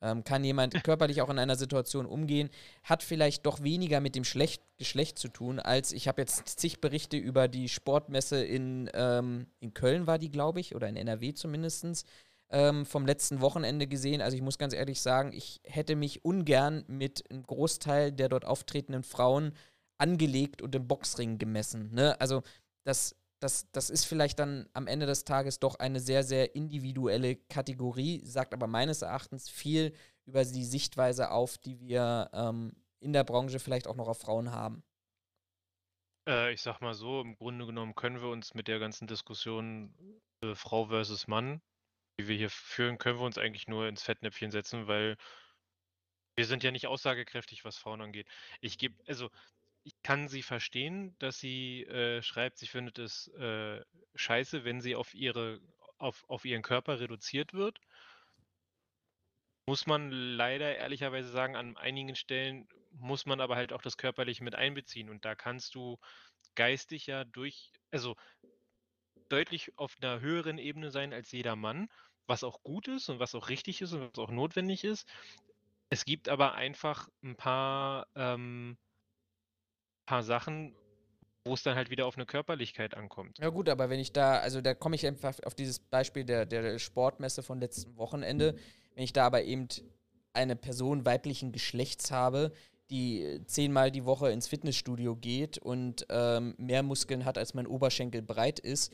ähm, 0.06 0.24
kann 0.24 0.44
jemand 0.44 0.74
körperlich 0.84 1.22
auch 1.22 1.30
in 1.30 1.40
einer 1.40 1.56
Situation 1.56 2.06
umgehen, 2.06 2.50
hat 2.84 3.04
vielleicht 3.04 3.46
doch 3.46 3.64
weniger 3.64 4.00
mit 4.00 4.16
dem 4.16 4.24
Schlecht 4.24 4.62
Geschlecht 4.78 5.18
zu 5.18 5.30
tun, 5.30 5.60
als 5.60 5.94
ich 5.94 6.08
habe 6.08 6.22
jetzt 6.22 6.48
zig 6.60 6.82
Berichte 6.82 7.18
über 7.18 7.48
die 7.48 7.70
Sportmesse 7.70 8.44
in, 8.44 8.90
ähm, 8.94 9.48
in 9.60 9.74
Köln 9.74 10.06
war 10.06 10.20
die, 10.20 10.30
glaube 10.30 10.60
ich, 10.60 10.76
oder 10.76 10.90
in 10.90 10.98
NRW 10.98 11.34
zumindest, 11.34 12.06
ähm, 12.50 12.86
vom 12.86 13.06
letzten 13.06 13.42
Wochenende 13.42 13.88
gesehen. 13.88 14.22
Also 14.22 14.36
ich 14.36 14.44
muss 14.44 14.58
ganz 14.58 14.74
ehrlich 14.74 15.02
sagen, 15.02 15.32
ich 15.34 15.62
hätte 15.64 15.96
mich 15.96 16.26
ungern 16.26 16.84
mit 16.88 17.24
einem 17.30 17.44
Großteil 17.44 18.12
der 18.12 18.30
dort 18.30 18.46
auftretenden 18.46 19.04
Frauen 19.04 19.54
angelegt 19.98 20.62
und 20.62 20.76
im 20.76 20.88
Boxring 20.88 21.38
gemessen. 21.38 21.94
Ne? 21.94 22.20
Also 22.20 22.44
das, 22.84 23.16
das, 23.40 23.70
das 23.72 23.90
ist 23.90 24.06
vielleicht 24.06 24.40
dann 24.40 24.68
am 24.74 24.88
Ende 24.88 25.06
des 25.06 25.24
Tages 25.24 25.60
doch 25.60 25.76
eine 25.80 26.00
sehr, 26.00 26.24
sehr 26.24 26.56
individuelle 26.56 27.36
Kategorie, 27.36 28.22
sagt 28.26 28.54
aber 28.54 28.68
meines 28.68 29.02
Erachtens 29.02 29.50
viel 29.50 29.94
über 30.26 30.44
die 30.44 30.66
Sichtweise 30.66 31.32
auf, 31.32 31.58
die 31.58 31.80
wir 31.80 32.30
ähm, 32.34 32.74
in 33.00 33.14
der 33.14 33.24
Branche 33.24 33.60
vielleicht 33.60 33.88
auch 33.88 33.96
noch 33.96 34.08
auf 34.08 34.20
Frauen 34.20 34.52
haben. 34.52 34.84
Äh, 36.28 36.54
ich 36.54 36.62
sag 36.62 36.82
mal 36.82 36.94
so, 36.94 37.22
im 37.22 37.36
Grunde 37.36 37.66
genommen 37.66 37.96
können 37.96 38.22
wir 38.22 38.30
uns 38.30 38.54
mit 38.54 38.68
der 38.68 38.80
ganzen 38.80 39.08
Diskussion 39.08 39.94
äh, 40.42 40.56
Frau 40.56 40.86
versus 40.86 41.28
Mann, 41.28 41.62
die 42.20 42.28
wir 42.28 42.36
hier 42.36 42.50
führen, 42.50 42.98
können 42.98 43.20
wir 43.20 43.26
uns 43.26 43.38
eigentlich 43.38 43.68
nur 43.68 43.88
ins 43.88 44.04
Fettnäpfchen 44.04 44.52
setzen, 44.52 44.88
weil 44.88 45.18
wir 46.36 46.46
sind 46.46 46.64
ja 46.64 46.72
nicht 46.72 46.88
aussagekräftig, 46.88 47.64
was 47.64 47.78
Frauen 47.78 48.02
angeht. 48.02 48.28
Ich 48.60 48.78
gebe, 48.78 48.96
also 49.08 49.30
ich 49.86 50.02
kann 50.02 50.28
sie 50.28 50.42
verstehen, 50.42 51.16
dass 51.20 51.40
sie 51.40 51.84
äh, 51.84 52.22
schreibt, 52.24 52.58
sie 52.58 52.66
findet 52.66 52.98
es 52.98 53.28
äh, 53.36 53.82
scheiße, 54.16 54.66
wenn 54.66 54.82
sie 54.82 54.96
auf 54.96 55.14
ihre, 55.14 55.62
auf, 56.00 56.28
auf 56.28 56.44
ihren 56.44 56.64
Körper 56.64 57.00
reduziert 57.00 57.54
wird. 57.54 57.80
Muss 59.68 59.86
man 59.86 60.10
leider 60.10 60.76
ehrlicherweise 60.76 61.30
sagen, 61.30 61.56
an 61.56 61.78
einigen 61.78 62.16
Stellen 62.16 62.68
muss 62.94 63.28
man 63.28 63.40
aber 63.40 63.56
halt 63.56 63.74
auch 63.74 63.82
das 63.82 63.98
Körperliche 63.98 64.44
mit 64.44 64.56
einbeziehen. 64.56 65.10
Und 65.10 65.24
da 65.24 65.36
kannst 65.36 65.76
du 65.76 66.00
geistig 66.56 67.06
ja 67.06 67.24
durch, 67.24 67.72
also 67.92 68.16
deutlich 69.30 69.78
auf 69.78 69.96
einer 70.02 70.20
höheren 70.20 70.58
Ebene 70.58 70.90
sein 70.90 71.14
als 71.14 71.32
jeder 71.32 71.56
Mann, 71.56 71.90
was 72.26 72.44
auch 72.44 72.64
gut 72.64 72.88
ist 72.88 73.10
und 73.10 73.20
was 73.20 73.36
auch 73.36 73.50
richtig 73.50 73.82
ist 73.82 73.94
und 73.94 74.02
was 74.02 74.18
auch 74.18 74.32
notwendig 74.32 74.84
ist. 74.84 75.08
Es 75.92 76.06
gibt 76.06 76.28
aber 76.28 76.56
einfach 76.56 77.08
ein 77.24 77.36
paar, 77.36 78.08
ähm, 78.16 78.78
paar 80.06 80.24
Sachen, 80.24 80.76
wo 81.44 81.54
es 81.54 81.64
dann 81.64 81.76
halt 81.76 81.90
wieder 81.90 82.08
auf 82.08 82.16
eine 82.16 82.26
Körperlichkeit 82.26 82.96
ankommt. 82.96 83.38
Ja 83.40 83.50
gut, 83.50 83.70
aber 83.70 83.90
wenn 83.90 84.00
ich 84.00 84.12
da, 84.12 84.40
also 84.40 84.62
da 84.62 84.74
komme 84.74 84.96
ich 84.96 85.06
einfach 85.06 85.36
auf 85.46 85.54
dieses 85.54 85.80
Beispiel 85.80 86.26
der, 86.26 86.46
der 86.46 86.80
Sportmesse 86.80 87.44
von 87.44 87.60
letztem 87.60 87.96
Wochenende. 87.98 88.56
Wenn 88.96 89.04
ich 89.04 89.14
da 89.14 89.26
aber 89.26 89.44
eben 89.44 89.68
eine 90.34 90.56
Person 90.56 91.06
weiblichen 91.06 91.52
Geschlechts 91.52 92.12
habe, 92.12 92.52
die 92.90 93.42
zehnmal 93.46 93.92
die 93.92 94.06
Woche 94.06 94.32
ins 94.32 94.48
Fitnessstudio 94.48 95.16
geht 95.16 95.58
und 95.58 96.06
ähm, 96.10 96.56
mehr 96.58 96.84
Muskeln 96.84 97.26
hat, 97.26 97.38
als 97.38 97.54
mein 97.54 97.68
Oberschenkel 97.68 98.22
breit 98.22 98.60
ist, 98.60 98.94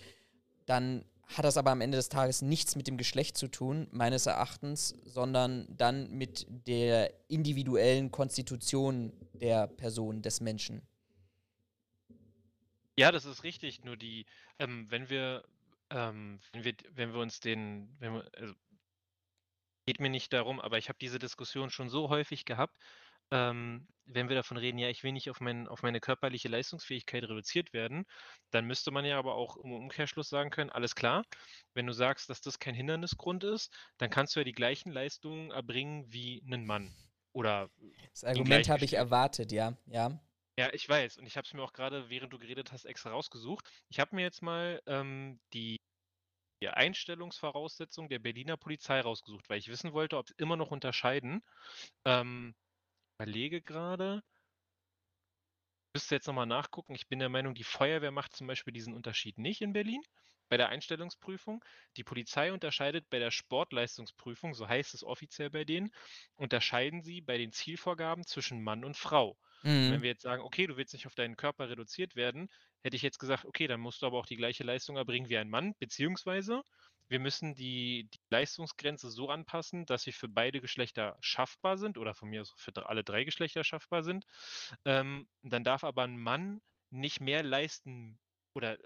dann 0.65 1.05
hat 1.25 1.45
das 1.45 1.57
aber 1.57 1.71
am 1.71 1.81
Ende 1.81 1.97
des 1.97 2.09
Tages 2.09 2.41
nichts 2.41 2.75
mit 2.75 2.87
dem 2.87 2.97
Geschlecht 2.97 3.37
zu 3.37 3.47
tun, 3.47 3.87
meines 3.91 4.25
Erachtens, 4.25 4.95
sondern 5.05 5.65
dann 5.69 6.11
mit 6.11 6.45
der 6.49 7.13
individuellen 7.29 8.11
Konstitution 8.11 9.13
der 9.33 9.67
Person, 9.67 10.21
des 10.21 10.41
Menschen. 10.41 10.81
Ja, 13.01 13.11
das 13.11 13.25
ist 13.25 13.43
richtig. 13.43 13.83
Nur 13.83 13.97
die, 13.97 14.27
ähm, 14.59 14.85
wenn 14.91 15.09
wir, 15.09 15.43
ähm, 15.89 16.39
wenn 16.53 16.63
wir, 16.63 16.73
wenn 16.91 17.13
wir 17.13 17.19
uns 17.19 17.39
den, 17.39 17.95
wenn 17.99 18.13
wir, 18.13 18.29
also 18.37 18.53
geht 19.87 19.99
mir 19.99 20.11
nicht 20.11 20.31
darum, 20.33 20.59
aber 20.59 20.77
ich 20.77 20.87
habe 20.87 20.99
diese 21.01 21.17
Diskussion 21.17 21.71
schon 21.71 21.89
so 21.89 22.09
häufig 22.09 22.45
gehabt, 22.45 22.77
ähm, 23.31 23.87
wenn 24.05 24.29
wir 24.29 24.35
davon 24.35 24.57
reden, 24.57 24.77
ja, 24.77 24.89
ich 24.89 25.03
will 25.03 25.13
nicht 25.13 25.31
auf, 25.31 25.39
mein, 25.39 25.67
auf 25.67 25.81
meine 25.81 25.99
körperliche 25.99 26.47
Leistungsfähigkeit 26.47 27.23
reduziert 27.23 27.73
werden, 27.73 28.05
dann 28.51 28.65
müsste 28.65 28.91
man 28.91 29.03
ja 29.03 29.17
aber 29.17 29.33
auch 29.33 29.57
im 29.57 29.71
Umkehrschluss 29.71 30.29
sagen 30.29 30.51
können, 30.51 30.69
alles 30.69 30.93
klar, 30.93 31.23
wenn 31.73 31.87
du 31.87 31.93
sagst, 31.93 32.29
dass 32.29 32.41
das 32.41 32.59
kein 32.59 32.75
Hindernisgrund 32.75 33.43
ist, 33.43 33.73
dann 33.97 34.11
kannst 34.11 34.35
du 34.35 34.41
ja 34.41 34.43
die 34.43 34.51
gleichen 34.51 34.91
Leistungen 34.91 35.49
erbringen 35.49 36.05
wie 36.07 36.43
ein 36.45 36.65
Mann. 36.67 36.93
Oder 37.33 37.71
das 38.11 38.25
Argument 38.25 38.69
habe 38.69 38.85
ich 38.85 38.93
erwartet, 38.93 39.51
ja, 39.51 39.75
ja. 39.87 40.21
Ja, 40.57 40.69
ich 40.73 40.87
weiß. 40.87 41.17
Und 41.17 41.25
ich 41.25 41.37
habe 41.37 41.45
es 41.47 41.53
mir 41.53 41.63
auch 41.63 41.73
gerade, 41.73 42.09
während 42.09 42.33
du 42.33 42.37
geredet 42.39 42.71
hast, 42.71 42.85
extra 42.85 43.09
rausgesucht. 43.11 43.69
Ich 43.89 43.99
habe 43.99 44.15
mir 44.15 44.23
jetzt 44.23 44.41
mal 44.41 44.81
ähm, 44.85 45.39
die 45.53 45.77
die 46.63 46.69
Einstellungsvoraussetzung 46.69 48.09
der 48.09 48.19
Berliner 48.19 48.57
Polizei 48.57 49.01
rausgesucht, 49.01 49.49
weil 49.49 49.59
ich 49.59 49.67
wissen 49.69 49.93
wollte, 49.93 50.17
ob 50.17 50.27
sie 50.29 50.35
immer 50.37 50.57
noch 50.57 50.71
unterscheiden. 50.71 51.43
Ähm, 52.05 52.55
überlege 53.19 53.61
gerade. 53.61 54.23
Müsste 55.95 56.15
jetzt 56.15 56.27
nochmal 56.27 56.45
nachgucken. 56.47 56.95
Ich 56.95 57.07
bin 57.07 57.19
der 57.19 57.29
Meinung, 57.29 57.53
die 57.53 57.63
Feuerwehr 57.63 58.11
macht 58.11 58.35
zum 58.35 58.45
Beispiel 58.47 58.73
diesen 58.73 58.93
Unterschied 58.93 59.37
nicht 59.37 59.61
in 59.61 59.71
Berlin 59.71 60.01
bei 60.49 60.57
der 60.57 60.67
Einstellungsprüfung. 60.67 61.63
Die 61.95 62.03
Polizei 62.03 62.51
unterscheidet 62.51 63.09
bei 63.09 63.19
der 63.19 63.31
Sportleistungsprüfung, 63.31 64.53
so 64.53 64.67
heißt 64.67 64.93
es 64.93 65.03
offiziell 65.05 65.49
bei 65.49 65.63
denen, 65.63 65.91
unterscheiden 66.35 67.03
sie 67.03 67.21
bei 67.21 67.37
den 67.37 67.53
Zielvorgaben 67.53 68.25
zwischen 68.25 68.61
Mann 68.61 68.83
und 68.83 68.97
Frau. 68.97 69.37
Mhm. 69.63 69.91
Wenn 69.91 70.01
wir 70.01 70.09
jetzt 70.09 70.23
sagen, 70.23 70.41
okay, 70.41 70.67
du 70.67 70.77
willst 70.77 70.93
nicht 70.93 71.07
auf 71.07 71.15
deinen 71.15 71.37
Körper 71.37 71.69
reduziert 71.69 72.15
werden, 72.15 72.49
hätte 72.81 72.95
ich 72.95 73.01
jetzt 73.01 73.19
gesagt, 73.19 73.45
okay, 73.45 73.67
dann 73.67 73.79
musst 73.79 74.01
du 74.01 74.05
aber 74.05 74.17
auch 74.17 74.25
die 74.25 74.37
gleiche 74.37 74.63
Leistung 74.63 74.97
erbringen 74.97 75.29
wie 75.29 75.37
ein 75.37 75.49
Mann, 75.49 75.75
beziehungsweise 75.79 76.63
wir 77.11 77.19
müssen 77.19 77.55
die, 77.55 78.09
die 78.13 78.19
Leistungsgrenze 78.29 79.11
so 79.11 79.29
anpassen, 79.29 79.85
dass 79.85 80.03
sie 80.03 80.13
für 80.13 80.29
beide 80.29 80.61
Geschlechter 80.61 81.17
schaffbar 81.19 81.77
sind 81.77 81.97
oder 81.97 82.15
von 82.15 82.29
mir 82.29 82.41
aus 82.41 82.53
für 82.55 82.71
alle 82.87 83.03
drei 83.03 83.25
Geschlechter 83.25 83.65
schaffbar 83.65 84.01
sind. 84.01 84.25
Ähm, 84.85 85.27
dann 85.43 85.65
darf 85.65 85.83
aber 85.83 86.03
ein 86.03 86.17
Mann 86.17 86.61
nicht 86.89 87.19
mehr 87.19 87.43
leisten 87.43 88.17
oder 88.53 88.77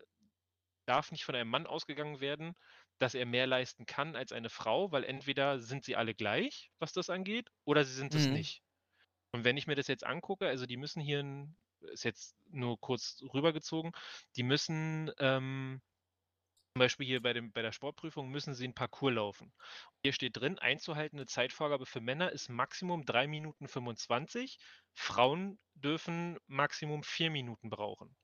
darf 0.88 1.12
nicht 1.12 1.24
von 1.24 1.36
einem 1.36 1.50
Mann 1.52 1.68
ausgegangen 1.68 2.20
werden, 2.20 2.56
dass 2.98 3.14
er 3.14 3.26
mehr 3.26 3.46
leisten 3.46 3.86
kann 3.86 4.16
als 4.16 4.32
eine 4.32 4.50
Frau, 4.50 4.92
weil 4.92 5.04
entweder 5.04 5.60
sind 5.60 5.84
sie 5.84 5.96
alle 5.96 6.16
gleich, 6.16 6.72
was 6.80 6.94
das 6.94 7.10
angeht, 7.10 7.50
oder 7.64 7.84
sie 7.84 7.94
sind 7.94 8.16
es 8.16 8.28
mhm. 8.28 8.34
nicht. 8.34 8.65
Und 9.36 9.44
wenn 9.44 9.58
ich 9.58 9.68
mir 9.68 9.76
das 9.76 9.88
jetzt 9.88 10.06
angucke, 10.06 10.48
also 10.48 10.66
die 10.66 10.78
müssen 10.78 11.02
hier, 11.02 11.20
ein, 11.20 11.58
ist 11.82 12.06
jetzt 12.06 12.36
nur 12.50 12.80
kurz 12.80 13.22
rübergezogen, 13.34 13.92
die 14.38 14.44
müssen 14.44 15.12
ähm, 15.20 15.82
zum 16.74 16.80
Beispiel 16.80 17.06
hier 17.06 17.22
bei, 17.22 17.34
dem, 17.34 17.52
bei 17.52 17.62
der 17.62 17.74
Sportprüfung 17.74 18.30
müssen 18.30 18.54
sie 18.54 18.64
einen 18.64 18.74
Parcours 18.74 19.14
laufen. 19.14 19.54
Hier 20.04 20.14
steht 20.14 20.38
drin, 20.38 20.58
einzuhaltende 20.58 21.26
Zeitvorgabe 21.26 21.86
für 21.86 22.00
Männer 22.00 22.32
ist 22.32 22.50
Maximum 22.50 23.06
3 23.06 23.28
Minuten 23.28 23.68
25. 23.68 24.58
Frauen 24.94 25.60
dürfen 25.74 26.38
Maximum 26.48 27.04
4 27.04 27.30
Minuten 27.30 27.70
brauchen. 27.70 28.16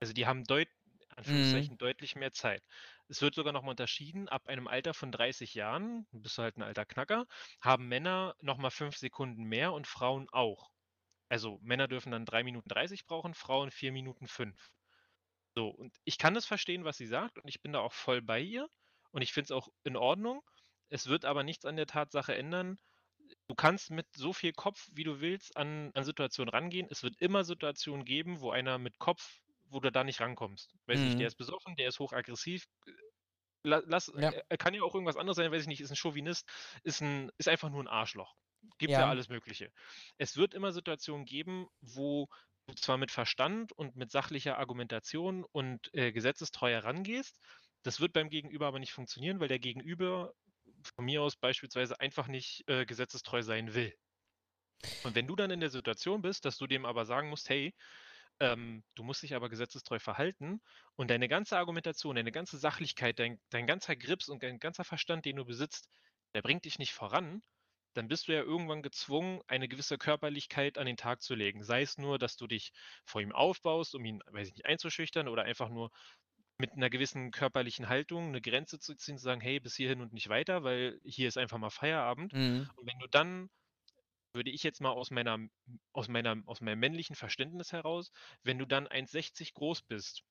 Also 0.00 0.12
die 0.12 0.26
haben 0.26 0.44
deut 0.44 0.68
Anführungszeichen 1.16 1.74
mhm. 1.74 1.78
deutlich 1.78 2.16
mehr 2.16 2.32
Zeit. 2.32 2.62
Es 3.08 3.22
wird 3.22 3.34
sogar 3.34 3.52
nochmal 3.52 3.70
unterschieden, 3.70 4.28
ab 4.28 4.48
einem 4.48 4.68
Alter 4.68 4.92
von 4.92 5.10
30 5.10 5.54
Jahren, 5.54 6.06
bist 6.12 6.36
du 6.38 6.42
halt 6.42 6.58
ein 6.58 6.62
alter 6.62 6.84
Knacker, 6.84 7.26
haben 7.60 7.88
Männer 7.88 8.34
nochmal 8.40 8.70
5 8.70 8.96
Sekunden 8.96 9.44
mehr 9.44 9.72
und 9.72 9.86
Frauen 9.86 10.28
auch. 10.30 10.70
Also 11.30 11.58
Männer 11.62 11.88
dürfen 11.88 12.12
dann 12.12 12.26
3 12.26 12.44
Minuten 12.44 12.68
30 12.68 13.06
brauchen, 13.06 13.34
Frauen 13.34 13.70
4 13.70 13.92
Minuten 13.92 14.28
5. 14.28 14.70
So, 15.54 15.68
und 15.68 15.94
ich 16.04 16.18
kann 16.18 16.34
das 16.34 16.46
verstehen, 16.46 16.84
was 16.84 16.96
sie 16.98 17.06
sagt, 17.06 17.38
und 17.38 17.48
ich 17.48 17.60
bin 17.62 17.72
da 17.72 17.80
auch 17.80 17.92
voll 17.92 18.22
bei 18.22 18.40
ihr. 18.40 18.68
Und 19.10 19.22
ich 19.22 19.32
finde 19.32 19.46
es 19.46 19.50
auch 19.52 19.68
in 19.84 19.96
Ordnung. 19.96 20.42
Es 20.90 21.06
wird 21.06 21.24
aber 21.24 21.42
nichts 21.42 21.64
an 21.64 21.76
der 21.76 21.86
Tatsache 21.86 22.34
ändern. 22.34 22.78
Du 23.48 23.54
kannst 23.54 23.90
mit 23.90 24.06
so 24.14 24.32
viel 24.32 24.52
Kopf, 24.52 24.88
wie 24.92 25.04
du 25.04 25.20
willst, 25.20 25.56
an, 25.56 25.90
an 25.94 26.04
Situationen 26.04 26.50
rangehen. 26.50 26.86
Es 26.90 27.02
wird 27.02 27.20
immer 27.20 27.44
Situationen 27.44 28.04
geben, 28.04 28.40
wo 28.40 28.50
einer 28.50 28.78
mit 28.78 28.98
Kopf 28.98 29.40
wo 29.70 29.80
du 29.80 29.90
da 29.90 30.04
nicht 30.04 30.20
rankommst. 30.20 30.74
Weiß 30.86 30.98
mhm. 30.98 31.06
nicht, 31.06 31.20
der 31.20 31.28
ist 31.28 31.36
besoffen, 31.36 31.76
der 31.76 31.88
ist 31.88 31.98
hochaggressiv. 31.98 32.66
Lass, 33.64 34.10
ja. 34.16 34.32
Er 34.48 34.56
kann 34.56 34.74
ja 34.74 34.82
auch 34.82 34.94
irgendwas 34.94 35.16
anderes 35.16 35.36
sein, 35.36 35.50
weiß 35.50 35.62
ich 35.62 35.68
nicht, 35.68 35.80
ist 35.80 35.90
ein 35.90 35.96
Chauvinist, 35.96 36.48
ist, 36.84 37.00
ein, 37.02 37.30
ist 37.38 37.48
einfach 37.48 37.70
nur 37.70 37.82
ein 37.82 37.88
Arschloch. 37.88 38.34
Gibt 38.78 38.92
ja. 38.92 39.00
ja 39.00 39.08
alles 39.08 39.28
Mögliche. 39.28 39.72
Es 40.16 40.36
wird 40.36 40.54
immer 40.54 40.72
Situationen 40.72 41.26
geben, 41.26 41.68
wo 41.80 42.28
du 42.66 42.74
zwar 42.74 42.98
mit 42.98 43.10
Verstand 43.10 43.72
und 43.72 43.96
mit 43.96 44.10
sachlicher 44.10 44.58
Argumentation 44.58 45.44
und 45.44 45.92
äh, 45.94 46.12
gesetzestreu 46.12 46.78
rangehst, 46.78 47.38
das 47.82 48.00
wird 48.00 48.12
beim 48.12 48.28
Gegenüber 48.28 48.66
aber 48.66 48.78
nicht 48.78 48.92
funktionieren, 48.92 49.40
weil 49.40 49.48
der 49.48 49.58
Gegenüber 49.58 50.32
von 50.94 51.04
mir 51.04 51.22
aus 51.22 51.36
beispielsweise 51.36 51.98
einfach 52.00 52.28
nicht 52.28 52.64
äh, 52.68 52.84
gesetzestreu 52.86 53.42
sein 53.42 53.74
will. 53.74 53.94
Und 55.02 55.14
wenn 55.14 55.26
du 55.26 55.34
dann 55.34 55.50
in 55.50 55.60
der 55.60 55.70
Situation 55.70 56.22
bist, 56.22 56.44
dass 56.44 56.56
du 56.56 56.66
dem 56.66 56.84
aber 56.84 57.04
sagen 57.04 57.28
musst, 57.30 57.48
hey, 57.48 57.74
ähm, 58.40 58.84
du 58.94 59.02
musst 59.02 59.22
dich 59.22 59.34
aber 59.34 59.48
gesetzestreu 59.48 59.98
verhalten 59.98 60.60
und 60.96 61.10
deine 61.10 61.28
ganze 61.28 61.58
Argumentation, 61.58 62.16
deine 62.16 62.32
ganze 62.32 62.58
Sachlichkeit, 62.58 63.18
dein, 63.18 63.40
dein 63.50 63.66
ganzer 63.66 63.96
Grips 63.96 64.28
und 64.28 64.42
dein 64.42 64.58
ganzer 64.58 64.84
Verstand, 64.84 65.24
den 65.24 65.36
du 65.36 65.44
besitzt, 65.44 65.88
der 66.34 66.42
bringt 66.42 66.64
dich 66.64 66.78
nicht 66.78 66.92
voran, 66.92 67.42
dann 67.94 68.08
bist 68.08 68.28
du 68.28 68.32
ja 68.32 68.42
irgendwann 68.42 68.82
gezwungen, 68.82 69.40
eine 69.48 69.68
gewisse 69.68 69.98
Körperlichkeit 69.98 70.78
an 70.78 70.86
den 70.86 70.96
Tag 70.96 71.22
zu 71.22 71.34
legen. 71.34 71.64
Sei 71.64 71.82
es 71.82 71.98
nur, 71.98 72.18
dass 72.18 72.36
du 72.36 72.46
dich 72.46 72.72
vor 73.04 73.20
ihm 73.20 73.32
aufbaust, 73.32 73.94
um 73.94 74.04
ihn, 74.04 74.20
weiß 74.26 74.48
ich 74.48 74.54
nicht, 74.54 74.66
einzuschüchtern 74.66 75.26
oder 75.26 75.44
einfach 75.44 75.68
nur 75.68 75.90
mit 76.58 76.72
einer 76.72 76.90
gewissen 76.90 77.30
körperlichen 77.30 77.88
Haltung 77.88 78.28
eine 78.28 78.40
Grenze 78.40 78.78
zu 78.78 78.94
ziehen, 78.94 79.16
zu 79.16 79.24
sagen, 79.24 79.40
hey, 79.40 79.60
bis 79.60 79.76
hierhin 79.76 80.00
und 80.00 80.12
nicht 80.12 80.28
weiter, 80.28 80.64
weil 80.64 81.00
hier 81.04 81.28
ist 81.28 81.38
einfach 81.38 81.58
mal 81.58 81.70
Feierabend. 81.70 82.32
Mhm. 82.32 82.68
Und 82.76 82.86
wenn 82.86 82.98
du 82.98 83.06
dann 83.08 83.48
würde 84.38 84.50
ich 84.50 84.62
jetzt 84.62 84.80
mal 84.80 84.90
aus 84.90 85.10
meiner, 85.10 85.38
aus 85.92 86.06
meiner, 86.08 86.40
aus 86.46 86.60
meinem 86.60 86.78
männlichen 86.78 87.16
Verständnis 87.16 87.72
heraus, 87.72 88.12
wenn 88.44 88.58
du 88.58 88.66
dann 88.66 88.86
1,60 88.86 89.52
groß 89.54 89.82
bist 89.82 90.22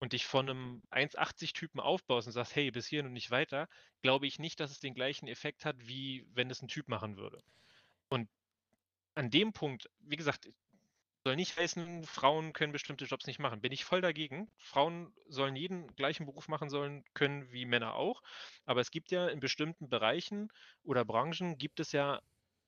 und 0.00 0.12
dich 0.12 0.26
von 0.26 0.50
einem 0.50 0.82
1,80-Typen 0.90 1.80
aufbaust 1.80 2.26
und 2.26 2.34
sagst, 2.34 2.54
hey, 2.54 2.70
bis 2.70 2.86
hierhin 2.86 3.06
und 3.06 3.14
nicht 3.14 3.30
weiter, 3.30 3.68
glaube 4.02 4.26
ich 4.26 4.38
nicht, 4.38 4.60
dass 4.60 4.70
es 4.70 4.80
den 4.80 4.94
gleichen 4.94 5.28
Effekt 5.28 5.64
hat, 5.64 5.76
wie 5.80 6.26
wenn 6.34 6.50
es 6.50 6.60
ein 6.60 6.68
Typ 6.68 6.88
machen 6.88 7.16
würde. 7.16 7.42
Und 8.10 8.28
an 9.14 9.30
dem 9.30 9.54
Punkt, 9.54 9.88
wie 10.00 10.16
gesagt, 10.16 10.50
soll 11.26 11.36
nicht 11.36 11.56
heißen, 11.56 12.04
Frauen 12.04 12.52
können 12.52 12.72
bestimmte 12.72 13.06
Jobs 13.06 13.26
nicht 13.26 13.38
machen. 13.38 13.62
Bin 13.62 13.72
ich 13.72 13.86
voll 13.86 14.02
dagegen. 14.02 14.50
Frauen 14.58 15.14
sollen 15.26 15.56
jeden 15.56 15.94
gleichen 15.96 16.26
Beruf 16.26 16.48
machen 16.48 16.68
sollen 16.68 17.02
können 17.14 17.50
wie 17.50 17.64
Männer 17.64 17.94
auch. 17.94 18.22
Aber 18.66 18.82
es 18.82 18.90
gibt 18.90 19.10
ja 19.10 19.28
in 19.28 19.40
bestimmten 19.40 19.88
Bereichen 19.88 20.52
oder 20.82 21.06
Branchen 21.06 21.56
gibt 21.56 21.80
es 21.80 21.92
ja 21.92 22.20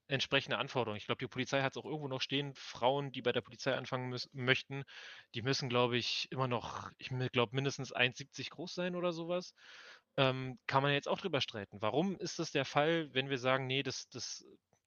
entsprechende 0.08 0.58
Anforderungen. 0.58 0.98
Ich 0.98 1.06
glaube, 1.06 1.18
die 1.18 1.28
Polizei 1.28 1.62
hat 1.62 1.74
es 1.74 1.76
auch 1.82 1.84
irgendwo 1.84 2.08
noch 2.08 2.20
stehen. 2.20 2.54
Frauen, 2.54 3.12
die 3.12 3.22
bei 3.22 3.32
der 3.32 3.40
Polizei 3.40 3.74
anfangen 3.74 4.14
möchten, 4.32 4.84
die 5.34 5.42
müssen, 5.42 5.68
glaube 5.68 5.96
ich, 5.96 6.28
immer 6.30 6.48
noch, 6.48 6.90
ich 6.98 7.10
glaube, 7.32 7.54
mindestens 7.54 7.92
1,70 7.92 8.50
groß 8.50 8.74
sein 8.74 8.94
oder 8.94 9.12
sowas. 9.12 9.54
Ähm, 10.16 10.58
kann 10.66 10.82
man 10.82 10.92
jetzt 10.92 11.08
auch 11.08 11.18
drüber 11.18 11.40
streiten. 11.40 11.82
Warum 11.82 12.16
ist 12.16 12.38
das 12.38 12.50
der 12.50 12.64
Fall, 12.64 13.12
wenn 13.12 13.28
wir 13.28 13.38
sagen, 13.38 13.66
nee, 13.66 13.82
das, 13.82 14.08
das 14.08 14.44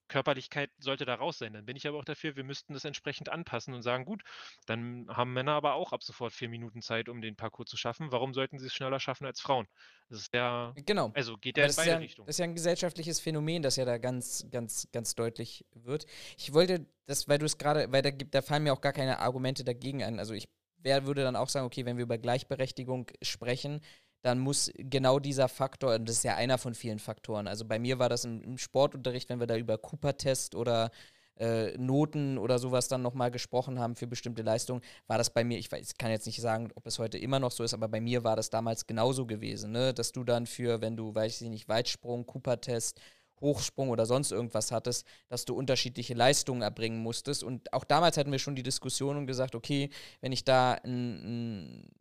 Körperlichkeit 0.10 0.69
sollte 0.80 1.06
da 1.06 1.15
raus 1.15 1.38
sein. 1.38 1.53
Dann 1.53 1.65
bin 1.65 1.77
ich 1.77 1.88
aber 1.88 1.98
auch 1.98 2.03
dafür, 2.03 2.36
wir 2.36 2.44
müssten 2.44 2.73
das 2.73 2.84
entsprechend 2.84 3.30
anpassen 3.30 3.73
und 3.73 3.81
sagen, 3.81 4.03
gut, 4.03 4.23
dann 4.65 5.07
haben 5.10 5.31
Männer 5.31 5.53
aber 5.53 5.76
auch 5.76 5.94
ab 5.94 6.03
sofort 6.03 6.34
vier 6.34 6.49
Minuten 6.49 6.81
Zeit, 6.81 7.07
um 7.07 7.22
den 7.22 7.38
Parcours 7.38 7.69
zu 7.69 7.77
schaffen. 7.77 8.11
Warum 8.11 8.34
sollten 8.34 8.60
sie 8.60 8.68
es 8.68 8.73
schneller 8.73 8.99
schaffen 8.99 9.26
als 9.26 9.40
Frauen? 9.40 9.68
Das 10.10 10.19
ist 10.19 10.34
ja, 10.34 10.73
genau. 10.86 11.11
also 11.14 11.38
geht 11.38 11.57
ja 11.57 11.65
in 11.65 11.76
beide 11.76 11.90
ja, 11.91 11.98
Richtungen. 11.98 12.26
Das 12.26 12.36
ist 12.36 12.40
ja 12.40 12.45
ein 12.45 12.56
gesellschaftliches 12.56 13.19
Phänomen, 13.19 13.61
das 13.61 13.77
ja 13.77 13.86
da 13.86 13.98
ganz, 13.98 14.45
ganz, 14.52 14.90
ganz 14.91 15.15
deutlich 15.15 15.65
wird. 15.73 16.06
Ich 16.38 16.53
wollte 16.53 16.86
das, 17.06 17.30
weil 17.30 17.38
du 17.38 17.45
es 17.45 17.57
gerade, 17.57 17.91
weil 17.91 18.02
da 18.02 18.11
gibt, 18.11 18.36
da 18.36 18.41
fallen 18.41 18.64
mir 18.64 18.73
auch 18.73 18.81
gar 18.81 18.94
keine 18.94 19.19
Argumente 19.19 19.64
dagegen 19.64 20.03
ein. 20.03 20.19
Also 20.19 20.34
ich 20.34 20.49
wer 20.81 21.06
würde 21.06 21.23
dann 21.23 21.36
auch 21.36 21.49
sagen, 21.49 21.65
okay, 21.65 21.86
wenn 21.86 21.98
wir 21.98 22.03
über 22.03 22.18
Gleichberechtigung 22.18 23.07
sprechen, 23.22 23.81
dann 24.22 24.40
muss 24.40 24.72
genau 24.76 25.20
dieser 25.20 25.48
Faktor, 25.48 25.96
und 25.96 26.08
das 26.08 26.18
ist 26.18 26.24
ja 26.24 26.36
einer 26.36 26.58
von 26.58 26.74
vielen 26.74 27.00
Faktoren, 27.00 27.48
also 27.48 27.66
bei 27.66 27.80
mir 27.80 28.00
war 28.00 28.10
das 28.10 28.26
im, 28.26 28.41
im 28.41 28.58
Sportunterricht, 28.58 29.30
wenn 29.30 29.40
wir 29.40 29.48
da 29.48 29.58
über 29.58 29.78
Cooper-Test 29.78 30.56
oder 30.56 30.91
äh, 31.38 31.78
Noten 31.78 32.38
oder 32.38 32.60
sowas 32.60 32.88
dann 32.88 33.02
nochmal 33.02 33.32
gesprochen 33.32 33.80
haben 33.80 33.96
für 33.96 34.08
bestimmte 34.08 34.41
Leistungen, 34.41 34.82
war 35.08 35.18
das 35.18 35.30
bei 35.30 35.44
mir, 35.44 35.58
ich, 35.58 35.72
weiß, 35.72 35.91
ich 35.91 35.98
kann 35.98 36.12
jetzt 36.12 36.26
nicht 36.26 36.41
sagen, 36.41 36.70
ob 36.76 36.86
es 36.86 37.00
heute 37.00 37.18
immer 37.18 37.40
noch 37.40 37.52
so 37.52 37.64
ist, 37.64 37.74
aber 37.74 37.88
bei 37.88 38.02
mir 38.02 38.24
war 38.24 38.36
das 38.36 38.50
damals 38.50 38.86
genauso 38.86 39.26
gewesen, 39.26 39.72
ne? 39.72 39.94
dass 39.94 40.12
du 40.12 40.24
dann 40.24 40.46
für, 40.46 40.82
wenn 40.82 40.98
du, 40.98 41.16
weiß 41.16 41.41
ich 41.41 41.50
nicht, 41.50 41.70
Weitsprung, 41.70 42.26
Cooper-Test, 42.26 43.00
Hochsprung 43.41 43.90
oder 43.90 44.06
sonst 44.06 44.32
irgendwas 44.32 44.72
hattest, 44.72 45.06
dass 45.30 45.46
du 45.46 45.56
unterschiedliche 45.56 46.14
Leistungen 46.14 46.62
erbringen 46.62 47.02
musstest. 47.02 47.44
Und 47.44 47.72
auch 47.72 47.86
damals 47.86 48.18
hatten 48.18 48.34
wir 48.34 48.40
schon 48.40 48.56
die 48.56 48.64
Diskussion 48.64 49.16
und 49.16 49.28
gesagt, 49.28 49.56
okay, 49.56 49.90
wenn 50.20 50.34
ich 50.34 50.44
da 50.44 50.74
ein, 50.74 51.84
ein 51.84 51.91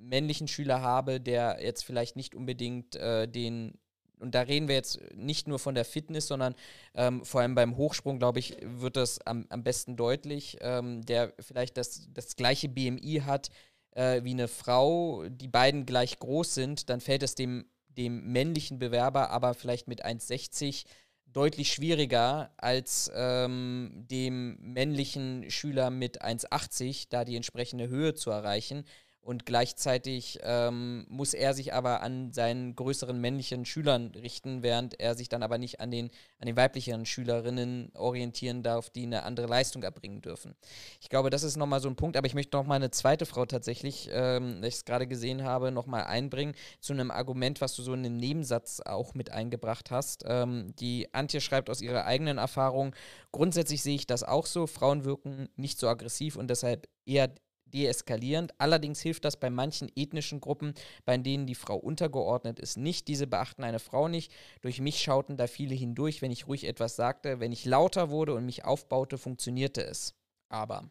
männlichen 0.00 0.48
Schüler 0.48 0.82
habe, 0.82 1.20
der 1.20 1.58
jetzt 1.62 1.84
vielleicht 1.84 2.16
nicht 2.16 2.34
unbedingt 2.34 2.96
äh, 2.96 3.28
den 3.28 3.78
und 4.18 4.34
da 4.34 4.42
reden 4.42 4.68
wir 4.68 4.74
jetzt 4.74 5.00
nicht 5.14 5.48
nur 5.48 5.58
von 5.58 5.74
der 5.74 5.86
Fitness, 5.86 6.26
sondern 6.26 6.54
ähm, 6.94 7.24
vor 7.24 7.40
allem 7.40 7.54
beim 7.54 7.78
Hochsprung, 7.78 8.18
glaube 8.18 8.38
ich, 8.38 8.54
wird 8.62 8.96
das 8.96 9.18
am, 9.26 9.46
am 9.48 9.64
besten 9.64 9.96
deutlich, 9.96 10.58
ähm, 10.60 11.00
der 11.06 11.32
vielleicht 11.40 11.78
das, 11.78 12.06
das 12.12 12.36
gleiche 12.36 12.68
BMI 12.68 13.22
hat 13.24 13.48
äh, 13.92 14.22
wie 14.22 14.32
eine 14.32 14.48
Frau, 14.48 15.24
die 15.28 15.48
beiden 15.48 15.86
gleich 15.86 16.18
groß 16.18 16.54
sind, 16.54 16.90
dann 16.90 17.00
fällt 17.00 17.22
es 17.22 17.34
dem, 17.34 17.66
dem 17.88 18.32
männlichen 18.32 18.78
Bewerber 18.78 19.30
aber 19.30 19.54
vielleicht 19.54 19.88
mit 19.88 20.04
1,60 20.04 20.84
deutlich 21.26 21.72
schwieriger 21.72 22.50
als 22.56 23.10
ähm, 23.14 24.04
dem 24.10 24.56
männlichen 24.60 25.50
Schüler 25.50 25.90
mit 25.90 26.22
1,80, 26.22 27.06
da 27.08 27.24
die 27.24 27.36
entsprechende 27.36 27.88
Höhe 27.88 28.14
zu 28.14 28.30
erreichen. 28.30 28.84
Und 29.22 29.44
gleichzeitig 29.44 30.38
ähm, 30.42 31.04
muss 31.08 31.34
er 31.34 31.52
sich 31.52 31.74
aber 31.74 32.00
an 32.00 32.32
seinen 32.32 32.74
größeren 32.74 33.20
männlichen 33.20 33.66
Schülern 33.66 34.12
richten, 34.14 34.62
während 34.62 34.98
er 34.98 35.14
sich 35.14 35.28
dann 35.28 35.42
aber 35.42 35.58
nicht 35.58 35.78
an 35.78 35.90
den, 35.90 36.10
an 36.38 36.46
den 36.46 36.56
weiblichen 36.56 37.04
Schülerinnen 37.04 37.92
orientieren 37.94 38.62
darf, 38.62 38.88
die 38.88 39.02
eine 39.02 39.24
andere 39.24 39.46
Leistung 39.46 39.82
erbringen 39.82 40.22
dürfen. 40.22 40.54
Ich 41.00 41.10
glaube, 41.10 41.28
das 41.28 41.42
ist 41.42 41.56
nochmal 41.56 41.80
so 41.80 41.88
ein 41.88 41.96
Punkt, 41.96 42.16
aber 42.16 42.26
ich 42.26 42.34
möchte 42.34 42.56
nochmal 42.56 42.76
eine 42.76 42.90
zweite 42.90 43.26
Frau 43.26 43.44
tatsächlich, 43.44 44.08
ähm, 44.10 44.64
ich 44.64 44.76
es 44.76 44.84
gerade 44.86 45.06
gesehen 45.06 45.44
habe, 45.44 45.70
nochmal 45.70 46.04
einbringen 46.04 46.54
zu 46.80 46.94
einem 46.94 47.10
Argument, 47.10 47.60
was 47.60 47.76
du 47.76 47.82
so 47.82 47.92
in 47.92 48.06
einem 48.06 48.16
Nebensatz 48.16 48.80
auch 48.80 49.12
mit 49.12 49.30
eingebracht 49.30 49.90
hast. 49.90 50.24
Ähm, 50.26 50.74
die 50.80 51.12
Antje 51.12 51.42
schreibt 51.42 51.68
aus 51.68 51.82
ihrer 51.82 52.06
eigenen 52.06 52.38
Erfahrung, 52.38 52.94
grundsätzlich 53.32 53.82
sehe 53.82 53.96
ich 53.96 54.06
das 54.06 54.22
auch 54.22 54.46
so, 54.46 54.66
Frauen 54.66 55.04
wirken 55.04 55.50
nicht 55.56 55.78
so 55.78 55.88
aggressiv 55.88 56.36
und 56.36 56.48
deshalb 56.48 56.88
eher 57.04 57.30
deeskalierend. 57.72 58.52
Allerdings 58.58 59.00
hilft 59.00 59.24
das 59.24 59.36
bei 59.36 59.50
manchen 59.50 59.90
ethnischen 59.96 60.40
Gruppen, 60.40 60.74
bei 61.04 61.16
denen 61.16 61.46
die 61.46 61.54
Frau 61.54 61.76
untergeordnet 61.76 62.58
ist, 62.58 62.76
nicht. 62.76 63.08
Diese 63.08 63.26
beachten 63.26 63.64
eine 63.64 63.78
Frau 63.78 64.08
nicht. 64.08 64.32
Durch 64.60 64.80
mich 64.80 65.00
schauten 65.00 65.36
da 65.36 65.46
viele 65.46 65.74
hindurch, 65.74 66.22
wenn 66.22 66.30
ich 66.30 66.46
ruhig 66.46 66.64
etwas 66.64 66.96
sagte. 66.96 67.40
Wenn 67.40 67.52
ich 67.52 67.64
lauter 67.64 68.10
wurde 68.10 68.34
und 68.34 68.46
mich 68.46 68.64
aufbaute, 68.64 69.18
funktionierte 69.18 69.82
es. 69.82 70.14
Aber. 70.48 70.90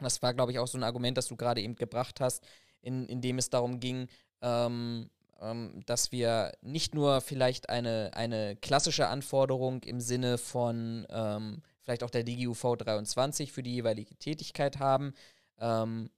Das 0.00 0.22
war, 0.22 0.34
glaube 0.34 0.52
ich, 0.52 0.58
auch 0.58 0.68
so 0.68 0.78
ein 0.78 0.84
Argument, 0.84 1.18
das 1.18 1.26
du 1.26 1.36
gerade 1.36 1.60
eben 1.60 1.74
gebracht 1.74 2.20
hast, 2.20 2.44
in, 2.80 3.06
in 3.06 3.20
dem 3.20 3.38
es 3.38 3.50
darum 3.50 3.80
ging, 3.80 4.08
ähm, 4.42 5.10
ähm, 5.40 5.82
dass 5.86 6.12
wir 6.12 6.52
nicht 6.62 6.94
nur 6.94 7.20
vielleicht 7.20 7.68
eine, 7.68 8.10
eine 8.14 8.56
klassische 8.56 9.08
Anforderung 9.08 9.82
im 9.82 10.00
Sinne 10.00 10.38
von 10.38 11.06
ähm, 11.10 11.62
vielleicht 11.88 12.04
auch 12.04 12.10
der 12.10 12.22
DGUV 12.22 12.76
23 12.76 13.50
für 13.50 13.62
die 13.62 13.76
jeweilige 13.76 14.14
Tätigkeit 14.16 14.78
haben 14.78 15.14
ähm, 15.58 16.10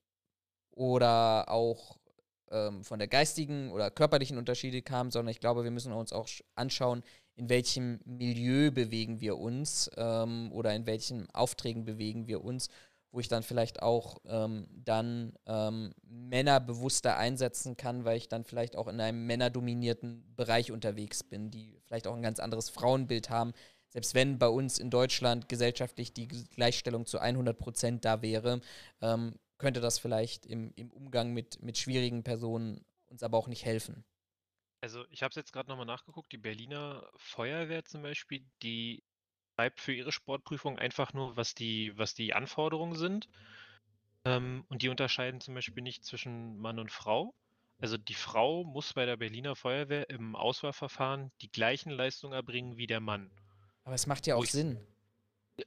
oder 0.73 1.49
auch 1.49 1.97
ähm, 2.51 2.83
von 2.83 2.99
der 2.99 3.07
geistigen 3.07 3.71
oder 3.71 3.89
körperlichen 3.89 4.37
Unterschiede 4.37 4.83
kamen, 4.83 5.13
sondern 5.13 5.31
ich 5.31 5.39
glaube, 5.39 5.63
wir 5.63 5.71
müssen 5.71 5.93
uns 5.93 6.13
auch 6.13 6.29
anschauen, 6.57 7.05
in 7.37 7.49
welchem 7.49 8.01
Milieu 8.05 8.73
bewegen 8.73 9.21
wir 9.21 9.39
uns 9.39 9.89
ähm, 9.97 10.51
oder 10.51 10.75
in 10.75 10.87
welchen 10.87 11.31
Aufträgen 11.31 11.85
bewegen 11.85 12.27
wir 12.27 12.43
uns, 12.43 12.69
wo 13.13 13.21
ich 13.21 13.29
dann 13.29 13.45
vielleicht 13.45 13.81
auch 13.81 14.19
ähm, 14.25 14.67
dann 14.73 15.35
ähm, 15.47 15.95
Männer 16.03 16.59
bewusster 16.59 17.17
einsetzen 17.17 17.77
kann, 17.77 18.05
weil 18.05 18.17
ich 18.17 18.29
dann 18.29 18.43
vielleicht 18.43 18.75
auch 18.75 18.89
in 18.89 19.01
einem 19.01 19.25
männerdominierten 19.25 20.35
Bereich 20.35 20.73
unterwegs 20.73 21.23
bin, 21.23 21.53
die 21.53 21.79
vielleicht 21.85 22.09
auch 22.09 22.17
ein 22.17 22.23
ganz 22.23 22.41
anderes 22.41 22.71
Frauenbild 22.71 23.31
haben, 23.31 23.53
selbst 23.91 24.15
wenn 24.15 24.39
bei 24.39 24.49
uns 24.49 24.79
in 24.79 24.91
Deutschland 24.91 25.49
gesellschaftlich 25.49 26.13
die 26.13 26.29
Gleichstellung 26.29 27.07
zu 27.07 27.19
100 27.19 27.59
Prozent 27.59 28.05
da 28.05 28.23
wäre, 28.23 28.61
ähm, 29.03 29.39
könnte 29.59 29.81
das 29.81 29.99
vielleicht 29.99 30.47
im, 30.47 30.73
im 30.77 30.91
Umgang 30.91 31.33
mit, 31.33 31.63
mit 31.63 31.77
schwierigen 31.77 32.25
Personen 32.25 32.85
uns 33.09 33.23
aber 33.23 33.37
auch 33.37 33.49
nicht 33.49 33.65
helfen. 33.65 34.05
Also 34.81 35.05
ich 35.11 35.23
habe 35.23 35.31
es 35.31 35.37
jetzt 35.37 35.53
gerade 35.53 35.69
nochmal 35.69 35.87
nachgeguckt, 35.87 36.33
die 36.33 36.39
Berliner 36.39 37.07
Feuerwehr 37.17 37.85
zum 37.85 38.03
Beispiel, 38.03 38.45
die 38.63 39.03
schreibt 39.55 39.81
für 39.81 39.93
ihre 39.93 40.13
Sportprüfung 40.13 40.79
einfach 40.79 41.13
nur, 41.13 41.37
was 41.37 41.55
die, 41.55 41.93
was 41.99 42.15
die 42.15 42.33
Anforderungen 42.33 42.97
sind. 42.97 43.29
Ähm, 44.25 44.65
und 44.69 44.83
die 44.83 44.89
unterscheiden 44.89 45.41
zum 45.41 45.55
Beispiel 45.55 45.83
nicht 45.83 46.05
zwischen 46.05 46.57
Mann 46.59 46.79
und 46.79 46.91
Frau. 46.91 47.35
Also 47.79 47.99
die 47.99 48.15
Frau 48.15 48.65
muss 48.65 48.95
bei 48.95 49.05
der 49.05 49.17
Berliner 49.17 49.57
Feuerwehr 49.57 50.09
im 50.09 50.37
Auswahlverfahren 50.37 51.31
die 51.43 51.51
gleichen 51.51 51.91
Leistungen 51.91 52.33
erbringen 52.33 52.77
wie 52.77 52.87
der 52.87 53.01
Mann. 53.01 53.31
Aber 53.85 53.95
es 53.95 54.07
macht 54.07 54.27
ja 54.27 54.37
auch 54.37 54.45
Sinn. 54.45 54.79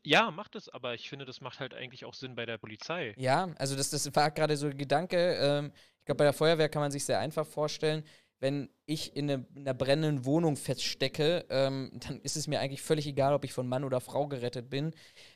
Ja, 0.03 0.31
macht 0.31 0.55
es, 0.55 0.69
aber 0.69 0.95
ich 0.95 1.09
finde, 1.09 1.25
das 1.25 1.41
macht 1.41 1.59
halt 1.59 1.73
eigentlich 1.73 2.05
auch 2.05 2.13
Sinn 2.13 2.35
bei 2.35 2.45
der 2.45 2.57
Polizei. 2.57 3.13
Ja, 3.17 3.53
also 3.57 3.75
das, 3.75 3.89
das 3.91 4.15
war 4.15 4.31
gerade 4.31 4.57
so 4.57 4.67
ein 4.67 4.77
Gedanke. 4.77 5.35
Ähm, 5.35 5.71
ich 5.99 6.05
glaube, 6.05 6.17
bei 6.17 6.23
der 6.23 6.33
Feuerwehr 6.33 6.69
kann 6.69 6.81
man 6.81 6.91
sich 6.91 7.05
sehr 7.05 7.19
einfach 7.19 7.45
vorstellen, 7.45 8.03
wenn 8.43 8.69
ich 8.85 9.15
in, 9.15 9.31
eine, 9.31 9.45
in 9.55 9.61
einer 9.61 9.73
brennenden 9.73 10.25
Wohnung 10.25 10.57
feststecke, 10.57 11.45
ähm, 11.49 11.91
dann 12.05 12.19
ist 12.21 12.35
es 12.35 12.47
mir 12.47 12.59
eigentlich 12.59 12.81
völlig 12.81 13.07
egal, 13.07 13.33
ob 13.33 13.45
ich 13.45 13.53
von 13.53 13.69
Mann 13.69 13.85
oder 13.85 14.01
Frau 14.01 14.27
gerettet 14.27 14.69
bin 14.69 14.93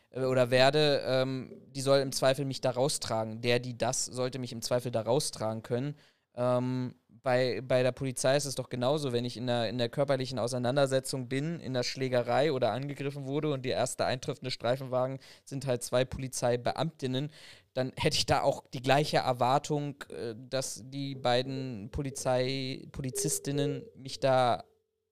äh, 0.09 0.23
oder 0.23 0.51
werde. 0.51 1.01
Ähm, 1.05 1.53
die 1.69 1.79
soll 1.79 1.99
im 1.99 2.11
Zweifel 2.11 2.43
mich 2.43 2.59
da 2.59 2.71
raustragen. 2.71 3.39
Der, 3.39 3.59
die 3.59 3.77
das, 3.77 4.05
sollte 4.05 4.39
mich 4.39 4.51
im 4.51 4.61
Zweifel 4.61 4.91
da 4.91 5.03
raustragen 5.03 5.63
können. 5.63 5.95
Ähm, 6.35 6.95
bei, 7.23 7.61
bei 7.61 7.83
der 7.83 7.91
Polizei 7.91 8.35
ist 8.35 8.45
es 8.45 8.55
doch 8.55 8.69
genauso, 8.69 9.11
wenn 9.11 9.25
ich 9.25 9.37
in 9.37 9.47
der, 9.47 9.69
in 9.69 9.77
der 9.77 9.89
körperlichen 9.89 10.39
Auseinandersetzung 10.39 11.27
bin, 11.27 11.59
in 11.59 11.73
der 11.73 11.83
Schlägerei 11.83 12.51
oder 12.51 12.71
angegriffen 12.71 13.25
wurde 13.25 13.51
und 13.51 13.63
die 13.63 13.69
erste 13.69 14.05
eintreffende 14.05 14.51
Streifenwagen 14.51 15.19
sind 15.45 15.65
halt 15.65 15.83
zwei 15.83 16.05
Polizeibeamtinnen, 16.05 17.31
dann 17.73 17.91
hätte 17.95 18.17
ich 18.17 18.25
da 18.25 18.41
auch 18.41 18.65
die 18.73 18.81
gleiche 18.81 19.17
Erwartung, 19.17 20.03
äh, 20.09 20.35
dass 20.35 20.81
die 20.85 21.15
beiden 21.15 21.89
Polizei, 21.91 22.87
Polizistinnen 22.91 23.83
mich 23.95 24.19
da 24.19 24.63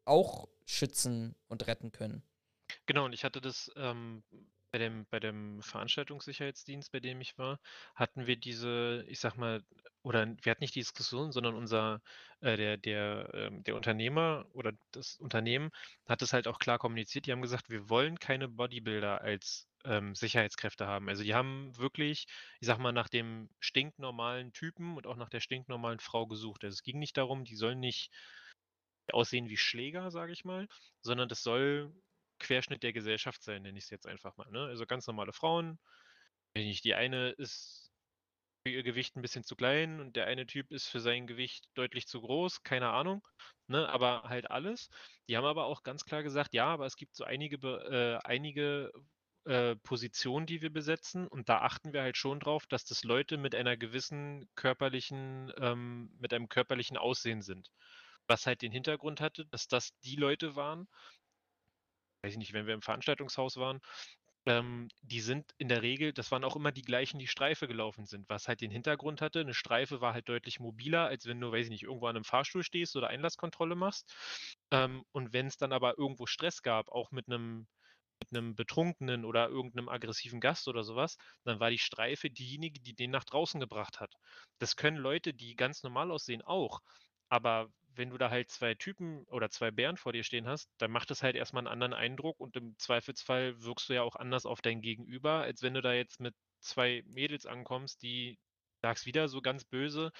auch 0.05 0.47
schützen 0.65 1.35
und 1.47 1.67
retten 1.67 1.91
können. 1.91 2.23
Genau, 2.85 3.05
und 3.05 3.13
ich 3.13 3.23
hatte 3.23 3.41
das 3.41 3.71
ähm, 3.75 4.23
bei 4.75 4.79
dem, 4.79 5.05
bei 5.09 5.21
dem 5.21 5.61
Veranstaltungssicherheitsdienst, 5.61 6.91
bei 6.91 6.99
dem 6.99 7.21
ich 7.21 7.37
war, 7.37 7.59
hatten 7.95 8.27
wir 8.27 8.35
diese, 8.35 9.05
ich 9.07 9.21
sag 9.21 9.37
mal, 9.37 9.63
oder 10.01 10.27
wir 10.43 10.51
hatten 10.51 10.63
nicht 10.63 10.75
die 10.75 10.81
Diskussion, 10.81 11.31
sondern 11.31 11.55
unser, 11.55 12.01
äh, 12.41 12.57
der, 12.57 12.75
der, 12.75 13.29
ähm, 13.33 13.63
der 13.63 13.77
Unternehmer 13.77 14.45
oder 14.51 14.73
das 14.91 15.15
Unternehmen 15.15 15.69
hat 16.05 16.21
es 16.21 16.33
halt 16.33 16.45
auch 16.49 16.59
klar 16.59 16.77
kommuniziert. 16.77 17.25
Die 17.25 17.31
haben 17.31 17.41
gesagt, 17.41 17.69
wir 17.69 17.89
wollen 17.89 18.19
keine 18.19 18.49
Bodybuilder 18.49 19.21
als 19.21 19.69
ähm, 19.85 20.13
Sicherheitskräfte 20.13 20.87
haben. 20.87 21.07
Also 21.07 21.23
die 21.23 21.33
haben 21.33 21.77
wirklich, 21.77 22.25
ich 22.59 22.67
sag 22.67 22.77
mal, 22.77 22.91
nach 22.91 23.07
dem 23.07 23.49
stinknormalen 23.61 24.51
Typen 24.51 24.97
und 24.97 25.07
auch 25.07 25.15
nach 25.15 25.29
der 25.29 25.39
stinknormalen 25.39 25.99
Frau 26.01 26.27
gesucht. 26.27 26.65
Also 26.65 26.73
es 26.73 26.83
ging 26.83 26.99
nicht 26.99 27.15
darum, 27.15 27.45
die 27.45 27.55
sollen 27.55 27.79
nicht 27.79 28.11
aussehen 29.13 29.47
wie 29.47 29.57
Schläger, 29.57 30.11
sage 30.11 30.33
ich 30.33 30.43
mal, 30.43 30.67
sondern 31.01 31.29
das 31.29 31.43
soll 31.43 31.93
Querschnitt 32.39 32.83
der 32.83 32.93
Gesellschaft 32.93 33.43
sein, 33.43 33.63
nenne 33.63 33.77
ich 33.77 33.85
es 33.85 33.89
jetzt 33.89 34.07
einfach 34.07 34.35
mal. 34.37 34.49
Ne? 34.51 34.65
Also 34.65 34.85
ganz 34.85 35.07
normale 35.07 35.33
Frauen. 35.33 35.79
Die 36.55 36.93
eine 36.95 37.31
ist 37.31 37.91
für 38.65 38.71
ihr 38.71 38.83
Gewicht 38.83 39.15
ein 39.15 39.21
bisschen 39.21 39.43
zu 39.43 39.55
klein 39.55 39.99
und 39.99 40.15
der 40.15 40.25
eine 40.27 40.47
Typ 40.47 40.71
ist 40.71 40.87
für 40.87 40.99
sein 40.99 41.27
Gewicht 41.27 41.69
deutlich 41.75 42.07
zu 42.07 42.21
groß, 42.21 42.63
keine 42.63 42.89
Ahnung. 42.89 43.27
Ne? 43.67 43.87
Aber 43.89 44.23
halt 44.23 44.49
alles. 44.49 44.89
Die 45.27 45.37
haben 45.37 45.45
aber 45.45 45.65
auch 45.65 45.83
ganz 45.83 46.05
klar 46.05 46.23
gesagt, 46.23 46.53
ja, 46.53 46.65
aber 46.67 46.85
es 46.85 46.95
gibt 46.95 47.15
so 47.15 47.23
einige, 47.25 47.57
äh, 47.57 48.27
einige 48.27 48.91
äh, 49.45 49.75
Positionen, 49.75 50.47
die 50.47 50.63
wir 50.63 50.71
besetzen 50.71 51.27
und 51.27 51.49
da 51.49 51.59
achten 51.59 51.93
wir 51.93 52.01
halt 52.01 52.17
schon 52.17 52.39
drauf, 52.39 52.65
dass 52.65 52.85
das 52.85 53.03
Leute 53.03 53.37
mit 53.37 53.53
einer 53.53 53.77
gewissen 53.77 54.49
körperlichen, 54.55 55.53
ähm, 55.59 56.11
mit 56.19 56.33
einem 56.33 56.49
körperlichen 56.49 56.97
Aussehen 56.97 57.43
sind. 57.43 57.69
Was 58.27 58.47
halt 58.47 58.63
den 58.63 58.71
Hintergrund 58.71 59.21
hatte, 59.21 59.45
dass 59.45 59.67
das 59.67 59.99
die 59.99 60.15
Leute 60.15 60.55
waren, 60.55 60.87
weiß 62.25 62.33
ich 62.33 62.39
nicht, 62.39 62.53
wenn 62.53 62.67
wir 62.67 62.73
im 62.73 62.81
Veranstaltungshaus 62.81 63.57
waren, 63.57 63.79
ähm, 64.47 64.89
die 65.01 65.21
sind 65.21 65.51
in 65.57 65.67
der 65.69 65.81
Regel, 65.81 66.13
das 66.13 66.31
waren 66.31 66.43
auch 66.43 66.55
immer 66.55 66.71
die 66.71 66.83
gleichen, 66.83 67.19
die 67.19 67.27
Streife 67.27 67.67
gelaufen 67.67 68.05
sind, 68.05 68.29
was 68.29 68.47
halt 68.47 68.61
den 68.61 68.71
Hintergrund 68.71 69.21
hatte. 69.21 69.39
Eine 69.41 69.53
Streife 69.55 70.01
war 70.01 70.13
halt 70.13 70.29
deutlich 70.29 70.59
mobiler, 70.59 71.07
als 71.07 71.25
wenn 71.25 71.39
du, 71.39 71.51
weiß 71.51 71.65
ich 71.65 71.71
nicht, 71.71 71.83
irgendwo 71.83 72.07
an 72.07 72.15
einem 72.15 72.25
Fahrstuhl 72.25 72.63
stehst 72.63 72.95
oder 72.95 73.07
Einlasskontrolle 73.07 73.75
machst. 73.75 74.13
Ähm, 74.71 75.03
und 75.11 75.33
wenn 75.33 75.47
es 75.47 75.57
dann 75.57 75.73
aber 75.73 75.97
irgendwo 75.97 76.25
Stress 76.27 76.61
gab, 76.61 76.89
auch 76.89 77.11
mit 77.11 77.27
einem 77.27 77.67
mit 78.19 78.29
einem 78.39 78.55
Betrunkenen 78.55 79.25
oder 79.25 79.49
irgendeinem 79.49 79.89
aggressiven 79.89 80.39
Gast 80.39 80.67
oder 80.69 80.83
sowas, 80.83 81.17
dann 81.43 81.59
war 81.59 81.69
die 81.69 81.77
Streife 81.79 82.29
diejenige, 82.29 82.79
die 82.81 82.93
den 82.95 83.11
nach 83.11 83.25
draußen 83.25 83.59
gebracht 83.59 83.99
hat. 83.99 84.13
Das 84.59 84.75
können 84.77 84.97
Leute, 84.97 85.33
die 85.33 85.55
ganz 85.55 85.83
normal 85.83 86.11
aussehen, 86.11 86.41
auch. 86.41 86.79
Aber 87.29 87.69
wenn 87.97 88.09
du 88.11 88.17
da 88.17 88.29
halt 88.29 88.49
zwei 88.49 88.75
Typen 88.75 89.23
oder 89.27 89.49
zwei 89.49 89.71
Bären 89.71 89.97
vor 89.97 90.13
dir 90.13 90.23
stehen 90.23 90.47
hast, 90.47 90.71
dann 90.77 90.91
macht 90.91 91.11
es 91.11 91.23
halt 91.23 91.35
erstmal 91.35 91.61
einen 91.61 91.71
anderen 91.73 91.93
Eindruck 91.93 92.39
und 92.39 92.55
im 92.57 92.77
Zweifelsfall 92.77 93.61
wirkst 93.61 93.89
du 93.89 93.93
ja 93.93 94.03
auch 94.03 94.15
anders 94.15 94.45
auf 94.45 94.61
dein 94.61 94.81
Gegenüber, 94.81 95.41
als 95.41 95.61
wenn 95.61 95.73
du 95.73 95.81
da 95.81 95.93
jetzt 95.93 96.19
mit 96.19 96.35
zwei 96.59 97.03
Mädels 97.05 97.45
ankommst, 97.45 98.01
die, 98.03 98.39
sag's 98.81 99.05
wieder 99.05 99.27
so 99.27 99.41
ganz 99.41 99.65
böse, 99.65 100.11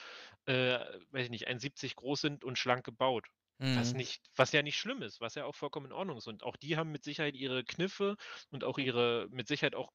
äh, 0.45 0.80
weiß 1.11 1.26
ich 1.26 1.30
nicht, 1.30 1.47
1,70 1.47 1.95
groß 1.95 2.22
sind 2.22 2.43
und 2.43 2.57
schlank 2.57 2.85
gebaut. 2.85 3.27
Was 3.73 3.93
Mhm. 3.93 3.95
nicht, 3.95 4.22
was 4.35 4.52
ja 4.53 4.61
nicht 4.64 4.77
schlimm 4.77 5.02
ist, 5.02 5.19
was 5.22 5.35
ja 5.35 5.45
auch 5.45 5.56
vollkommen 5.56 5.88
in 5.88 5.91
Ordnung 5.91 6.18
ist. 6.18 6.27
Und 6.27 6.43
auch 6.43 6.56
die 6.57 6.77
haben 6.77 6.91
mit 6.91 7.03
Sicherheit 7.03 7.35
ihre 7.35 7.64
Kniffe 7.65 8.15
und 8.52 8.64
auch 8.64 8.77
ihre, 8.77 9.27
mit 9.31 9.47
Sicherheit 9.47 9.76
auch 9.76 9.91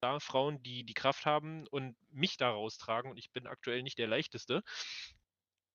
da 0.00 0.20
Frauen, 0.20 0.62
die 0.62 0.84
die 0.84 0.94
Kraft 0.94 1.26
haben 1.26 1.66
und 1.68 1.96
mich 2.10 2.36
da 2.36 2.50
raustragen. 2.50 3.10
Und 3.10 3.16
ich 3.16 3.32
bin 3.32 3.46
aktuell 3.46 3.82
nicht 3.82 3.98
der 3.98 4.06
leichteste. 4.06 4.62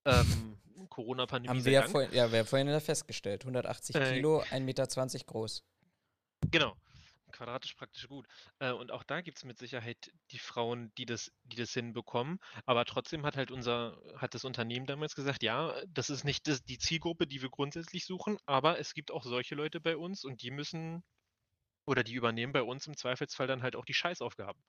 Ähm, 0.06 0.58
Corona-Pandemie 0.90 1.50
Haben 1.50 1.66
wir 1.66 1.72
ja, 1.72 1.88
vorhin, 1.88 2.14
ja, 2.14 2.32
wir 2.32 2.40
haben 2.40 2.48
vorhin 2.48 2.82
festgestellt. 2.82 3.42
180 3.42 3.96
Äh, 3.96 4.14
Kilo, 4.14 4.42
1,20 4.42 4.60
Meter 4.62 4.86
groß. 5.26 5.64
Genau. 6.52 6.76
Quadratisch 7.32 7.74
praktisch 7.74 8.08
gut. 8.08 8.28
Äh, 8.60 8.72
und 8.72 8.92
auch 8.92 9.04
da 9.04 9.22
gibt 9.22 9.40
es 9.40 9.44
mit 9.44 9.58
Sicherheit 9.58 10.12
die 10.32 10.38
Frauen, 10.38 10.94
die 10.98 11.06
das, 11.06 11.32
die 11.44 11.56
das 11.56 11.72
hinbekommen. 11.72 12.38
Aber 12.66 12.86
trotzdem 12.86 13.26
hat 13.26 13.38
halt 13.38 13.50
unser, 13.50 14.00
hat 14.18 14.36
das 14.36 14.46
Unternehmen 14.46 14.86
damals 14.86 15.16
gesagt, 15.16 15.42
ja, 15.42 15.74
das 15.88 16.12
ist 16.12 16.24
nicht 16.24 16.48
das, 16.48 16.64
die 16.64 16.78
Zielgruppe, 16.78 17.26
die 17.26 17.42
wir 17.42 17.50
grundsätzlich 17.50 18.06
suchen, 18.06 18.38
aber 18.46 18.80
es 18.80 18.94
gibt 18.94 19.10
auch 19.10 19.24
solche 19.24 19.56
Leute 19.56 19.82
bei 19.82 19.98
uns 19.98 20.24
und 20.24 20.44
die 20.44 20.52
müssen 20.52 21.04
oder 21.86 22.04
die 22.04 22.14
übernehmen 22.14 22.54
bei 22.54 22.64
uns 22.64 22.88
im 22.88 22.96
Zweifelsfall 22.96 23.48
dann 23.48 23.64
halt 23.64 23.76
auch 23.76 23.86
die 23.86 23.94
Scheißaufgaben. 23.94 24.62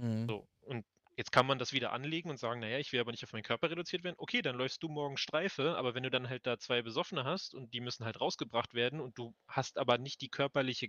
Mhm. 0.00 0.26
So. 0.28 0.48
Und 0.60 0.84
jetzt 1.18 1.32
kann 1.32 1.46
man 1.46 1.58
das 1.58 1.72
wieder 1.74 1.92
anlegen 1.92 2.30
und 2.30 2.38
sagen, 2.38 2.60
naja, 2.60 2.78
ich 2.78 2.92
will 2.92 3.00
aber 3.00 3.10
nicht 3.10 3.24
auf 3.24 3.32
meinen 3.32 3.42
Körper 3.42 3.70
reduziert 3.70 4.04
werden. 4.04 4.14
Okay, 4.18 4.40
dann 4.42 4.56
läufst 4.56 4.82
du 4.84 4.88
morgen 4.88 5.16
Streife, 5.18 5.76
aber 5.76 5.94
wenn 5.94 6.04
du 6.04 6.10
dann 6.10 6.28
halt 6.28 6.46
da 6.46 6.58
zwei 6.58 6.82
Besoffene 6.82 7.24
hast 7.24 7.54
und 7.54 7.74
die 7.74 7.80
müssen 7.80 8.04
halt 8.04 8.20
rausgebracht 8.20 8.74
werden 8.74 9.00
und 9.00 9.18
du 9.18 9.34
hast 9.48 9.78
aber 9.78 9.98
nicht 9.98 10.20
die 10.22 10.30
körperliche 10.30 10.88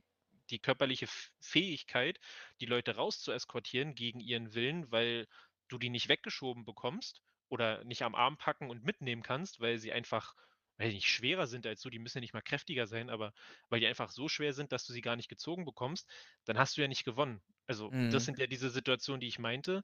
die 0.52 0.60
körperliche 0.60 1.08
Fähigkeit, 1.42 2.20
die 2.62 2.66
Leute 2.66 2.96
rauszueskortieren 2.96 3.96
gegen 3.96 4.20
ihren 4.20 4.54
Willen, 4.56 4.92
weil 4.92 5.28
du 5.68 5.78
die 5.78 5.90
nicht 5.90 6.10
weggeschoben 6.10 6.66
bekommst 6.66 7.22
oder 7.50 7.84
nicht 7.84 8.04
am 8.04 8.16
Arm 8.16 8.38
packen 8.38 8.70
und 8.70 8.84
mitnehmen 8.84 9.24
kannst, 9.24 9.60
weil 9.60 9.78
sie 9.80 9.92
einfach, 9.92 10.34
weil 10.80 10.90
die 10.90 10.96
nicht 10.98 11.10
schwerer 11.10 11.48
sind 11.48 11.68
als 11.68 11.82
du, 11.84 11.92
die 11.92 12.00
müssen 12.00 12.20
ja 12.20 12.22
nicht 12.22 12.34
mal 12.34 12.42
kräftiger 12.42 12.88
sein, 12.88 13.12
aber 13.12 13.34
weil 13.70 13.82
die 13.82 13.88
einfach 13.88 14.12
so 14.12 14.30
schwer 14.30 14.54
sind, 14.54 14.72
dass 14.74 14.86
du 14.86 14.94
sie 14.94 15.02
gar 15.02 15.18
nicht 15.18 15.30
gezogen 15.30 15.66
bekommst, 15.66 16.10
dann 16.46 16.58
hast 16.60 16.78
du 16.78 16.82
ja 16.82 16.90
nicht 16.90 17.06
gewonnen. 17.06 17.44
Also 17.68 17.94
das 18.10 18.26
Mhm. 18.26 18.28
sind 18.28 18.40
ja 18.40 18.48
diese 18.48 18.72
Situationen, 18.72 19.22
die 19.22 19.28
ich 19.28 19.40
meinte. 19.40 19.84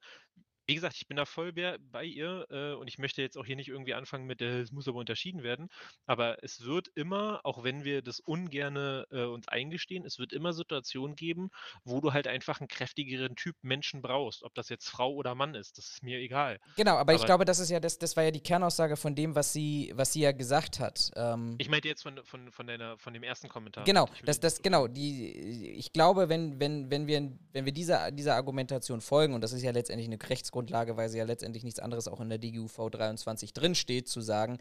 Wie 0.68 0.76
gesagt, 0.76 0.96
ich 0.98 1.08
bin 1.08 1.18
da 1.18 1.26
voll 1.26 1.52
bei 1.54 2.04
ihr 2.04 2.48
äh, 2.50 2.74
und 2.74 2.88
ich 2.88 2.98
möchte 2.98 3.22
jetzt 3.22 3.38
auch 3.38 3.46
hier 3.46 3.56
nicht 3.56 3.68
irgendwie 3.70 3.94
anfangen 3.94 4.26
mit, 4.26 4.42
äh, 4.42 4.62
es 4.62 4.72
muss 4.72 4.88
aber 4.88 4.98
unterschieden 4.98 5.44
werden. 5.44 5.70
Aber 6.08 6.44
es 6.44 6.64
wird 6.66 6.88
immer, 6.96 7.42
auch 7.44 7.64
wenn 7.64 7.84
wir 7.84 8.02
das 8.02 8.20
ungerne 8.20 9.06
äh, 9.12 9.24
uns 9.26 9.48
eingestehen, 9.48 10.06
es 10.06 10.18
wird 10.18 10.34
immer 10.34 10.54
Situationen 10.54 11.16
geben, 11.16 11.50
wo 11.84 12.02
du 12.02 12.14
halt 12.14 12.28
einfach 12.28 12.60
einen 12.62 12.68
kräftigeren 12.68 13.36
Typ 13.36 13.56
Menschen 13.62 14.02
brauchst. 14.02 14.44
Ob 14.44 14.56
das 14.56 14.70
jetzt 14.70 14.90
Frau 14.90 15.14
oder 15.14 15.36
Mann 15.36 15.54
ist, 15.54 15.78
das 15.78 15.86
ist 15.92 16.04
mir 16.04 16.18
egal. 16.20 16.60
Genau, 16.78 16.96
aber, 16.96 17.14
ich 17.14 17.20
Aber- 17.20 17.26
glaube, 17.28 17.46
das 17.46 17.60
ist 17.60 17.70
ja 17.70 17.80
das, 17.80 18.00
das 18.00 18.16
war 18.18 18.24
ja 18.24 18.32
die 18.32 18.42
Kernaussage 18.42 18.98
von 18.98 19.14
dem, 19.14 19.36
was 19.36 19.54
sie, 19.54 19.92
was 19.96 20.14
sie 20.14 20.22
ja 20.22 20.32
gesagt 20.32 20.80
hat. 20.80 21.12
Ähm, 21.16 21.56
Ich 21.60 21.70
meinte 21.70 21.88
jetzt 21.88 22.02
von, 22.02 22.20
von, 22.24 22.52
von, 22.52 22.66
deiner, 22.66 22.98
von 22.98 23.14
dem 23.14 23.24
ersten 23.24 23.50
Kommentar. 23.50 23.84
Genau, 23.84 24.08
Ich 24.16 24.24
das, 24.24 24.40
das, 24.40 24.62
genau, 24.64 24.88
die, 24.88 25.74
ich 25.78 25.94
glaube, 25.94 26.28
wenn, 26.30 26.60
wenn, 26.60 26.90
wenn 26.90 27.06
wir, 27.06 27.32
wenn 27.54 27.66
wir 27.66 27.72
dieser, 27.72 28.12
dieser 28.12 28.36
Argumentation 28.36 29.02
folgen, 29.02 29.36
und 29.36 29.42
das 29.42 29.54
ist 29.54 29.62
ja 29.62 29.72
letztendlich 29.72 30.08
eine 30.08 30.18
Rechtsgrundlage, 30.56 30.98
weil 30.98 31.10
sie 31.10 31.18
ja 31.18 31.26
letztendlich 31.26 31.64
nichts 31.64 31.80
anderes 31.80 32.08
auch 32.08 32.22
in 32.22 32.30
der 32.30 32.38
DGUV 32.38 32.90
23 32.90 33.54
drinsteht, 33.54 34.08
zu 34.08 34.22
sagen, 34.22 34.58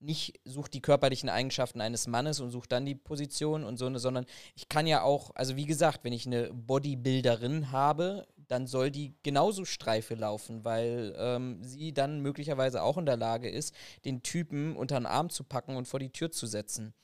nicht 0.00 0.38
sucht 0.44 0.74
die 0.74 0.80
körperlichen 0.80 1.28
Eigenschaften 1.28 1.80
eines 1.80 2.06
Mannes 2.06 2.38
und 2.38 2.50
sucht 2.50 2.70
dann 2.70 2.86
die 2.86 2.94
Position 2.94 3.64
und 3.64 3.78
so 3.78 3.86
eine, 3.86 3.98
sondern 3.98 4.26
ich 4.54 4.68
kann 4.68 4.86
ja 4.86 5.02
auch, 5.02 5.30
also 5.34 5.56
wie 5.56 5.66
gesagt, 5.66 6.04
wenn 6.04 6.12
ich 6.12 6.26
eine 6.26 6.52
Bodybuilderin 6.52 7.72
habe, 7.72 8.26
dann 8.36 8.66
soll 8.66 8.90
die 8.90 9.14
genauso 9.22 9.64
Streife 9.64 10.14
laufen, 10.14 10.64
weil 10.64 11.14
ähm, 11.18 11.62
sie 11.62 11.92
dann 11.92 12.20
möglicherweise 12.20 12.82
auch 12.82 12.96
in 12.96 13.06
der 13.06 13.16
Lage 13.16 13.50
ist, 13.50 13.74
den 14.04 14.22
Typen 14.22 14.76
unter 14.76 15.00
den 15.00 15.06
Arm 15.06 15.30
zu 15.30 15.42
packen 15.42 15.76
und 15.76 15.88
vor 15.88 15.98
die 15.98 16.10
Tür 16.10 16.30
zu 16.30 16.46
setzen. 16.46 16.94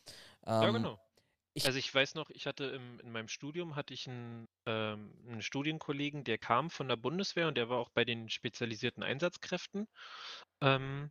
Ja, 0.47 0.69
Ähm, 0.69 0.75
genau. 0.75 0.99
Ich- 1.55 1.67
also 1.67 1.79
ich 1.79 1.95
weiß 1.95 2.15
noch, 2.15 2.31
ich 2.31 2.47
hatte 2.47 2.65
im, 2.67 3.01
in 3.01 3.13
meinem 3.13 3.29
Studium 3.29 3.77
hatte 3.77 3.95
ich 3.95 4.09
einen, 4.09 4.49
ähm, 4.67 5.13
einen 5.29 5.43
Studienkollegen, 5.43 6.25
der 6.25 6.39
kam 6.39 6.71
von 6.71 6.89
der 6.89 6.97
Bundeswehr 6.97 7.49
und 7.49 7.57
der 7.57 7.69
war 7.69 7.79
auch 7.79 7.91
bei 7.91 8.05
den 8.05 8.29
spezialisierten 8.29 9.03
Einsatzkräften. 9.03 9.87
Ähm, 10.63 11.11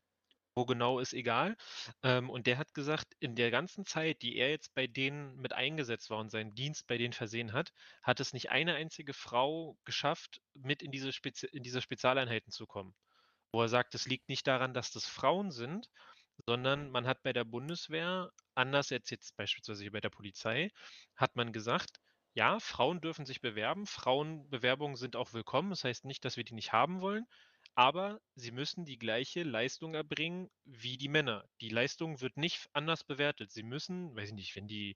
wo 0.56 0.66
genau 0.66 1.00
ist 1.00 1.14
egal. 1.14 1.58
Ähm, 2.04 2.30
und 2.30 2.48
der 2.48 2.58
hat 2.60 2.74
gesagt, 2.76 3.16
in 3.20 3.36
der 3.36 3.52
ganzen 3.52 3.86
Zeit, 3.86 4.22
die 4.22 4.38
er 4.38 4.50
jetzt 4.52 4.74
bei 4.76 4.88
denen 4.88 5.38
mit 5.38 5.54
eingesetzt 5.54 6.10
war 6.12 6.20
und 6.20 6.30
seinen 6.32 6.56
Dienst 6.56 6.88
bei 6.88 6.98
denen 6.98 7.14
versehen 7.14 7.54
hat, 7.54 7.74
hat 8.04 8.20
es 8.20 8.34
nicht 8.34 8.52
eine 8.52 8.76
einzige 8.76 9.14
Frau 9.14 9.78
geschafft, 9.86 10.42
mit 10.54 10.84
in 10.84 10.92
diese, 10.92 11.14
Spezi 11.14 11.48
in 11.48 11.64
diese 11.64 11.82
Spezialeinheiten 11.82 12.52
zu 12.52 12.68
kommen. 12.68 12.96
Wo 13.54 13.62
er 13.64 13.70
sagt, 13.70 13.96
es 13.96 14.06
liegt 14.08 14.30
nicht 14.30 14.48
daran, 14.48 14.74
dass 14.74 14.92
das 14.92 15.06
Frauen 15.08 15.52
sind, 15.52 15.90
sondern 16.48 16.90
man 16.90 17.08
hat 17.08 17.24
bei 17.24 17.34
der 17.34 17.44
Bundeswehr, 17.46 18.32
anders 18.56 18.92
als 18.92 19.10
jetzt 19.10 19.36
beispielsweise 19.38 19.90
bei 19.92 20.02
der 20.02 20.10
Polizei, 20.10 20.70
hat 21.16 21.36
man 21.36 21.54
gesagt, 21.54 22.00
ja, 22.36 22.60
Frauen 22.60 23.02
dürfen 23.02 23.26
sich 23.26 23.42
bewerben, 23.42 23.86
Frauenbewerbungen 23.86 24.96
sind 24.98 25.16
auch 25.16 25.34
willkommen, 25.34 25.70
das 25.70 25.84
heißt 25.84 26.06
nicht, 26.06 26.26
dass 26.26 26.38
wir 26.38 26.44
die 26.44 26.56
nicht 26.56 26.74
haben 26.74 27.02
wollen, 27.02 27.26
aber 27.76 28.20
sie 28.36 28.52
müssen 28.52 28.86
die 28.86 28.98
gleiche 29.00 29.44
Leistung 29.44 29.94
erbringen 29.96 30.50
wie 30.66 30.98
die 30.98 31.08
Männer. 31.10 31.46
Die 31.62 31.70
Leistung 31.70 32.22
wird 32.22 32.38
nicht 32.38 32.68
anders 32.74 33.04
bewertet. 33.04 33.52
Sie 33.52 33.64
müssen, 33.64 34.16
weiß 34.16 34.30
ich 34.30 34.36
nicht, 34.36 34.56
wenn 34.56 34.68
die 34.68 34.96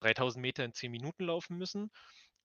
3000 0.00 0.42
Meter 0.42 0.64
in 0.64 0.72
10 0.72 0.90
Minuten 0.90 1.24
laufen 1.24 1.56
müssen, 1.56 1.90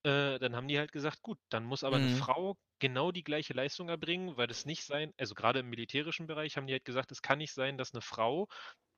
äh, 0.03 0.39
dann 0.39 0.55
haben 0.55 0.67
die 0.67 0.77
halt 0.79 0.91
gesagt, 0.91 1.21
gut, 1.21 1.39
dann 1.49 1.63
muss 1.63 1.83
aber 1.83 1.97
eine 1.97 2.07
Mhm. 2.07 2.07
Frau 2.07 2.57
genau 2.79 3.11
die 3.11 3.23
gleiche 3.23 3.53
Leistung 3.53 3.89
erbringen, 3.89 4.37
weil 4.37 4.49
es 4.49 4.65
nicht 4.65 4.83
sein, 4.83 5.13
also 5.17 5.35
gerade 5.35 5.59
im 5.59 5.69
militärischen 5.69 6.27
Bereich 6.27 6.57
haben 6.57 6.67
die 6.67 6.73
halt 6.73 6.85
gesagt, 6.85 7.11
es 7.11 7.21
kann 7.21 7.37
nicht 7.37 7.53
sein, 7.53 7.77
dass 7.77 7.93
eine 7.93 8.01
Frau 8.01 8.47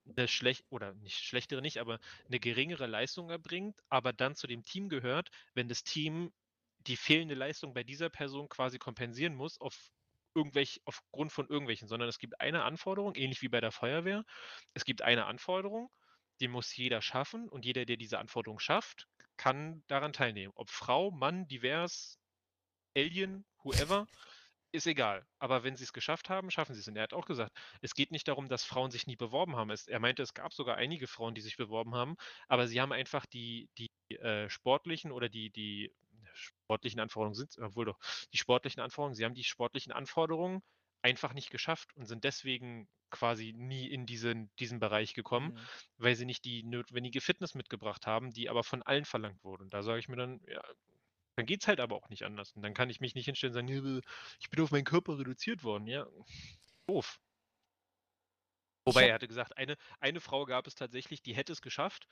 eine 0.05 0.27
schlecht 0.27 0.65
oder 0.69 0.93
nicht 0.95 1.17
schlechtere 1.19 1.61
nicht, 1.61 1.77
aber 1.79 1.99
eine 2.27 2.39
geringere 2.39 2.87
Leistung 2.87 3.29
erbringt, 3.29 3.79
aber 3.89 4.13
dann 4.13 4.35
zu 4.35 4.47
dem 4.47 4.63
Team 4.63 4.89
gehört, 4.89 5.29
wenn 5.53 5.67
das 5.69 5.83
Team 5.83 6.31
die 6.79 6.97
fehlende 6.97 7.35
Leistung 7.35 7.73
bei 7.73 7.83
dieser 7.83 8.09
Person 8.09 8.49
quasi 8.49 8.77
kompensieren 8.79 9.35
muss 9.35 9.59
auf 9.61 9.89
irgendwelch, 10.35 10.81
aufgrund 10.85 11.31
von 11.31 11.47
irgendwelchen, 11.47 11.87
sondern 11.87 12.09
es 12.09 12.17
gibt 12.19 12.39
eine 12.41 12.63
Anforderung, 12.63 13.15
ähnlich 13.15 13.41
wie 13.41 13.49
bei 13.49 13.61
der 13.61 13.71
Feuerwehr. 13.71 14.23
Es 14.73 14.83
gibt 14.85 15.01
eine 15.01 15.25
Anforderung, 15.25 15.89
die 16.41 16.47
muss 16.47 16.75
jeder 16.75 17.01
schaffen 17.01 17.47
und 17.49 17.65
jeder, 17.65 17.85
der 17.85 17.97
diese 17.97 18.19
Anforderung 18.19 18.59
schafft, 18.59 19.07
kann 19.43 19.83
daran 19.87 20.13
teilnehmen. 20.13 20.53
Ob 20.55 20.69
Frau, 20.69 21.11
Mann, 21.11 21.45
divers, 21.49 22.17
Alien, 22.95 23.43
whoever, 23.61 24.07
ist 24.71 24.87
egal. 24.87 25.27
Aber 25.37 25.65
wenn 25.65 25.75
sie 25.75 25.83
es 25.83 25.91
geschafft 25.91 26.29
haben, 26.29 26.49
schaffen 26.49 26.73
sie 26.73 26.79
es. 26.79 26.87
Und 26.87 26.95
er 26.95 27.03
hat 27.03 27.13
auch 27.13 27.25
gesagt, 27.25 27.51
es 27.81 27.93
geht 27.93 28.11
nicht 28.11 28.25
darum, 28.29 28.47
dass 28.47 28.63
Frauen 28.63 28.89
sich 28.89 29.05
nie 29.05 29.17
beworben 29.17 29.57
haben. 29.57 29.69
Es, 29.69 29.85
er 29.85 29.99
meinte, 29.99 30.23
es 30.23 30.33
gab 30.33 30.53
sogar 30.53 30.77
einige 30.77 31.07
Frauen, 31.07 31.35
die 31.35 31.41
sich 31.41 31.57
beworben 31.57 31.93
haben, 31.93 32.15
aber 32.47 32.67
sie 32.67 32.79
haben 32.79 32.93
einfach 32.93 33.25
die, 33.25 33.69
die 33.77 33.91
äh, 34.15 34.49
sportlichen 34.49 35.11
oder 35.11 35.27
die, 35.27 35.49
die 35.49 35.93
sportlichen 36.33 37.01
Anforderungen 37.01 37.35
sind, 37.35 37.57
obwohl 37.59 37.83
doch, 37.83 37.99
die 38.31 38.37
sportlichen 38.37 38.81
Anforderungen, 38.81 39.15
sie 39.15 39.25
haben 39.25 39.35
die 39.35 39.43
sportlichen 39.43 39.91
Anforderungen 39.91 40.61
einfach 41.01 41.33
nicht 41.33 41.51
geschafft 41.51 41.93
und 41.97 42.05
sind 42.05 42.23
deswegen 42.23 42.87
quasi 43.13 43.53
nie 43.53 43.87
in 43.87 44.05
diesen, 44.05 44.53
diesen 44.57 44.79
Bereich 44.79 45.13
gekommen, 45.13 45.53
mhm. 45.53 45.59
weil 45.97 46.15
sie 46.15 46.25
nicht 46.25 46.43
die 46.43 46.63
notwendige 46.63 47.21
Fitness 47.21 47.55
mitgebracht 47.55 48.05
haben, 48.05 48.31
die 48.31 48.49
aber 48.49 48.63
von 48.63 48.83
allen 48.83 49.05
verlangt 49.05 49.43
wurde. 49.43 49.63
Und 49.63 49.73
da 49.73 49.83
sage 49.83 49.99
ich 49.99 50.09
mir 50.09 50.17
dann, 50.17 50.41
ja, 50.47 50.61
dann 51.35 51.45
geht 51.45 51.61
es 51.61 51.67
halt 51.67 51.79
aber 51.79 51.95
auch 51.95 52.09
nicht 52.09 52.23
anders. 52.23 52.51
Und 52.51 52.61
dann 52.63 52.73
kann 52.73 52.89
ich 52.89 52.99
mich 52.99 53.15
nicht 53.15 53.25
hinstellen 53.25 53.55
und 53.55 53.67
sagen, 53.67 54.01
ich 54.39 54.49
bin 54.49 54.63
auf 54.63 54.71
meinen 54.71 54.83
Körper 54.83 55.17
reduziert 55.17 55.63
worden. 55.63 55.87
Ja, 55.87 56.05
doof. 56.87 57.19
Wobei 58.85 59.07
er 59.07 59.15
hatte 59.15 59.27
gesagt, 59.27 59.57
eine, 59.57 59.77
eine 59.99 60.19
Frau 60.19 60.45
gab 60.45 60.67
es 60.67 60.75
tatsächlich, 60.75 61.21
die 61.21 61.35
hätte 61.35 61.53
es 61.53 61.61
geschafft. 61.61 62.07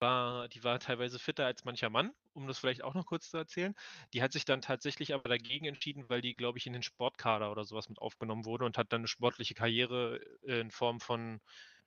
War, 0.00 0.48
die 0.48 0.62
war 0.64 0.78
teilweise 0.78 1.18
fitter 1.18 1.46
als 1.46 1.64
mancher 1.64 1.90
Mann, 1.90 2.12
um 2.34 2.46
das 2.46 2.58
vielleicht 2.58 2.84
auch 2.84 2.94
noch 2.94 3.06
kurz 3.06 3.30
zu 3.30 3.36
erzählen. 3.36 3.74
Die 4.12 4.22
hat 4.22 4.32
sich 4.32 4.44
dann 4.44 4.60
tatsächlich 4.60 5.14
aber 5.14 5.28
dagegen 5.28 5.66
entschieden, 5.66 6.08
weil 6.08 6.20
die, 6.20 6.34
glaube 6.34 6.58
ich, 6.58 6.66
in 6.66 6.72
den 6.72 6.82
Sportkader 6.82 7.50
oder 7.50 7.64
sowas 7.64 7.88
mit 7.88 7.98
aufgenommen 7.98 8.44
wurde 8.44 8.64
und 8.64 8.78
hat 8.78 8.92
dann 8.92 9.00
eine 9.00 9.08
sportliche 9.08 9.54
Karriere 9.54 10.20
äh, 10.46 10.60
in 10.60 10.70
Form 10.70 11.00
von, 11.00 11.40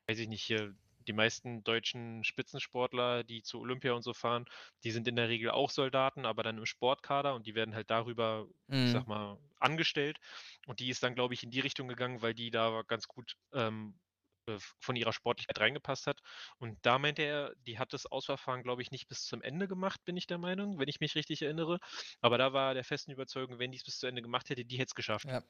weiß 0.08 0.20
ich 0.20 0.28
nicht, 0.28 0.44
hier 0.44 0.76
die 1.08 1.14
meisten 1.14 1.64
deutschen 1.64 2.24
Spitzensportler, 2.24 3.24
die 3.24 3.42
zu 3.42 3.60
Olympia 3.60 3.94
und 3.94 4.04
so 4.04 4.14
fahren, 4.14 4.46
die 4.84 4.92
sind 4.92 5.08
in 5.08 5.16
der 5.16 5.30
Regel 5.30 5.52
auch 5.52 5.70
Soldaten, 5.70 6.26
aber 6.26 6.44
dann 6.44 6.58
im 6.58 6.66
Sportkader 6.66 7.36
und 7.36 7.48
die 7.48 7.56
werden 7.56 7.76
halt 7.76 7.90
darüber, 7.90 8.48
mhm. 8.68 8.86
ich 8.86 8.92
sag 8.92 9.08
mhm. 9.08 9.14
mal, 9.14 9.38
angestellt. 9.60 10.20
Und 10.68 10.80
die 10.80 10.90
ist 10.90 11.04
dann, 11.04 11.16
glaube 11.16 11.34
ich, 11.34 11.44
in 11.44 11.52
die 11.52 11.60
Richtung 11.60 11.88
gegangen, 11.88 12.22
weil 12.22 12.34
die 12.34 12.52
da 12.52 12.84
ganz 12.88 13.08
gut 13.08 13.36
ähm, 13.54 13.94
äh, 13.94 14.11
von 14.80 14.96
ihrer 14.96 15.14
Sportlichkeit 15.14 15.60
reingepasst 15.60 16.08
hat. 16.08 16.20
Und 16.58 16.78
da 16.84 17.00
meinte 17.00 17.22
er, 17.24 17.54
die 17.68 17.80
hat 17.80 17.94
das 17.94 18.06
Auswahlverfahren, 18.06 18.64
glaube 18.64 18.82
ich, 18.82 18.92
nicht 18.92 19.08
bis 19.08 19.24
zum 19.24 19.42
Ende 19.42 19.68
gemacht, 19.68 20.04
bin 20.06 20.18
ich 20.18 20.28
der 20.28 20.38
Meinung, 20.38 20.80
wenn 20.80 20.88
ich 20.88 21.00
mich 21.00 21.16
richtig 21.16 21.42
erinnere. 21.42 21.80
Aber 22.22 22.38
da 22.38 22.54
war 22.54 22.74
der 22.74 22.84
festen 22.84 23.12
Überzeugung, 23.12 23.60
wenn 23.60 23.72
die 23.72 23.78
es 23.78 23.84
bis 23.84 23.98
zu 23.98 24.08
Ende 24.08 24.22
gemacht 24.22 24.50
hätte, 24.50 24.66
die 24.66 24.78
hätte 24.78 24.90
es 24.90 24.96
geschafft. 24.96 25.26
Ja. 25.26 25.44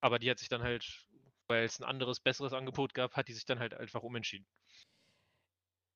Aber 0.00 0.18
die 0.18 0.30
hat 0.30 0.38
sich 0.38 0.48
dann 0.48 0.62
halt, 0.62 1.06
weil 1.48 1.64
es 1.64 1.80
ein 1.80 1.84
anderes, 1.84 2.20
besseres 2.20 2.52
Angebot 2.52 2.94
gab, 2.94 3.14
hat 3.16 3.28
die 3.28 3.34
sich 3.34 3.44
dann 3.44 3.58
halt 3.58 3.74
einfach 3.74 4.02
umentschieden. 4.02 4.46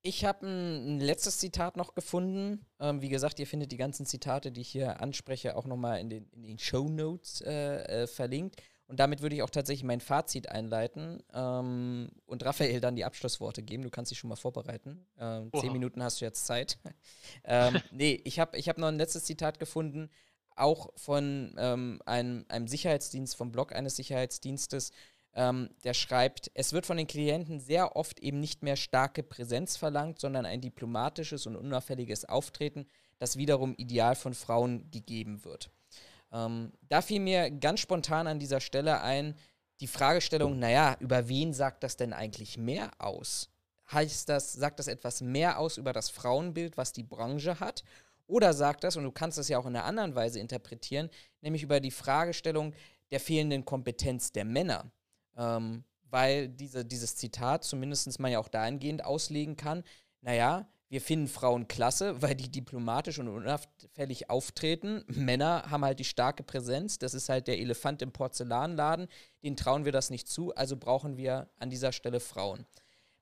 Ich 0.05 0.25
habe 0.25 0.47
ein, 0.47 0.97
ein, 0.97 1.01
letztes 1.01 1.39
Zitat 1.39 1.77
noch 1.77 1.95
gefunden. 1.95 2.67
Ähm, 2.81 3.03
wie 3.03 3.09
gesagt, 3.09 3.39
ihr 3.39 3.47
findet 3.47 3.71
die 3.71 3.77
ganzen 3.77 4.05
Zitate, 4.05 4.51
die 4.51 4.63
ich 4.63 4.71
hier 4.71 5.01
anspreche, 5.01 5.57
auch 5.57 5.65
nochmal 5.65 6.01
in 6.01 6.11
den, 6.11 6.29
in 6.31 6.43
den 6.43 6.59
Show 6.59 6.89
Notes 6.89 7.41
äh, 7.43 8.03
äh, 8.03 8.07
verlinkt. 8.09 8.61
Und 8.93 9.01
damit 9.01 9.23
würde 9.23 9.35
ich 9.35 9.43
auch 9.43 9.49
tatsächlich 9.49 9.85
mein 9.85 10.03
Fazit 10.03 10.51
einleiten 10.51 11.23
ähm, 11.33 12.11
und 12.27 12.45
Raphael 12.45 12.79
dann 12.79 12.95
die 12.95 13.07
Abschlussworte 13.07 13.63
geben. 13.63 13.85
Du 13.85 13.89
kannst 13.89 14.11
dich 14.11 14.19
schon 14.19 14.29
mal 14.29 14.37
vorbereiten. 14.37 15.07
Ähm, 15.19 15.51
zehn 15.59 15.73
Minuten 15.73 16.03
hast 16.03 16.21
du 16.21 16.27
jetzt 16.27 16.45
Zeit. 16.45 16.77
ähm, 17.45 17.81
nee, 17.91 18.21
ich 18.25 18.39
habe 18.39 18.59
ich 18.59 18.69
hab 18.69 18.77
noch 18.77 18.89
ein 18.89 18.99
letztes 18.99 19.25
Zitat 19.25 19.59
gefunden, 19.59 20.11
auch 20.57 20.91
von 20.95 21.55
ähm, 21.57 22.03
einem, 22.05 22.45
einem 22.49 22.69
Sicherheitsdienst, 22.69 23.35
vom 23.35 23.51
Blog 23.51 23.75
eines 23.75 23.97
Sicherheitsdienstes, 23.97 24.93
ähm, 25.33 25.71
der 25.85 25.95
schreibt, 25.95 26.51
es 26.53 26.75
wird 26.75 26.85
von 26.85 26.99
den 26.99 27.07
Klienten 27.07 27.61
sehr 27.61 27.97
oft 27.97 28.21
eben 28.21 28.41
nicht 28.41 28.63
mehr 28.63 28.77
starke 28.77 29.23
Präsenz 29.23 29.79
verlangt, 29.79 30.21
sondern 30.21 30.45
ein 30.45 30.61
diplomatisches 30.61 31.47
und 31.47 31.57
unauffälliges 31.57 32.27
Auftreten, 32.27 32.85
das 33.19 33.39
wiederum 33.39 33.75
ideal 33.75 34.17
von 34.17 34.35
Frauen 34.35 34.91
gegeben 34.91 35.47
wird. 35.47 35.71
Ähm, 36.33 36.73
da 36.89 37.03
fiel 37.03 37.21
mir 37.21 37.51
ganz 37.51 37.81
spontan 37.81 38.27
an 38.27 38.39
dieser 38.39 38.61
Stelle 38.61 39.01
ein, 39.03 39.35
die 39.81 39.87
Fragestellung, 39.87 40.59
naja, 40.59 40.97
über 41.01 41.29
wen 41.29 41.53
sagt 41.53 41.83
das 41.83 41.97
denn 41.97 42.13
eigentlich 42.13 42.57
mehr 42.57 42.91
aus? 42.99 43.51
Heißt 43.91 44.29
das, 44.29 44.53
sagt 44.53 44.79
das 44.79 44.87
etwas 44.87 45.21
mehr 45.21 45.59
aus 45.59 45.77
über 45.77 45.93
das 45.93 46.09
Frauenbild, 46.09 46.77
was 46.77 46.93
die 46.93 47.03
Branche 47.03 47.61
hat? 47.61 47.83
Oder 48.27 48.55
sagt 48.55 48.85
das, 48.85 48.97
und 48.97 49.05
du 49.05 49.11
kannst 49.11 49.39
das 49.39 49.49
ja 49.49 49.59
auch 49.59 49.67
in 49.67 49.77
einer 49.77 49.85
anderen 49.85 50.15
Weise 50.15 50.41
interpretieren, 50.41 51.11
nämlich 51.41 51.63
über 51.63 51.81
die 51.81 51.91
Fragestellung 51.91 52.73
der 53.11 53.21
fehlenden 53.21 53.65
Kompetenz 53.65 54.33
der 54.33 54.45
Männer? 54.45 54.91
Ähm, 55.37 55.85
weil 56.05 56.49
diese, 56.49 56.85
dieses 56.85 57.17
Zitat 57.17 57.65
zumindest 57.65 58.21
man 58.21 58.31
ja 58.31 58.39
auch 58.39 58.49
dahingehend 58.49 59.05
auslegen 59.05 59.57
kann, 59.57 59.83
naja, 60.21 60.69
wir 60.93 61.01
finden 61.01 61.27
Frauen 61.27 61.69
klasse, 61.69 62.15
weil 62.23 62.35
die 62.35 62.51
diplomatisch 62.51 63.19
und 63.19 63.29
unauffällig 63.29 64.29
auftreten. 64.29 65.05
Männer 65.09 65.65
haben 65.71 65.85
halt 65.85 65.99
die 65.99 66.05
starke 66.05 66.43
Präsenz. 66.43 66.99
Das 66.99 67.15
ist 67.15 67.29
halt 67.29 67.49
der 67.49 67.59
Elefant 67.59 68.03
im 68.03 68.13
Porzellanladen. 68.13 69.09
Den 69.43 69.57
trauen 69.57 69.85
wir 69.85 69.93
das 69.93 70.11
nicht 70.11 70.29
zu, 70.29 70.55
also 70.55 70.77
brauchen 70.77 71.17
wir 71.17 71.49
an 71.59 71.71
dieser 71.71 71.93
Stelle 71.93 72.21
Frauen. 72.21 72.67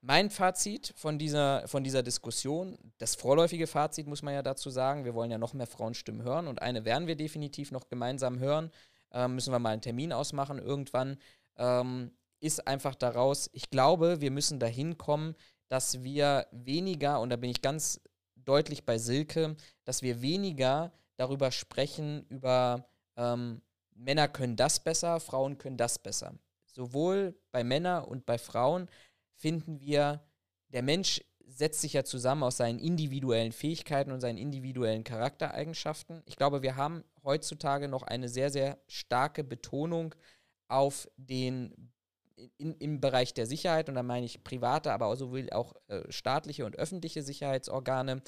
Mein 0.03 0.31
Fazit 0.31 0.95
von 0.97 1.19
dieser, 1.19 1.69
von 1.69 1.85
dieser 1.85 2.03
Diskussion, 2.03 2.77
das 2.99 3.15
vorläufige 3.15 3.67
Fazit 3.67 4.07
muss 4.07 4.23
man 4.23 4.35
ja 4.35 4.43
dazu 4.43 4.71
sagen, 4.71 5.05
wir 5.05 5.15
wollen 5.15 5.31
ja 5.31 5.39
noch 5.39 5.53
mehr 5.53 5.67
Frauenstimmen 5.67 6.23
hören 6.23 6.49
und 6.49 6.63
eine 6.63 6.85
werden 6.85 7.07
wir 7.07 7.17
definitiv 7.17 7.71
noch 7.71 7.89
gemeinsam 7.89 8.39
hören. 8.39 8.71
Äh, 9.13 9.29
müssen 9.29 9.53
wir 9.53 9.59
mal 9.59 9.71
einen 9.71 9.83
Termin 9.83 10.13
ausmachen 10.13 10.59
irgendwann 10.59 11.19
ähm, 11.57 12.11
ist 12.41 12.67
einfach 12.67 12.95
daraus, 12.95 13.51
ich 13.53 13.71
glaube, 13.71 14.21
wir 14.21 14.31
müssen 14.31 14.59
dahin 14.59 14.97
kommen, 14.99 15.37
dass 15.71 16.03
wir 16.03 16.49
weniger, 16.51 17.21
und 17.21 17.31
da 17.31 17.37
bin 17.37 17.51
ich 17.51 17.63
ganz 17.63 18.01
deutlich 18.35 18.85
bei 18.85 18.99
Silke, 18.99 19.57
dass 19.85 20.03
wir 20.03 20.21
weniger 20.21 20.93
darüber 21.17 21.53
sprechen, 21.53 22.27
über 22.29 22.89
ähm, 23.17 23.63
Männer 23.95 24.27
können 24.27 24.57
das 24.57 24.81
besser, 24.81 25.21
Frauen 25.21 25.59
können 25.59 25.77
das 25.77 25.99
besser. 25.99 26.35
Sowohl 26.65 27.39
bei 27.53 27.63
Männern 27.63 28.05
und 28.05 28.27
bei 28.27 28.37
Frauen 28.37 28.89
finden 29.35 29.81
wir, 29.81 30.21
der 30.69 30.83
Mensch 30.83 31.21
setzt 31.47 31.81
sich 31.83 31.93
ja 31.93 32.05
zusammen 32.05 32.43
aus 32.43 32.57
seinen 32.57 32.79
individuellen 32.79 33.53
Fähigkeiten 33.53 34.11
und 34.11 34.21
seinen 34.21 34.39
individuellen 34.39 35.05
Charaktereigenschaften. 35.05 36.23
Ich 36.27 36.37
glaube, 36.37 36.63
wir 36.63 36.77
haben 36.77 37.05
heutzutage 37.23 37.87
noch 37.87 38.03
eine 38.03 38.29
sehr, 38.29 38.51
sehr 38.51 38.79
starke 38.89 39.45
Betonung 39.45 40.15
auf 40.69 41.09
den 41.17 41.93
in, 42.59 42.75
im 42.75 43.01
Bereich 43.01 43.35
der 43.35 43.47
Sicherheit, 43.47 43.89
und 43.89 43.95
da 43.95 44.03
meine 44.03 44.27
ich 44.27 44.45
private, 44.45 44.93
aber 44.93 45.15
sowohl 45.17 45.49
auch 45.51 45.75
äh, 45.89 46.03
staatliche 46.11 46.65
und 46.65 46.77
öffentliche 46.77 47.23
Sicherheitsorgane, 47.23 48.23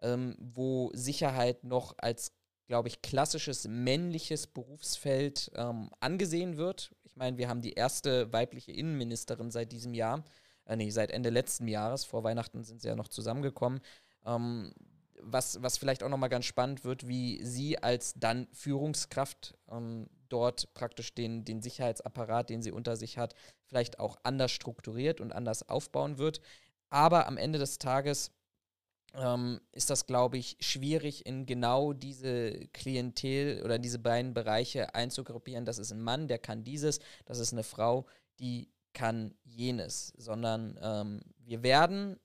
ähm, 0.00 0.36
wo 0.38 0.90
Sicherheit 0.94 1.64
noch 1.64 1.94
als, 1.98 2.32
glaube 2.66 2.88
ich, 2.88 3.02
klassisches 3.02 3.66
männliches 3.68 4.46
Berufsfeld 4.46 5.50
ähm, 5.54 5.90
angesehen 6.00 6.56
wird. 6.56 6.92
Ich 7.04 7.16
meine, 7.16 7.38
wir 7.38 7.48
haben 7.48 7.62
die 7.62 7.74
erste 7.74 8.32
weibliche 8.32 8.72
Innenministerin 8.72 9.50
seit 9.50 9.72
diesem 9.72 9.94
Jahr, 9.94 10.24
äh, 10.64 10.76
nee, 10.76 10.90
seit 10.90 11.10
Ende 11.10 11.30
letzten 11.30 11.68
Jahres, 11.68 12.04
vor 12.04 12.24
Weihnachten 12.24 12.64
sind 12.64 12.82
sie 12.82 12.88
ja 12.88 12.96
noch 12.96 13.08
zusammengekommen. 13.08 13.80
Ähm, 14.24 14.72
was, 15.24 15.62
was 15.62 15.78
vielleicht 15.78 16.02
auch 16.02 16.08
nochmal 16.08 16.28
ganz 16.28 16.44
spannend 16.44 16.84
wird, 16.84 17.08
wie 17.08 17.44
sie 17.44 17.78
als 17.78 18.14
dann 18.16 18.48
Führungskraft 18.52 19.54
ähm, 19.70 20.08
dort 20.28 20.72
praktisch 20.74 21.14
den, 21.14 21.44
den 21.44 21.62
Sicherheitsapparat, 21.62 22.50
den 22.50 22.62
sie 22.62 22.72
unter 22.72 22.96
sich 22.96 23.18
hat, 23.18 23.34
vielleicht 23.64 23.98
auch 23.98 24.16
anders 24.22 24.50
strukturiert 24.50 25.20
und 25.20 25.32
anders 25.32 25.68
aufbauen 25.68 26.18
wird. 26.18 26.40
Aber 26.90 27.26
am 27.26 27.36
Ende 27.36 27.58
des 27.58 27.78
Tages 27.78 28.32
ähm, 29.14 29.60
ist 29.72 29.90
das, 29.90 30.06
glaube 30.06 30.38
ich, 30.38 30.56
schwierig, 30.60 31.26
in 31.26 31.46
genau 31.46 31.92
diese 31.92 32.52
Klientel 32.72 33.62
oder 33.62 33.78
diese 33.78 33.98
beiden 33.98 34.34
Bereiche 34.34 34.94
einzugruppieren. 34.94 35.64
Das 35.64 35.78
ist 35.78 35.92
ein 35.92 36.00
Mann, 36.00 36.28
der 36.28 36.38
kann 36.38 36.64
dieses, 36.64 37.00
das 37.24 37.38
ist 37.38 37.52
eine 37.52 37.62
Frau, 37.62 38.06
die 38.40 38.70
kann 38.92 39.34
jenes, 39.44 40.12
sondern 40.16 40.78
ähm, 40.82 41.20
wir 41.38 41.62
werden 41.62 42.18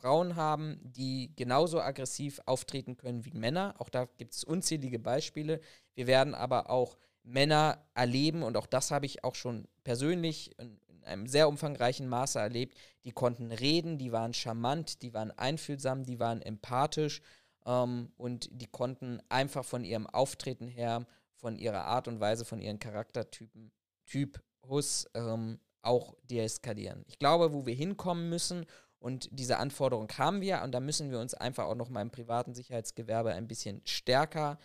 Frauen 0.00 0.36
haben, 0.36 0.78
die 0.82 1.32
genauso 1.36 1.80
aggressiv 1.80 2.40
auftreten 2.46 2.96
können 2.96 3.24
wie 3.24 3.32
Männer. 3.32 3.74
Auch 3.78 3.88
da 3.88 4.06
gibt 4.16 4.34
es 4.34 4.44
unzählige 4.44 4.98
Beispiele. 4.98 5.60
Wir 5.94 6.06
werden 6.06 6.34
aber 6.34 6.70
auch 6.70 6.96
Männer 7.24 7.84
erleben, 7.94 8.42
und 8.42 8.56
auch 8.56 8.66
das 8.66 8.90
habe 8.90 9.06
ich 9.06 9.24
auch 9.24 9.34
schon 9.34 9.66
persönlich 9.84 10.58
in, 10.58 10.80
in 10.88 11.04
einem 11.04 11.26
sehr 11.26 11.48
umfangreichen 11.48 12.08
Maße 12.08 12.38
erlebt, 12.38 12.78
die 13.04 13.12
konnten 13.12 13.52
reden, 13.52 13.98
die 13.98 14.12
waren 14.12 14.32
charmant, 14.34 15.02
die 15.02 15.12
waren 15.14 15.30
einfühlsam, 15.32 16.04
die 16.04 16.20
waren 16.20 16.40
empathisch 16.40 17.20
ähm, 17.66 18.12
und 18.16 18.48
die 18.52 18.66
konnten 18.66 19.20
einfach 19.28 19.64
von 19.64 19.84
ihrem 19.84 20.06
Auftreten 20.06 20.68
her, 20.68 21.06
von 21.34 21.56
ihrer 21.56 21.84
Art 21.84 22.08
und 22.08 22.20
Weise, 22.20 22.44
von 22.44 22.60
ihren 22.60 22.78
Charaktertypen, 22.78 23.72
Typus 24.06 25.06
ähm, 25.14 25.58
auch 25.82 26.14
deeskalieren. 26.24 27.04
Ich 27.08 27.18
glaube, 27.18 27.52
wo 27.52 27.66
wir 27.66 27.74
hinkommen 27.74 28.28
müssen 28.28 28.66
und 28.98 29.28
diese 29.30 29.58
Anforderung 29.58 30.08
haben 30.18 30.40
wir 30.40 30.62
und 30.62 30.72
da 30.72 30.80
müssen 30.80 31.10
wir 31.10 31.20
uns 31.20 31.34
einfach 31.34 31.66
auch 31.66 31.76
noch 31.76 31.88
mal 31.88 32.02
im 32.02 32.10
privaten 32.10 32.54
Sicherheitsgewerbe 32.54 33.32
ein 33.32 33.46
bisschen 33.46 33.80
stärker 33.84 34.58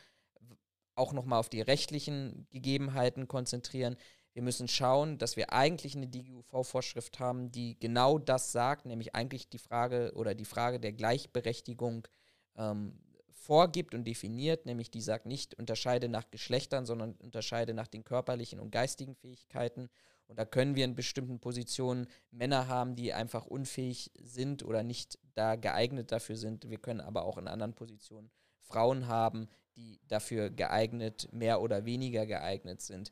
auch 0.95 1.13
nochmal 1.13 1.39
auf 1.39 1.49
die 1.49 1.61
rechtlichen 1.61 2.47
Gegebenheiten 2.51 3.27
konzentrieren. 3.27 3.97
Wir 4.33 4.41
müssen 4.41 4.67
schauen, 4.67 5.17
dass 5.17 5.37
wir 5.37 5.53
eigentlich 5.53 5.95
eine 5.95 6.07
DGUV-Vorschrift 6.07 7.19
haben, 7.19 7.51
die 7.51 7.79
genau 7.79 8.17
das 8.17 8.51
sagt, 8.51 8.85
nämlich 8.85 9.15
eigentlich 9.15 9.49
die 9.49 9.59
Frage 9.59 10.11
oder 10.15 10.33
die 10.33 10.45
Frage 10.45 10.79
der 10.79 10.93
Gleichberechtigung 10.93 12.07
ähm, 12.55 12.99
vorgibt 13.31 13.93
und 13.93 14.05
definiert, 14.05 14.65
nämlich 14.65 14.89
die 14.89 15.01
sagt 15.01 15.25
nicht 15.25 15.53
unterscheide 15.55 16.09
nach 16.09 16.31
Geschlechtern, 16.31 16.85
sondern 16.85 17.13
unterscheide 17.15 17.73
nach 17.73 17.87
den 17.87 18.03
körperlichen 18.03 18.59
und 18.59 18.71
geistigen 18.71 19.15
Fähigkeiten. 19.15 19.89
Und 20.27 20.39
da 20.39 20.45
können 20.45 20.75
wir 20.75 20.85
in 20.85 20.95
bestimmten 20.95 21.39
Positionen 21.39 22.07
Männer 22.31 22.67
haben, 22.67 22.95
die 22.95 23.13
einfach 23.13 23.45
unfähig 23.45 24.11
sind 24.19 24.63
oder 24.63 24.83
nicht 24.83 25.19
da 25.35 25.55
geeignet 25.55 26.11
dafür 26.11 26.37
sind. 26.37 26.69
Wir 26.69 26.77
können 26.77 27.01
aber 27.01 27.25
auch 27.25 27.37
in 27.37 27.47
anderen 27.47 27.73
Positionen 27.73 28.31
Frauen 28.61 29.07
haben, 29.07 29.47
die 29.75 29.99
dafür 30.07 30.49
geeignet, 30.49 31.27
mehr 31.31 31.61
oder 31.61 31.85
weniger 31.85 32.25
geeignet 32.25 32.81
sind. 32.81 33.11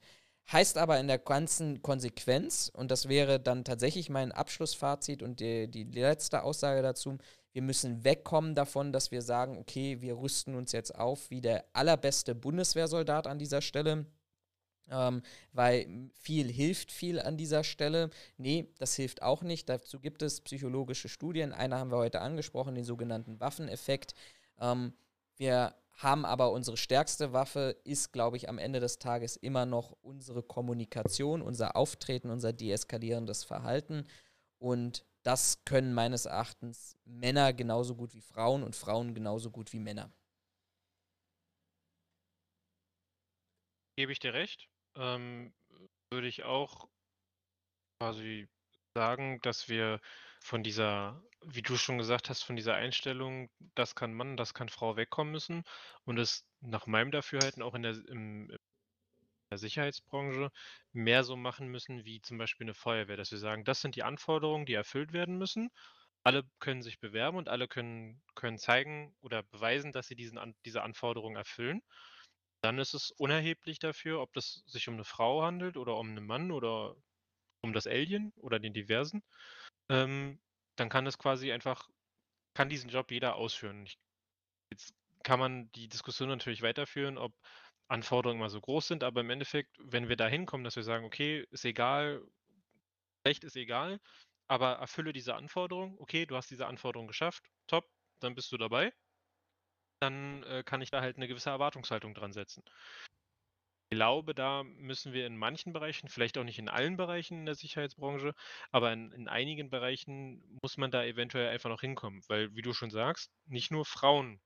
Heißt 0.51 0.77
aber 0.77 0.99
in 0.99 1.07
der 1.07 1.19
ganzen 1.19 1.81
Konsequenz, 1.81 2.71
und 2.73 2.91
das 2.91 3.07
wäre 3.07 3.39
dann 3.39 3.63
tatsächlich 3.63 4.09
mein 4.09 4.31
Abschlussfazit 4.31 5.23
und 5.23 5.39
die, 5.39 5.69
die 5.69 5.83
letzte 5.83 6.43
Aussage 6.43 6.81
dazu, 6.81 7.17
wir 7.53 7.61
müssen 7.61 8.03
wegkommen 8.03 8.55
davon, 8.55 8.93
dass 8.93 9.11
wir 9.11 9.21
sagen, 9.21 9.57
okay, 9.57 10.01
wir 10.01 10.17
rüsten 10.17 10.55
uns 10.55 10.71
jetzt 10.71 10.95
auf 10.95 11.29
wie 11.29 11.41
der 11.41 11.65
allerbeste 11.73 12.33
Bundeswehrsoldat 12.33 13.27
an 13.27 13.39
dieser 13.39 13.61
Stelle. 13.61 14.05
Ähm, 14.89 15.21
weil 15.53 16.09
viel 16.13 16.51
hilft 16.51 16.91
viel 16.91 17.19
an 17.19 17.37
dieser 17.37 17.63
Stelle. 17.63 18.09
Nee, 18.37 18.67
das 18.79 18.95
hilft 18.95 19.21
auch 19.21 19.41
nicht. 19.41 19.69
Dazu 19.69 19.99
gibt 19.99 20.21
es 20.21 20.41
psychologische 20.41 21.09
Studien. 21.09 21.53
Eine 21.53 21.77
haben 21.77 21.91
wir 21.91 21.97
heute 21.97 22.21
angesprochen, 22.21 22.75
den 22.75 22.83
sogenannten 22.83 23.39
Waffeneffekt. 23.39 24.15
Ähm, 24.59 24.93
wir 25.37 25.75
haben 25.93 26.25
aber 26.25 26.51
unsere 26.51 26.77
stärkste 26.77 27.33
Waffe, 27.33 27.75
ist, 27.83 28.11
glaube 28.11 28.37
ich, 28.37 28.49
am 28.49 28.57
Ende 28.57 28.79
des 28.79 28.99
Tages 28.99 29.35
immer 29.35 29.65
noch 29.65 29.95
unsere 30.01 30.41
Kommunikation, 30.41 31.41
unser 31.41 31.75
Auftreten, 31.75 32.29
unser 32.29 32.53
deeskalierendes 32.53 33.43
Verhalten. 33.43 34.05
Und 34.57 35.05
das 35.23 35.63
können 35.65 35.93
meines 35.93 36.25
Erachtens 36.25 36.97
Männer 37.05 37.53
genauso 37.53 37.95
gut 37.95 38.13
wie 38.13 38.21
Frauen 38.21 38.63
und 38.63 38.75
Frauen 38.75 39.13
genauso 39.13 39.51
gut 39.51 39.71
wie 39.73 39.79
Männer. 39.79 40.11
Gebe 44.01 44.13
ich 44.13 44.19
dir 44.19 44.33
recht. 44.33 44.67
Ähm, 44.95 45.53
würde 46.09 46.27
ich 46.27 46.41
auch 46.41 46.89
quasi 47.99 48.49
sagen, 48.95 49.39
dass 49.43 49.69
wir 49.69 49.99
von 50.41 50.63
dieser, 50.63 51.21
wie 51.45 51.61
du 51.61 51.77
schon 51.77 51.99
gesagt 51.99 52.27
hast, 52.27 52.41
von 52.41 52.55
dieser 52.55 52.73
Einstellung, 52.73 53.51
das 53.75 53.93
kann 53.93 54.11
Mann, 54.15 54.37
das 54.37 54.55
kann 54.55 54.69
Frau 54.69 54.97
wegkommen 54.97 55.31
müssen 55.31 55.65
und 56.03 56.17
es 56.17 56.47
nach 56.61 56.87
meinem 56.87 57.11
Dafürhalten 57.11 57.61
auch 57.61 57.75
in 57.75 57.83
der, 57.83 57.91
im, 58.07 58.49
in 58.49 58.57
der 59.51 59.59
Sicherheitsbranche 59.59 60.49
mehr 60.93 61.23
so 61.23 61.35
machen 61.35 61.67
müssen 61.67 62.03
wie 62.03 62.21
zum 62.21 62.39
Beispiel 62.39 62.65
eine 62.65 62.73
Feuerwehr, 62.73 63.17
dass 63.17 63.29
wir 63.29 63.37
sagen, 63.37 63.65
das 63.65 63.81
sind 63.81 63.95
die 63.95 64.01
Anforderungen, 64.01 64.65
die 64.65 64.73
erfüllt 64.73 65.13
werden 65.13 65.37
müssen. 65.37 65.69
Alle 66.23 66.41
können 66.57 66.81
sich 66.81 66.99
bewerben 66.99 67.37
und 67.37 67.49
alle 67.49 67.67
können, 67.67 68.23
können 68.33 68.57
zeigen 68.57 69.13
oder 69.21 69.43
beweisen, 69.43 69.91
dass 69.91 70.07
sie 70.07 70.15
diesen, 70.15 70.39
diese 70.65 70.81
Anforderungen 70.81 71.35
erfüllen. 71.35 71.83
Dann 72.61 72.79
ist 72.79 72.93
es 72.93 73.11
unerheblich 73.11 73.79
dafür, 73.79 74.21
ob 74.21 74.33
das 74.33 74.63
sich 74.67 74.87
um 74.87 74.95
eine 74.95 75.03
Frau 75.03 75.43
handelt 75.43 75.77
oder 75.77 75.97
um 75.97 76.09
einen 76.09 76.25
Mann 76.25 76.51
oder 76.51 76.95
um 77.63 77.73
das 77.73 77.87
Alien 77.87 78.33
oder 78.37 78.59
den 78.59 78.73
Diversen 78.73 79.23
ähm, 79.89 80.39
dann 80.77 80.89
kann 80.89 81.05
das 81.05 81.17
quasi 81.17 81.51
einfach, 81.51 81.89
kann 82.55 82.69
diesen 82.69 82.89
Job 82.89 83.11
jeder 83.11 83.35
ausführen. 83.35 83.85
Ich, 83.85 83.99
jetzt 84.71 84.95
kann 85.23 85.39
man 85.39 85.71
die 85.73 85.89
Diskussion 85.89 86.29
natürlich 86.29 86.61
weiterführen, 86.61 87.17
ob 87.17 87.33
Anforderungen 87.89 88.39
immer 88.41 88.49
so 88.49 88.61
groß 88.61 88.87
sind, 88.87 89.03
aber 89.03 89.21
im 89.21 89.29
Endeffekt, 89.29 89.77
wenn 89.79 90.09
wir 90.09 90.17
da 90.17 90.27
hinkommen, 90.27 90.63
dass 90.63 90.75
wir 90.77 90.83
sagen, 90.83 91.05
okay, 91.05 91.45
ist 91.51 91.65
egal, 91.65 92.23
Recht 93.25 93.43
ist 93.43 93.55
egal, 93.55 93.99
aber 94.47 94.73
erfülle 94.73 95.13
diese 95.13 95.35
Anforderung, 95.35 95.97
okay, 95.99 96.25
du 96.25 96.35
hast 96.35 96.49
diese 96.51 96.67
Anforderung 96.67 97.07
geschafft, 97.07 97.43
top, 97.67 97.89
dann 98.19 98.35
bist 98.35 98.51
du 98.51 98.57
dabei, 98.57 98.93
dann 100.01 100.43
äh, 100.43 100.63
kann 100.63 100.81
ich 100.81 100.91
da 100.91 101.01
halt 101.01 101.17
eine 101.17 101.27
gewisse 101.27 101.49
Erwartungshaltung 101.49 102.13
dran 102.13 102.33
setzen 102.33 102.63
glaube, 103.91 104.33
da 104.33 104.63
müssen 104.63 105.13
wir 105.13 105.27
in 105.27 105.37
manchen 105.37 105.73
Bereichen, 105.73 106.07
vielleicht 106.07 106.37
auch 106.37 106.45
nicht 106.45 106.59
in 106.59 106.69
allen 106.69 106.95
Bereichen 106.97 107.39
in 107.39 107.45
der 107.45 107.55
Sicherheitsbranche, 107.55 108.33
aber 108.71 108.93
in, 108.93 109.11
in 109.11 109.27
einigen 109.27 109.69
Bereichen 109.69 110.41
muss 110.63 110.77
man 110.77 110.91
da 110.91 111.03
eventuell 111.03 111.49
einfach 111.49 111.69
noch 111.69 111.81
hinkommen. 111.81 112.21
Weil, 112.27 112.55
wie 112.55 112.61
du 112.61 112.73
schon 112.73 112.89
sagst, 112.89 113.31
nicht 113.45 113.69
nur 113.69 113.85
Frauen 113.85 114.39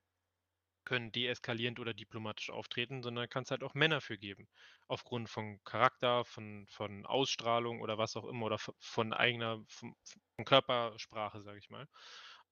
können 0.83 1.11
deeskalierend 1.11 1.79
oder 1.79 1.93
diplomatisch 1.93 2.49
auftreten, 2.49 3.03
sondern 3.03 3.29
kann 3.29 3.43
es 3.43 3.51
halt 3.51 3.63
auch 3.63 3.75
Männer 3.75 4.01
für 4.01 4.17
geben. 4.17 4.47
Aufgrund 4.87 5.29
von 5.29 5.59
Charakter, 5.63 6.25
von, 6.25 6.65
von 6.67 7.05
Ausstrahlung 7.05 7.81
oder 7.81 7.97
was 7.97 8.15
auch 8.15 8.25
immer 8.25 8.47
oder 8.47 8.57
von 8.79 9.13
eigener, 9.13 9.63
von, 9.67 9.95
von 10.35 10.45
Körpersprache, 10.45 11.41
sage 11.43 11.59
ich 11.59 11.69
mal. 11.69 11.87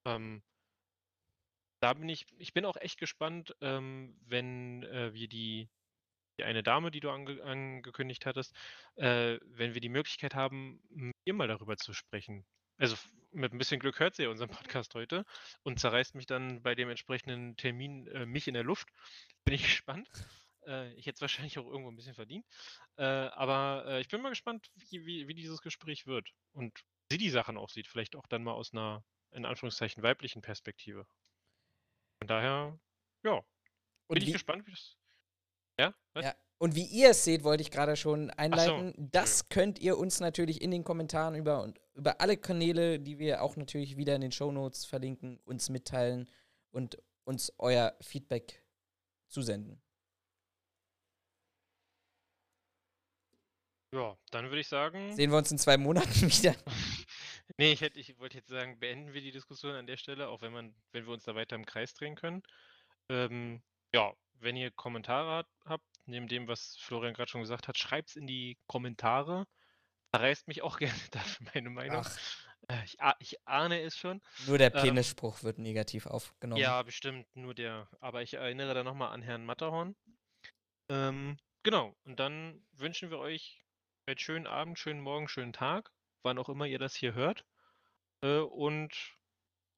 Ähm, 0.04 0.42
da 1.84 1.92
bin 1.92 2.08
ich, 2.08 2.24
ich 2.38 2.54
bin 2.54 2.64
auch 2.64 2.78
echt 2.78 2.98
gespannt, 2.98 3.54
ähm, 3.60 4.16
wenn 4.24 4.84
äh, 4.84 5.12
wir 5.12 5.28
die, 5.28 5.68
die 6.38 6.44
eine 6.44 6.62
Dame, 6.62 6.90
die 6.90 7.00
du 7.00 7.10
ange 7.10 7.42
angekündigt 7.42 8.24
hattest, 8.24 8.56
äh, 8.94 9.38
wenn 9.42 9.74
wir 9.74 9.82
die 9.82 9.90
Möglichkeit 9.90 10.34
haben, 10.34 10.80
mit 10.88 11.14
ihr 11.26 11.34
mal 11.34 11.46
darüber 11.46 11.76
zu 11.76 11.92
sprechen. 11.92 12.46
Also 12.78 12.96
mit 13.32 13.52
ein 13.52 13.58
bisschen 13.58 13.80
Glück 13.80 14.00
hört 14.00 14.14
sie 14.14 14.22
ja 14.22 14.30
unseren 14.30 14.48
Podcast 14.48 14.94
heute 14.94 15.26
und 15.62 15.78
zerreißt 15.78 16.14
mich 16.14 16.24
dann 16.24 16.62
bei 16.62 16.74
dem 16.74 16.88
entsprechenden 16.88 17.54
Termin 17.58 18.06
äh, 18.06 18.24
mich 18.24 18.48
in 18.48 18.54
der 18.54 18.64
Luft. 18.64 18.88
Bin 19.44 19.52
ich 19.52 19.62
gespannt. 19.64 20.08
Äh, 20.66 20.94
ich 20.94 21.04
hätte 21.04 21.16
es 21.16 21.20
wahrscheinlich 21.20 21.58
auch 21.58 21.66
irgendwo 21.66 21.90
ein 21.90 21.96
bisschen 21.96 22.14
verdient. 22.14 22.46
Äh, 22.96 23.04
aber 23.04 23.84
äh, 23.86 24.00
ich 24.00 24.08
bin 24.08 24.22
mal 24.22 24.30
gespannt, 24.30 24.70
wie, 24.88 25.04
wie, 25.04 25.28
wie, 25.28 25.34
dieses 25.34 25.60
Gespräch 25.60 26.06
wird 26.06 26.30
und 26.52 26.80
sie 27.10 27.18
die 27.18 27.28
Sachen 27.28 27.58
auch 27.58 27.68
sieht. 27.68 27.88
Vielleicht 27.88 28.16
auch 28.16 28.26
dann 28.26 28.42
mal 28.42 28.52
aus 28.52 28.72
einer, 28.72 29.04
in 29.32 29.44
Anführungszeichen, 29.44 30.02
weiblichen 30.02 30.40
Perspektive. 30.40 31.06
Von 32.24 32.28
daher, 32.28 32.78
ja. 33.22 33.44
Bin 34.08 34.22
ich 34.22 34.32
gespannt, 34.32 34.66
wie 34.66 34.70
das 34.70 34.96
ja? 35.78 35.94
Was? 36.14 36.24
Ja. 36.24 36.34
Und 36.56 36.74
wie 36.74 36.86
ihr 36.86 37.10
es 37.10 37.22
seht, 37.22 37.44
wollte 37.44 37.60
ich 37.60 37.70
gerade 37.70 37.96
schon 37.96 38.30
einleiten. 38.30 38.94
So. 38.96 39.08
Das 39.12 39.50
könnt 39.50 39.78
ihr 39.78 39.98
uns 39.98 40.20
natürlich 40.20 40.62
in 40.62 40.70
den 40.70 40.84
Kommentaren 40.84 41.34
über 41.34 41.62
und 41.62 41.82
über 41.92 42.22
alle 42.22 42.38
Kanäle, 42.38 42.98
die 42.98 43.18
wir 43.18 43.42
auch 43.42 43.56
natürlich 43.56 43.98
wieder 43.98 44.14
in 44.14 44.22
den 44.22 44.32
Show 44.32 44.52
Notes 44.52 44.86
verlinken, 44.86 45.38
uns 45.44 45.68
mitteilen 45.68 46.30
und 46.70 46.96
uns 47.24 47.52
euer 47.58 47.94
Feedback 48.00 48.64
zusenden. 49.28 49.82
Ja, 53.92 54.16
dann 54.30 54.46
würde 54.46 54.60
ich 54.60 54.68
sagen. 54.68 55.14
Sehen 55.14 55.30
wir 55.30 55.36
uns 55.36 55.52
in 55.52 55.58
zwei 55.58 55.76
Monaten 55.76 56.08
wieder. 56.22 56.54
nee, 57.58 57.72
ich, 57.72 57.80
hätte, 57.80 57.98
ich 57.98 58.18
wollte 58.18 58.38
jetzt 58.38 58.48
sagen, 58.48 58.78
beenden 58.78 59.12
wir 59.12 59.20
die 59.20 59.32
Diskussion 59.32 59.74
an 59.74 59.86
der 59.86 59.96
Stelle, 59.96 60.28
auch 60.28 60.42
wenn 60.42 60.52
man, 60.52 60.74
wenn 60.92 61.06
wir 61.06 61.12
uns 61.12 61.24
da 61.24 61.34
weiter 61.34 61.56
im 61.56 61.66
Kreis 61.66 61.94
drehen 61.94 62.14
können. 62.14 62.42
Ähm, 63.08 63.62
ja, 63.94 64.12
wenn 64.40 64.56
ihr 64.56 64.70
Kommentare 64.70 65.46
habt, 65.64 65.86
neben 66.06 66.28
dem, 66.28 66.48
was 66.48 66.76
Florian 66.78 67.14
gerade 67.14 67.30
schon 67.30 67.40
gesagt 67.40 67.68
hat, 67.68 67.78
schreibt 67.78 68.10
es 68.10 68.16
in 68.16 68.26
die 68.26 68.58
Kommentare. 68.66 69.46
Verreist 70.10 70.48
mich 70.48 70.62
auch 70.62 70.78
gerne 70.78 70.98
dafür 71.10 71.46
meine 71.54 71.70
Meinung. 71.70 72.04
Äh, 72.68 72.84
ich, 72.84 72.96
ich, 73.18 73.46
ahne 73.46 73.80
es 73.80 73.96
schon. 73.96 74.22
Nur 74.46 74.58
der 74.58 74.74
ähm, 74.74 74.82
Penisspruch 74.82 75.38
ähm, 75.38 75.44
wird 75.44 75.58
negativ 75.58 76.06
aufgenommen. 76.06 76.60
Ja, 76.60 76.82
bestimmt, 76.82 77.26
nur 77.34 77.54
der. 77.54 77.88
Aber 78.00 78.22
ich 78.22 78.34
erinnere 78.34 78.74
da 78.74 78.82
nochmal 78.84 79.12
an 79.12 79.22
Herrn 79.22 79.44
Matterhorn. 79.44 79.94
Ähm, 80.88 81.38
genau, 81.62 81.96
und 82.04 82.20
dann 82.20 82.64
wünschen 82.72 83.10
wir 83.10 83.18
euch 83.18 83.64
einen 84.06 84.18
schönen 84.18 84.46
Abend, 84.46 84.78
schönen 84.78 85.00
Morgen, 85.00 85.28
schönen 85.28 85.52
Tag, 85.52 85.90
wann 86.24 86.38
auch 86.38 86.48
immer 86.48 86.66
ihr 86.66 86.78
das 86.78 86.94
hier 86.94 87.14
hört. 87.14 87.44
Äh, 88.22 88.38
und 88.38 88.92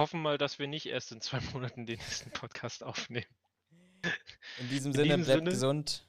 hoffen 0.00 0.20
mal, 0.22 0.38
dass 0.38 0.58
wir 0.58 0.66
nicht 0.66 0.86
erst 0.86 1.12
in 1.12 1.20
zwei 1.20 1.40
Monaten 1.52 1.86
den 1.86 1.98
nächsten 1.98 2.30
Podcast 2.30 2.82
aufnehmen. 2.84 3.26
In 4.58 4.68
diesem 4.68 4.92
Sinne, 4.92 5.14
In 5.14 5.20
diesem 5.20 5.24
bleibt 5.24 5.38
Sinne. 5.40 5.50
gesund. 5.50 6.08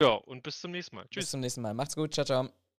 Ja, 0.00 0.10
und 0.14 0.42
bis 0.42 0.60
zum 0.60 0.70
nächsten 0.72 0.96
Mal. 0.96 1.04
Tschüss. 1.08 1.24
Bis 1.24 1.30
zum 1.30 1.40
nächsten 1.40 1.60
Mal. 1.62 1.74
Macht's 1.74 1.94
gut. 1.94 2.14
Ciao, 2.14 2.24
ciao. 2.24 2.63